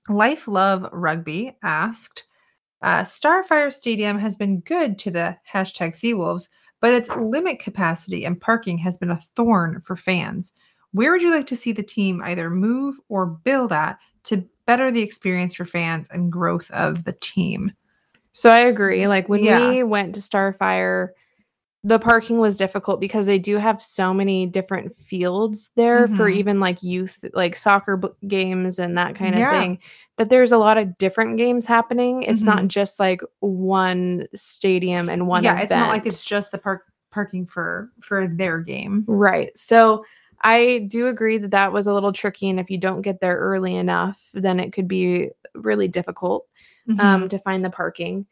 Life 0.10 0.48
Love 0.48 0.88
Rugby 0.92 1.58
asked, 1.64 2.26
uh, 2.82 3.02
Starfire 3.02 3.72
Stadium 3.72 4.18
has 4.18 4.36
been 4.36 4.62
good 4.62 4.98
to 5.00 5.12
the 5.12 5.38
hashtag 5.52 5.92
Seawolves, 5.92 6.50
but 6.80 6.94
its 6.94 7.10
limit 7.10 7.60
capacity 7.60 8.26
and 8.26 8.42
parking 8.42 8.78
has 8.80 8.98
been 8.98 9.12
a 9.12 9.22
thorn 9.36 9.82
for 9.82 9.96
fans. 9.96 10.54
Where 10.92 11.12
would 11.12 11.22
you 11.22 11.32
like 11.32 11.48
to 11.48 11.56
see 11.56 11.72
the 11.72 11.84
team 11.84 12.22
either 12.24 12.50
move 12.50 13.00
or 13.08 13.26
build 13.26 13.72
at 13.72 14.00
to 14.24 14.48
better 14.66 14.92
the 14.92 15.02
experience 15.02 15.56
for 15.56 15.66
fans 15.66 16.10
and 16.10 16.32
growth 16.32 16.70
of 16.72 17.04
the 17.04 17.14
team? 17.14 17.72
So 18.34 18.50
I 18.50 18.60
agree. 18.62 19.08
Like 19.08 19.30
when 19.30 19.44
Yeah. 19.44 19.70
we 19.70 19.84
went 19.84 20.16
to 20.16 20.22
Starfire, 20.22 21.10
the 21.84 21.98
parking 21.98 22.38
was 22.40 22.56
difficult 22.56 23.00
because 23.00 23.26
they 23.26 23.40
do 23.40 23.58
have 23.58 23.82
so 23.82 24.14
many 24.14 24.46
different 24.46 24.96
fields 24.96 25.72
there 25.76 26.08
for 26.10 26.30
Mhm. 26.30 26.36
even 26.36 26.60
like 26.60 26.84
youth, 26.84 27.24
like 27.34 27.56
soccer 27.56 27.98
b- 27.98 28.10
games 28.28 28.78
and 28.78 28.96
that 29.00 29.16
kind 29.16 29.34
of 29.34 29.40
Yeah. 29.40 29.60
thing. 29.60 29.80
That 30.18 30.30
there's 30.30 30.52
a 30.52 30.60
lot 30.60 30.78
of 30.78 30.96
different 31.00 31.38
games 31.38 31.66
happening. 31.66 32.22
It's 32.22 32.44
not 32.44 32.60
Mhm. 32.60 32.68
just 32.68 33.00
like 33.00 33.22
one 33.40 34.28
stadium 34.36 35.10
and 35.10 35.26
one. 35.28 35.44
yeah, 35.44 35.60
it's 35.60 35.72
not 35.72 35.90
like 35.90 36.06
it's 36.06 36.24
just 36.24 36.52
the 36.52 36.60
park 36.60 36.84
parking 37.10 37.48
for 37.48 37.90
for 38.02 38.28
their 38.28 38.60
game. 38.60 39.04
Right. 39.08 39.58
So 39.58 40.06
I 40.44 40.88
do 40.90 41.08
agree 41.08 41.38
that 41.40 41.52
that 41.52 41.74
was 41.74 41.88
a 41.88 41.94
little 41.94 42.12
tricky. 42.14 42.50
And 42.50 42.60
if 42.60 42.70
you 42.70 42.78
don't 42.78 43.02
get 43.02 43.20
there 43.22 43.38
early 43.38 43.76
enough, 43.76 44.30
then 44.34 44.60
it 44.60 44.72
could 44.72 44.88
be 44.88 45.30
really 45.56 45.88
difficult 45.88 46.46
Mm-hmm. 46.88 47.00
um, 47.00 47.30
to 47.30 47.38
find 47.40 47.64
the 47.66 47.70
parking. 47.70 48.26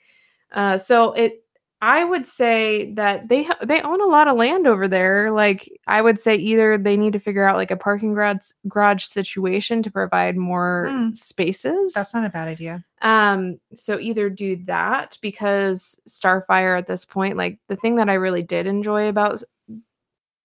Uh, 0.51 0.77
so 0.77 1.13
it, 1.13 1.43
I 1.81 2.03
would 2.03 2.27
say 2.27 2.91
that 2.95 3.29
they 3.29 3.43
ha- 3.43 3.57
they 3.63 3.81
own 3.81 4.01
a 4.01 4.05
lot 4.05 4.27
of 4.27 4.35
land 4.35 4.67
over 4.67 4.87
there. 4.87 5.31
Like 5.31 5.71
I 5.87 6.01
would 6.01 6.19
say 6.19 6.35
either 6.35 6.77
they 6.77 6.97
need 6.97 7.13
to 7.13 7.19
figure 7.19 7.47
out 7.47 7.55
like 7.55 7.71
a 7.71 7.77
parking 7.77 8.13
garage 8.13 8.49
garage 8.67 9.05
situation 9.05 9.81
to 9.83 9.91
provide 9.91 10.35
more 10.35 10.87
Mm. 10.91 11.15
spaces. 11.15 11.93
That's 11.93 12.13
not 12.13 12.25
a 12.25 12.29
bad 12.29 12.49
idea. 12.49 12.83
Um, 13.01 13.59
so 13.73 13.97
either 13.97 14.29
do 14.29 14.57
that 14.65 15.17
because 15.21 16.01
Starfire 16.07 16.77
at 16.77 16.87
this 16.87 17.05
point, 17.05 17.37
like 17.37 17.59
the 17.69 17.77
thing 17.77 17.95
that 17.95 18.09
I 18.09 18.15
really 18.15 18.43
did 18.43 18.67
enjoy 18.67 19.07
about 19.07 19.41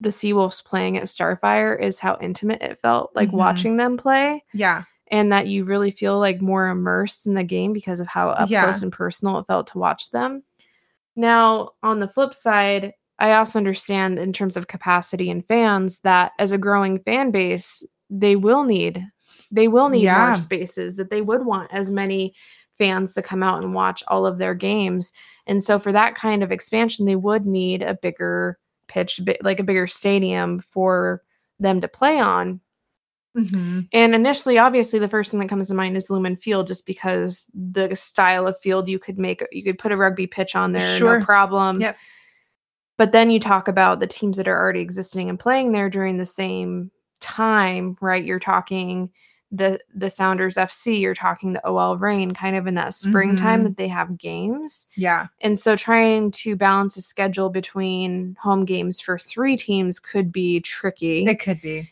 the 0.00 0.10
Seawolves 0.10 0.64
playing 0.64 0.98
at 0.98 1.04
Starfire 1.04 1.80
is 1.80 1.98
how 1.98 2.16
intimate 2.20 2.62
it 2.62 2.78
felt, 2.78 3.10
like 3.16 3.30
Mhm. 3.30 3.34
watching 3.38 3.76
them 3.76 3.96
play, 3.96 4.44
Yeah. 4.52 4.84
and 5.08 5.32
that 5.32 5.46
you 5.46 5.64
really 5.64 5.90
feel 5.90 6.18
like 6.18 6.40
more 6.42 6.68
immersed 6.68 7.26
in 7.26 7.34
the 7.34 7.44
game 7.44 7.72
because 7.72 8.00
of 8.00 8.06
how 8.06 8.28
up 8.30 8.50
Yeah. 8.50 8.64
close 8.64 8.82
and 8.82 8.92
personal 8.92 9.38
it 9.38 9.46
felt 9.46 9.68
to 9.68 9.78
watch 9.78 10.10
them. 10.10 10.42
Now, 11.16 11.70
on 11.82 12.00
the 12.00 12.08
flip 12.08 12.34
side, 12.34 12.92
I 13.18 13.32
also 13.32 13.58
understand 13.58 14.18
in 14.18 14.32
terms 14.32 14.56
of 14.56 14.66
capacity 14.66 15.30
and 15.30 15.46
fans 15.46 16.00
that 16.00 16.32
as 16.38 16.52
a 16.52 16.58
growing 16.58 16.98
fan 17.00 17.30
base, 17.30 17.86
they 18.10 18.36
will 18.36 18.64
need 18.64 19.04
they 19.50 19.68
will 19.68 19.88
need 19.88 20.04
Yeah. 20.04 20.26
more 20.28 20.36
spaces 20.36 20.96
that 20.96 21.10
they 21.10 21.20
would 21.20 21.44
want 21.46 21.70
as 21.72 21.90
many 21.90 22.34
fans 22.76 23.14
to 23.14 23.22
come 23.22 23.42
out 23.42 23.62
and 23.62 23.72
watch 23.74 24.02
all 24.08 24.26
of 24.26 24.38
their 24.38 24.54
games. 24.54 25.12
And 25.46 25.62
so 25.62 25.78
for 25.78 25.92
that 25.92 26.16
kind 26.16 26.42
of 26.42 26.50
expansion, 26.50 27.06
they 27.06 27.14
would 27.14 27.46
need 27.46 27.82
a 27.82 27.94
bigger 27.94 28.58
pitch, 28.88 29.20
like 29.42 29.60
a 29.60 29.64
bigger 29.64 29.86
stadium 29.86 30.58
for 30.58 31.22
them 31.60 31.80
to 31.80 31.88
play 31.88 32.18
on. 32.18 32.60
Mm-hmm. 33.36 33.80
And 33.92 34.14
initially, 34.14 34.58
obviously, 34.58 34.98
the 34.98 35.08
first 35.08 35.30
thing 35.30 35.40
that 35.40 35.48
comes 35.48 35.68
to 35.68 35.74
mind 35.74 35.96
is 35.96 36.08
Lumen 36.10 36.36
Field, 36.36 36.66
just 36.66 36.86
because 36.86 37.50
the 37.54 37.94
style 37.96 38.46
of 38.46 38.58
field 38.60 38.88
you 38.88 38.98
could 38.98 39.18
make, 39.18 39.44
you 39.50 39.62
could 39.62 39.78
put 39.78 39.92
a 39.92 39.96
rugby 39.96 40.26
pitch 40.26 40.54
on 40.54 40.72
there, 40.72 40.96
Sure. 40.98 41.18
no 41.18 41.24
problem. 41.24 41.80
Yep. 41.80 41.96
But 42.96 43.10
then 43.12 43.30
you 43.30 43.40
talk 43.40 43.66
about 43.66 43.98
the 43.98 44.06
teams 44.06 44.36
that 44.36 44.46
are 44.46 44.56
already 44.56 44.80
existing 44.80 45.28
and 45.28 45.38
playing 45.38 45.72
there 45.72 45.90
during 45.90 46.16
the 46.16 46.24
same 46.26 46.92
time, 47.20 47.96
right? 48.00 48.24
You're 48.24 48.38
talking 48.38 49.10
the 49.50 49.78
the 49.94 50.10
Sounders 50.10 50.56
FC, 50.56 51.00
you're 51.00 51.14
talking 51.14 51.52
the 51.52 51.64
OL 51.68 51.96
Reign, 51.96 52.32
kind 52.34 52.56
of 52.56 52.66
in 52.66 52.74
that 52.74 52.92
springtime 52.94 53.60
Mhm. 53.60 53.64
that 53.64 53.76
they 53.76 53.86
have 53.88 54.18
games. 54.18 54.88
Yeah. 54.96 55.26
And 55.40 55.56
so 55.58 55.76
trying 55.76 56.32
to 56.32 56.56
balance 56.56 56.96
a 56.96 57.00
schedule 57.02 57.50
between 57.50 58.36
home 58.40 58.64
games 58.64 59.00
for 59.00 59.16
three 59.18 59.56
teams 59.56 60.00
could 60.00 60.32
be 60.32 60.60
tricky. 60.60 61.24
It 61.26 61.38
could 61.40 61.60
be. 61.60 61.88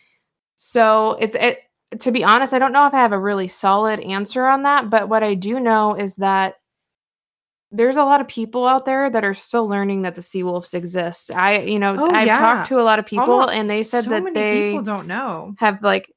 So 0.64 1.16
it's 1.20 1.34
it 1.34 1.58
to 1.98 2.12
be 2.12 2.22
honest, 2.22 2.54
I 2.54 2.60
don't 2.60 2.72
know 2.72 2.86
if 2.86 2.94
I 2.94 2.98
have 2.98 3.10
a 3.12 3.18
really 3.18 3.48
solid 3.48 3.98
answer 4.00 4.46
on 4.46 4.62
that, 4.62 4.88
but 4.90 5.08
what 5.08 5.24
I 5.24 5.34
do 5.34 5.58
know 5.58 5.94
is 5.94 6.14
that 6.16 6.54
there's 7.72 7.96
a 7.96 8.04
lot 8.04 8.20
of 8.20 8.28
people 8.28 8.66
out 8.66 8.84
there 8.84 9.10
that 9.10 9.24
are 9.24 9.34
still 9.34 9.66
learning 9.66 10.02
that 10.02 10.14
the 10.14 10.22
sea 10.22 10.42
wolves 10.44 10.72
exist. 10.72 11.34
I, 11.34 11.60
you 11.62 11.78
know, 11.80 11.96
Oh, 11.98 12.10
I've 12.10 12.26
yeah. 12.28 12.38
talked 12.38 12.68
to 12.68 12.80
a 12.80 12.82
lot 12.84 12.98
of 13.00 13.06
people 13.06 13.24
Almost- 13.30 13.54
and 13.54 13.68
they 13.68 13.82
said 13.82 14.04
so 14.04 14.10
that 14.10 14.34
they 14.34 14.70
people 14.70 14.84
don't 14.84 15.08
know. 15.08 15.52
have 15.58 15.82
like 15.82 16.12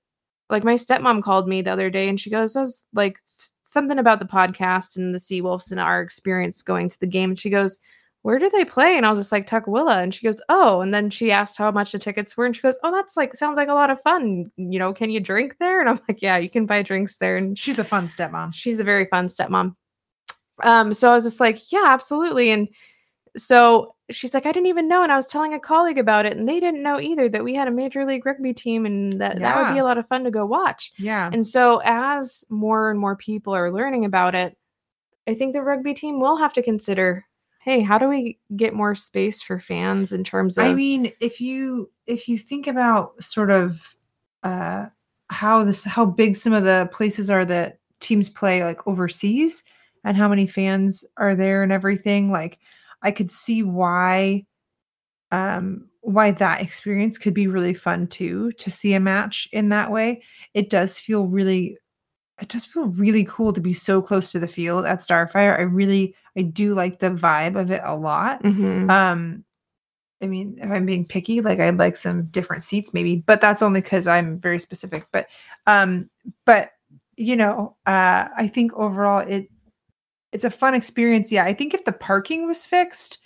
like 0.52 0.64
my 0.64 0.76
stepmom 0.76 1.24
called 1.24 1.48
me 1.48 1.64
the 1.64 1.72
other 1.72 1.90
day 1.90 2.08
and 2.08 2.20
she 2.20 2.30
goes, 2.30 2.54
"Those 2.54 2.84
like 2.94 3.18
something 3.64 3.98
about 3.98 4.20
the 4.20 4.26
podcast 4.28 4.96
and 4.96 5.14
the 5.16 5.20
sea 5.20 5.42
wolves 5.42 5.72
and 5.72 5.80
our 5.80 6.02
experience 6.02 6.62
going 6.62 6.88
to 6.90 7.00
the 7.00 7.08
game." 7.08 7.32
And 7.32 7.40
she 7.40 7.50
goes, 7.50 7.80
where 8.26 8.40
do 8.40 8.50
they 8.50 8.66
play? 8.66 8.98
And 8.98 9.06
I 9.06 9.12
was 9.12 9.20
just 9.20 9.32
like, 9.32 9.48
Tukwila. 9.48 10.02
And 10.02 10.12
she 10.12 10.26
goes, 10.26 10.42
Oh. 10.50 10.82
And 10.82 10.92
then 10.92 11.12
she 11.12 11.32
asked 11.32 11.60
how 11.60 11.70
much 11.70 11.92
the 11.92 12.00
tickets 12.00 12.36
were. 12.36 12.48
And 12.48 12.56
she 12.56 12.62
goes, 12.64 12.76
Oh, 12.82 12.92
that's 12.92 13.16
like, 13.16 13.36
sounds 13.36 13.56
like 13.56 13.68
a 13.68 13.74
lot 13.76 13.92
of 13.92 14.02
fun. 14.02 14.52
You 14.58 14.80
know, 14.80 14.94
can 14.94 15.12
you 15.12 15.20
drink 15.20 15.58
there? 15.60 15.80
And 15.80 15.88
I'm 15.88 16.00
like, 16.10 16.24
Yeah, 16.24 16.38
you 16.38 16.50
can 16.50 16.66
buy 16.66 16.82
drinks 16.82 17.18
there. 17.18 17.38
And 17.38 17.56
She's 17.56 17.78
a 17.78 17.84
fun 17.84 18.08
stepmom. 18.08 18.52
she's 18.52 18.80
a 18.80 18.84
very 18.84 19.06
fun 19.06 19.28
stepmom. 19.28 19.76
Um, 20.64 20.92
so 20.96 21.12
I 21.12 21.14
was 21.14 21.24
just 21.24 21.40
like, 21.40 21.72
Yeah, 21.72 21.84
absolutely. 21.86 22.50
And 22.50 22.68
so 23.38 23.94
she's 24.10 24.34
like, 24.34 24.48
I 24.48 24.52
didn't 24.52 24.70
even 24.70 24.88
know. 24.88 25.04
And 25.04 25.12
I 25.12 25.18
was 25.18 25.28
telling 25.28 25.54
a 25.54 25.60
colleague 25.60 26.00
about 26.00 26.26
it, 26.26 26.36
and 26.36 26.50
they 26.50 26.60
didn't 26.60 26.82
know 26.82 27.00
either 27.00 27.30
that 27.30 27.44
we 27.44 27.54
had 27.54 27.68
a 27.68 27.72
major 27.72 28.08
league 28.08 28.26
rugby 28.26 28.56
team 28.56 28.88
and 28.88 29.14
that 29.22 29.38
that 29.38 29.62
would 29.62 29.72
be 29.72 29.80
a 29.80 29.84
lot 29.84 30.00
of 30.00 30.08
fun 30.08 30.24
to 30.24 30.32
go 30.32 30.48
watch. 30.48 30.94
Yeah. 30.98 31.30
And 31.32 31.46
so, 31.46 31.80
as 31.86 32.44
more 32.50 32.90
and 32.90 33.00
more 33.00 33.16
people 33.16 33.54
are 33.54 33.72
learning 33.72 34.04
about 34.04 34.34
it, 34.34 34.58
I 35.28 35.36
think 35.36 35.54
the 35.54 35.62
rugby 35.62 35.94
team 35.94 36.20
will 36.20 36.38
have 36.38 36.54
to 36.54 36.64
consider 36.64 37.24
hey, 37.66 37.82
how 37.82 37.98
do 37.98 38.08
we 38.08 38.38
get 38.56 38.76
more 38.76 38.94
space 38.94 39.42
for 39.42 39.60
fans 39.60 40.12
in 40.12 40.24
terms 40.24 40.60
of. 40.60 40.66
I 40.66 40.74
mean, 40.76 41.12
if 41.20 41.42
you 41.42 41.90
if 42.06 42.30
you 42.30 42.38
think 42.38 42.68
about 42.68 43.22
sort 43.22 43.50
of 43.50 43.96
uh 44.44 44.86
how 45.32 45.64
this 45.64 45.84
how 45.84 46.06
big 46.06 46.36
some 46.36 46.54
of 46.54 46.64
the 46.64 46.88
places 46.94 47.32
are 47.32 47.44
that 47.46 47.80
teams 48.00 48.30
play 48.30 48.64
like 48.64 48.88
overseas 48.88 49.64
and 50.04 50.16
how 50.16 50.28
many 50.28 50.46
fans 50.46 51.04
are 51.18 51.34
there 51.34 51.64
and 51.64 51.72
everything, 51.72 52.32
like 52.32 52.60
I 53.02 53.10
could 53.10 53.32
see 53.32 53.64
why 53.64 54.46
um 55.32 55.90
why 56.02 56.30
that 56.30 56.62
experience 56.62 57.18
could 57.18 57.34
be 57.34 57.48
really 57.48 57.74
fun 57.74 58.06
too 58.06 58.52
to 58.60 58.70
see 58.70 58.94
a 58.94 59.00
match 59.00 59.50
in 59.52 59.70
that 59.70 59.92
way. 59.92 60.22
It 60.54 60.70
does 60.70 61.00
feel 61.00 61.26
really 61.26 61.80
it 62.40 62.50
does 62.50 62.68
feel 62.68 62.92
really 62.92 63.24
cool 63.24 63.54
to 63.54 63.62
be 63.62 63.74
so 63.74 64.04
close 64.04 64.32
to 64.34 64.40
the 64.40 64.48
field 64.48 64.86
at 64.86 65.00
Starfire. 65.00 65.58
I 65.58 65.64
really 65.64 66.14
I 66.38 66.42
do 66.42 66.74
like 66.74 67.00
the 67.00 67.12
vibe 67.12 67.60
of 67.60 67.72
it 67.72 67.82
a 67.84 67.96
lot. 67.96 68.44
Mhm. 68.44 68.90
Um, 68.90 69.46
I 70.22 70.28
mean, 70.28 70.58
if 70.62 70.72
I'm 70.72 70.86
being 70.86 71.06
picky, 71.06 71.42
like 71.42 71.60
I'd 71.60 71.78
like 71.78 71.98
some 71.98 72.26
different 72.26 72.64
seats, 72.64 72.94
maybe, 72.94 73.18
but 73.18 73.42
that's 73.42 73.62
only 73.62 73.82
because 73.82 74.08
I'm 74.08 74.40
very 74.40 74.60
specific. 74.60 75.06
But, 75.12 75.28
um, 75.68 76.10
but 76.46 76.72
you 77.18 77.36
know, 77.36 77.76
uh, 77.86 78.28
I 78.36 78.52
think 78.54 78.74
overall 78.74 79.20
it 79.20 79.50
it's 80.32 80.44
a 80.44 80.50
fun 80.50 80.74
experience. 80.74 81.32
Yeah, 81.32 81.46
I 81.46 81.54
think 81.54 81.74
if 81.74 81.86
the 81.86 81.94
parking 81.94 82.46
was 82.46 82.66
fixed, 82.66 83.20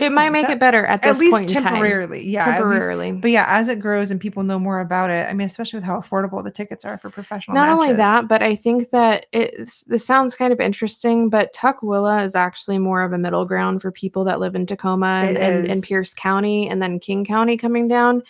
It 0.00 0.10
might 0.10 0.30
make 0.30 0.46
that- 0.48 0.54
it 0.54 0.58
better 0.58 0.84
at 0.86 1.02
this 1.02 1.16
at 1.16 1.20
least 1.20 1.32
point 1.36 1.50
in 1.52 1.62
time. 1.62 1.72
temporarily. 1.74 2.26
Yeah, 2.28 2.40
at 2.44 2.46
least- 2.66 2.80
temporarily. 2.80 3.12
but 3.12 3.30
yeah, 3.30 3.46
as 3.48 3.68
it 3.68 3.78
grows 3.78 4.10
and 4.10 4.20
people 4.20 4.42
know 4.42 4.58
more 4.58 4.80
about 4.80 5.10
it, 5.10 5.28
I 5.28 5.32
mean, 5.34 5.46
especially 5.46 5.76
with 5.78 5.84
how 5.84 6.00
affordable 6.00 6.42
the 6.42 6.50
tickets 6.50 6.84
are 6.84 6.98
for 6.98 7.10
professional. 7.10 7.54
Not 7.54 7.68
only 7.68 7.92
that, 7.92 8.26
but 8.26 8.42
I 8.42 8.54
think 8.56 8.90
that 8.90 9.26
it's 9.32 9.82
this 9.82 10.04
sounds 10.04 10.34
kind 10.34 10.52
of 10.52 10.60
interesting, 10.60 11.28
but 11.30 11.52
Tukwila 11.54 12.24
is 12.24 12.34
actually 12.34 12.78
more 12.78 13.02
of 13.02 13.12
a 13.12 13.18
middle 13.18 13.44
ground 13.44 13.80
for 13.80 13.92
people 13.92 14.24
that 14.24 14.40
live 14.40 14.54
in 14.56 14.66
Tacoma 14.66 15.24
and, 15.26 15.36
and, 15.38 15.66
and. 15.70 15.82
Pierce 15.82 16.12
County 16.12 16.68
and 16.68 16.82
then 16.82 16.98
King 16.98 17.24
County 17.24 17.56
coming 17.56 17.86
down. 17.86 18.22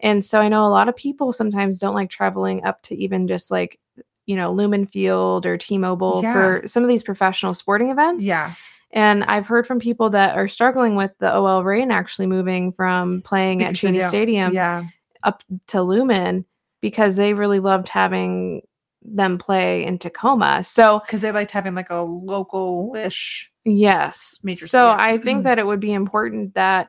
And 0.00 0.24
so 0.24 0.40
I 0.40 0.48
know 0.48 0.64
a 0.66 0.68
lot 0.68 0.88
of 0.88 0.96
people 0.96 1.32
sometimes 1.32 1.78
don't 1.78 1.94
like 1.94 2.10
traveling 2.10 2.64
up 2.64 2.82
to 2.82 2.96
even 2.96 3.28
just 3.28 3.50
like, 3.50 3.78
you 4.26 4.36
know, 4.36 4.52
Lumen 4.52 4.86
Field 4.86 5.44
or 5.46 5.56
T 5.58 5.76
Mobile 5.78 6.20
Yeah. 6.22 6.32
for 6.32 6.62
some 6.66 6.82
of 6.82 6.88
these 6.88 7.02
professional 7.02 7.52
sporting 7.54 7.90
events. 7.90 8.24
yeah, 8.24 8.54
And 8.94 9.24
I've 9.24 9.46
heard 9.46 9.66
from 9.66 9.80
people 9.80 10.08
that 10.10 10.36
are 10.36 10.46
struggling 10.46 10.94
with 10.94 11.10
the 11.18 11.36
OL 11.36 11.64
Reign 11.64 11.90
actually 11.90 12.28
moving 12.28 12.72
from 12.72 13.22
playing 13.22 13.62
at 13.62 13.72
Because 13.72 13.80
they 13.80 13.88
Cheney 13.88 14.04
Stadium 14.04 14.54
yeah, 14.54 14.84
up 15.24 15.42
to 15.68 15.82
Lumen 15.82 16.44
because 16.80 17.16
they 17.16 17.34
really 17.34 17.58
loved 17.58 17.88
having 17.88 18.62
them 19.02 19.36
play 19.36 19.84
in 19.84 19.98
Tacoma. 19.98 20.62
So, 20.62 21.00
because 21.00 21.20
they 21.20 21.32
liked 21.32 21.50
having 21.50 21.74
like 21.74 21.90
a 21.90 22.02
local-ish. 22.02 23.50
yes. 23.64 24.38
Major 24.44 24.68
so. 24.68 24.90
I 24.90 25.18
think 25.18 25.42
that 25.44 25.58
it 25.58 25.66
would 25.66 25.80
be 25.80 25.92
important 25.92 26.54
that 26.54 26.88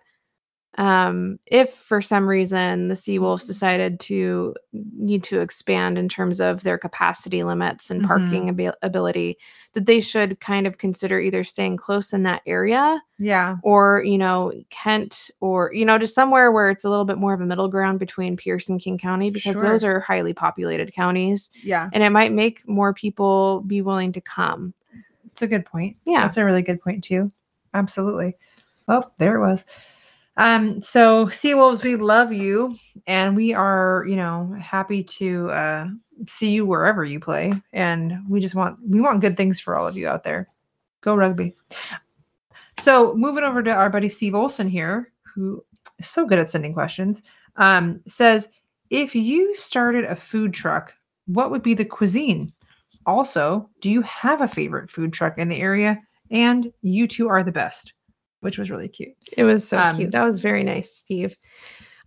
um, 0.77 1.39
if 1.45 1.73
for 1.73 2.01
some 2.01 2.27
reason 2.27 2.89
the 2.89 2.95
Seawolves 2.95 3.47
decided 3.47 3.99
to 4.01 4.53
need 4.73 5.23
to 5.23 5.39
expand 5.39 5.97
in 5.97 6.09
terms 6.09 6.41
of 6.41 6.63
their 6.63 6.77
capacity 6.77 7.43
limits 7.43 7.89
and 7.89 8.03
parking 8.05 8.49
abil- 8.49 8.75
ability, 8.81 9.37
that 9.73 9.85
they 9.85 10.01
should 10.01 10.39
kind 10.41 10.67
of 10.67 10.77
consider 10.77 11.19
either 11.19 11.43
staying 11.43 11.77
close 11.77 12.11
in 12.13 12.23
that 12.23 12.41
area 12.45 13.01
Yeah. 13.19 13.55
or, 13.63 14.03
you 14.05 14.17
know, 14.17 14.51
Kent 14.69 15.31
or, 15.39 15.73
you 15.73 15.85
know, 15.85 15.97
just 15.97 16.13
somewhere 16.15 16.51
where 16.51 16.69
it's 16.69 16.83
a 16.83 16.89
little 16.89 17.05
bit 17.05 17.17
more 17.17 17.33
of 17.33 17.41
a 17.41 17.45
middle 17.45 17.67
ground 17.69 17.99
between 17.99 18.35
Pierce 18.37 18.67
and 18.69 18.79
King 18.81 18.97
County 18.97 19.29
because 19.31 19.53
Sure. 19.53 19.61
those 19.61 19.83
are 19.83 19.99
highly 20.01 20.33
populated 20.33 20.93
counties 20.93 21.49
Yeah. 21.63 21.89
and 21.93 22.03
it 22.03 22.09
might 22.09 22.31
make 22.33 22.67
more 22.67 22.93
people 22.93 23.61
be 23.61 23.81
willing 23.81 24.11
to 24.13 24.21
come. 24.21 24.73
It's 25.31 25.41
a 25.41 25.47
good 25.47 25.65
point. 25.65 25.97
Yeah. 26.05 26.21
That's 26.21 26.37
a 26.37 26.45
really 26.45 26.61
good 26.63 26.81
point 26.81 27.03
too. 27.03 27.31
Absolutely. 27.73 28.35
Oh, 28.87 29.03
there 29.17 29.35
it 29.35 29.39
was. 29.41 29.65
Um, 30.37 30.81
so 30.81 31.27
Seawolves, 31.27 31.83
we 31.83 31.95
love 31.95 32.33
you 32.33 32.75
and 33.07 33.35
we 33.35 33.53
are, 33.53 34.05
you 34.07 34.15
know, 34.15 34.55
happy 34.59 35.03
to 35.03 35.49
uh 35.49 35.87
see 36.27 36.51
you 36.51 36.65
wherever 36.65 37.03
you 37.03 37.19
play. 37.19 37.53
And 37.73 38.19
we 38.29 38.39
just 38.39 38.55
want 38.55 38.77
we 38.87 39.01
want 39.01 39.21
good 39.21 39.37
things 39.37 39.59
for 39.59 39.75
all 39.75 39.87
of 39.87 39.97
you 39.97 40.07
out 40.07 40.23
there. 40.23 40.49
Go 41.01 41.15
rugby. 41.15 41.55
So 42.77 43.13
moving 43.15 43.43
over 43.43 43.63
to 43.63 43.71
our 43.71 43.89
buddy 43.89 44.09
Steve 44.09 44.35
Olson 44.35 44.67
here, 44.67 45.11
who 45.23 45.63
is 45.99 46.07
so 46.07 46.25
good 46.25 46.39
at 46.39 46.49
sending 46.49 46.73
questions, 46.73 47.23
um, 47.57 48.01
says 48.05 48.49
if 48.89 49.15
you 49.15 49.55
started 49.55 50.05
a 50.05 50.15
food 50.15 50.53
truck, 50.53 50.93
what 51.27 51.51
would 51.51 51.63
be 51.63 51.73
the 51.73 51.85
cuisine? 51.85 52.53
Also, 53.05 53.69
do 53.81 53.89
you 53.89 54.01
have 54.01 54.41
a 54.41 54.47
favorite 54.47 54.89
food 54.89 55.13
truck 55.13 55.37
in 55.37 55.47
the 55.47 55.59
area? 55.59 55.95
And 56.31 56.71
you 56.81 57.07
two 57.07 57.27
are 57.29 57.43
the 57.43 57.51
best, 57.51 57.93
which 58.45 58.57
was 58.57 58.71
really 58.71 58.87
cute. 58.87 59.13
It 59.33 59.43
was 59.43 59.67
so 59.67 59.77
Um, 59.77 59.97
cute. 59.97 60.11
That 60.11 60.23
was 60.23 60.39
very 60.39 60.63
nice, 60.63 60.95
Steve. 60.95 61.35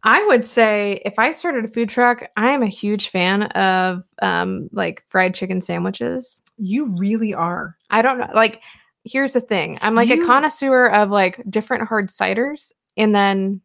I 0.04 0.24
would 0.26 0.44
say 0.46 1.02
if 1.04 1.18
I 1.18 1.32
started 1.32 1.64
a 1.66 1.68
food 1.68 1.88
truck, 1.90 2.22
I 2.36 2.52
am 2.52 2.62
a 2.62 2.68
huge 2.68 3.10
fan 3.10 3.42
of 3.42 4.04
um 4.22 4.68
like 4.72 5.02
fried 5.08 5.34
chicken 5.34 5.60
sandwiches. 5.60 6.40
You 6.56 6.86
really 6.96 7.34
are. 7.34 7.76
I 7.90 8.00
don't 8.00 8.18
know 8.18 8.30
like 8.34 8.62
here's 9.04 9.32
the 9.34 9.40
thing. 9.40 9.78
I'm 9.82 9.94
like 9.94 10.10
a 10.10 10.24
connoisseur 10.24 10.86
of 10.86 11.10
like 11.10 11.42
different 11.50 11.88
hard 11.88 12.08
ciders 12.08 12.72
and 12.96 13.14
then 13.14 13.60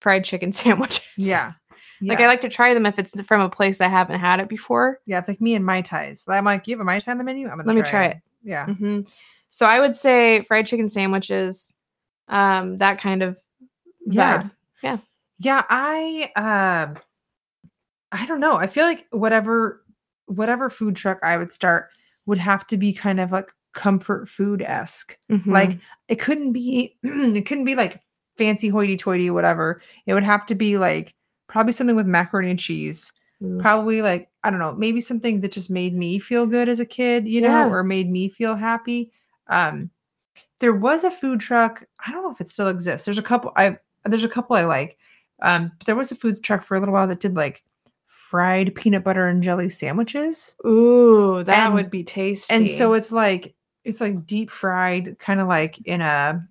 fried 0.00 0.24
chicken 0.24 0.52
sandwiches. 0.62 1.04
Yeah. 1.16 1.52
Like 2.02 2.20
I 2.20 2.26
like 2.26 2.42
to 2.42 2.50
try 2.50 2.74
them 2.74 2.84
if 2.84 2.98
it's 2.98 3.18
from 3.22 3.40
a 3.40 3.48
place 3.48 3.80
I 3.80 3.88
haven't 3.88 4.20
had 4.20 4.38
it 4.40 4.50
before. 4.50 5.00
yeah, 5.06 5.18
it's 5.18 5.28
like 5.28 5.40
me 5.40 5.54
and 5.54 5.64
mai 5.64 5.80
tais. 5.80 6.26
I'm 6.28 6.44
like, 6.44 6.66
you 6.68 6.74
have 6.76 6.80
a 6.82 6.84
mai 6.84 6.98
tai 6.98 7.12
on 7.12 7.18
the 7.18 7.24
menu? 7.24 7.46
I'm 7.48 7.56
gonna 7.56 7.66
Let 7.68 7.76
me 7.76 7.82
try 7.82 8.04
it. 8.06 8.18
Yeah. 8.42 8.66
hmm 8.66 9.00
So 9.48 9.64
I 9.64 9.80
would 9.80 9.94
say 9.96 10.42
fried 10.42 10.66
chicken 10.66 10.90
sandwiches, 10.90 11.72
um, 12.28 12.76
that 12.76 13.00
kind 13.00 13.22
of 13.22 13.36
Yeah. 14.06 14.42
vibe. 14.42 14.50
Yeah. 14.82 14.98
Yeah, 15.38 15.64
I 15.68 16.30
um 16.36 16.98
I 18.12 18.26
don't 18.26 18.40
know. 18.40 18.56
I 18.56 18.66
feel 18.66 18.84
like 18.84 19.06
whatever 19.10 19.82
whatever 20.26 20.70
food 20.70 20.96
truck 20.96 21.18
I 21.22 21.36
would 21.36 21.52
start 21.52 21.88
would 22.26 22.38
have 22.38 22.66
to 22.68 22.76
be 22.76 22.92
kind 22.92 23.20
of 23.20 23.32
like 23.32 23.50
comfort 23.74 24.28
food 24.28 24.62
esque. 24.62 25.16
Mhm. 25.30 25.46
Like 25.46 25.78
it 26.08 26.16
couldn't 26.16 26.52
be 26.52 26.96
it 27.02 27.46
couldn't 27.46 27.64
be 27.64 27.74
like 27.74 28.00
fancy 28.38 28.68
hoity 28.68 28.96
toity 28.96 29.30
whatever. 29.30 29.82
It 30.06 30.14
would 30.14 30.24
have 30.24 30.46
to 30.46 30.54
be 30.54 30.78
like 30.78 31.14
probably 31.48 31.72
something 31.72 31.96
with 31.96 32.06
macaroni 32.06 32.50
and 32.50 32.58
cheese. 32.58 33.12
Ooh. 33.42 33.58
Probably 33.60 34.02
like 34.02 34.30
I 34.44 34.50
don't 34.50 34.60
know, 34.60 34.72
maybe 34.72 35.00
something 35.00 35.40
that 35.40 35.52
just 35.52 35.70
made 35.70 35.94
me 35.94 36.18
feel 36.18 36.46
good 36.46 36.68
as 36.68 36.80
a 36.80 36.86
kid, 36.86 37.26
you 37.28 37.40
know, 37.40 37.68
or 37.68 37.82
made 37.82 38.08
me 38.10 38.28
feel 38.28 38.54
happy. 38.56 39.12
Um 39.48 39.90
there 40.60 40.72
was 40.74 41.04
a 41.04 41.10
food 41.10 41.40
truck. 41.40 41.84
I 42.06 42.10
don't 42.12 42.22
know 42.22 42.30
if 42.30 42.40
it 42.40 42.48
still 42.48 42.68
exists. 42.68 43.04
There's 43.04 43.18
a 43.18 43.22
couple 43.22 43.52
I 43.56 43.78
there's 44.04 44.24
a 44.24 44.28
couple 44.28 44.56
I 44.56 44.64
like. 44.64 44.98
Um 45.42 45.72
but 45.78 45.86
there 45.86 45.96
was 45.96 46.10
a 46.12 46.16
food 46.16 46.42
truck 46.42 46.62
for 46.62 46.76
a 46.76 46.80
little 46.80 46.94
while 46.94 47.06
that 47.08 47.20
did 47.20 47.34
like 47.36 47.62
fried 48.06 48.74
peanut 48.74 49.04
butter 49.04 49.26
and 49.26 49.42
jelly 49.42 49.68
sandwiches. 49.68 50.56
Ooh, 50.66 51.42
that 51.44 51.66
And- 51.66 51.74
would 51.74 51.90
be 51.90 52.04
tasty. 52.04 52.54
And 52.54 52.68
so 52.70 52.92
it's 52.94 53.12
like 53.12 53.54
it's 53.84 54.00
like 54.00 54.26
deep 54.26 54.50
fried, 54.50 55.16
kind 55.18 55.40
of 55.40 55.46
like 55.48 55.78
in 55.86 56.00
a 56.00 56.44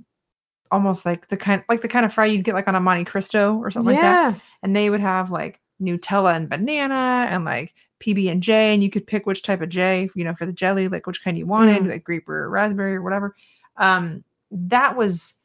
almost 0.71 1.05
like 1.05 1.27
the 1.27 1.37
kind 1.37 1.63
like 1.69 1.81
the 1.81 1.87
kind 1.87 2.05
of 2.05 2.13
fry 2.13 2.25
you'd 2.25 2.43
get 2.43 2.55
like 2.55 2.67
on 2.67 2.75
a 2.75 2.79
Monte 2.79 3.05
Cristo 3.05 3.55
or 3.57 3.69
something 3.71 3.93
like 3.95 4.01
that. 4.01 4.39
And 4.63 4.75
they 4.75 4.89
would 4.89 4.99
have 5.01 5.31
like 5.31 5.59
Nutella 5.81 6.35
and 6.35 6.49
banana 6.49 7.27
and 7.29 7.43
like 7.45 7.73
PB 8.01 8.29
and 8.31 8.41
J, 8.41 8.73
and 8.73 8.83
you 8.83 8.89
could 8.89 9.05
pick 9.07 9.25
which 9.25 9.41
type 9.43 9.61
of 9.61 9.69
J, 9.69 10.09
you 10.15 10.23
know, 10.23 10.33
for 10.33 10.45
the 10.45 10.53
jelly, 10.53 10.87
like 10.87 11.07
which 11.07 11.23
kind 11.23 11.37
you 11.37 11.45
wanted, 11.45 11.83
Mm. 11.83 11.89
like 11.89 12.03
grape 12.03 12.27
or 12.29 12.49
raspberry 12.49 12.95
or 12.95 13.01
whatever. 13.01 13.35
Um, 13.77 14.23
that 14.51 14.95
was 14.95 15.35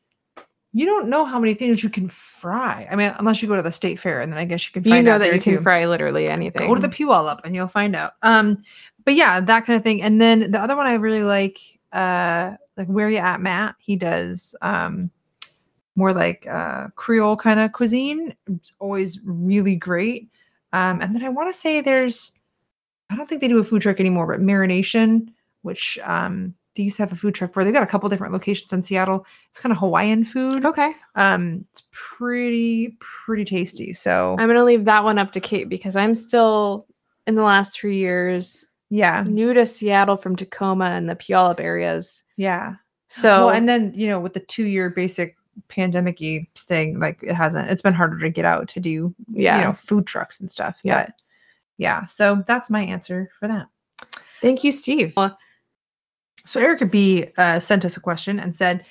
you 0.72 0.86
don't 0.86 1.08
know 1.08 1.24
how 1.24 1.40
many 1.40 1.54
things 1.54 1.82
you 1.82 1.90
can 1.90 2.08
fry. 2.08 2.86
I 2.90 2.94
mean, 2.94 3.12
unless 3.18 3.42
you 3.42 3.48
go 3.48 3.56
to 3.56 3.62
the 3.62 3.72
state 3.72 3.98
fair, 3.98 4.20
and 4.20 4.32
then 4.32 4.38
I 4.38 4.44
guess 4.44 4.66
you 4.66 4.72
can 4.72 4.84
find 4.84 5.04
you 5.04 5.12
know 5.12 5.18
that 5.18 5.32
you 5.34 5.40
can 5.40 5.60
fry 5.60 5.84
literally 5.86 6.28
anything. 6.28 6.68
Go 6.68 6.74
to 6.74 6.80
the 6.80 6.88
Puyallup 6.88 7.40
and 7.44 7.54
you'll 7.54 7.66
find 7.66 7.96
out. 7.96 8.12
Um, 8.22 8.62
but 9.04 9.14
yeah, 9.14 9.40
that 9.40 9.66
kind 9.66 9.76
of 9.76 9.82
thing. 9.82 10.02
And 10.02 10.20
then 10.20 10.50
the 10.50 10.60
other 10.60 10.76
one 10.76 10.86
I 10.86 10.94
really 10.94 11.24
like, 11.24 11.58
uh, 11.92 12.52
like 12.76 12.86
where 12.86 13.10
you 13.10 13.16
at, 13.16 13.40
Matt? 13.40 13.74
He 13.78 13.96
does 13.96 14.54
um 14.62 15.10
more 15.96 16.12
like 16.12 16.46
uh 16.46 16.88
Creole 16.94 17.36
kind 17.36 17.58
of 17.58 17.72
cuisine. 17.72 18.36
It's 18.46 18.72
always 18.78 19.20
really 19.24 19.74
great. 19.74 20.28
Um, 20.72 21.00
and 21.00 21.12
then 21.14 21.24
I 21.24 21.30
want 21.30 21.48
to 21.48 21.52
say 21.52 21.80
there's, 21.80 22.30
I 23.10 23.16
don't 23.16 23.28
think 23.28 23.40
they 23.40 23.48
do 23.48 23.58
a 23.58 23.64
food 23.64 23.82
truck 23.82 23.98
anymore, 23.98 24.28
but 24.28 24.40
Marination, 24.40 25.32
which 25.62 25.98
um 26.04 26.54
they 26.76 26.84
used 26.84 26.96
to 26.96 27.02
have 27.02 27.12
a 27.12 27.16
food 27.16 27.34
truck 27.34 27.52
for. 27.52 27.64
They've 27.64 27.72
got 27.74 27.82
a 27.82 27.86
couple 27.86 28.08
different 28.08 28.32
locations 28.32 28.72
in 28.72 28.82
Seattle. 28.82 29.26
It's 29.50 29.58
kind 29.60 29.72
of 29.72 29.78
Hawaiian 29.78 30.24
food. 30.24 30.64
okay, 30.64 30.92
Um, 31.16 31.64
it's 31.72 31.82
pretty 31.90 32.96
pretty 33.00 33.44
tasty. 33.44 33.92
So 33.92 34.36
I'm 34.38 34.48
gonna 34.48 34.64
leave 34.64 34.84
that 34.84 35.02
one 35.04 35.18
up 35.18 35.32
to 35.32 35.40
Kate 35.40 35.68
because 35.68 35.96
I'm 35.96 36.14
still 36.14 36.86
in 37.26 37.34
the 37.34 37.42
last 37.42 37.78
three 37.78 37.96
years 37.96 38.64
yeah, 38.88 39.24
new 39.26 39.54
to 39.54 39.66
Seattle 39.66 40.16
from 40.16 40.34
Tacoma 40.36 40.86
and 40.86 41.08
the 41.08 41.14
Puyallup 41.16 41.60
areas. 41.60 42.22
yeah. 42.36 42.74
So 43.12 43.46
well, 43.46 43.50
and 43.50 43.68
then 43.68 43.92
you 43.96 44.06
know, 44.06 44.20
with 44.20 44.34
the 44.34 44.40
two 44.40 44.64
year 44.66 44.88
basic 44.90 45.36
pandemic 45.68 46.18
y 46.20 46.46
thing, 46.56 47.00
like 47.00 47.20
it 47.24 47.34
hasn't, 47.34 47.68
it's 47.70 47.82
been 47.82 47.92
harder 47.94 48.18
to 48.20 48.30
get 48.30 48.44
out 48.44 48.68
to 48.68 48.80
do, 48.80 49.12
Yeah. 49.32 49.58
you 49.58 49.64
know, 49.64 49.72
food 49.72 50.06
trucks 50.06 50.38
and 50.40 50.50
stuff. 50.50 50.78
Yeah. 50.84 51.06
But 51.06 51.14
yeah, 51.76 52.04
so 52.06 52.44
that's 52.46 52.70
my 52.70 52.82
answer 52.84 53.30
for 53.40 53.48
that. 53.48 53.66
thank 54.40 54.62
you, 54.64 54.70
Steve. 54.72 55.12
So 56.46 56.60
Erica 56.60 56.86
B 56.86 57.26
uh, 57.38 57.60
sent 57.60 57.84
us 57.84 57.96
a 57.96 58.00
question 58.00 58.40
and 58.40 58.54
said, 58.54 58.86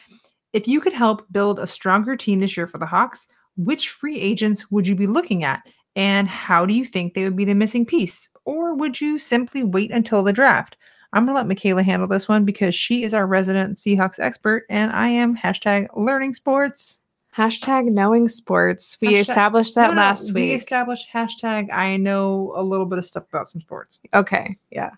if 0.54 0.68
you 0.68 0.82
could 0.82 0.93
help 0.93 1.26
build 1.32 1.60
a 1.60 1.68
stronger 1.68 2.16
team 2.16 2.39
this 2.39 2.58
year 2.58 2.68
for 2.68 2.78
the 2.78 2.86
Hawks, 2.86 3.28
which 3.58 3.89
free 3.89 4.20
agents 4.20 4.72
would 4.72 4.88
you 4.88 4.95
be 4.95 5.08
looking 5.08 5.43
at? 5.43 5.62
And 5.95 6.28
how 6.28 6.66
do 6.66 6.74
you 6.74 6.86
think 6.86 7.14
they 7.14 7.24
would 7.24 7.36
be 7.36 7.45
the 7.45 7.54
missing 7.54 7.86
piece? 7.86 8.30
Or 8.45 8.74
would 8.76 9.02
you 9.02 9.20
simply 9.20 9.64
wait 9.64 9.91
until 9.91 10.24
the 10.24 10.34
draft? 10.34 10.78
I'm 11.12 11.26
going 11.26 11.34
to 11.34 11.39
let 11.39 11.47
Michaela 11.47 11.84
handle 11.84 12.08
this 12.08 12.28
one 12.30 12.45
because 12.45 12.76
she 12.76 13.04
is 13.04 13.14
our 13.14 13.26
resident 13.26 13.78
Seahawks 13.78 14.20
expert 14.20 14.66
and 14.70 14.91
I 14.91 15.08
am 15.10 15.36
hashtag 15.36 15.88
learning 15.95 16.36
sports. 16.36 17.00
Hashtag 17.36 17.86
knowing 17.86 18.28
sports. 18.28 18.97
We 19.02 19.10
Hashtag- 19.10 19.20
established 19.22 19.76
that 19.76 19.88
No, 19.88 19.93
no, 19.93 20.02
last 20.02 20.28
We 20.28 20.41
week. 20.41 20.50
We 20.50 20.56
established 20.56 21.08
hashtag 21.14 21.72
I 21.72 21.97
know 21.97 22.54
a 22.56 22.64
little 22.64 22.86
bit 22.86 23.00
of 23.00 23.06
stuff 23.06 23.26
about 23.30 23.50
some 23.50 23.62
sports. 23.62 24.00
Okay. 24.14 24.58
Yeah. 24.72 24.91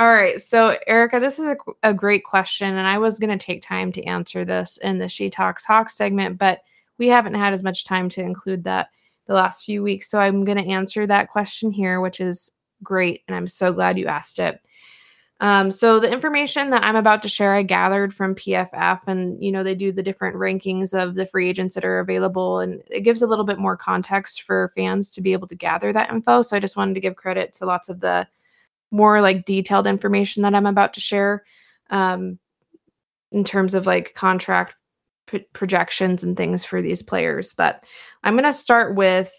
All 0.00 0.10
right. 0.10 0.40
So, 0.40 0.78
Erica, 0.86 1.20
this 1.20 1.38
is 1.38 1.52
a, 1.52 1.56
a 1.82 1.92
great 1.92 2.24
question. 2.24 2.74
And 2.78 2.86
I 2.86 2.96
was 2.96 3.18
going 3.18 3.38
to 3.38 3.44
take 3.44 3.60
time 3.62 3.92
to 3.92 4.04
answer 4.04 4.46
this 4.46 4.78
in 4.78 4.96
the 4.96 5.08
She 5.08 5.28
Talks 5.28 5.66
Hawks 5.66 5.94
segment, 5.94 6.38
but 6.38 6.62
we 6.96 7.08
haven't 7.08 7.34
had 7.34 7.52
as 7.52 7.62
much 7.62 7.84
time 7.84 8.08
to 8.10 8.22
include 8.22 8.64
that 8.64 8.88
the 9.26 9.34
last 9.34 9.66
few 9.66 9.82
weeks. 9.82 10.08
So, 10.10 10.18
I'm 10.18 10.46
going 10.46 10.56
to 10.56 10.70
answer 10.70 11.06
that 11.06 11.28
question 11.28 11.70
here, 11.70 12.00
which 12.00 12.18
is 12.18 12.50
great. 12.82 13.24
And 13.28 13.36
I'm 13.36 13.46
so 13.46 13.74
glad 13.74 13.98
you 13.98 14.06
asked 14.06 14.38
it. 14.38 14.62
Um, 15.40 15.70
so 15.70 16.00
the 16.00 16.10
information 16.10 16.70
that 16.70 16.82
I'm 16.82 16.96
about 16.96 17.22
to 17.22 17.28
share, 17.28 17.54
I 17.54 17.62
gathered 17.62 18.14
from 18.14 18.34
PFF, 18.34 19.00
and 19.06 19.42
you 19.42 19.50
know 19.50 19.62
they 19.62 19.74
do 19.74 19.90
the 19.90 20.02
different 20.02 20.36
rankings 20.36 20.92
of 20.92 21.14
the 21.14 21.26
free 21.26 21.48
agents 21.48 21.74
that 21.74 21.84
are 21.84 22.00
available, 22.00 22.60
and 22.60 22.82
it 22.90 23.00
gives 23.00 23.22
a 23.22 23.26
little 23.26 23.46
bit 23.46 23.58
more 23.58 23.76
context 23.76 24.42
for 24.42 24.70
fans 24.74 25.12
to 25.12 25.22
be 25.22 25.32
able 25.32 25.48
to 25.48 25.54
gather 25.54 25.94
that 25.94 26.10
info. 26.10 26.42
So 26.42 26.58
I 26.58 26.60
just 26.60 26.76
wanted 26.76 26.94
to 26.94 27.00
give 27.00 27.16
credit 27.16 27.54
to 27.54 27.64
lots 27.64 27.88
of 27.88 28.00
the 28.00 28.26
more 28.90 29.20
like 29.20 29.44
detailed 29.44 29.86
information 29.86 30.42
that 30.42 30.54
I'm 30.54 30.66
about 30.66 30.94
to 30.94 31.00
share, 31.00 31.44
um, 31.90 32.38
in 33.32 33.44
terms 33.44 33.74
of 33.74 33.86
like 33.86 34.14
contract 34.14 34.74
p- 35.26 35.46
projections 35.52 36.24
and 36.24 36.36
things 36.36 36.64
for 36.64 36.82
these 36.82 37.02
players. 37.02 37.52
But 37.54 37.84
I'm 38.22 38.34
gonna 38.36 38.52
start 38.52 38.94
with 38.94 39.32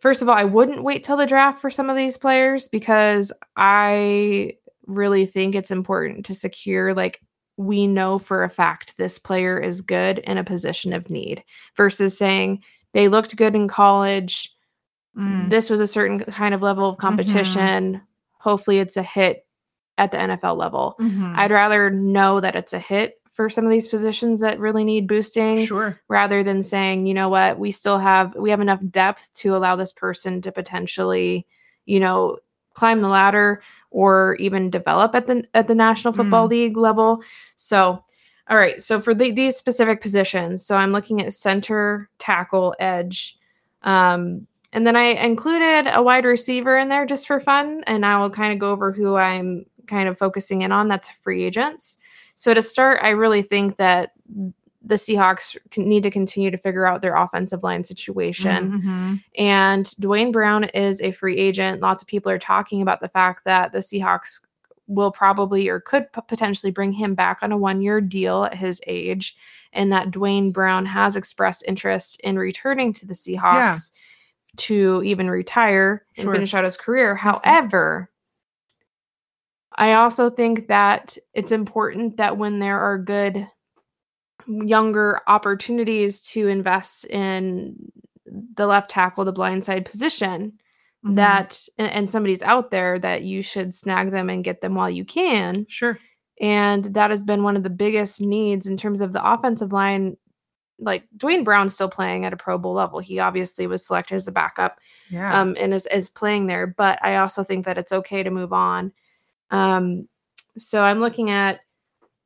first 0.00 0.22
of 0.22 0.28
all, 0.28 0.36
I 0.36 0.44
wouldn't 0.44 0.84
wait 0.84 1.04
till 1.04 1.16
the 1.16 1.26
draft 1.26 1.60
for 1.60 1.70
some 1.70 1.90
of 1.90 1.96
these 1.96 2.16
players 2.16 2.68
because 2.68 3.32
I 3.56 4.52
really 4.86 5.26
think 5.26 5.54
it's 5.54 5.70
important 5.70 6.26
to 6.26 6.34
secure 6.34 6.94
like 6.94 7.20
we 7.56 7.86
know 7.86 8.18
for 8.18 8.44
a 8.44 8.50
fact 8.50 8.96
this 8.96 9.18
player 9.18 9.58
is 9.58 9.80
good 9.80 10.18
in 10.18 10.38
a 10.38 10.44
position 10.44 10.92
of 10.92 11.10
need 11.10 11.42
versus 11.76 12.16
saying 12.16 12.62
they 12.92 13.08
looked 13.08 13.36
good 13.36 13.54
in 13.54 13.66
college. 13.66 14.54
Mm. 15.18 15.48
This 15.50 15.70
was 15.70 15.80
a 15.80 15.86
certain 15.86 16.20
kind 16.20 16.54
of 16.54 16.62
level 16.62 16.90
of 16.90 16.98
competition. 16.98 18.00
Hopefully, 18.46 18.78
it's 18.78 18.96
a 18.96 19.02
hit 19.02 19.44
at 19.98 20.12
the 20.12 20.18
NFL 20.18 20.56
level. 20.56 20.94
Mhm. 21.00 21.36
I'd 21.36 21.50
rather 21.50 21.90
know 21.90 22.38
that 22.38 22.54
it's 22.54 22.72
a 22.72 22.78
hit 22.78 23.20
for 23.32 23.50
some 23.50 23.64
of 23.64 23.70
these 23.70 23.88
positions 23.88 24.40
that 24.40 24.58
really 24.60 24.84
need 24.84 25.08
boosting 25.08 25.66
Sure. 25.66 25.98
rather 26.08 26.42
than 26.44 26.62
saying, 26.62 27.06
you 27.06 27.12
know 27.14 27.28
what, 27.28 27.58
we 27.58 27.72
still 27.72 27.98
have 27.98 28.34
we 28.36 28.50
have 28.50 28.60
enough 28.60 28.80
depth 28.90 29.28
to 29.38 29.56
allow 29.56 29.74
this 29.74 29.92
person 29.92 30.40
to 30.42 30.52
potentially, 30.52 31.46
you 31.86 31.98
know, 31.98 32.38
climb 32.74 33.00
the 33.02 33.08
ladder 33.08 33.62
or 33.90 34.36
even 34.38 34.70
develop 34.70 35.14
at 35.14 35.26
the 35.26 35.44
at 35.54 35.66
the 35.66 35.74
National 35.74 36.12
Football 36.14 36.46
League 36.46 36.76
level. 36.76 37.20
So, 37.56 38.02
all 38.48 38.56
right, 38.56 38.80
so 38.80 39.00
for 39.00 39.12
the, 39.14 39.32
these 39.32 39.56
specific 39.56 40.00
positions, 40.00 40.64
so 40.64 40.76
I'm 40.76 40.92
looking 40.92 41.20
at 41.20 41.32
center, 41.32 42.08
tackle, 42.18 42.74
edge. 42.78 43.38
Um 43.82 44.46
and 44.72 44.86
then 44.86 44.96
I 44.96 45.04
included 45.04 45.90
a 45.92 46.02
wide 46.02 46.24
receiver 46.24 46.76
in 46.76 46.88
there 46.88 47.06
just 47.06 47.26
for 47.26 47.40
fun 47.40 47.82
and 47.86 48.04
I 48.04 48.18
will 48.18 48.30
kind 48.30 48.52
of 48.52 48.58
go 48.58 48.70
over 48.70 48.92
who 48.92 49.16
I'm 49.16 49.66
kind 49.86 50.08
of 50.08 50.18
focusing 50.18 50.62
in 50.62 50.72
on 50.72 50.88
that's 50.88 51.08
free 51.10 51.44
agents. 51.44 51.98
So 52.34 52.52
to 52.52 52.62
start, 52.62 53.00
I 53.02 53.10
really 53.10 53.42
think 53.42 53.76
that 53.76 54.12
the 54.84 54.96
Seahawks 54.96 55.56
need 55.76 56.02
to 56.04 56.10
continue 56.10 56.50
to 56.50 56.58
figure 56.58 56.86
out 56.86 57.02
their 57.02 57.16
offensive 57.16 57.64
line 57.64 57.82
situation. 57.82 58.82
Mhm. 58.82 59.24
And 59.36 59.96
Duane 59.98 60.30
Brown 60.30 60.64
is 60.64 61.02
a 61.02 61.10
free 61.10 61.36
agent. 61.36 61.80
Lots 61.80 62.02
of 62.02 62.08
people 62.08 62.30
are 62.30 62.38
talking 62.38 62.82
about 62.82 63.00
the 63.00 63.08
fact 63.08 63.44
that 63.44 63.72
the 63.72 63.78
Seahawks 63.78 64.40
will 64.86 65.10
probably 65.10 65.68
or 65.68 65.80
could 65.80 66.12
p- 66.12 66.20
potentially 66.28 66.70
bring 66.70 66.92
him 66.92 67.16
back 67.16 67.38
on 67.42 67.50
a 67.50 67.56
one 67.56 67.80
year 67.80 68.00
deal 68.00 68.44
at 68.44 68.54
his 68.54 68.80
age, 68.86 69.36
and 69.72 69.90
that 69.92 70.12
Duane 70.12 70.52
Brown 70.52 70.86
has 70.86 71.16
expressed 71.16 71.64
interest 71.66 72.20
in 72.20 72.38
returning 72.38 72.92
to 72.92 73.06
the 73.06 73.14
Seahawks 73.14 73.90
to 74.58 75.02
even 75.04 75.28
retire 75.30 76.04
and 76.16 76.30
finish 76.30 76.54
out 76.54 76.64
his 76.64 76.76
career. 76.76 77.14
Makes 77.14 77.24
sense. 77.24 77.44
However, 77.44 78.10
I 79.76 79.92
also 79.94 80.30
think 80.30 80.68
that 80.68 81.16
it's 81.34 81.52
important 81.52 82.16
that 82.16 82.38
when 82.38 82.58
there 82.58 82.80
are 82.80 82.98
good 82.98 83.46
younger 84.46 85.20
opportunities 85.26 86.20
to 86.20 86.46
invest 86.48 87.04
in 87.06 87.90
the 88.54 88.66
left 88.66 88.90
tackle, 88.90 89.24
the 89.24 89.32
blindside 89.32 89.84
position, 89.84 90.52
Mhm. 91.04 91.16
that 91.16 91.60
and, 91.78 91.90
and 91.90 92.10
somebody's 92.10 92.42
out 92.42 92.70
there 92.70 92.98
that 92.98 93.22
you 93.22 93.42
should 93.42 93.74
snag 93.74 94.10
them 94.10 94.30
and 94.30 94.44
get 94.44 94.60
them 94.60 94.74
while 94.74 94.90
you 94.90 95.04
can. 95.04 95.66
Sure. 95.68 95.98
And 96.40 96.84
that 96.94 97.10
has 97.10 97.22
been 97.22 97.42
one 97.42 97.56
of 97.56 97.62
the 97.62 97.70
biggest 97.70 98.20
needs 98.20 98.66
in 98.66 98.76
terms 98.76 99.00
of 99.00 99.12
the 99.12 99.24
offensive 99.26 99.72
line. 99.72 100.16
Like 100.78 101.04
Duane 101.16 101.44
Brown's 101.44 101.74
still 101.74 101.88
playing 101.88 102.24
at 102.24 102.32
a 102.32 102.36
Pro 102.36 102.58
Bowl 102.58 102.74
level. 102.74 102.98
He 102.98 103.18
obviously 103.18 103.66
was 103.66 103.86
selected 103.86 104.16
as 104.16 104.28
a 104.28 104.32
backup 104.32 104.78
Yeah. 105.08 105.40
um, 105.40 105.56
and 105.58 105.72
is, 105.72 105.86
is 105.86 106.10
playing 106.10 106.46
there. 106.46 106.66
But 106.66 106.98
I 107.02 107.16
also 107.16 107.42
think 107.42 107.64
that 107.64 107.78
it's 107.78 107.92
okay 107.92 108.22
to 108.22 108.30
move 108.30 108.52
on. 108.52 108.92
Um, 109.50 110.08
so 110.56 110.82
I'm 110.82 111.00
looking 111.00 111.30
at 111.30 111.60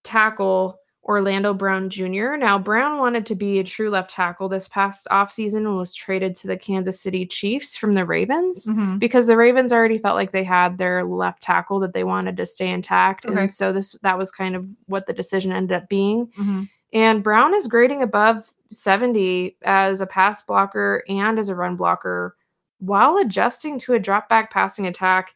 tackle 0.02 0.78
Orlando 1.04 1.54
Brown 1.54 1.88
Jr. 1.90 2.36
Now, 2.36 2.58
Brown 2.58 2.98
wanted 2.98 3.24
to 3.26 3.34
be 3.34 3.58
a 3.58 3.64
true 3.64 3.88
left 3.90 4.10
tackle 4.10 4.48
this 4.48 4.68
past 4.68 5.06
offseason 5.10 5.58
and 5.58 5.76
was 5.76 5.94
traded 5.94 6.34
to 6.36 6.46
the 6.46 6.56
Kansas 6.56 7.00
City 7.00 7.26
Chiefs 7.26 7.76
from 7.76 7.94
the 7.94 8.04
Ravens 8.04 8.66
Mhm. 8.66 8.98
because 8.98 9.26
the 9.26 9.36
Ravens 9.36 9.72
already 9.72 9.98
felt 9.98 10.14
like 10.14 10.30
they 10.32 10.44
had 10.44 10.76
their 10.78 11.02
left 11.04 11.42
tackle 11.42 11.80
that 11.80 11.94
they 11.94 12.04
wanted 12.04 12.36
to 12.36 12.46
stay 12.46 12.68
intact. 12.70 13.24
Okay. 13.26 13.40
And 13.42 13.52
so 13.52 13.72
this 13.72 13.92
that 14.02 14.18
was 14.18 14.30
kind 14.30 14.54
of 14.54 14.66
what 14.86 15.06
the 15.06 15.12
decision 15.12 15.52
ended 15.52 15.76
up 15.76 15.88
being. 15.88 16.28
Mhm. 16.38 16.68
And 16.92 17.22
Brown 17.22 17.54
is 17.54 17.66
grading 17.66 18.02
above 18.02 18.52
70 18.72 19.56
as 19.62 20.00
a 20.00 20.06
pass 20.06 20.42
blocker 20.42 21.04
and 21.08 21.38
as 21.38 21.48
a 21.48 21.54
run 21.54 21.76
blocker 21.76 22.36
while 22.78 23.18
adjusting 23.18 23.78
to 23.78 23.94
a 23.94 23.98
drop 23.98 24.28
back 24.28 24.50
passing 24.50 24.86
attack 24.86 25.34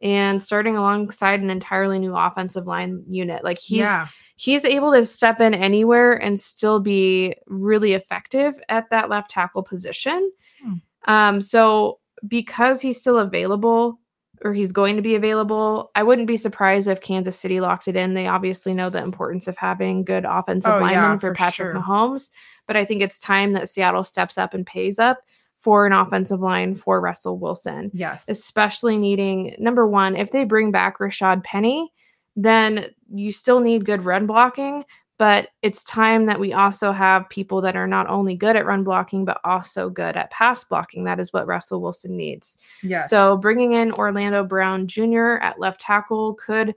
and 0.00 0.42
starting 0.42 0.76
alongside 0.76 1.40
an 1.40 1.50
entirely 1.50 1.98
new 1.98 2.14
offensive 2.14 2.66
line 2.66 3.02
unit. 3.08 3.44
Like 3.44 3.58
he's 3.58 3.80
yeah. 3.80 4.08
he's 4.36 4.64
able 4.64 4.92
to 4.92 5.06
step 5.06 5.40
in 5.40 5.54
anywhere 5.54 6.12
and 6.12 6.38
still 6.38 6.80
be 6.80 7.34
really 7.46 7.94
effective 7.94 8.60
at 8.68 8.90
that 8.90 9.08
left 9.08 9.30
tackle 9.30 9.62
position. 9.62 10.30
Hmm. 10.62 10.74
Um, 11.04 11.40
so 11.40 12.00
because 12.26 12.80
he's 12.80 13.00
still 13.00 13.18
available 13.18 13.98
or 14.44 14.52
he's 14.52 14.72
going 14.72 14.96
to 14.96 15.02
be 15.02 15.14
available, 15.14 15.90
I 15.94 16.02
wouldn't 16.02 16.26
be 16.26 16.36
surprised 16.36 16.88
if 16.88 17.00
Kansas 17.00 17.38
City 17.38 17.60
locked 17.60 17.88
it 17.88 17.96
in. 17.96 18.14
They 18.14 18.26
obviously 18.26 18.74
know 18.74 18.90
the 18.90 19.02
importance 19.02 19.46
of 19.48 19.56
having 19.56 20.04
good 20.04 20.24
offensive 20.24 20.72
Oh, 20.72 20.78
yeah, 20.78 20.82
linemen 21.00 21.18
for, 21.18 21.30
for 21.30 21.34
Patrick 21.34 21.72
sure. 21.72 21.80
Mahomes. 21.80 22.30
But 22.66 22.76
I 22.76 22.84
think 22.84 23.02
it's 23.02 23.18
time 23.20 23.52
that 23.52 23.68
Seattle 23.68 24.04
steps 24.04 24.38
up 24.38 24.54
and 24.54 24.66
pays 24.66 24.98
up 24.98 25.18
for 25.58 25.86
an 25.86 25.92
offensive 25.92 26.40
line 26.40 26.74
for 26.74 27.00
Russell 27.00 27.38
Wilson 27.38 27.90
Yes. 27.94 28.28
especially 28.28 28.98
needing 28.98 29.54
number 29.60 29.86
one, 29.86 30.16
if 30.16 30.32
they 30.32 30.42
bring 30.44 30.72
back 30.72 30.98
Rashad 30.98 31.44
Penny, 31.44 31.92
then 32.34 32.86
you 33.14 33.30
still 33.30 33.60
need 33.60 33.84
good 33.84 34.02
run 34.04 34.26
blocking. 34.26 34.84
But 35.22 35.50
it's 35.62 35.84
time 35.84 36.26
that 36.26 36.40
we 36.40 36.52
also 36.52 36.90
have 36.90 37.28
people 37.28 37.60
that 37.60 37.76
are 37.76 37.86
not 37.86 38.08
only 38.08 38.34
good 38.34 38.56
at 38.56 38.66
run 38.66 38.82
blocking, 38.82 39.24
but 39.24 39.40
also 39.44 39.88
good 39.88 40.16
at 40.16 40.32
pass 40.32 40.64
blocking. 40.64 41.04
That 41.04 41.20
is 41.20 41.32
what 41.32 41.46
Russell 41.46 41.80
Wilson 41.80 42.16
needs. 42.16 42.58
yes. 42.82 43.08
So 43.08 43.36
bringing 43.36 43.70
in 43.70 43.92
Orlando 43.92 44.42
Brown 44.42 44.88
Jr. 44.88 45.34
at 45.40 45.60
left 45.60 45.80
tackle 45.80 46.34
could, 46.34 46.74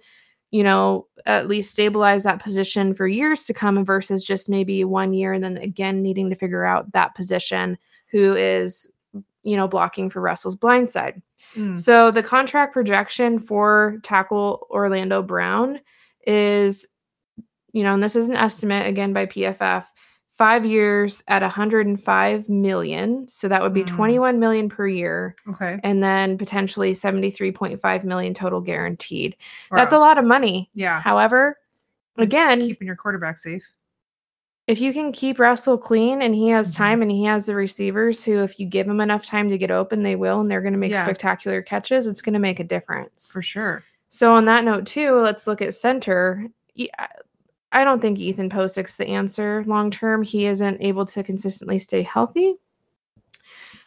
you 0.52 0.64
know, 0.64 1.08
at 1.26 1.48
least 1.48 1.72
stabilize 1.72 2.22
that 2.22 2.40
position 2.40 2.94
for 2.94 3.08
years 3.08 3.46
to 3.46 3.54
come 3.56 3.84
versus 3.84 4.24
just 4.24 4.48
maybe 4.48 4.84
one 4.84 5.12
year 5.12 5.34
and 5.34 5.44
then 5.44 5.58
again 5.58 6.04
needing 6.04 6.30
to 6.30 6.36
figure 6.36 6.66
out 6.66 6.92
that 6.92 7.16
position 7.16 7.80
who 8.12 8.36
is, 8.36 8.92
you 9.42 9.58
know, 9.58 9.68
blocking 9.68 10.08
for 10.08 10.22
Russell's 10.22 10.56
blind 10.56 10.88
side. 10.88 11.20
Mm. 11.56 11.76
So 11.76 12.12
the 12.12 12.22
contract 12.22 12.74
projection 12.74 13.40
for 13.40 13.98
tackle 14.04 14.68
Orlando 14.70 15.24
Brown 15.24 15.80
is, 16.28 16.88
you 17.76 17.84
know, 17.84 17.94
and 17.94 18.02
this 18.02 18.16
is 18.16 18.30
an 18.30 18.36
estimate 18.38 18.88
again 18.88 19.12
by 19.12 19.26
PFF, 19.26 19.84
five 20.32 20.66
years 20.66 21.22
at 21.28 21.42
105 21.42 22.48
million. 22.50 23.28
So 23.28 23.50
that 23.50 23.62
would 23.62 23.74
be 23.74 23.84
Mm. 23.84 23.88
21 23.88 24.40
million 24.40 24.70
per 24.70 24.88
year, 24.88 25.36
Okay. 25.50 25.80
and 25.84 26.02
then 26.02 26.38
potentially 26.38 26.94
73.5 26.94 28.04
million 28.06 28.34
total 28.34 28.62
guaranteed. 28.62 29.36
That's 29.72 29.92
a 29.94 30.00
lot 30.00 30.18
of 30.18 30.24
money. 30.24 30.70
Yeah. 30.74 31.02
However, 31.02 31.58
again, 32.18 32.62
Keeping 32.62 32.88
your 32.88 32.96
quarterback 32.96 33.38
safe. 33.38 33.66
if 34.68 34.80
you 34.80 34.94
can 34.94 35.12
keep 35.12 35.38
Russell 35.38 35.78
clean 35.78 36.22
and 36.22 36.34
he 36.34 36.48
has 36.50 36.72
Mhm. 36.72 36.78
time 36.78 37.02
and 37.02 37.12
he 37.12 37.26
has 37.26 37.46
the 37.46 37.56
receivers 37.56 38.24
who, 38.24 38.42
if 38.42 38.58
you 38.58 38.66
give 38.68 38.88
him 38.88 39.02
enough 39.02 39.26
time 39.26 39.50
to 39.50 39.58
get 39.58 39.70
open, 39.70 40.02
they 40.04 40.16
will, 40.16 40.40
and 40.40 40.50
they're 40.50 40.62
going 40.62 40.74
to 40.74 40.80
make 40.80 40.92
Yeah. 40.94 41.04
spectacular 41.04 41.62
catches, 41.62 42.08
it's 42.08 42.22
going 42.22 42.34
to 42.34 42.40
make 42.40 42.60
a 42.62 42.64
difference. 42.64 43.32
For 43.34 43.42
sure. 43.42 43.84
So 44.10 44.34
on 44.34 44.46
that 44.46 44.64
note 44.64 44.86
too, 44.86 45.16
let's 45.16 45.46
look 45.46 45.62
at 45.62 45.74
center. 45.74 46.46
E- 46.74 46.90
I- 47.82 47.84
don't 47.84 48.02
think 48.02 48.20
Ethan 48.20 48.50
Pocic's 48.50 48.98
the 48.98 49.08
answer 49.08 49.64
long 49.68 49.92
term. 49.92 50.24
He 50.24 50.46
isn't 50.46 50.82
able 50.82 51.06
to 51.08 51.24
consistently 51.24 51.80
stay 51.80 52.02
healthy. 52.04 52.56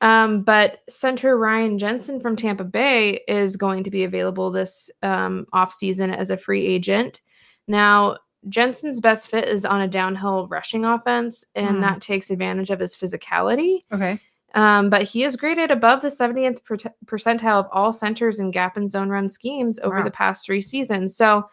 Um, 0.01 0.43
but 0.43 0.81
center 0.89 1.37
Ryan 1.37 1.79
Jensen 1.79 2.21
from 2.21 2.37
Tampa 2.37 2.65
Bay 2.65 3.21
is 3.27 3.57
going 3.57 3.83
to 3.85 3.91
be 3.91 4.05
available 4.05 4.51
this 4.51 4.91
um, 5.03 5.47
offseason 5.53 6.15
as 6.17 6.31
a 6.31 6.37
free 6.37 6.65
agent. 6.67 7.21
Now, 7.67 8.19
Jensen's 8.49 9.01
best 9.01 9.29
fit 9.29 9.49
is 9.49 9.65
on 9.65 9.81
a 9.81 9.89
downhill 9.89 10.47
rushing 10.47 10.85
offense, 10.85 11.45
and 11.57 11.77
Hmm. 11.77 11.81
that 11.81 12.01
takes 12.01 12.31
advantage 12.31 12.71
of 12.71 12.79
his 12.79 12.97
physicality. 12.97 13.83
Okay. 13.93 14.21
Um, 14.55 14.89
but 14.89 15.03
he 15.03 15.25
is 15.25 15.37
graded 15.37 15.71
above 15.73 16.01
the 16.01 16.11
70th 16.11 16.65
per- 16.65 16.77
percentile 17.05 17.59
of 17.61 17.67
all 17.73 17.93
centers 17.93 18.39
in 18.39 18.51
gap 18.53 18.77
and 18.77 18.89
zone 18.89 19.09
run 19.11 19.29
schemes 19.29 19.79
over 19.81 19.97
Wow. 19.99 20.05
the 20.05 20.11
past 20.13 20.47
three 20.47 20.61
seasons. 20.61 21.17
So, 21.17 21.51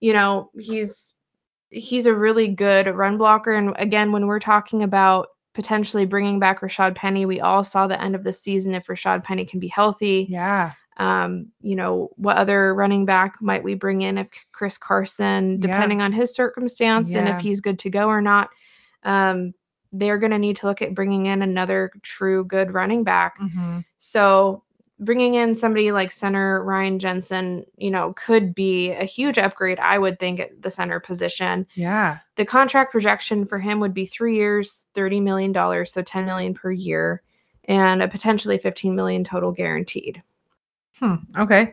you 0.00 0.12
know, 0.14 0.50
he's 0.58 1.12
he's 1.72 2.06
a 2.06 2.14
really 2.14 2.48
good 2.48 2.86
run 2.94 3.16
blocker. 3.18 3.52
And 3.52 3.74
again, 3.78 4.12
when 4.12 4.26
we're 4.26 4.38
talking 4.40 4.82
about 4.82 5.28
potentially 5.54 6.06
bringing 6.06 6.38
back 6.38 6.60
Rashad 6.60 6.94
Penny, 6.94 7.26
we 7.26 7.40
all 7.40 7.64
saw 7.64 7.86
the 7.86 8.00
end 8.00 8.14
of 8.14 8.24
the 8.24 8.32
season 8.32 8.74
if 8.74 8.86
Rashad 8.86 9.24
Penny 9.24 9.44
can 9.44 9.58
be 9.58 9.68
healthy. 9.68 10.26
Yeah. 10.30 10.72
Um, 10.98 11.48
you 11.62 11.74
know, 11.74 12.10
what 12.16 12.36
other 12.36 12.74
running 12.74 13.06
back 13.06 13.40
might 13.40 13.62
we 13.64 13.74
bring 13.74 14.02
in 14.02 14.18
if 14.18 14.28
Chris 14.52 14.76
Carson, 14.78 15.52
Yeah. 15.52 15.58
depending 15.68 16.02
on 16.02 16.12
his 16.12 16.34
circumstance 16.34 17.14
and 17.14 17.28
if 17.28 17.40
he's 17.40 17.60
good 17.62 17.78
to 17.80 17.90
go 17.90 18.08
or 18.08 18.20
not? 18.20 18.50
Um, 19.02 19.54
they're 19.92 20.18
going 20.18 20.32
to 20.32 20.38
need 20.38 20.56
to 20.56 20.66
look 20.66 20.80
at 20.82 20.94
bringing 20.94 21.26
in 21.26 21.42
another 21.42 21.90
true 22.02 22.44
good 22.44 22.72
running 22.72 23.04
back. 23.04 23.38
hmm 23.38 23.80
So 23.98 24.62
bringing 25.02 25.34
in 25.34 25.56
somebody 25.56 25.92
like 25.92 26.12
center 26.12 26.62
Ryan 26.62 26.98
Jensen, 26.98 27.66
you 27.76 27.90
know, 27.90 28.12
could 28.14 28.54
be 28.54 28.92
a 28.92 29.04
huge 29.04 29.36
upgrade, 29.36 29.78
I 29.78 29.98
would 29.98 30.18
think, 30.18 30.40
at 30.40 30.62
the 30.62 30.70
center 30.70 31.00
position. 31.00 31.66
Yeah. 31.74 32.18
The 32.36 32.44
contract 32.44 32.92
projection 32.92 33.44
for 33.44 33.58
him 33.58 33.80
would 33.80 33.92
be 33.92 34.06
three 34.06 34.36
years, 34.36 34.86
$30 34.94 35.22
million, 35.22 35.84
so 35.84 36.02
10 36.02 36.24
million 36.24 36.54
per 36.54 36.70
year, 36.70 37.22
and 37.64 38.02
a 38.02 38.08
potentially 38.08 38.58
15 38.58 38.94
million 38.94 39.24
total 39.24 39.52
guaranteed. 39.52 40.22
Hmm. 40.98 41.16
Okay. 41.36 41.72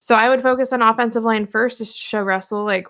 So 0.00 0.14
I 0.14 0.28
would 0.28 0.42
focus 0.42 0.72
on 0.72 0.82
offensive 0.82 1.24
line 1.24 1.46
first 1.46 1.78
to 1.78 1.84
show 1.84 2.22
Russell 2.22 2.64
like 2.64 2.88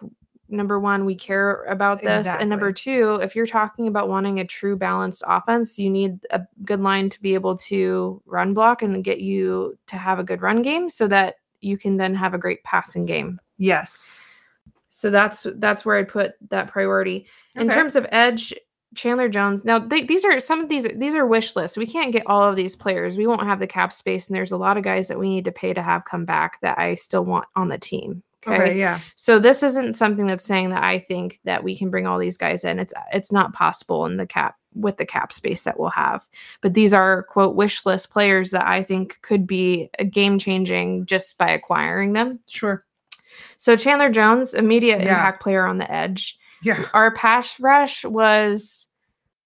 number 0.51 0.81
one, 0.81 1.05
we 1.05 1.15
care 1.15 1.65
about 1.65 2.03
this. 2.03 2.27
And 2.27 2.51
number 2.51 2.73
two, 2.73 3.19
if 3.23 3.35
you're 3.35 3.47
talking 3.47 3.87
about 3.87 4.09
wanting 4.09 4.41
a 4.41 4.45
true 4.45 4.77
balanced 4.77 5.23
offense, 5.27 5.79
you 5.79 5.91
need 5.91 6.27
a 6.31 6.43
good 6.65 6.81
line 6.81 7.09
to 7.11 7.21
be 7.23 7.35
able 7.35 7.57
to 7.57 8.23
run 8.27 8.55
block 8.55 8.83
and 8.83 9.03
get 9.05 9.21
you 9.21 9.79
to 9.87 9.97
have 9.97 10.19
a 10.19 10.25
good 10.25 10.43
run 10.43 10.63
game 10.63 10.91
so 10.91 11.07
that 11.09 11.37
you 11.61 11.77
can 11.77 11.97
then 11.97 12.15
have 12.15 12.35
a 12.35 12.39
great 12.39 12.63
passing 12.65 13.07
game. 13.07 13.39
Yes. 13.59 14.11
So 14.89 15.11
that's 15.11 15.47
that's 15.57 15.85
where 15.85 15.97
I 15.97 16.03
put 16.03 16.33
that 16.49 16.69
priority. 16.69 17.27
In 17.55 17.69
terms 17.69 17.95
of 17.95 18.07
edge, 18.11 18.53
Chandler 18.95 19.29
Jones. 19.29 19.65
Now 19.65 19.79
they, 19.79 20.05
these 20.05 20.25
are 20.25 20.41
some 20.41 20.61
of 20.61 20.69
these 20.69 20.87
these 20.97 21.15
are 21.15 21.27
wish 21.27 21.55
lists. 21.55 21.77
We 21.77 21.87
can't 21.87 22.13
get 22.13 22.27
all 22.27 22.45
of 22.45 22.57
these 22.57 22.75
players. 22.75 23.17
We 23.17 23.27
won't 23.27 23.43
have 23.43 23.61
the 23.61 23.67
cap 23.67 23.93
space, 23.93 24.29
and 24.29 24.37
there's 24.37 24.53
a 24.53 24.57
lot 24.57 24.77
of 24.77 24.85
guys 24.85 25.09
that 25.09 25.19
we 25.19 25.29
need 25.29 25.45
to 25.45 25.53
pay 25.53 25.73
to 25.73 25.83
have 25.83 26.05
come 26.05 26.25
back 26.25 26.61
that 26.63 26.79
I 26.79 26.95
still 26.97 27.25
want 27.25 27.47
on 27.55 27.69
the 27.69 27.79
team. 27.79 28.23
Okay. 28.47 28.79
yeah. 28.79 29.01
So 29.17 29.39
this 29.39 29.63
isn't 29.63 29.97
something 29.97 30.27
that's 30.27 30.45
saying 30.45 30.71
that 30.71 30.83
I 30.83 30.99
think 30.99 31.41
that 31.45 31.63
we 31.63 31.77
can 31.77 31.91
bring 31.91 32.07
all 32.07 32.19
these 32.19 32.37
guys 32.37 32.65
in. 32.65 32.79
It's 32.79 32.95
it's 33.13 33.33
not 33.33 33.53
possible 33.53 34.07
in 34.07 34.17
the 34.17 34.27
cap 34.27 34.57
with 34.75 34.97
the 34.97 35.07
cap 35.07 35.33
space 35.33 35.65
that 35.65 35.79
we'll 35.79 35.91
have. 35.91 36.27
But 36.61 36.75
these 36.75 36.95
are 36.95 37.25
quote 37.25 37.57
wish 37.57 37.85
list 37.85 38.11
players 38.11 38.51
that 38.53 38.67
I 38.67 38.83
think 38.83 39.21
could 39.23 39.47
be 39.47 39.91
a 39.99 40.05
game 40.05 40.39
changing 40.39 41.07
just 41.07 41.37
by 41.39 41.51
acquiring 41.51 42.13
them. 42.13 42.41
Sure. 42.47 42.85
So 43.57 43.77
Chandler 43.77 44.11
Jones, 44.11 44.55
immediate 44.55 45.01
Yeah. 45.01 45.11
impact 45.11 45.43
player 45.43 45.67
on 45.67 45.79
the 45.79 45.91
edge. 45.91 46.39
Yeah. 46.63 46.87
Our 46.95 47.13
pass 47.15 47.59
rush 47.61 48.05
was 48.05 48.87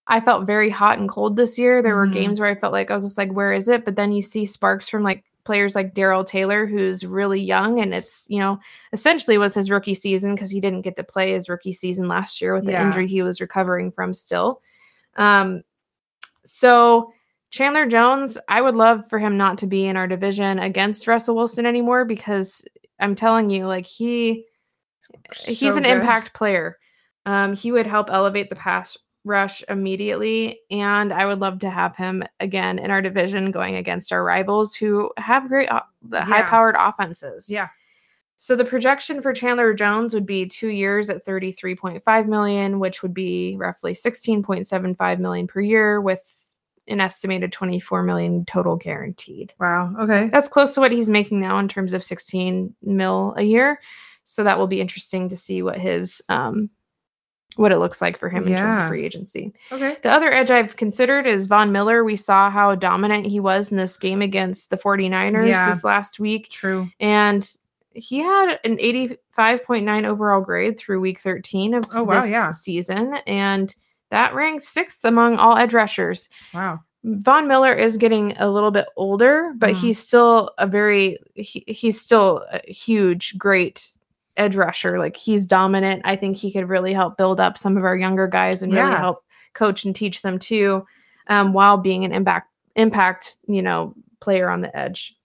I 0.07 0.21
felt 0.21 0.47
very 0.47 0.69
hot 0.69 0.99
and 0.99 1.09
cold 1.09 1.37
this 1.37 1.59
year. 1.59 1.83
There 1.83 1.97
were 1.97 2.05
mm-hmm. 2.05 2.15
games 2.15 2.41
where 2.41 2.51
I 2.51 2.55
felt 2.55 2.73
like 2.73 2.91
I 2.91 2.95
was 2.95 3.05
just 3.05 3.19
like, 3.19 3.33
where 3.33 3.53
is 3.53 3.69
it? 3.69 3.85
But 3.85 3.97
then 3.97 4.13
you 4.13 4.21
see 4.21 4.45
sparks 4.45 4.89
from 4.89 5.03
like 5.03 5.25
players 5.45 5.75
like 5.75 5.95
Darrell 5.95 6.25
Taylor, 6.25 6.67
who's 6.67 7.05
really 7.07 7.41
young, 7.41 7.81
and 7.81 7.95
it's 7.95 8.25
you 8.29 8.39
know 8.39 8.59
essentially 8.93 9.39
was 9.39 9.55
his 9.55 9.71
rookie 9.71 9.95
season 9.95 10.35
because 10.35 10.51
he 10.51 10.61
didn't 10.61 10.83
get 10.83 10.97
to 10.97 11.05
play 11.05 11.33
his 11.33 11.49
rookie 11.49 11.73
season 11.73 12.09
last 12.09 12.41
year 12.41 12.55
with 12.55 12.65
the 12.65 12.73
Yeah. 12.73 12.85
injury 12.87 13.07
he 13.07 13.23
was 13.23 13.41
recovering 13.41 13.91
from 13.93 14.15
still. 14.15 14.61
Um, 15.17 15.63
so 16.45 17.13
Chandler 17.51 17.87
Jones, 17.87 18.37
I 18.49 18.61
would 18.61 18.75
love 18.75 19.09
for 19.09 19.19
him 19.19 19.37
not 19.37 19.59
to 19.59 19.67
be 19.67 19.87
in 19.87 19.97
our 19.97 20.09
division 20.09 20.59
against 20.59 21.07
Russell 21.07 21.37
Wilson 21.37 21.67
anymore 21.67 22.05
because 22.05 22.65
I'm 22.99 23.15
telling 23.15 23.49
you, 23.51 23.67
like 23.67 23.87
he 23.87 24.45
he's 25.47 25.77
an 25.77 25.83
good. 25.85 25.93
impact 25.93 26.35
player. 26.35 26.79
Um, 27.27 27.55
he 27.55 27.73
would 27.73 27.87
help 27.87 28.11
elevate 28.11 28.51
the 28.51 28.57
pass 28.57 28.99
rush 29.25 29.63
immediately, 29.69 30.61
and 30.71 31.13
I 31.13 31.25
would 31.27 31.41
love 31.41 31.59
to 31.61 31.71
have 31.71 31.97
him 31.97 32.23
again 32.41 32.79
in 32.79 32.91
our 32.91 33.01
division 33.01 33.51
going 33.51 33.77
against 33.77 34.13
our 34.13 34.23
rivals 34.23 34.75
who 34.75 35.11
have 35.17 35.49
great, 35.49 35.69
the 36.03 36.19
Yeah. 36.19 36.25
high-powered 36.25 36.77
offenses. 36.79 37.49
Yeah. 37.49 37.69
So 38.37 38.57
the 38.57 38.65
projection 38.65 39.23
for 39.23 39.33
Chandler 39.33 39.73
Jones 39.73 40.13
would 40.13 40.27
be 40.27 40.47
two 40.47 40.69
years 40.69 41.09
at 41.09 41.25
33.5 41.25 42.27
million, 42.27 42.81
which 42.81 43.03
would 43.03 43.15
be 43.15 43.57
roughly 43.57 43.95
16.75 43.95 45.19
million 45.21 45.47
per 45.47 45.61
year, 45.61 46.01
with 46.01 46.31
an 46.87 47.01
estimated 47.01 47.51
24 47.51 48.03
million 48.03 48.45
total 48.45 48.77
guaranteed. 48.77 49.55
Wow. 49.59 49.95
Okay. 50.01 50.29
That's 50.29 50.49
close 50.49 50.75
to 50.75 50.81
what 50.81 50.93
he's 50.93 51.09
making 51.09 51.41
now 51.41 51.59
in 51.59 51.69
terms 51.69 51.95
of 51.95 52.03
16 52.03 52.75
mil 52.83 53.33
a 53.39 53.43
year. 53.43 53.81
So 54.25 54.45
that 54.45 54.59
will 54.59 54.67
be 54.67 54.83
interesting 54.83 55.31
to 55.31 55.37
see 55.37 55.63
what 55.63 55.79
his 55.79 56.23
um 56.29 56.69
what 57.57 57.73
it 57.73 57.79
looks 57.79 58.01
like 58.03 58.19
for 58.19 58.29
him 58.29 58.47
in 58.49 58.57
terms 58.57 58.79
of 58.79 58.89
free 58.89 59.05
agency. 59.05 59.53
Okay. 59.71 59.97
The 60.03 60.11
other 60.11 60.33
edge 60.33 60.51
I've 60.51 60.77
considered 60.77 61.27
is 61.27 61.47
Von 61.47 61.71
Miller. 61.73 62.03
We 62.05 62.17
saw 62.17 62.51
how 62.51 62.75
dominant 62.75 63.27
he 63.27 63.39
was 63.41 63.71
in 63.71 63.77
this 63.77 63.97
game 63.97 64.23
against 64.23 64.71
the 64.71 64.77
49ers 64.77 65.49
Yeah. 65.49 65.71
this 65.71 65.85
last 65.85 66.19
week. 66.19 66.49
True. 66.51 66.89
And 66.99 67.49
he 67.93 68.19
had 68.19 68.59
an 68.65 68.79
85.9 68.81 70.05
overall 70.05 70.41
grade 70.41 70.79
through 70.79 71.01
week 71.01 71.21
13 71.21 71.75
of 71.75 71.85
Oh, 71.95 72.03
wow, 72.05 72.21
this 72.21 72.31
yeah. 72.31 72.51
season. 72.51 73.15
And 73.27 73.75
that 74.11 74.35
ranked 74.35 74.65
sixth 74.65 75.05
among 75.05 75.37
all 75.37 75.57
edge 75.57 75.75
rushers. 75.75 76.29
Wow. 76.53 76.81
Von 77.05 77.47
Miller 77.47 77.75
is 77.75 77.97
getting 77.99 78.35
a 78.39 78.49
little 78.51 78.71
bit 78.71 78.87
older, 78.97 79.53
but 79.57 79.71
Mhm. 79.71 79.77
he's 79.77 79.99
still 79.99 80.51
a 80.59 80.67
very 80.67 81.19
he, 81.35 81.63
he's 81.67 82.01
still 82.01 82.45
a 82.51 82.61
huge, 82.71 83.37
great 83.37 83.93
edge 84.37 84.57
rusher. 84.57 84.99
Like 84.99 85.17
he's 85.17 85.47
dominant. 85.47 86.03
I 86.05 86.17
think 86.17 86.37
he 86.37 86.53
could 86.53 86.69
really 86.69 86.93
help 86.93 87.17
build 87.17 87.41
up 87.41 87.57
some 87.59 87.77
of 87.77 87.85
our 87.85 87.97
younger 87.97 88.27
guys 88.27 88.63
and 88.63 88.73
really 88.73 88.91
Yeah. 88.91 88.99
help 88.99 89.25
coach 89.53 89.85
and 89.85 89.95
teach 89.95 90.23
them 90.23 90.39
too, 90.39 90.85
um, 91.29 91.53
while 91.53 91.77
being 91.77 92.05
an 92.05 92.13
impact 92.13 92.51
impact 92.77 93.37
you 93.47 93.63
know 93.63 93.95
player 94.21 94.49
on 94.49 94.61
the 94.61 94.77
edge. 94.77 95.17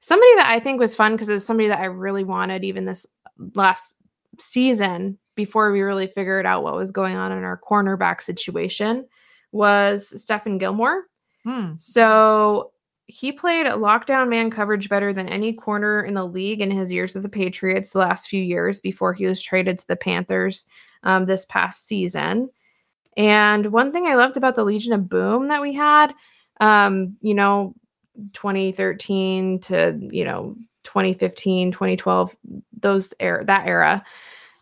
Somebody 0.00 0.34
that 0.36 0.48
I 0.48 0.60
think 0.60 0.80
was 0.80 0.96
fun 0.96 1.12
because 1.12 1.28
it 1.28 1.34
was 1.34 1.44
somebody 1.46 1.68
that 1.68 1.80
I 1.80 1.84
really 1.86 2.24
wanted 2.24 2.64
even 2.64 2.84
this 2.86 3.06
last 3.54 3.96
season 4.38 5.18
before 5.34 5.70
we 5.72 5.80
really 5.82 6.06
figured 6.06 6.46
out 6.46 6.62
what 6.62 6.74
was 6.76 6.90
going 6.92 7.16
on 7.16 7.32
in 7.32 7.44
our 7.44 7.60
cornerback 7.60 8.22
situation 8.22 9.06
was 9.52 10.12
Stephon 10.16 10.58
Gilmore. 10.58 11.04
Hmm. 11.44 11.72
So 11.76 12.72
he 13.10 13.32
played 13.32 13.66
lockdown 13.66 14.28
man 14.28 14.50
coverage 14.50 14.88
better 14.88 15.12
than 15.12 15.28
any 15.28 15.52
corner 15.52 16.02
in 16.02 16.14
the 16.14 16.26
league 16.26 16.60
in 16.60 16.70
his 16.70 16.92
years 16.92 17.14
with 17.14 17.24
the 17.24 17.28
Patriots 17.28 17.92
the 17.92 17.98
last 17.98 18.28
few 18.28 18.42
years 18.42 18.80
before 18.80 19.12
he 19.12 19.26
was 19.26 19.42
traded 19.42 19.78
to 19.78 19.86
the 19.86 19.96
Panthers 19.96 20.66
um, 21.02 21.24
this 21.24 21.44
past 21.46 21.86
season. 21.86 22.48
And 23.16 23.66
one 23.66 23.92
thing 23.92 24.06
I 24.06 24.14
loved 24.14 24.36
about 24.36 24.54
the 24.54 24.64
Legion 24.64 24.92
of 24.92 25.08
Boom 25.08 25.46
that 25.46 25.60
we 25.60 25.74
had, 25.74 26.14
um, 26.60 27.16
you 27.20 27.34
know, 27.34 27.74
2013 28.32 29.60
to, 29.60 29.98
you 30.10 30.24
know, 30.24 30.56
2015, 30.84 31.72
2012, 31.72 32.36
those 32.80 33.12
era, 33.18 33.44
that 33.44 33.66
era, 33.66 34.04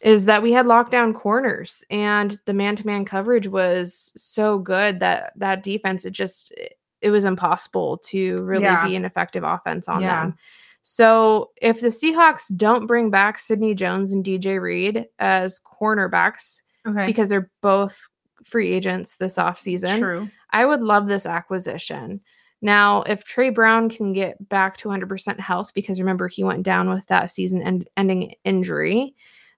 is 0.01 0.25
that 0.25 0.43
we 0.43 0.53
had 0.53 0.67
lockdown 0.67 1.15
corners 1.15 1.85
and 1.91 2.39
the 2.45 2.55
man-to-man 2.55 3.05
coverage 3.05 3.49
was 3.49 4.13
so 4.17 4.59
good 4.59 5.01
that 5.01 5.33
that 5.35 5.63
defense 5.63 6.05
it 6.05 6.13
just 6.13 6.53
it 7.01 7.11
was 7.11 7.25
impossible 7.25 7.99
to 7.99 8.37
really 8.43 8.65
Yeah. 8.65 8.87
be 8.87 8.97
an 8.97 9.05
effective 9.05 9.45
offense 9.45 9.89
on 9.89 10.03
Yeah. 10.03 10.23
them. 10.25 10.37
So 10.83 11.51
if 11.61 11.81
the 11.81 11.89
Seahawks 11.89 12.55
don't 12.57 12.87
bring 12.87 13.11
back 13.11 13.39
Sidney 13.39 13.75
Jones 13.75 14.13
and 14.13 14.25
DJ 14.25 14.59
Reed 14.61 15.07
as 15.19 15.61
cornerbacks 15.61 16.63
Okay. 16.87 17.07
because 17.07 17.29
they're 17.29 17.51
both 17.61 18.09
free 18.45 18.73
agents 18.73 19.17
this 19.17 19.37
offseason, 19.37 19.99
True. 19.99 20.29
I 20.51 20.65
would 20.65 20.81
love 20.81 21.07
this 21.07 21.27
acquisition. 21.27 22.21
Now, 22.63 23.03
if 23.03 23.23
Tre 23.25 23.51
Brown 23.51 23.89
can 23.89 24.13
get 24.13 24.49
back 24.49 24.77
to 24.79 24.89
100% 24.89 25.39
health, 25.41 25.73
because 25.75 26.01
remember 26.01 26.27
he 26.27 26.43
went 26.43 26.63
down 26.63 26.89
with 26.89 27.07
that 27.07 27.31
season 27.31 27.63
end- 27.63 27.89
ending 27.97 28.35
injury 28.45 29.15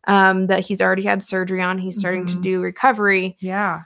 um, 0.07 0.47
that 0.49 0.61
he's 0.65 0.81
already 0.83 1.03
had 1.03 1.23
surgery 1.23 1.61
on, 1.62 1.79
he's 1.79 1.99
starting 1.99 2.25
to 2.27 2.37
Mhm. 2.37 2.43
do 2.43 2.61
recovery. 2.61 3.37
Yeah. 3.39 3.83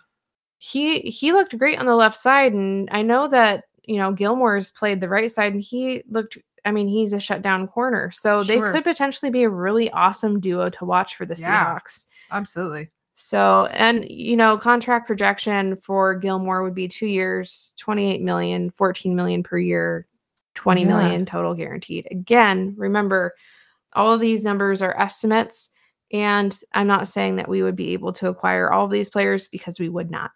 He 0.66 1.00
he 1.00 1.32
looked 1.34 1.58
great 1.58 1.78
on 1.78 1.84
the 1.84 1.94
left 1.94 2.16
side, 2.16 2.54
and 2.54 2.88
I 2.90 3.02
know 3.02 3.28
that 3.28 3.64
you 3.84 3.96
know 3.98 4.12
Gilmore's 4.12 4.70
played 4.70 5.00
the 5.00 5.10
right 5.10 5.30
side, 5.30 5.52
and 5.52 5.60
he 5.60 6.02
looked. 6.08 6.38
I 6.64 6.70
mean, 6.72 6.88
he's 6.88 7.12
a 7.12 7.20
shutdown 7.20 7.68
corner, 7.68 8.10
so 8.10 8.42
they 8.42 8.58
could 8.58 8.84
potentially 8.84 9.30
be 9.30 9.42
a 9.42 9.50
really 9.50 9.90
awesome 9.90 10.40
duo 10.40 10.70
to 10.70 10.86
watch 10.86 11.16
for 11.16 11.26
the 11.26 11.36
Yeah. 11.38 11.78
Seahawks. 11.78 12.06
Absolutely. 12.30 12.88
So, 13.14 13.66
and 13.66 14.08
you 14.08 14.38
know, 14.38 14.56
contract 14.56 15.06
projection 15.06 15.76
for 15.76 16.14
Gilmore 16.14 16.62
would 16.62 16.74
be 16.74 16.88
two 16.88 17.06
years, 17.08 17.74
28 17.78 18.22
million, 18.22 18.70
14 18.70 19.14
million 19.14 19.42
per 19.42 19.58
year, 19.58 20.06
twenty 20.54 20.86
million 20.86 21.20
Yeah. 21.20 21.24
total 21.26 21.54
guaranteed. 21.54 22.08
Again, 22.10 22.72
remember, 22.78 23.34
all 23.92 24.14
of 24.14 24.20
these 24.20 24.42
numbers 24.42 24.80
are 24.80 24.98
estimates. 24.98 25.68
And 26.10 26.58
I'm 26.72 26.86
not 26.86 27.06
saying 27.06 27.36
that 27.36 27.48
we 27.48 27.62
would 27.62 27.76
be 27.76 27.92
able 27.92 28.14
to 28.14 28.28
acquire 28.28 28.72
all 28.72 28.86
of 28.86 28.90
these 28.90 29.10
players 29.10 29.46
because 29.48 29.78
we 29.78 29.90
would 29.90 30.10
not. 30.10 30.30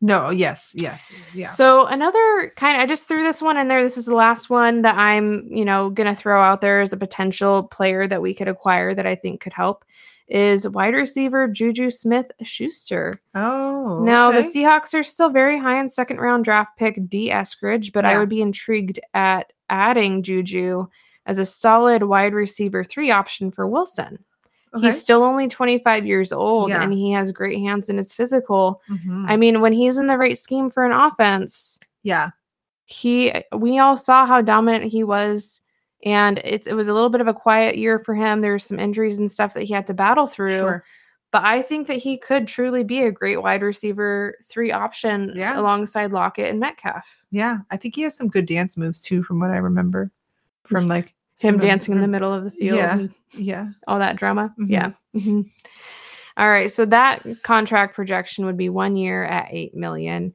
No. 0.00 0.30
Yes. 0.30 0.74
Yes. 0.76 1.10
Yeah. 1.32 1.46
So 1.46 1.86
another 1.86 2.52
kind 2.56 2.76
of, 2.76 2.82
I 2.82 2.86
just 2.86 3.08
threw 3.08 3.22
this 3.22 3.40
one 3.40 3.56
in 3.56 3.68
there. 3.68 3.82
This 3.82 3.96
is 3.96 4.04
the 4.04 4.16
last 4.16 4.50
one 4.50 4.82
that 4.82 4.96
I'm, 4.96 5.48
you 5.50 5.64
know, 5.64 5.88
going 5.90 6.12
to 6.12 6.14
throw 6.14 6.42
out 6.42 6.60
there 6.60 6.80
as 6.80 6.92
a 6.92 6.98
potential 6.98 7.64
player 7.64 8.06
that 8.06 8.20
we 8.20 8.34
could 8.34 8.48
acquire 8.48 8.94
that 8.94 9.06
I 9.06 9.14
think 9.14 9.40
could 9.40 9.54
help 9.54 9.84
is 10.28 10.68
wide 10.68 10.94
receiver 10.94 11.46
Juju 11.48 11.90
Smith 11.90 12.30
Schuster. 12.42 13.12
oh. 13.34 14.02
Now, 14.04 14.32
the. 14.32 14.38
Seahawks 14.38 14.98
are 14.98 15.02
still 15.02 15.28
very 15.30 15.58
high 15.58 15.78
in 15.78 15.90
second 15.90 16.18
round 16.18 16.44
draft 16.44 16.76
pick 16.78 16.98
D. 17.08 17.30
Eskridge, 17.30 17.92
but 17.92 18.04
I 18.04 18.18
would 18.18 18.28
be 18.30 18.40
intrigued 18.40 19.00
at 19.12 19.52
adding 19.68 20.22
Juju 20.22 20.86
as 21.26 21.38
a 21.38 21.44
solid 21.44 22.04
wide 22.04 22.34
receiver 22.34 22.84
three 22.84 23.10
option 23.10 23.50
for 23.50 23.66
Wilson. 23.66 24.18
Okay. 24.74 24.86
He's 24.86 24.98
still 25.00 25.22
only 25.22 25.46
25 25.48 26.04
years 26.04 26.32
old 26.32 26.70
Yeah. 26.70 26.82
and 26.82 26.92
he 26.92 27.12
has 27.12 27.30
great 27.32 27.58
hands 27.60 27.88
in 27.88 27.96
his 27.96 28.12
physical. 28.12 28.82
Mhm. 28.90 29.26
I 29.28 29.36
mean, 29.36 29.60
when 29.60 29.72
he's 29.72 29.96
in 29.98 30.06
the 30.08 30.18
right 30.18 30.36
scheme 30.36 30.68
for 30.70 30.84
an 30.84 30.92
offense, 30.92 31.78
yeah. 32.02 32.30
he 32.86 33.32
we 33.56 33.78
all 33.78 33.96
saw 33.96 34.26
how 34.26 34.42
dominant 34.42 34.90
he 34.92 35.02
was 35.04 35.60
and 36.04 36.36
it's 36.44 36.66
it 36.66 36.74
was 36.74 36.86
a 36.88 36.92
little 36.92 37.08
bit 37.08 37.22
of 37.22 37.28
a 37.28 37.32
quiet 37.32 37.78
year 37.78 37.98
for 37.98 38.14
him 38.14 38.40
there's 38.40 38.62
some 38.62 38.78
injuries 38.78 39.16
and 39.16 39.32
stuff 39.32 39.54
that 39.54 39.62
he 39.62 39.72
had 39.72 39.86
to 39.86 39.94
battle 39.94 40.26
through 40.26 40.58
Sure. 40.58 40.84
but 41.32 41.42
i 41.44 41.62
think 41.62 41.86
that 41.86 41.96
he 41.96 42.18
could 42.18 42.46
truly 42.46 42.84
be 42.84 43.04
a 43.04 43.10
great 43.10 43.42
wide 43.42 43.62
receiver 43.62 44.36
three 44.44 44.70
option 44.70 45.32
Yeah. 45.34 45.58
alongside 45.58 46.12
lockett 46.12 46.50
and 46.50 46.60
metcalf 46.60 47.24
Yeah. 47.30 47.60
I 47.70 47.78
think 47.78 47.96
he 47.96 48.02
has 48.02 48.14
some 48.14 48.28
good 48.28 48.44
dance 48.44 48.76
moves 48.76 49.00
too, 49.00 49.22
from 49.22 49.40
what 49.40 49.50
I 49.50 49.56
remember. 49.56 50.10
From 50.64 50.86
like 50.88 51.13
him 51.42 51.58
dancing 51.58 51.94
in 51.94 52.00
the 52.00 52.08
middle 52.08 52.32
of 52.32 52.44
the 52.44 52.50
field 52.50 52.76
Yeah. 52.76 52.98
Yeah. 53.32 53.68
all 53.86 53.98
that 53.98 54.16
drama 54.16 54.54
Mhm. 54.58 54.70
yeah 54.70 54.90
Mhm. 55.14 55.50
All 56.36 56.48
right 56.50 56.70
so 56.70 56.84
that 56.86 57.22
contract 57.42 57.94
projection 57.94 58.44
would 58.46 58.56
be 58.56 58.68
one 58.68 58.96
year 58.96 59.24
at 59.24 59.48
8 59.50 59.74
million 59.74 60.34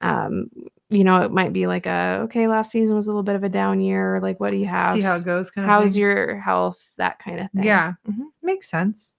um 0.00 0.50
you 0.88 1.02
know, 1.02 1.22
it 1.22 1.32
might 1.32 1.52
be 1.52 1.66
like 1.66 1.84
a 1.86 2.20
okay, 2.24 2.46
last 2.46 2.70
season 2.70 2.94
was 2.94 3.06
a 3.08 3.10
little 3.10 3.24
bit 3.24 3.34
of 3.34 3.42
a 3.42 3.48
down 3.48 3.80
year. 3.80 4.20
Like, 4.22 4.38
what 4.38 4.52
do 4.52 4.56
you 4.56 4.66
have? 4.66 4.94
See 4.94 5.00
how 5.02 5.16
it 5.16 5.24
goes. 5.24 5.50
Kind 5.50 5.64
of. 5.64 5.68
How's 5.68 5.96
your 5.96 6.38
health? 6.38 6.92
That 6.96 7.18
kind 7.18 7.40
of 7.40 7.50
thing. 7.50 7.64
Yeah, 7.64 7.94
Mhm. 8.08 8.26
makes 8.40 8.70
sense. 8.70 9.16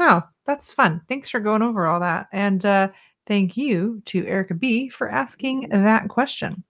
Wow, 0.00 0.24
that's 0.46 0.72
fun. 0.72 1.02
Thanks 1.08 1.28
for 1.28 1.38
going 1.38 1.62
over 1.62 1.86
all 1.86 2.00
that. 2.00 2.26
And 2.32 2.66
uh, 2.66 2.88
thank 3.24 3.56
you 3.56 4.02
to 4.06 4.26
Erica 4.26 4.54
B 4.54 4.88
for 4.88 5.08
asking 5.08 5.68
that 5.68 6.08
question. 6.08 6.64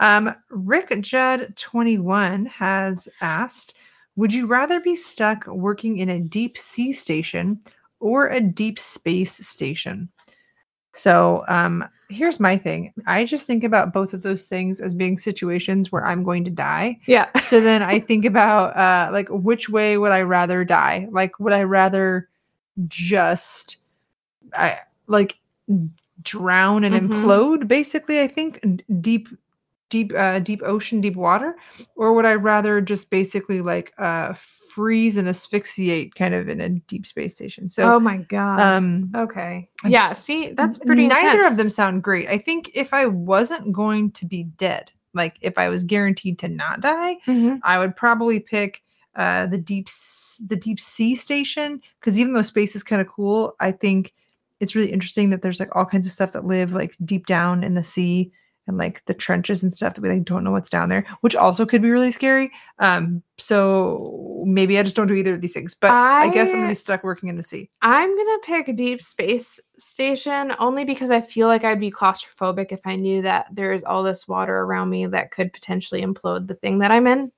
Um, 0.00 0.34
Rick 0.50 0.94
Judd 1.00 1.54
21 1.56 2.46
has 2.46 3.08
asked 3.20 3.74
Would 4.16 4.32
you 4.32 4.46
rather 4.46 4.80
be 4.80 4.94
stuck 4.96 5.46
working 5.46 5.98
in 5.98 6.08
a 6.08 6.20
deep 6.20 6.56
sea 6.58 6.92
station 6.92 7.60
or 8.00 8.28
a 8.28 8.40
deep 8.40 8.78
space 8.78 9.46
station? 9.46 10.08
So 10.92 11.44
um, 11.48 11.88
here's 12.08 12.40
my 12.40 12.56
thing 12.56 12.92
I 13.06 13.24
just 13.24 13.46
think 13.46 13.62
about 13.64 13.92
both 13.92 14.14
of 14.14 14.22
those 14.22 14.46
things 14.46 14.80
as 14.80 14.94
being 14.94 15.18
situations 15.18 15.92
where 15.92 16.04
I'm 16.06 16.24
going 16.24 16.44
to 16.44 16.50
die 16.50 16.98
Yeah. 17.06 17.28
so 17.40 17.60
then 17.60 17.82
I 17.82 18.00
think 18.00 18.24
about 18.24 18.76
uh 18.76 19.12
like 19.12 19.28
which 19.30 19.68
way 19.68 19.98
would 19.98 20.12
I 20.12 20.22
rather 20.22 20.64
die? 20.64 21.06
Like 21.10 21.38
would 21.38 21.52
I 21.52 21.64
rather 21.64 22.28
just 22.86 23.76
I 24.54 24.78
like 25.08 25.36
drown 26.22 26.84
and 26.84 26.94
Mhm. 27.10 27.22
implode 27.22 27.68
basically 27.68 28.20
I 28.20 28.28
think 28.28 28.64
deep 29.00 29.28
deep 29.90 30.12
uh 30.16 30.38
deep 30.40 30.60
ocean 30.64 31.00
deep 31.00 31.16
water 31.16 31.56
or 31.96 32.12
would 32.12 32.26
I 32.26 32.34
rather 32.34 32.80
just 32.80 33.10
basically 33.10 33.60
like 33.60 33.92
uh 33.98 34.34
freeze 34.34 35.16
and 35.16 35.28
asphyxiate 35.28 36.14
kind 36.14 36.34
of 36.34 36.48
in 36.48 36.60
a 36.60 36.68
deep 36.68 37.06
space 37.06 37.34
station. 37.34 37.68
So 37.68 37.94
oh 37.94 38.00
my 38.00 38.18
god. 38.18 38.60
um 38.60 39.10
okay. 39.16 39.68
Yeah. 39.84 40.12
See, 40.12 40.52
that's 40.52 40.78
pretty. 40.78 41.06
neither 41.08 41.44
of 41.44 41.56
them 41.56 41.68
sound 41.68 42.02
great. 42.02 42.28
I 42.28 42.38
think 42.38 42.70
if 42.74 42.92
I 42.92 43.06
wasn't 43.06 43.72
going 43.72 44.10
to 44.12 44.26
be 44.26 44.44
dead, 44.44 44.92
like 45.14 45.36
if 45.40 45.56
I 45.58 45.68
was 45.68 45.84
guaranteed 45.84 46.38
to 46.40 46.48
not 46.48 46.80
die, 46.80 47.16
Mhm. 47.26 47.60
I 47.64 47.78
would 47.78 47.96
probably 47.96 48.40
pick 48.40 48.82
uh, 49.16 49.46
the 49.46 49.58
deep 49.58 49.88
the 50.46 50.54
deep 50.56 50.78
sea 50.78 51.14
station 51.16 51.80
because 51.98 52.18
even 52.18 52.34
though 52.34 52.42
space 52.42 52.76
is 52.76 52.84
kind 52.84 53.00
of 53.00 53.08
cool, 53.08 53.56
I 53.58 53.72
think 53.72 54.12
it's 54.60 54.76
really 54.76 54.92
interesting 54.92 55.30
that 55.30 55.42
there's 55.42 55.58
like 55.60 55.74
all 55.74 55.86
kinds 55.86 56.06
of 56.06 56.12
stuff 56.12 56.32
that 56.32 56.44
live 56.44 56.72
like 56.72 56.94
deep 57.04 57.26
down 57.26 57.64
in 57.64 57.74
the 57.74 57.82
sea 57.82 58.30
and 58.68 58.78
like 58.78 59.04
the 59.06 59.14
trenches 59.14 59.62
and 59.62 59.74
stuff 59.74 59.94
that 59.94 60.00
we 60.00 60.08
like 60.08 60.24
don't 60.24 60.44
know 60.44 60.52
what's 60.52 60.70
down 60.70 60.88
there, 60.88 61.04
which 61.22 61.34
also 61.34 61.66
could 61.66 61.82
be 61.82 61.90
really 61.90 62.10
scary. 62.10 62.50
Um, 62.78 63.22
so 63.38 64.42
maybe 64.46 64.78
I 64.78 64.82
just 64.82 64.94
don't 64.94 65.06
do 65.06 65.14
either 65.14 65.34
of 65.34 65.40
these 65.40 65.54
things. 65.54 65.74
But 65.74 65.90
I, 65.90 66.28
guess 66.28 66.50
I'm 66.50 66.56
gonna 66.56 66.68
be 66.68 66.74
stuck 66.74 67.02
working 67.02 67.28
in 67.28 67.36
the 67.36 67.42
sea. 67.42 67.70
I'm 67.82 68.16
gonna 68.16 68.38
pick 68.44 68.76
deep 68.76 69.02
space 69.02 69.58
station 69.78 70.54
only 70.58 70.84
because 70.84 71.10
I 71.10 71.20
feel 71.20 71.48
like 71.48 71.64
I'd 71.64 71.80
be 71.80 71.90
claustrophobic 71.90 72.70
if 72.70 72.80
I 72.84 72.96
knew 72.96 73.22
that 73.22 73.46
there's 73.52 73.82
all 73.82 74.02
this 74.02 74.28
water 74.28 74.60
around 74.60 74.90
me 74.90 75.06
that 75.06 75.32
could 75.32 75.52
potentially 75.52 76.02
implode 76.02 76.46
the 76.46 76.54
thing 76.54 76.78
that 76.78 76.90
I'm 76.90 77.06
in. 77.06 77.32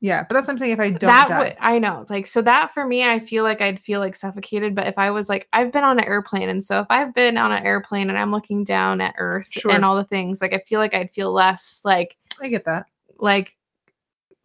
Yeah, 0.00 0.24
but 0.28 0.34
that's 0.34 0.46
what 0.46 0.52
I'm 0.54 0.58
saying. 0.58 0.72
If 0.72 0.78
I 0.80 0.90
don't 0.90 1.00
that 1.10 1.26
die, 1.28 1.38
would 1.38 1.56
I 1.60 1.78
know. 1.80 2.04
Like 2.08 2.26
so 2.26 2.40
that 2.42 2.72
for 2.72 2.86
me, 2.86 3.02
I 3.04 3.18
feel 3.18 3.42
like 3.42 3.60
I'd 3.60 3.80
feel 3.80 3.98
like 4.00 4.14
suffocated. 4.14 4.74
But 4.74 4.86
if 4.86 4.96
I 4.96 5.10
was 5.10 5.28
like, 5.28 5.48
I've 5.52 5.72
been 5.72 5.82
on 5.82 5.98
an 5.98 6.04
airplane, 6.04 6.48
and 6.48 6.62
so 6.62 6.80
if 6.80 6.86
I've 6.88 7.12
been 7.14 7.36
on 7.36 7.50
an 7.50 7.64
airplane 7.66 8.08
and 8.08 8.16
I'm 8.18 8.30
looking 8.30 8.62
down 8.62 9.00
at 9.00 9.14
Earth 9.18 9.48
Sure. 9.50 9.72
and 9.72 9.84
all 9.84 9.96
the 9.96 10.04
things, 10.04 10.40
like 10.40 10.52
I 10.52 10.58
feel 10.58 10.78
like 10.78 10.94
I'd 10.94 11.10
feel 11.10 11.32
less 11.32 11.80
like 11.84 12.16
I 12.40 12.48
get 12.48 12.64
that. 12.66 12.86
like 13.18 13.56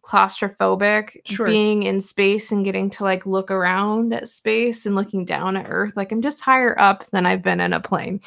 claustrophobic 0.04 1.20
Sure. 1.24 1.46
being 1.46 1.84
in 1.84 2.00
space 2.00 2.52
and 2.52 2.64
getting 2.64 2.90
to 2.90 3.04
like 3.04 3.24
look 3.24 3.50
around 3.50 4.12
at 4.12 4.28
space 4.28 4.84
and 4.86 4.94
looking 4.94 5.24
down 5.24 5.56
at 5.56 5.66
earth 5.68 5.94
like 5.96 6.12
i'm 6.12 6.20
just 6.20 6.42
higher 6.42 6.78
up 6.78 7.06
than 7.06 7.24
i've 7.24 7.42
been 7.42 7.58
in 7.60 7.72
a 7.72 7.80
plane 7.80 8.20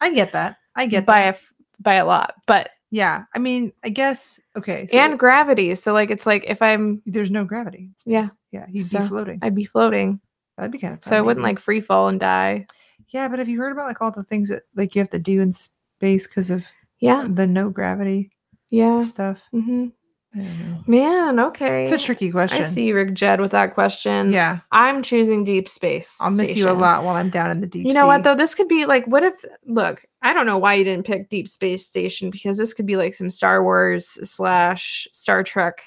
I 0.00 0.14
get 0.14 0.32
that. 0.32 0.56
I 0.76 0.86
get 0.86 1.04
by 1.04 1.18
that. 1.18 1.24
a 1.24 1.28
f- 1.28 1.52
by 1.80 1.94
a 1.96 2.06
lot 2.06 2.34
but 2.46 2.70
Yeah, 2.90 3.24
I 3.34 3.38
mean, 3.38 3.72
I 3.84 3.90
guess 3.90 4.40
okay. 4.56 4.86
So 4.86 4.96
and 4.96 5.18
gravity 5.18 5.74
so 5.74 5.92
like 5.92 6.10
it's 6.10 6.24
like 6.26 6.44
if 6.46 6.62
i'm 6.62 7.02
there's 7.06 7.30
no 7.30 7.44
gravity. 7.44 7.90
Yeah. 8.06 8.28
yeah, 8.52 8.66
he'd 8.66 8.82
So, 8.82 9.00
be 9.00 9.06
floating. 9.08 9.38
i'd 9.42 9.54
be 9.54 9.64
floating 9.66 10.20
That'd 10.56 10.72
be 10.72 10.78
kind 10.78 10.94
of 10.94 11.02
fun. 11.02 11.10
so 11.10 11.16
i 11.16 11.20
wouldn't 11.20 11.44
maybe. 11.44 11.54
like 11.54 11.60
free 11.60 11.80
fall 11.80 12.08
and 12.08 12.18
die 12.18 12.66
Yeah, 13.08 13.28
but 13.28 13.38
have 13.38 13.48
you 13.48 13.58
heard 13.58 13.72
about 13.72 13.86
like 13.88 14.00
all 14.00 14.10
the 14.10 14.24
things 14.24 14.48
that 14.48 14.62
like 14.74 14.94
you 14.94 15.00
have 15.00 15.10
to 15.10 15.18
do 15.18 15.40
in 15.40 15.52
space 15.52 16.26
because 16.26 16.50
of 16.50 16.64
yeah 17.00 17.26
the 17.28 17.46
no 17.46 17.68
gravity 17.70 18.30
yeah 18.70 19.04
stuff? 19.04 19.42
hmm 19.52 19.84
know. 19.84 19.92
Mm-hmm. 20.36 20.90
man 20.92 21.40
okay 21.40 21.84
It's 21.84 21.92
a 21.92 22.04
tricky 22.04 22.30
question. 22.30 22.62
i 22.62 22.66
see 22.66 22.92
rick 22.92 23.14
jed 23.14 23.40
with 23.40 23.50
that 23.52 23.72
question 23.72 24.30
Yeah, 24.30 24.58
i'm 24.72 25.02
choosing 25.02 25.42
deep 25.42 25.70
space 25.70 26.18
I'll 26.20 26.30
miss 26.30 26.54
you 26.54 26.68
a 26.68 26.72
lot 26.72 27.02
while 27.02 27.16
I'm 27.16 27.30
down 27.30 27.50
in 27.50 27.62
the 27.62 27.66
deep. 27.66 27.86
You 27.86 27.94
know 27.94 28.06
what 28.06 28.24
though? 28.24 28.34
This 28.34 28.54
could 28.54 28.68
be 28.68 28.84
like, 28.84 29.06
what 29.06 29.22
if? 29.22 29.42
Look, 29.66 30.04
I 30.20 30.34
don't 30.34 30.44
know 30.44 30.58
why 30.58 30.74
you 30.74 30.84
didn't 30.84 31.06
pick 31.06 31.30
Deep 31.30 31.48
Space 31.48 31.86
Station 31.86 32.28
because 32.30 32.58
this 32.58 32.74
could 32.74 32.84
be 32.84 32.96
like 32.96 33.14
some 33.14 33.30
Star 33.30 33.62
Wars 33.64 34.06
slash 34.28 35.08
Star 35.12 35.42
Trek 35.42 35.82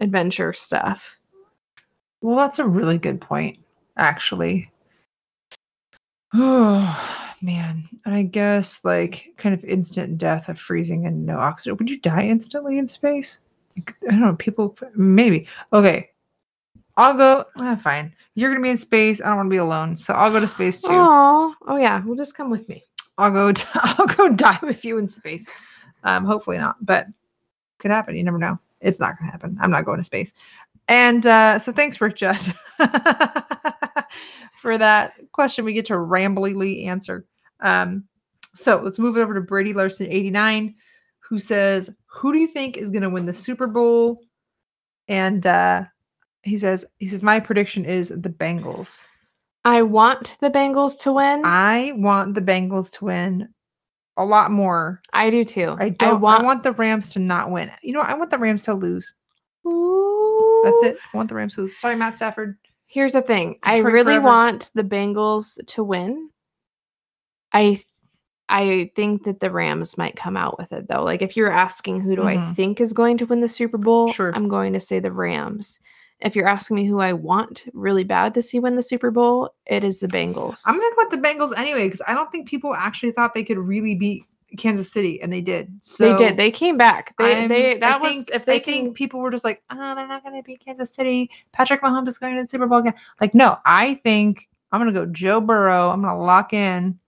adventure 0.00 0.52
stuff. 0.52 1.18
Well, 2.20 2.36
that's 2.36 2.58
a 2.58 2.66
really 2.66 2.98
good 2.98 3.20
point, 3.22 3.58
actually. 3.96 4.70
Oh 6.34 7.34
man, 7.42 7.88
and 8.04 8.14
I 8.14 8.22
guess 8.22 8.84
like 8.84 9.28
kind 9.38 9.54
of 9.54 9.64
instant 9.64 10.18
death 10.18 10.48
of 10.50 10.58
freezing 10.58 11.06
and 11.06 11.24
no 11.26 11.38
oxygen. 11.38 11.76
Would 11.78 11.90
you 11.90 12.00
die 12.00 12.24
instantly 12.26 12.78
in 12.78 12.86
space? 12.86 13.40
I 13.78 14.10
don't 14.10 14.20
know. 14.20 14.34
People 14.34 14.76
maybe. 14.94 15.46
Okay, 15.72 16.10
I'll 16.96 17.16
go. 17.16 17.44
Ah, 17.56 17.76
fine. 17.76 18.14
You're 18.34 18.50
gonna 18.50 18.62
be 18.62 18.70
in 18.70 18.76
space. 18.76 19.20
I 19.20 19.28
don't 19.28 19.36
want 19.36 19.46
to 19.46 19.50
be 19.50 19.56
alone, 19.58 19.96
so 19.96 20.14
I'll 20.14 20.30
go 20.30 20.40
to 20.40 20.48
space 20.48 20.80
too. 20.80 20.88
Oh, 20.90 21.54
oh 21.66 21.76
yeah. 21.76 22.02
Well, 22.04 22.16
just 22.16 22.36
come 22.36 22.50
with 22.50 22.68
me. 22.68 22.84
I'll 23.18 23.30
go. 23.30 23.52
I'll 23.74 24.06
go 24.06 24.30
die 24.30 24.58
with 24.62 24.84
you 24.84 24.98
in 24.98 25.08
space. 25.08 25.48
Um, 26.04 26.24
hopefully 26.24 26.58
not, 26.58 26.76
but 26.84 27.06
could 27.78 27.90
happen. 27.90 28.16
You 28.16 28.24
never 28.24 28.38
know. 28.38 28.58
It's 28.80 29.00
not 29.00 29.18
gonna 29.18 29.30
happen. 29.30 29.56
I'm 29.60 29.70
not 29.70 29.84
going 29.84 29.98
to 29.98 30.04
space. 30.04 30.34
And 30.88 31.26
uh, 31.26 31.58
so 31.58 31.72
thanks, 31.72 32.00
Rick 32.00 32.16
Judd, 32.16 32.40
for 34.58 34.76
that 34.78 35.14
question. 35.32 35.64
We 35.64 35.72
get 35.72 35.86
to 35.86 35.94
ramblingly 35.94 36.86
answer. 36.86 37.24
Um, 37.60 38.06
so 38.54 38.80
let's 38.82 38.98
move 38.98 39.16
it 39.16 39.20
over 39.20 39.34
to 39.34 39.40
Brady 39.40 39.72
Larson, 39.72 40.08
89, 40.08 40.74
who 41.32 41.38
says, 41.38 41.88
"Who 42.08 42.30
do 42.30 42.38
you 42.38 42.46
think 42.46 42.76
is 42.76 42.90
gonna 42.90 43.08
win 43.08 43.24
the 43.24 43.32
Super 43.32 43.66
Bowl?" 43.66 44.20
And 45.08 45.46
uh, 45.46 45.84
he 46.42 46.58
says, 46.58 46.84
"He 46.98 47.06
says 47.06 47.22
my 47.22 47.40
prediction 47.40 47.86
is 47.86 48.10
the 48.10 48.28
Bengals." 48.28 49.06
I 49.64 49.80
want 49.80 50.36
the 50.42 50.50
Bengals 50.50 51.00
to 51.04 51.12
win. 51.14 51.42
I, 51.46 51.88
I 51.88 51.92
want 51.92 52.34
the 52.34 52.42
Bengals 52.42 52.92
to 52.98 53.06
win 53.06 53.48
a 54.18 54.26
lot 54.26 54.50
more 54.50 55.00
I 55.14 55.30
do 55.30 55.42
too. 55.42 55.74
I 55.80 55.88
don't. 55.88 56.22
I 56.22 56.42
want, 56.42 56.64
the 56.64 56.72
Rams 56.72 57.14
to 57.14 57.18
not 57.18 57.50
win. 57.50 57.70
You 57.82 57.94
know, 57.94 58.00
I 58.00 58.12
want 58.12 58.28
the 58.28 58.36
Rams 58.36 58.64
to 58.64 58.74
lose. 58.74 59.14
That's 59.64 60.82
it. 60.82 60.98
I 61.14 61.16
want 61.16 61.30
the 61.30 61.34
Rams 61.34 61.54
to 61.54 61.62
lose. 61.62 61.78
Sorry, 61.78 61.96
Matt 61.96 62.16
Stafford. 62.16 62.58
Here's 62.84 63.14
the 63.14 63.22
thing. 63.22 63.58
I 63.62 63.78
really 63.78 64.16
forever. 64.16 64.26
want 64.26 64.70
the 64.74 64.84
Bengals 64.84 65.58
to 65.68 65.82
win. 65.82 66.28
I 67.54 67.82
I 68.52 68.90
think 68.94 69.24
that 69.24 69.40
the 69.40 69.50
Rams 69.50 69.96
might 69.96 70.14
come 70.14 70.36
out 70.36 70.58
with 70.58 70.72
it 70.72 70.86
though. 70.88 71.02
Like 71.02 71.22
if 71.22 71.36
you're 71.36 71.50
asking 71.50 72.00
who 72.02 72.14
do 72.14 72.22
I 72.22 72.36
Mhm. 72.36 72.54
think 72.54 72.80
is 72.80 72.92
going 72.92 73.16
to 73.18 73.26
win 73.26 73.40
the 73.40 73.48
Super 73.48 73.78
Bowl, 73.78 74.08
Sure. 74.08 74.30
I'm 74.34 74.46
going 74.48 74.72
to 74.74 74.80
say 74.80 75.00
the 75.00 75.10
Rams. 75.10 75.80
If 76.20 76.36
you're 76.36 76.46
asking 76.46 76.76
me 76.76 76.84
who 76.84 77.00
I 77.00 77.14
want 77.14 77.64
really 77.72 78.04
bad 78.04 78.34
to 78.34 78.42
see 78.42 78.60
win 78.60 78.76
the 78.76 78.82
Super 78.82 79.10
Bowl, 79.10 79.50
it 79.66 79.82
is 79.82 79.98
the 79.98 80.06
Bengals. 80.06 80.62
I'm 80.66 80.74
gonna 80.76 80.94
go 80.94 81.02
with 81.04 81.10
the 81.10 81.16
Bengals 81.28 81.58
anyway 81.58 81.86
because 81.86 82.02
I 82.06 82.14
don't 82.14 82.30
think 82.30 82.46
people 82.48 82.74
actually 82.74 83.10
thought 83.12 83.34
they 83.34 83.42
could 83.42 83.58
really 83.58 83.94
beat 83.96 84.24
Kansas 84.58 84.92
City, 84.92 85.20
and 85.22 85.32
they 85.32 85.40
did. 85.40 85.72
So 85.80 86.12
they 86.12 86.16
did. 86.16 86.36
They 86.36 86.50
came 86.50 86.76
back. 86.76 87.14
They 87.18 87.34
I'm- 87.34 87.48
they 87.48 87.74
I 87.76 87.78
that 87.78 88.00
was 88.02 88.12
think- 88.12 88.28
if 88.34 88.44
they 88.44 88.56
I 88.56 88.58
can 88.60 88.72
think 88.72 88.96
people 88.96 89.18
were 89.18 89.30
just 89.30 89.44
like, 89.44 89.62
oh, 89.70 89.94
they're 89.96 90.06
not 90.06 90.22
gonna 90.22 90.42
beat 90.42 90.62
Kansas 90.64 90.94
City. 90.94 91.30
Patrick 91.52 91.80
Mahomes 91.80 92.06
is 92.08 92.18
going 92.18 92.36
to 92.36 92.42
the 92.42 92.46
Super 92.48 92.66
Bowl 92.66 92.78
again. 92.80 92.94
Like, 93.20 93.34
no, 93.34 93.56
I 93.64 93.94
think 94.04 94.48
I'm 94.70 94.78
gonna 94.80 94.92
go 94.92 95.06
Joe 95.06 95.40
Burrow. 95.40 95.88
I'm 95.90 96.02
gonna 96.02 96.20
lock 96.22 96.52
in 96.52 96.98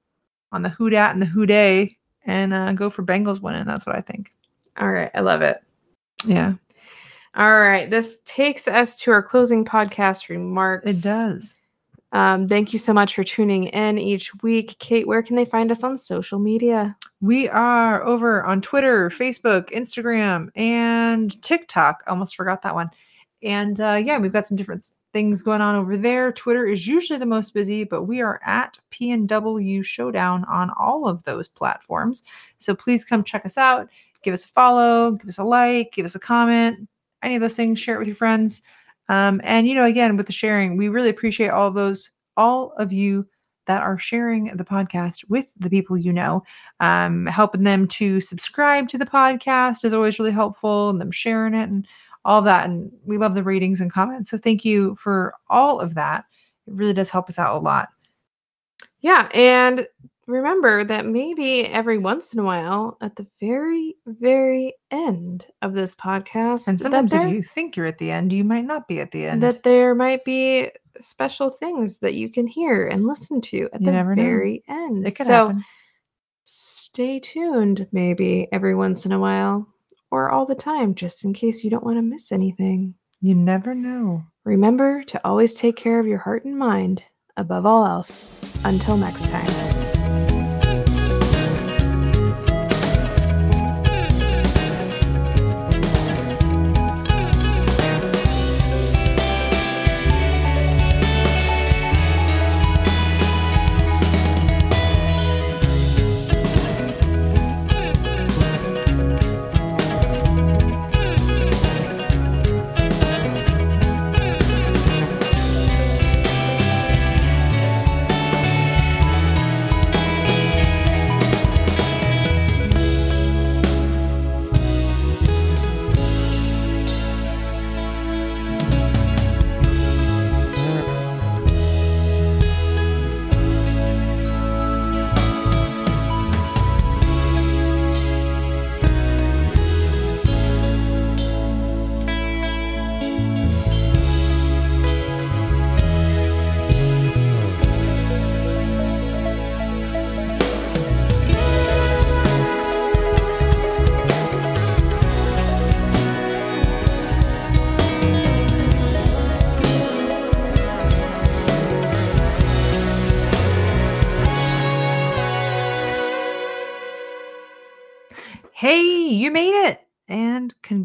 on 0.54 0.62
the 0.62 0.68
who 0.70 0.88
dat 0.90 1.12
and 1.12 1.20
the 1.20 1.26
who 1.26 1.44
day 1.46 1.96
and 2.24 2.54
uh, 2.54 2.72
go 2.72 2.88
for 2.88 3.02
Bengals 3.02 3.40
winning. 3.40 3.64
That's 3.66 3.86
what 3.86 3.96
I 3.96 4.00
think. 4.00 4.32
All 4.78 4.90
right, 4.90 5.10
I 5.14 5.20
love 5.20 5.42
it. 5.42 5.62
Yeah, 6.24 6.54
All 7.34 7.60
right, 7.60 7.90
this 7.90 8.18
takes 8.24 8.66
us 8.66 8.98
to 9.00 9.10
our 9.10 9.22
closing 9.22 9.64
podcast 9.64 10.28
remarks. 10.30 10.90
it 10.90 11.02
does. 11.02 11.54
Um, 12.12 12.46
thank 12.46 12.72
you 12.72 12.78
so 12.78 12.92
much 12.92 13.14
for 13.14 13.24
tuning 13.24 13.64
in 13.64 13.98
each 13.98 14.32
week. 14.42 14.76
Kate, 14.78 15.06
where 15.06 15.22
can 15.22 15.34
they 15.36 15.44
find 15.44 15.72
us 15.72 15.82
on 15.82 15.98
social 15.98 16.38
media? 16.38 16.96
We 17.20 17.48
are 17.48 18.04
over 18.04 18.44
on 18.44 18.62
Twitter, 18.62 19.10
Facebook, 19.10 19.70
Instagram, 19.70 20.48
and 20.54 21.42
TikTok. 21.42 22.04
Almost 22.06 22.36
forgot 22.36 22.62
that 22.62 22.74
one. 22.74 22.90
And 23.42 23.80
uh, 23.80 24.00
yeah, 24.02 24.18
we've 24.18 24.32
got 24.32 24.46
some 24.46 24.56
different 24.56 24.88
things 25.14 25.42
going 25.42 25.62
on 25.62 25.76
over 25.76 25.96
there. 25.96 26.32
Twitter 26.32 26.66
is 26.66 26.86
usually 26.86 27.18
the 27.18 27.24
most 27.24 27.54
busy, 27.54 27.84
but 27.84 28.02
we 28.02 28.20
are 28.20 28.40
at 28.44 28.76
PNW 28.90 29.82
Showdown 29.82 30.44
on 30.44 30.70
all 30.78 31.06
of 31.06 31.22
those 31.22 31.48
platforms. 31.48 32.24
So 32.58 32.74
please 32.74 33.04
come 33.04 33.24
check 33.24 33.46
us 33.46 33.56
out. 33.56 33.88
Give 34.22 34.34
us 34.34 34.44
a 34.44 34.48
follow, 34.48 35.12
give 35.12 35.28
us 35.28 35.38
a 35.38 35.44
like, 35.44 35.92
give 35.92 36.04
us 36.04 36.14
a 36.14 36.18
comment, 36.18 36.88
any 37.22 37.36
of 37.36 37.40
those 37.40 37.56
things. 37.56 37.78
Share 37.78 37.94
it 37.94 37.98
with 37.98 38.08
your 38.08 38.16
friends. 38.16 38.62
Um, 39.08 39.40
and 39.44 39.68
you 39.68 39.74
know, 39.74 39.84
again, 39.84 40.16
with 40.16 40.26
the 40.26 40.32
sharing, 40.32 40.76
we 40.76 40.88
really 40.88 41.10
appreciate 41.10 41.48
all 41.48 41.68
of 41.68 41.74
those, 41.74 42.10
all 42.36 42.72
of 42.76 42.92
you 42.92 43.26
that 43.66 43.82
are 43.82 43.96
sharing 43.96 44.56
the 44.56 44.64
podcast 44.64 45.28
with 45.28 45.52
the 45.58 45.70
people 45.70 45.96
you 45.96 46.12
know. 46.12 46.42
Um, 46.80 47.26
helping 47.26 47.62
them 47.62 47.86
to 47.88 48.20
subscribe 48.20 48.88
to 48.88 48.98
the 48.98 49.06
podcast 49.06 49.84
is 49.84 49.94
always 49.94 50.18
really 50.18 50.32
helpful, 50.32 50.90
and 50.90 51.00
them 51.00 51.12
sharing 51.12 51.54
it 51.54 51.68
and 51.68 51.86
all 52.24 52.42
that. 52.42 52.66
And 52.68 52.90
we 53.04 53.18
love 53.18 53.34
the 53.34 53.42
ratings 53.42 53.80
and 53.80 53.92
comments. 53.92 54.30
So 54.30 54.38
thank 54.38 54.64
you 54.64 54.96
for 54.96 55.34
all 55.48 55.80
of 55.80 55.94
that. 55.94 56.24
It 56.66 56.74
really 56.74 56.94
does 56.94 57.10
help 57.10 57.28
us 57.28 57.38
out 57.38 57.56
a 57.56 57.58
lot. 57.58 57.88
Yeah, 59.00 59.28
and 59.34 59.86
remember 60.26 60.82
that 60.84 61.04
maybe 61.04 61.66
every 61.66 61.98
once 61.98 62.32
in 62.32 62.40
a 62.40 62.44
while, 62.44 62.96
at 63.02 63.16
the 63.16 63.26
very, 63.40 63.96
very 64.06 64.74
end 64.90 65.46
of 65.60 65.74
this 65.74 65.94
podcast, 65.94 66.66
And 66.68 66.80
sometimes 66.80 67.12
if 67.12 67.30
you 67.30 67.42
think 67.42 67.76
you're 67.76 67.84
at 67.84 67.98
the 67.98 68.10
end, 68.10 68.32
you 68.32 68.44
might 68.44 68.64
not 68.64 68.88
be 68.88 69.00
at 69.00 69.10
the 69.10 69.26
end. 69.26 69.42
that 69.42 69.62
there 69.62 69.94
might 69.94 70.24
be 70.24 70.70
special 71.00 71.50
things 71.50 71.98
that 71.98 72.14
you 72.14 72.30
can 72.30 72.46
hear 72.46 72.86
and 72.88 73.06
listen 73.06 73.42
to 73.42 73.68
at 73.74 73.80
You 73.82 73.86
the 73.86 73.92
never 73.92 74.16
know. 74.16 74.22
very 74.22 74.62
end. 74.68 75.06
it 75.06 75.16
could 75.16 75.26
so 75.26 75.48
happen. 75.48 75.64
stay 76.44 77.20
tuned 77.20 77.86
maybe 77.92 78.48
every 78.52 78.74
once 78.74 79.04
in 79.04 79.12
a 79.12 79.18
while 79.18 79.66
or 80.14 80.30
all 80.30 80.46
the 80.46 80.54
time 80.54 80.94
just 80.94 81.24
in 81.24 81.34
case 81.34 81.64
you 81.64 81.70
don't 81.70 81.84
want 81.84 81.98
to 81.98 82.02
miss 82.02 82.30
anything. 82.30 82.94
You 83.20 83.34
never 83.34 83.74
know. 83.74 84.22
Remember 84.44 85.02
to 85.02 85.20
always 85.26 85.54
take 85.54 85.74
care 85.74 85.98
of 85.98 86.06
your 86.06 86.18
heart 86.18 86.44
and 86.44 86.56
mind 86.56 87.04
above 87.36 87.66
all 87.66 87.84
else. 87.84 88.32
Until 88.64 88.96
next 88.96 89.28
time. 89.28 89.83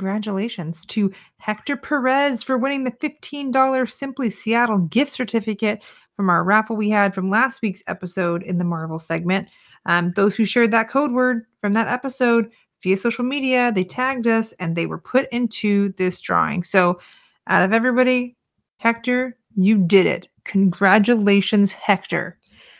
Congratulations 0.10 0.86
to 0.86 1.12
Hector 1.38 1.78
Perez 1.78 2.42
for 2.42 2.58
winning 2.58 2.84
the 2.84 2.92
$15 2.92 3.92
Simply 3.92 4.32
Seattle 4.32 4.80
gift 4.80 5.12
certificate 5.12 5.84
from 6.16 6.32
our 6.32 6.44
raffle 6.44 6.76
we 6.76 6.90
had 6.90 7.14
from 7.14 7.30
last 7.30 7.62
week's 7.62 7.84
episode 7.86 8.42
in 8.42 8.58
the 8.58 8.64
Marvel 8.64 8.98
segment. 8.98 9.48
Um, 9.86 10.12
those 10.16 10.36
who 10.36 10.46
shared 10.46 10.72
that 10.72 10.90
code 10.90 11.12
word 11.12 11.46
from 11.62 11.74
that 11.74 11.88
episode 11.88 12.50
via 12.82 12.98
social 12.98 13.24
media, 13.24 13.72
they 13.72 13.84
tagged 13.84 14.26
us 14.26 14.52
and 14.54 14.76
they 14.76 14.88
were 14.88 14.98
put 14.98 15.30
into 15.32 15.94
this 15.94 16.20
drawing. 16.22 16.64
So, 16.64 17.00
out 17.46 17.62
of 17.62 17.72
everybody, 17.72 18.36
Hector, 18.78 19.38
you 19.56 19.78
did 19.78 20.08
it. 20.08 20.28
Congratulations, 20.44 21.72
Hector. 21.72 22.40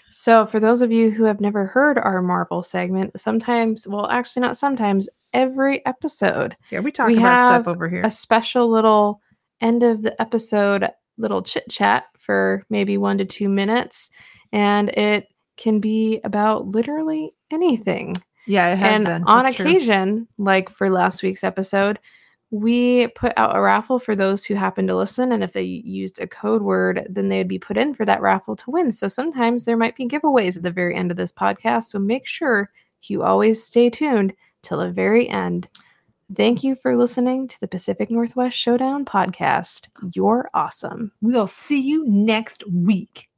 So, 0.10 0.48
for 0.48 0.60
those 0.60 0.82
of 0.82 0.92
you 0.92 1.12
who 1.12 1.26
have 1.26 1.40
never 1.40 1.68
heard 1.68 2.00
our 2.00 2.24
Marvel 2.24 2.64
segment, 2.64 3.20
sometimes, 3.20 3.88
well, 3.88 4.10
actually, 4.10 4.42
not 4.42 4.58
sometimes, 4.58 5.08
every 5.34 5.86
episode, 5.86 6.56
Yeah, 6.72 6.80
we 6.80 6.92
talk 6.92 7.08
We 7.08 7.18
about 7.18 7.48
stuff 7.64 7.68
over 7.68 7.88
here. 7.90 8.02
a 8.04 8.12
special 8.12 8.70
little 8.70 9.22
end 9.62 9.84
of 9.84 10.02
the 10.04 10.20
episode 10.22 10.88
little 11.18 11.44
chit 11.44 11.66
chat 11.70 12.06
for 12.18 12.64
maybe 12.70 12.98
one 12.98 13.18
to 13.18 13.26
two 13.26 13.50
minutes. 13.50 14.10
And 14.52 14.90
it 14.90 15.28
can 15.58 15.80
be 15.80 16.22
about 16.24 16.68
literally 16.68 17.34
anything. 17.52 18.16
yeah, 18.48 18.74
it 18.74 18.78
has 18.78 18.96
and 18.96 19.06
been. 19.06 19.24
on 19.26 19.44
That's 19.44 19.58
true. 19.58 19.66
occasion, 19.68 20.28
like 20.38 20.70
for 20.70 20.90
last 20.90 21.22
week's 21.22 21.44
episode, 21.44 22.00
we 22.52 23.08
put 23.10 23.34
out 23.38 23.56
a 23.56 23.62
raffle 23.62 24.00
for 24.00 24.16
those 24.16 24.44
who 24.46 24.56
happen 24.56 24.88
to 24.88 24.96
listen. 24.96 25.32
And 25.34 25.44
if 25.44 25.54
they 25.54 25.62
used 25.64 26.20
a 26.20 26.26
code 26.28 26.62
word, 26.64 27.06
then 27.10 27.28
they 27.30 27.38
would 27.40 27.48
be 27.48 27.60
put 27.60 27.78
in 27.78 27.94
for 27.94 28.06
that 28.06 28.22
raffle 28.22 28.56
to 28.56 28.72
win. 28.72 28.92
So 28.92 29.08
sometimes 29.08 29.66
there 29.66 29.78
might 29.78 29.96
be 29.96 30.08
giveaways 30.08 30.58
at 30.58 30.64
the 30.64 30.72
very 30.72 30.96
end 30.96 31.12
of 31.12 31.18
this 31.18 31.32
podcast. 31.34 31.84
So 31.90 32.00
make 32.00 32.26
sure 32.26 32.72
you 33.04 33.22
always 33.24 33.64
stay 33.64 33.90
tuned 33.92 34.34
till 34.62 34.80
the 34.80 34.92
very 34.92 35.28
end. 35.30 35.68
Thank 36.36 36.64
you 36.64 36.76
for 36.76 36.96
listening 36.96 37.48
to 37.48 37.60
the 37.60 37.68
Pacific 37.68 38.12
Northwest 38.12 38.56
Showdown 38.58 39.04
podcast. 39.04 39.88
You're 40.14 40.50
awesome. 40.54 41.12
We'll 41.22 41.48
see 41.48 41.80
you 41.80 42.06
next 42.08 42.64
week. 42.72 43.29